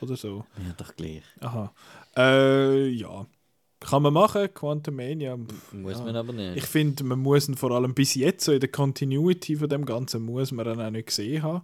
Oder 0.00 0.16
so. 0.16 0.44
Ja, 0.58 0.74
doch 0.76 0.94
gleich. 0.94 1.22
Aha. 1.40 1.74
Äh, 2.16 2.86
ja. 2.90 3.26
Kann 3.80 4.02
man 4.02 4.12
machen, 4.12 4.48
Quantumania. 4.54 5.36
pff, 5.36 5.72
Muss 5.72 5.98
ja. 5.98 6.04
man 6.04 6.14
aber 6.14 6.32
nicht. 6.32 6.56
Ich 6.56 6.66
finde, 6.66 7.02
man 7.02 7.18
muss 7.18 7.48
ihn 7.48 7.56
vor 7.56 7.72
allem 7.72 7.94
bis 7.94 8.14
jetzt 8.14 8.44
so 8.44 8.52
in 8.52 8.60
der 8.60 8.70
Continuity 8.70 9.56
von 9.56 9.68
dem 9.68 9.84
Ganzen 9.84 10.22
muss 10.22 10.52
man 10.52 10.66
ihn 10.66 10.80
auch 10.80 10.90
nicht 10.90 11.08
gesehen 11.08 11.42
haben. 11.42 11.62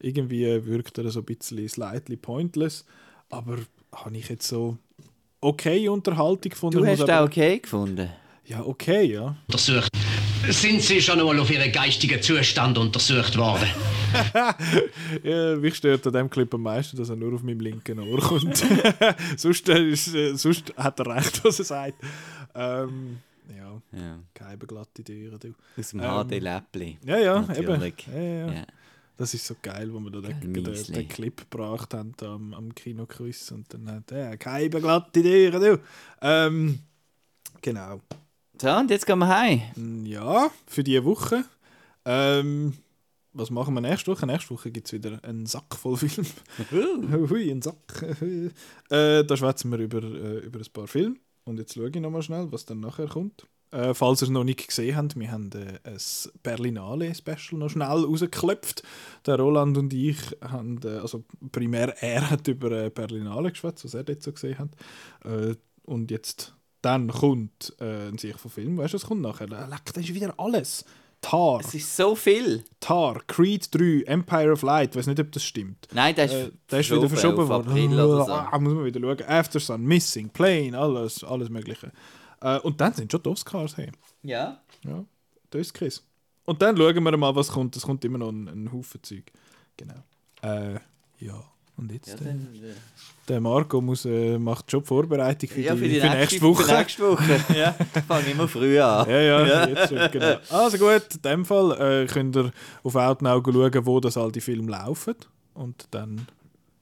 Irgendwie 0.00 0.44
wirkt 0.66 0.98
er 0.98 1.10
so 1.10 1.20
ein 1.20 1.24
bisschen 1.24 1.68
slightly 1.68 2.16
pointless, 2.16 2.84
aber 3.30 3.58
habe 3.94 4.16
ich 4.16 4.28
jetzt 4.28 4.48
so 4.48 4.76
okay 5.40 5.88
Unterhaltung 5.88 6.50
gefunden. 6.50 6.78
du 6.78 6.86
hast 6.86 7.00
aber- 7.02 7.20
auch 7.20 7.26
okay 7.26 7.58
gefunden. 7.58 8.10
Ja, 8.46 8.62
okay, 8.64 9.04
ja. 9.04 9.36
Untersucht. 9.46 9.88
Sind 10.50 10.82
Sie 10.82 11.00
schon 11.00 11.18
einmal 11.18 11.40
auf 11.40 11.50
Ihren 11.50 11.72
geistigen 11.72 12.20
Zustand 12.20 12.76
untersucht 12.76 13.38
worden? 13.38 13.66
ja. 15.24 15.56
Mich 15.56 15.76
stört 15.76 16.06
an 16.06 16.12
dem 16.12 16.28
Clip 16.28 16.52
am 16.52 16.62
meisten, 16.62 16.96
dass 16.98 17.08
er 17.08 17.16
nur 17.16 17.32
auf 17.34 17.42
meinem 17.42 17.60
linken 17.60 17.98
Ohr 18.00 18.20
kommt. 18.20 18.62
sonst, 19.38 19.68
äh, 19.70 19.88
ist, 19.88 20.14
äh, 20.14 20.34
sonst 20.36 20.74
hat 20.76 21.00
er 21.00 21.06
recht, 21.16 21.42
was 21.44 21.58
er 21.60 21.64
sagt. 21.64 21.94
Ähm, 22.54 23.18
ja, 23.56 23.80
Ja. 23.98 24.18
keine 24.34 24.58
glatte 24.58 25.02
Türen. 25.02 25.38
Du. 25.40 25.54
Aus 25.80 25.88
dem 25.90 26.00
Ähm, 26.00 26.06
HD-Läppli. 26.28 26.98
Ja, 27.06 27.18
ja, 27.18 27.40
Natürlich. 27.40 28.06
eben. 28.08 28.14
Ja, 28.46 28.52
ja. 28.52 28.66
Das 29.16 29.32
ist 29.32 29.46
so 29.46 29.54
geil, 29.62 29.92
wo 29.92 30.00
wir 30.00 30.10
da 30.10 30.20
den, 30.20 30.52
den, 30.52 30.64
den 30.64 31.08
Clip 31.08 31.36
gebracht 31.36 31.94
haben 31.94 32.14
am, 32.22 32.52
am 32.52 32.74
Kinoquiz 32.74 33.50
und 33.52 33.72
dann 33.72 33.88
hat 33.88 34.10
er 34.10 34.36
keine 34.36 34.68
glatte 34.70 35.22
Türen, 35.22 35.60
du. 35.62 35.80
Ähm, 36.20 36.80
genau. 37.62 38.00
So, 38.60 38.70
und 38.70 38.90
jetzt 38.90 39.06
gehen 39.06 39.18
wir 39.20 39.28
heim. 39.28 39.62
Mm, 39.76 40.06
Ja, 40.06 40.50
für 40.66 40.82
diese 40.82 41.04
Woche. 41.04 41.44
Ähm, 42.04 42.74
was 43.32 43.50
machen 43.50 43.74
wir 43.74 43.80
nächste 43.80 44.10
Woche? 44.12 44.26
Nächste 44.26 44.50
Woche 44.50 44.70
gibt 44.70 44.86
es 44.88 44.92
wieder 44.92 45.22
einen 45.24 45.46
Sack 45.46 45.74
voll 45.76 45.96
Film. 45.96 46.26
Hui, 47.30 47.50
ein 47.50 47.62
Sack. 47.62 48.16
äh, 48.90 49.24
da 49.24 49.36
schwätzen 49.36 49.70
wir 49.70 49.78
über, 49.78 50.02
äh, 50.02 50.38
über 50.38 50.58
ein 50.60 50.72
paar 50.72 50.86
Filme. 50.88 51.16
Und 51.44 51.58
jetzt 51.58 51.74
schaue 51.74 51.88
ich 51.88 51.94
nochmal 51.96 52.22
schnell, 52.22 52.50
was 52.50 52.64
dann 52.64 52.80
nachher 52.80 53.06
kommt. 53.06 53.46
Äh, 53.74 53.92
falls 53.92 54.22
ihr 54.22 54.26
es 54.26 54.30
noch 54.30 54.44
nicht 54.44 54.66
gesehen 54.68 54.96
habt, 54.96 55.18
wir 55.18 55.32
haben 55.32 55.50
äh, 55.52 55.78
ein 55.88 55.98
Berlinale-Special 56.42 57.58
noch 57.58 57.68
schnell 57.70 57.88
rausgeklopft. 57.88 58.82
Der 59.26 59.36
Roland 59.38 59.76
und 59.76 59.92
ich 59.92 60.16
haben, 60.40 60.78
äh, 60.84 60.98
also 60.98 61.24
primär 61.50 61.94
er 62.02 62.30
hat 62.30 62.46
über 62.48 62.70
äh, 62.70 62.90
Berlinale 62.90 63.50
geschwätzt, 63.50 63.84
was 63.84 63.94
er 63.94 64.04
dort 64.04 64.22
so 64.22 64.32
gesehen 64.32 64.58
hat. 64.58 64.70
Äh, 65.24 65.56
und 65.84 66.10
jetzt, 66.10 66.54
dann 66.82 67.08
kommt 67.08 67.74
äh, 67.80 68.08
ein 68.08 68.18
Sicht 68.18 68.38
von 68.38 68.50
Film. 68.50 68.78
Weißt 68.78 68.94
du, 68.94 68.98
was 68.98 69.06
kommt 69.06 69.22
nachher? 69.22 69.48
Leck, 69.48 69.92
das 69.92 70.04
ist 70.04 70.14
wieder 70.14 70.34
alles. 70.38 70.84
Tar, 71.20 71.60
Es 71.60 71.74
ist 71.74 71.96
so 71.96 72.14
viel. 72.14 72.64
Tar, 72.80 73.22
Creed 73.26 73.74
3, 73.74 74.02
Empire 74.06 74.52
of 74.52 74.60
Light. 74.62 74.90
Ich 74.90 74.96
weiß 74.98 75.06
nicht, 75.06 75.18
ob 75.20 75.32
das 75.32 75.42
stimmt. 75.42 75.88
Nein, 75.94 76.14
der 76.14 76.26
ist, 76.26 76.32
Äh, 76.32 76.50
der 76.70 76.80
ist 76.80 76.90
wieder 76.90 77.08
verschoben 77.08 77.48
worden. 77.48 77.68
April 77.70 77.92
oder 77.94 78.24
so. 78.26 78.32
Ah, 78.32 78.58
muss 78.58 78.74
man 78.74 78.84
wieder 78.84 79.00
schauen. 79.00 79.22
After 79.26 79.58
Sun, 79.58 79.82
Missing, 79.84 80.28
Plane, 80.28 80.78
alles, 80.78 81.24
alles 81.24 81.48
Mögliche. 81.48 81.90
Äh, 82.40 82.58
und 82.60 82.80
dann 82.80 82.92
sind 82.92 83.10
schon 83.10 83.22
die 83.22 83.28
Oscars. 83.28 83.76
Hey. 83.76 83.90
Ja. 84.22 84.60
Ja, 84.84 85.04
das 85.50 85.60
ist 85.62 85.74
Chris. 85.74 86.02
Und 86.44 86.60
dann 86.60 86.76
schauen 86.76 87.02
wir 87.02 87.16
mal, 87.16 87.34
was 87.34 87.48
kommt. 87.48 87.76
Es 87.76 87.82
kommt 87.82 88.04
immer 88.04 88.18
noch 88.18 88.30
ein, 88.30 88.48
ein 88.48 88.72
Haufen 88.72 89.02
Zeug. 89.02 89.24
Genau. 89.76 89.94
Äh, 90.42 90.78
Ja, 91.18 91.42
und 91.76 91.90
jetzt? 91.90 92.08
Ja, 92.08 92.16
dann, 92.16 92.48
äh, 92.54 92.74
der 93.28 93.40
Marco 93.40 93.80
muss, 93.80 94.04
äh, 94.04 94.38
macht 94.38 94.70
schon 94.70 94.80
die 94.80 94.86
Vorbereitung 94.86 95.48
für, 95.48 95.60
ja, 95.60 95.74
die, 95.74 95.80
für 95.80 95.88
die 95.88 96.00
für 96.00 96.08
nächste 96.08 96.42
Woche. 96.42 96.64
Für 96.64 96.72
nächste 96.78 97.02
Woche. 97.10 97.40
ja, 97.58 97.72
fange 98.06 98.30
immer 98.30 98.46
früh 98.46 98.78
an. 98.78 99.08
Ja, 99.08 99.20
ja, 99.20 99.66
jetzt 99.68 99.88
schon, 99.88 100.10
genau. 100.10 100.36
Also 100.50 100.78
gut, 100.78 101.14
in 101.14 101.22
dem 101.22 101.44
Fall 101.44 102.02
äh, 102.02 102.06
könnt 102.06 102.36
ihr 102.36 102.52
auf 102.82 102.94
Outnow 102.94 103.42
schauen, 103.44 103.86
wo 103.86 103.98
das 104.00 104.16
all 104.16 104.30
die 104.30 104.40
Filme 104.42 104.70
laufen. 104.70 105.14
Und 105.54 105.86
dann, 105.92 106.26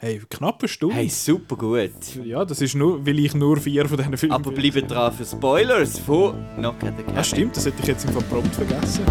hey, 0.02 0.20
knappe 0.28 0.68
Stunde. 0.68 0.96
Hey, 0.96 1.08
super 1.08 1.56
gut. 1.56 1.90
Ja, 2.24 2.44
das 2.44 2.60
ist 2.60 2.74
nur, 2.74 3.06
weil 3.06 3.18
ich 3.20 3.34
nur 3.34 3.56
vier 3.58 3.88
von 3.88 3.96
diesen 3.96 4.16
Filmen 4.16 4.34
Aber 4.34 4.50
bleibt 4.50 4.90
dran 4.90 5.12
für 5.12 5.24
Spoilers 5.24 5.98
von 6.00 6.34
Knock 6.56 6.82
at 6.82 6.94
the 6.98 7.04
Cabin. 7.04 7.18
Ah, 7.18 7.24
stimmt, 7.24 7.56
das 7.56 7.66
hätte 7.66 7.80
ich 7.80 7.88
jetzt 7.88 8.04
im 8.04 8.12
Fall 8.12 8.22
prompt 8.24 8.54
vergessen. 8.54 9.04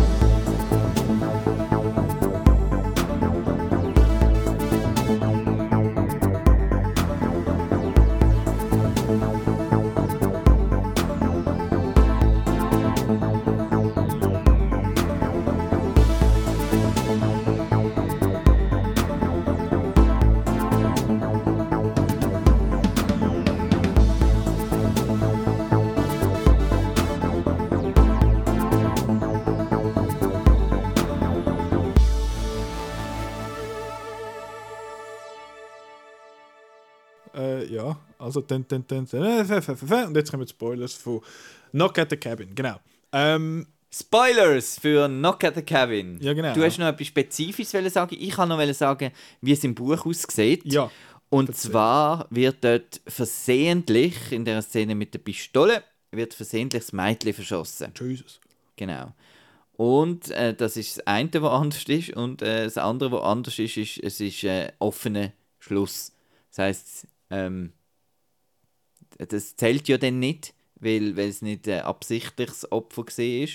Also 38.31 38.41
dann, 38.41 38.65
dann, 38.67 38.85
dann, 38.87 39.07
dann, 39.09 40.07
und 40.07 40.15
jetzt 40.15 40.31
kommen 40.31 40.45
die 40.45 40.49
Spoilers 40.51 40.93
von 40.93 41.21
Knock 41.71 41.97
at 41.99 42.09
the 42.09 42.17
Cabin, 42.17 42.55
genau. 42.55 42.79
Ähm, 43.11 43.67
Spoilers 43.93 44.79
für 44.79 45.07
Knock 45.07 45.43
at 45.43 45.55
the 45.55 45.61
Cabin. 45.61 46.17
Ja, 46.21 46.33
genau. 46.33 46.53
Du 46.53 46.63
hast 46.63 46.77
noch 46.77 46.87
etwas 46.87 47.07
Spezifisches 47.07 47.93
sagen. 47.93 48.15
Ich 48.17 48.31
kann 48.31 48.47
noch 48.47 48.73
sagen, 48.73 49.11
wie 49.41 49.51
es 49.51 49.63
im 49.65 49.75
Buch 49.75 50.05
aussieht. 50.05 50.61
ja, 50.63 50.89
Und 51.29 51.49
erzähl. 51.49 51.71
zwar 51.71 52.25
wird 52.29 52.63
dort 52.63 53.01
versehentlich, 53.05 54.31
in 54.31 54.45
der 54.45 54.61
Szene 54.61 54.95
mit 54.95 55.13
der 55.13 55.19
Pistole, 55.19 55.83
wird 56.11 56.33
versehentlich 56.33 56.83
das 56.83 56.93
Mädchen 56.93 57.33
verschossen. 57.33 57.91
Jesus. 57.99 58.39
Genau. 58.77 59.13
Und 59.75 60.29
äh, 60.31 60.53
das 60.53 60.77
ist 60.77 60.97
das 60.97 61.07
eine, 61.07 61.29
was 61.33 61.51
anders 61.51 61.83
ist. 61.83 62.11
Und 62.11 62.41
äh, 62.41 62.63
das 62.65 62.77
andere, 62.77 63.11
was 63.11 63.23
anders 63.23 63.59
ist, 63.59 63.77
ist, 63.77 63.97
es 63.97 64.21
ist 64.21 64.43
äh, 64.43 64.71
offener 64.79 65.31
Schluss. 65.59 66.13
Das 66.49 66.59
heisst, 66.59 67.07
ähm, 67.29 67.73
das 69.25 69.55
zählt 69.55 69.87
ja 69.87 69.97
dann 69.97 70.19
nicht, 70.19 70.53
weil, 70.79 71.15
weil 71.17 71.29
es 71.29 71.41
nicht 71.41 71.67
ein 71.67 71.81
absichtliches 71.81 72.71
Opfer 72.71 73.03
war. 73.05 73.47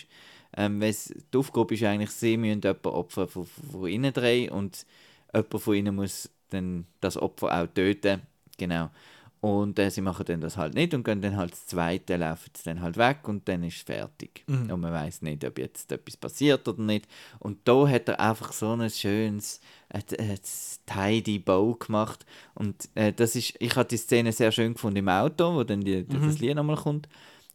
Ähm, 0.58 0.80
weil 0.80 0.90
es- 0.90 1.12
die 1.32 1.38
Aufgabe 1.38 1.74
ist 1.74 1.82
eigentlich, 1.84 2.10
sie 2.10 2.36
müssen 2.36 2.62
jemanden 2.62 2.86
Opfer 2.88 3.28
von, 3.28 3.46
von 3.46 3.86
ihnen 3.88 4.12
drehen 4.12 4.50
und 4.52 4.86
jemand 5.34 5.62
von 5.62 5.74
ihnen 5.74 5.94
muss 5.96 6.30
dann 6.50 6.86
das 7.00 7.16
Opfer 7.16 7.62
auch 7.62 7.66
töten. 7.74 8.22
Genau. 8.58 8.90
Und 9.46 9.78
äh, 9.78 9.90
sie 9.92 10.00
machen 10.00 10.24
dann 10.26 10.40
das 10.40 10.56
halt 10.56 10.74
nicht 10.74 10.92
und 10.92 11.04
gehen 11.04 11.20
dann 11.20 11.36
halt 11.36 11.52
das 11.52 11.66
zweite, 11.66 12.16
laufen 12.16 12.50
sie 12.56 12.64
dann 12.64 12.80
halt 12.82 12.96
weg 12.96 13.28
und 13.28 13.46
dann 13.48 13.62
ist 13.62 13.76
es 13.76 13.82
fertig. 13.82 14.42
Und 14.72 14.80
man 14.80 14.92
weiß 14.92 15.22
nicht, 15.22 15.44
ob 15.44 15.56
jetzt 15.58 15.92
etwas 15.92 16.16
passiert 16.16 16.66
oder 16.66 16.82
nicht. 16.82 17.06
Und 17.38 17.58
da 17.62 17.86
hat 17.86 18.08
er 18.08 18.18
einfach 18.18 18.52
so 18.52 18.72
ein 18.72 18.90
schönes, 18.90 19.60
äh, 19.90 20.00
äh, 20.16 20.36
tidy 20.84 21.38
Bow 21.38 21.76
gemacht. 21.76 22.26
Und 22.54 22.88
äh, 22.96 23.12
das 23.12 23.36
ist, 23.36 23.54
ich 23.60 23.76
habe 23.76 23.88
die 23.88 23.98
Szene 23.98 24.32
sehr 24.32 24.50
schön 24.50 24.74
gefunden 24.74 24.96
im 24.96 25.08
Auto, 25.08 25.54
wo 25.54 25.62
dann 25.62 25.80
die, 25.80 26.04
das 26.04 26.40
Lied 26.40 26.56
nochmal 26.56 26.74
kommt. 26.74 27.08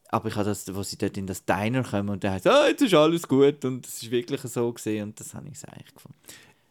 Aber 0.08 0.30
ich 0.30 0.36
habe 0.36 0.46
das, 0.46 0.74
wo 0.74 0.84
sie 0.84 0.98
dort 0.98 1.18
in 1.18 1.28
das 1.28 1.44
Diner 1.44 1.84
kommen 1.84 2.10
und 2.10 2.24
dann 2.24 2.34
heißt, 2.34 2.48
ah, 2.48 2.68
jetzt 2.68 2.82
ist 2.82 2.94
alles 2.94 3.28
gut 3.28 3.66
und 3.66 3.86
es 3.86 4.04
ist 4.04 4.12
wirklich 4.12 4.42
so 4.42 4.72
gesehen 4.72 5.10
und 5.10 5.20
das 5.20 5.34
habe 5.34 5.50
ich 5.50 5.68
eigentlich 5.68 5.94
gefunden. 5.94 6.18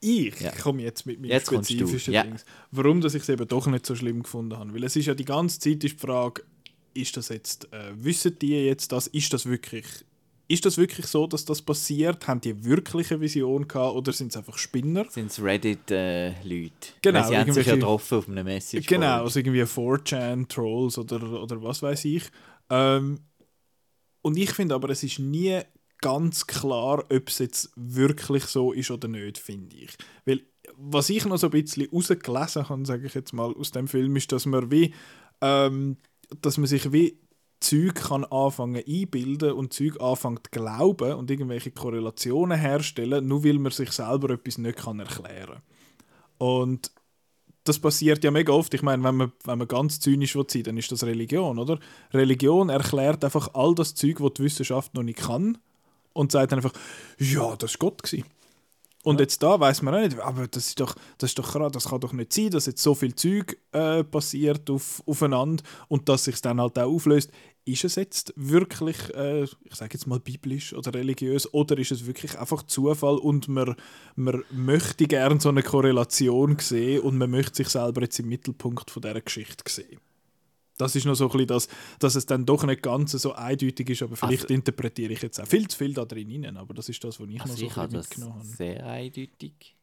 Ich 0.00 0.40
Ja. 0.40 0.50
komme 0.52 0.82
jetzt 0.82 1.04
mit 1.06 1.20
meinen 1.20 1.30
Jetzt 1.30 1.48
spezifischen 1.48 2.14
ja. 2.14 2.22
Dings. 2.24 2.44
Warum 2.70 3.00
dass 3.00 3.14
ich 3.14 3.22
es 3.22 3.28
eben 3.28 3.46
doch 3.46 3.66
nicht 3.66 3.84
so 3.84 3.94
schlimm 3.94 4.22
gefunden 4.22 4.56
habe. 4.56 4.72
Weil 4.74 4.84
es 4.84 4.96
ist 4.96 5.06
ja 5.06 5.14
die 5.14 5.24
ganze 5.26 5.58
Zeit 5.58 5.84
ist 5.84 5.94
die 5.94 5.98
Frage, 6.06 6.42
ist 6.94 7.16
das 7.16 7.28
jetzt, 7.28 7.72
äh, 7.72 7.92
wissen 7.94 8.38
die 8.40 8.52
jetzt 8.64 8.92
das, 8.92 9.06
ist 9.08 9.32
das 9.32 9.46
wirklich, 9.46 9.84
ist 10.48 10.64
das 10.64 10.78
wirklich 10.78 11.06
so, 11.06 11.26
dass 11.26 11.44
das 11.44 11.62
passiert? 11.62 12.26
Haben 12.26 12.40
die 12.40 12.64
wirklich 12.64 13.10
eine 13.12 13.20
Vision 13.20 13.68
gehabt 13.68 13.94
oder 13.94 14.12
sind 14.12 14.28
es 14.32 14.36
einfach 14.36 14.58
Spinner? 14.58 15.04
Sind 15.08 15.30
es 15.30 15.40
Reddit-Leute? 15.40 16.72
Genau, 17.02 17.20
Weil 17.20 17.28
sie 17.28 17.36
haben 17.38 17.52
sich 17.52 17.66
ja 17.66 17.74
getroffen 17.74 18.18
auf 18.18 18.28
einem 18.28 18.44
Message. 18.44 18.86
Genau, 18.86 19.22
also 19.22 19.38
irgendwie 19.38 19.62
4chan-Trolls 19.62 20.98
oder, 20.98 21.42
oder 21.42 21.62
was 21.62 21.82
weiß 21.82 22.04
ich. 22.06 22.24
Ähm, 22.70 23.20
und 24.22 24.36
ich 24.36 24.50
finde 24.50 24.74
aber, 24.74 24.90
es 24.90 25.02
ist 25.02 25.18
nie 25.18 25.60
ganz 26.00 26.46
klar, 26.46 27.04
ob 27.10 27.28
es 27.28 27.38
jetzt 27.38 27.70
wirklich 27.76 28.44
so 28.44 28.72
ist 28.72 28.90
oder 28.90 29.08
nicht, 29.08 29.38
finde 29.38 29.76
ich. 29.76 29.96
Weil, 30.24 30.42
was 30.76 31.10
ich 31.10 31.24
noch 31.24 31.36
so 31.36 31.48
ein 31.48 31.50
bisschen 31.50 31.88
rausgelesen 31.90 32.68
habe, 32.68 32.86
sage 32.86 33.06
ich 33.06 33.14
jetzt 33.14 33.32
mal, 33.32 33.52
aus 33.54 33.70
dem 33.70 33.88
Film, 33.88 34.16
ist, 34.16 34.32
dass 34.32 34.46
man 34.46 34.70
wie, 34.70 34.94
ähm, 35.40 35.96
dass 36.40 36.58
man 36.58 36.66
sich 36.66 36.92
wie 36.92 37.18
Zeug 37.60 37.94
kann 37.94 38.24
anfangen 38.24 38.82
einbilden 38.86 39.52
und 39.52 39.74
Zeug 39.74 40.00
anfängt 40.00 40.50
glauben 40.50 41.12
und 41.14 41.30
irgendwelche 41.30 41.70
Korrelationen 41.70 42.58
herstellen, 42.58 43.28
nur 43.28 43.44
weil 43.44 43.58
man 43.58 43.72
sich 43.72 43.92
selber 43.92 44.30
etwas 44.30 44.56
nicht 44.56 44.78
kann 44.78 45.00
erklären 45.00 45.60
Und 46.38 46.90
das 47.64 47.78
passiert 47.78 48.24
ja 48.24 48.30
mega 48.30 48.54
oft. 48.54 48.72
Ich 48.72 48.80
meine, 48.80 49.04
wenn 49.04 49.16
man, 49.16 49.32
wenn 49.44 49.58
man 49.58 49.68
ganz 49.68 50.00
zynisch 50.00 50.34
will 50.34 50.46
sein, 50.48 50.62
dann 50.62 50.78
ist 50.78 50.90
das 50.90 51.04
Religion, 51.04 51.58
oder? 51.58 51.78
Religion 52.14 52.70
erklärt 52.70 53.22
einfach 53.22 53.52
all 53.52 53.74
das 53.74 53.94
Zeug, 53.94 54.22
was 54.22 54.32
die 54.34 54.44
Wissenschaft 54.44 54.94
noch 54.94 55.02
nicht 55.02 55.18
kann 55.18 55.58
und 56.20 56.32
sagt 56.32 56.52
dann 56.52 56.58
einfach, 56.58 56.74
ja, 57.18 57.56
das 57.56 57.72
war 57.72 57.90
Gott. 57.90 58.02
Gewesen. 58.02 58.24
Und 59.02 59.18
jetzt 59.18 59.42
da 59.42 59.58
weiß 59.58 59.80
man 59.80 59.94
auch 59.94 60.00
nicht, 60.00 60.18
aber 60.20 60.46
das 60.46 60.68
ist 60.68 60.80
doch, 60.80 60.94
das 61.16 61.30
ist 61.30 61.38
doch 61.38 61.52
krass, 61.52 61.72
das 61.72 61.88
kann 61.88 62.00
doch 62.00 62.12
nicht 62.12 62.34
sein, 62.34 62.50
dass 62.50 62.66
jetzt 62.66 62.82
so 62.82 62.94
viel 62.94 63.14
Zeug 63.14 63.56
äh, 63.72 64.04
passiert 64.04 64.68
auf, 64.68 65.02
aufeinander 65.06 65.64
und 65.88 66.10
dass 66.10 66.24
sich 66.24 66.38
dann 66.42 66.60
halt 66.60 66.78
auch 66.78 66.92
auflöst. 66.92 67.30
Ist 67.64 67.84
es 67.84 67.94
jetzt 67.94 68.34
wirklich, 68.36 68.98
äh, 69.14 69.44
ich 69.44 69.74
sage 69.74 69.94
jetzt 69.94 70.06
mal 70.06 70.20
biblisch 70.20 70.74
oder 70.74 70.92
religiös, 70.92 71.52
oder 71.54 71.78
ist 71.78 71.92
es 71.92 72.06
wirklich 72.06 72.38
einfach 72.38 72.62
Zufall 72.64 73.16
und 73.16 73.48
man, 73.48 73.74
man 74.16 74.44
möchte 74.50 75.06
gerne 75.06 75.40
so 75.40 75.48
eine 75.48 75.62
Korrelation 75.62 76.58
sehen 76.58 77.00
und 77.00 77.16
man 77.16 77.30
möchte 77.30 77.56
sich 77.56 77.68
selber 77.68 78.02
jetzt 78.02 78.18
im 78.18 78.28
Mittelpunkt 78.28 78.90
von 78.90 79.00
dieser 79.00 79.22
Geschichte 79.22 79.64
sehen? 79.66 79.98
Das 80.80 80.96
ist 80.96 81.04
noch 81.04 81.14
so 81.14 81.26
ein 81.26 81.30
bisschen 81.32 81.46
das, 81.48 81.68
dass 81.98 82.14
es 82.14 82.26
dann 82.26 82.46
doch 82.46 82.64
nicht 82.64 82.82
ganz 82.82 83.12
so 83.12 83.32
eindeutig 83.32 83.90
ist, 83.90 84.02
aber 84.02 84.16
vielleicht 84.16 84.42
Also- 84.44 84.54
interpretiere 84.54 85.12
ich 85.12 85.22
jetzt 85.22 85.40
auch 85.40 85.46
viel 85.46 85.68
zu 85.68 85.76
viel 85.78 85.92
da 85.94 86.04
drin 86.04 86.44
rein, 86.44 86.56
aber 86.56 86.74
das 86.74 86.88
ist 86.88 87.02
das, 87.04 87.20
was 87.20 87.28
ich 87.28 87.34
noch 87.36 87.44
Also 87.44 87.56
so 87.56 87.66
ich 87.66 87.76
ein 87.76 87.90
mitgenommen 87.92 88.34
habe. 88.34 88.44
sehr 88.46 88.86
eindeutig. 88.86 89.76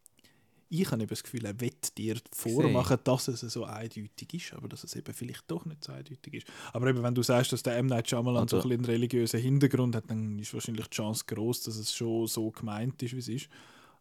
Ich 0.69 0.91
habe 0.91 1.01
eben 1.01 1.07
das 1.09 1.23
Gefühl, 1.23 1.45
er 1.45 1.57
will 1.61 1.71
dir 1.97 2.17
vormachen, 2.33 2.97
dass 3.05 3.29
es 3.29 3.39
so 3.39 3.63
eindeutig 3.63 4.33
ist, 4.33 4.53
aber 4.53 4.67
dass 4.67 4.83
es 4.83 4.95
eben 4.97 5.13
vielleicht 5.13 5.49
doch 5.49 5.63
nicht 5.63 5.81
so 5.81 5.93
eindeutig 5.93 6.33
ist. 6.33 6.47
Aber 6.73 6.87
eben, 6.87 7.01
wenn 7.03 7.15
du 7.15 7.23
sagst, 7.23 7.53
dass 7.53 7.63
der 7.63 7.77
M. 7.77 7.85
Night 7.85 8.09
Shyamalan 8.09 8.49
so 8.49 8.57
ein 8.57 8.59
Also- 8.59 8.67
bisschen 8.67 8.83
einen 8.83 8.85
religiösen 8.93 9.39
Hintergrund 9.39 9.95
hat, 9.95 10.09
dann 10.09 10.37
ist 10.39 10.53
wahrscheinlich 10.53 10.87
die 10.87 10.95
Chance 10.97 11.23
groß, 11.25 11.63
dass 11.63 11.77
es 11.77 11.95
schon 11.95 12.27
so 12.27 12.51
gemeint 12.51 13.01
ist, 13.01 13.13
wie 13.13 13.19
es 13.19 13.29
ist. 13.29 13.47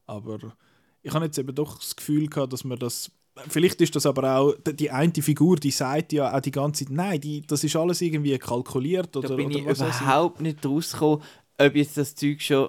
Aber 0.06 0.56
ich 1.02 1.12
habe 1.14 1.24
jetzt 1.26 1.38
eben 1.38 1.54
doch 1.54 1.78
das 1.78 1.94
Gefühl 1.94 2.26
gehabt, 2.28 2.52
dass 2.52 2.64
man 2.64 2.78
das 2.80 3.12
Vielleicht 3.48 3.80
ist 3.80 3.94
das 3.94 4.06
aber 4.06 4.36
auch, 4.38 4.54
die- 4.66 4.90
eine 4.90 5.12
Figur, 5.12 5.56
die 5.56 5.70
sagt 5.70 6.12
ja 6.12 6.34
auch 6.36 6.40
die 6.40 6.50
ganze 6.50 6.84
Zeit, 6.84 6.94
nein, 6.94 7.20
die, 7.20 7.42
das 7.42 7.62
ist 7.64 7.76
alles 7.76 8.00
irgendwie 8.00 8.36
kalkuliert 8.38 9.16
oder, 9.16 9.28
Da 9.28 9.34
bin 9.36 9.48
oder 9.48 9.58
ich 9.58 9.66
überhaupt 9.66 10.40
nicht 10.40 10.64
rausgekommen, 10.64 11.22
ob 11.58 11.74
jetzt 11.76 11.96
das 11.96 12.14
Zeug 12.14 12.40
schon 12.40 12.68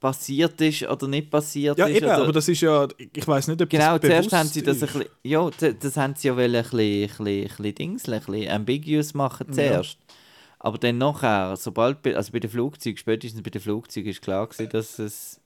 passiert 0.00 0.60
ist 0.60 0.82
oder 0.82 1.06
nicht 1.06 1.30
passiert 1.30 1.78
Ja, 1.78 1.86
ist. 1.86 1.96
eben, 1.96 2.06
oder 2.06 2.22
aber 2.22 2.32
das 2.32 2.48
ist 2.48 2.60
ja, 2.60 2.88
ich 2.98 3.26
weiß 3.26 3.48
nicht, 3.48 3.62
ob 3.62 3.68
Genau, 3.70 3.98
das 3.98 4.00
zuerst 4.00 4.16
bewusst 4.30 4.32
haben 4.32 4.48
sie 4.48 4.62
das 4.62 4.76
ein 4.82 4.86
bisschen, 4.88 5.04
ja, 5.22 5.50
das 5.80 5.96
haben 5.96 6.14
sie 6.16 6.28
ja 6.28 6.36
wollen, 6.36 6.54
ein 6.56 6.62
bisschen, 6.62 6.80
ein 6.80 7.08
bisschen, 7.08 7.66
ein 7.66 7.94
bisschen 7.94 8.14
ein 8.14 8.20
bisschen 8.24 8.48
ambiguous 8.50 9.14
machen 9.14 9.52
zuerst. 9.52 9.98
Aber 10.58 10.78
dann 10.78 10.98
nachher, 10.98 11.56
sobald, 11.56 12.06
also 12.06 12.32
bei 12.32 12.38
den 12.40 12.50
Flugzeugen, 12.50 12.96
spätestens 12.96 13.42
bei 13.42 13.50
den 13.50 13.60
Flugzeugen 13.60 14.10
ist 14.10 14.22
klar 14.22 14.46
gewesen, 14.48 14.70
dass 14.70 14.98
es 14.98 15.40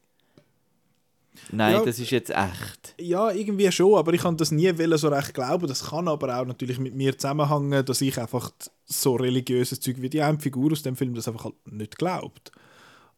Nein, 1.52 1.74
Ja. 1.74 1.84
das 1.84 1.98
ist 1.98 2.10
jetzt 2.10 2.30
echt. 2.30 2.94
Ja, 3.00 3.30
irgendwie 3.30 3.70
schon, 3.72 3.94
aber 3.98 4.12
ich 4.14 4.22
kann 4.22 4.36
das 4.36 4.50
nie 4.50 4.72
so 4.96 5.08
recht 5.08 5.34
glauben. 5.34 5.66
Das 5.66 5.86
kann 5.90 6.08
aber 6.08 6.38
auch 6.40 6.46
natürlich 6.46 6.78
mit 6.78 6.94
mir 6.94 7.16
zusammenhängen, 7.16 7.84
dass 7.84 8.00
ich 8.00 8.18
einfach 8.20 8.50
so 8.84 9.14
religiöses 9.16 9.80
Zeug 9.80 9.96
wie 10.00 10.10
die 10.10 10.22
eine 10.22 10.38
Figur 10.38 10.72
aus 10.72 10.82
dem 10.82 10.96
Film 10.96 11.14
das 11.14 11.28
einfach 11.28 11.44
halt 11.44 11.54
nicht 11.66 11.98
glaubt. 11.98 12.52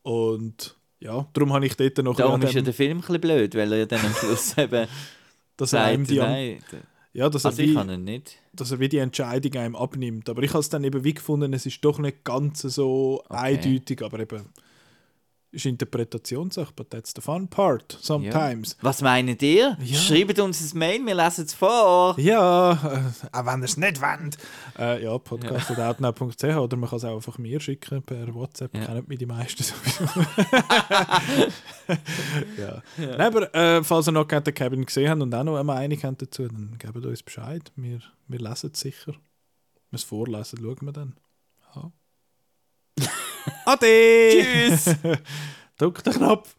Und 0.03 0.77
ja, 1.01 1.27
darum 1.33 1.53
habe 1.53 1.67
ich 1.67 1.77
dort 1.77 1.99
noch 1.99 2.17
Darum 2.17 2.43
ist 2.43 2.55
ja 2.55 2.63
der 2.63 2.75
Film 2.75 2.99
ein 2.99 3.01
bisschen 3.01 3.21
blöd, 3.21 3.55
weil 3.55 3.73
er 3.73 3.79
ja 3.81 3.87
dann 3.87 4.01
am 4.05 4.15
Schluss 4.15 4.55
eben 4.59 4.87
dass 5.57 5.73
er 5.73 5.85
einem 5.85 6.07
die, 6.07 6.17
nein. 6.19 6.59
ja, 7.13 7.29
dass 7.29 7.45
er, 7.45 7.49
Also 7.51 7.63
ich 7.63 7.75
wie, 7.75 8.23
dass 8.53 8.71
er 8.71 8.79
wie 8.79 8.89
die 8.89 8.99
Entscheidung 8.99 9.53
einem 9.61 9.75
abnimmt. 9.77 10.29
Aber 10.29 10.43
ich 10.45 10.51
habe 10.51 10.61
es 10.61 10.69
dann 10.69 10.85
eben 10.85 11.03
wie 11.03 11.15
gefunden, 11.15 11.53
es 11.53 11.67
ist 11.67 11.85
doch 11.85 11.99
nicht 11.99 12.23
ganz 12.25 12.63
so 12.63 13.23
Okay. 13.29 13.37
eindeutig, 13.57 14.03
aber 14.03 14.21
eben 14.21 14.47
ist 15.51 15.67
Interpretationssache, 15.67 16.73
but 16.75 16.91
that's 16.91 17.13
the 17.15 17.23
fun 17.23 17.49
part, 17.49 17.97
sometimes. 18.01 18.77
Was 18.83 19.01
meint 19.01 19.43
ihr? 19.43 19.77
Ja. 19.81 19.99
Schreibt 19.99 20.39
uns 20.41 20.73
ein 20.75 20.79
Mail, 20.79 21.07
wir 21.07 21.15
lesen 21.15 21.47
es 21.47 21.55
vor. 21.55 22.19
Ja, 22.19 22.73
äh, 22.73 23.01
auch 23.33 23.47
wenn 23.47 23.61
ihr 23.61 23.65
es 23.65 23.77
nicht 23.77 24.01
wollt. 24.01 24.37
Äh, 24.79 25.05
ja, 25.05 25.17
podcast.outnow.ch 25.17 26.45
oder 26.45 26.77
man 26.77 26.91
kann 26.91 26.99
es 26.99 27.05
auch 27.05 27.15
einfach 27.15 27.39
mir 27.39 27.61
schicken 27.61 28.03
per 28.03 28.35
WhatsApp. 28.35 28.77
Ja. 28.77 28.85
Kennen 28.85 29.05
mich 29.07 29.19
die 29.19 29.27
meisten 29.27 29.63
sowieso. 29.63 30.05
ja. 32.59 32.83
Nein, 32.99 33.21
aber 33.21 33.55
äh, 33.55 33.83
falls 33.83 34.09
ihr 34.09 34.13
noch 34.13 34.27
den 34.27 34.55
Cabin 34.55 34.85
gesehen 34.85 35.09
habt 35.09 35.23
und 35.23 35.35
auch 35.35 35.45
noch 35.45 35.55
eine 35.55 35.65
Meinung 35.65 35.99
habt 36.03 36.21
dazu, 36.21 36.47
dann 36.47 36.77
gebt 36.79 37.05
uns 37.05 37.23
Bescheid. 37.23 37.73
Wir, 37.77 38.01
wir 38.27 38.39
lesen 38.39 38.71
es 38.73 38.81
sicher. 38.81 39.13
Wenn 39.13 39.93
wir 39.93 39.97
es 39.97 40.05
vorlesen, 40.05 40.59
schauen 40.63 40.77
wir 40.83 40.93
dann. 40.93 41.15
Ja. 41.75 41.91
Ade! 43.65 44.31
Tschüss! 44.31 44.95
Drück 45.79 46.03
den 46.05 46.13
Knopf. 46.15 46.55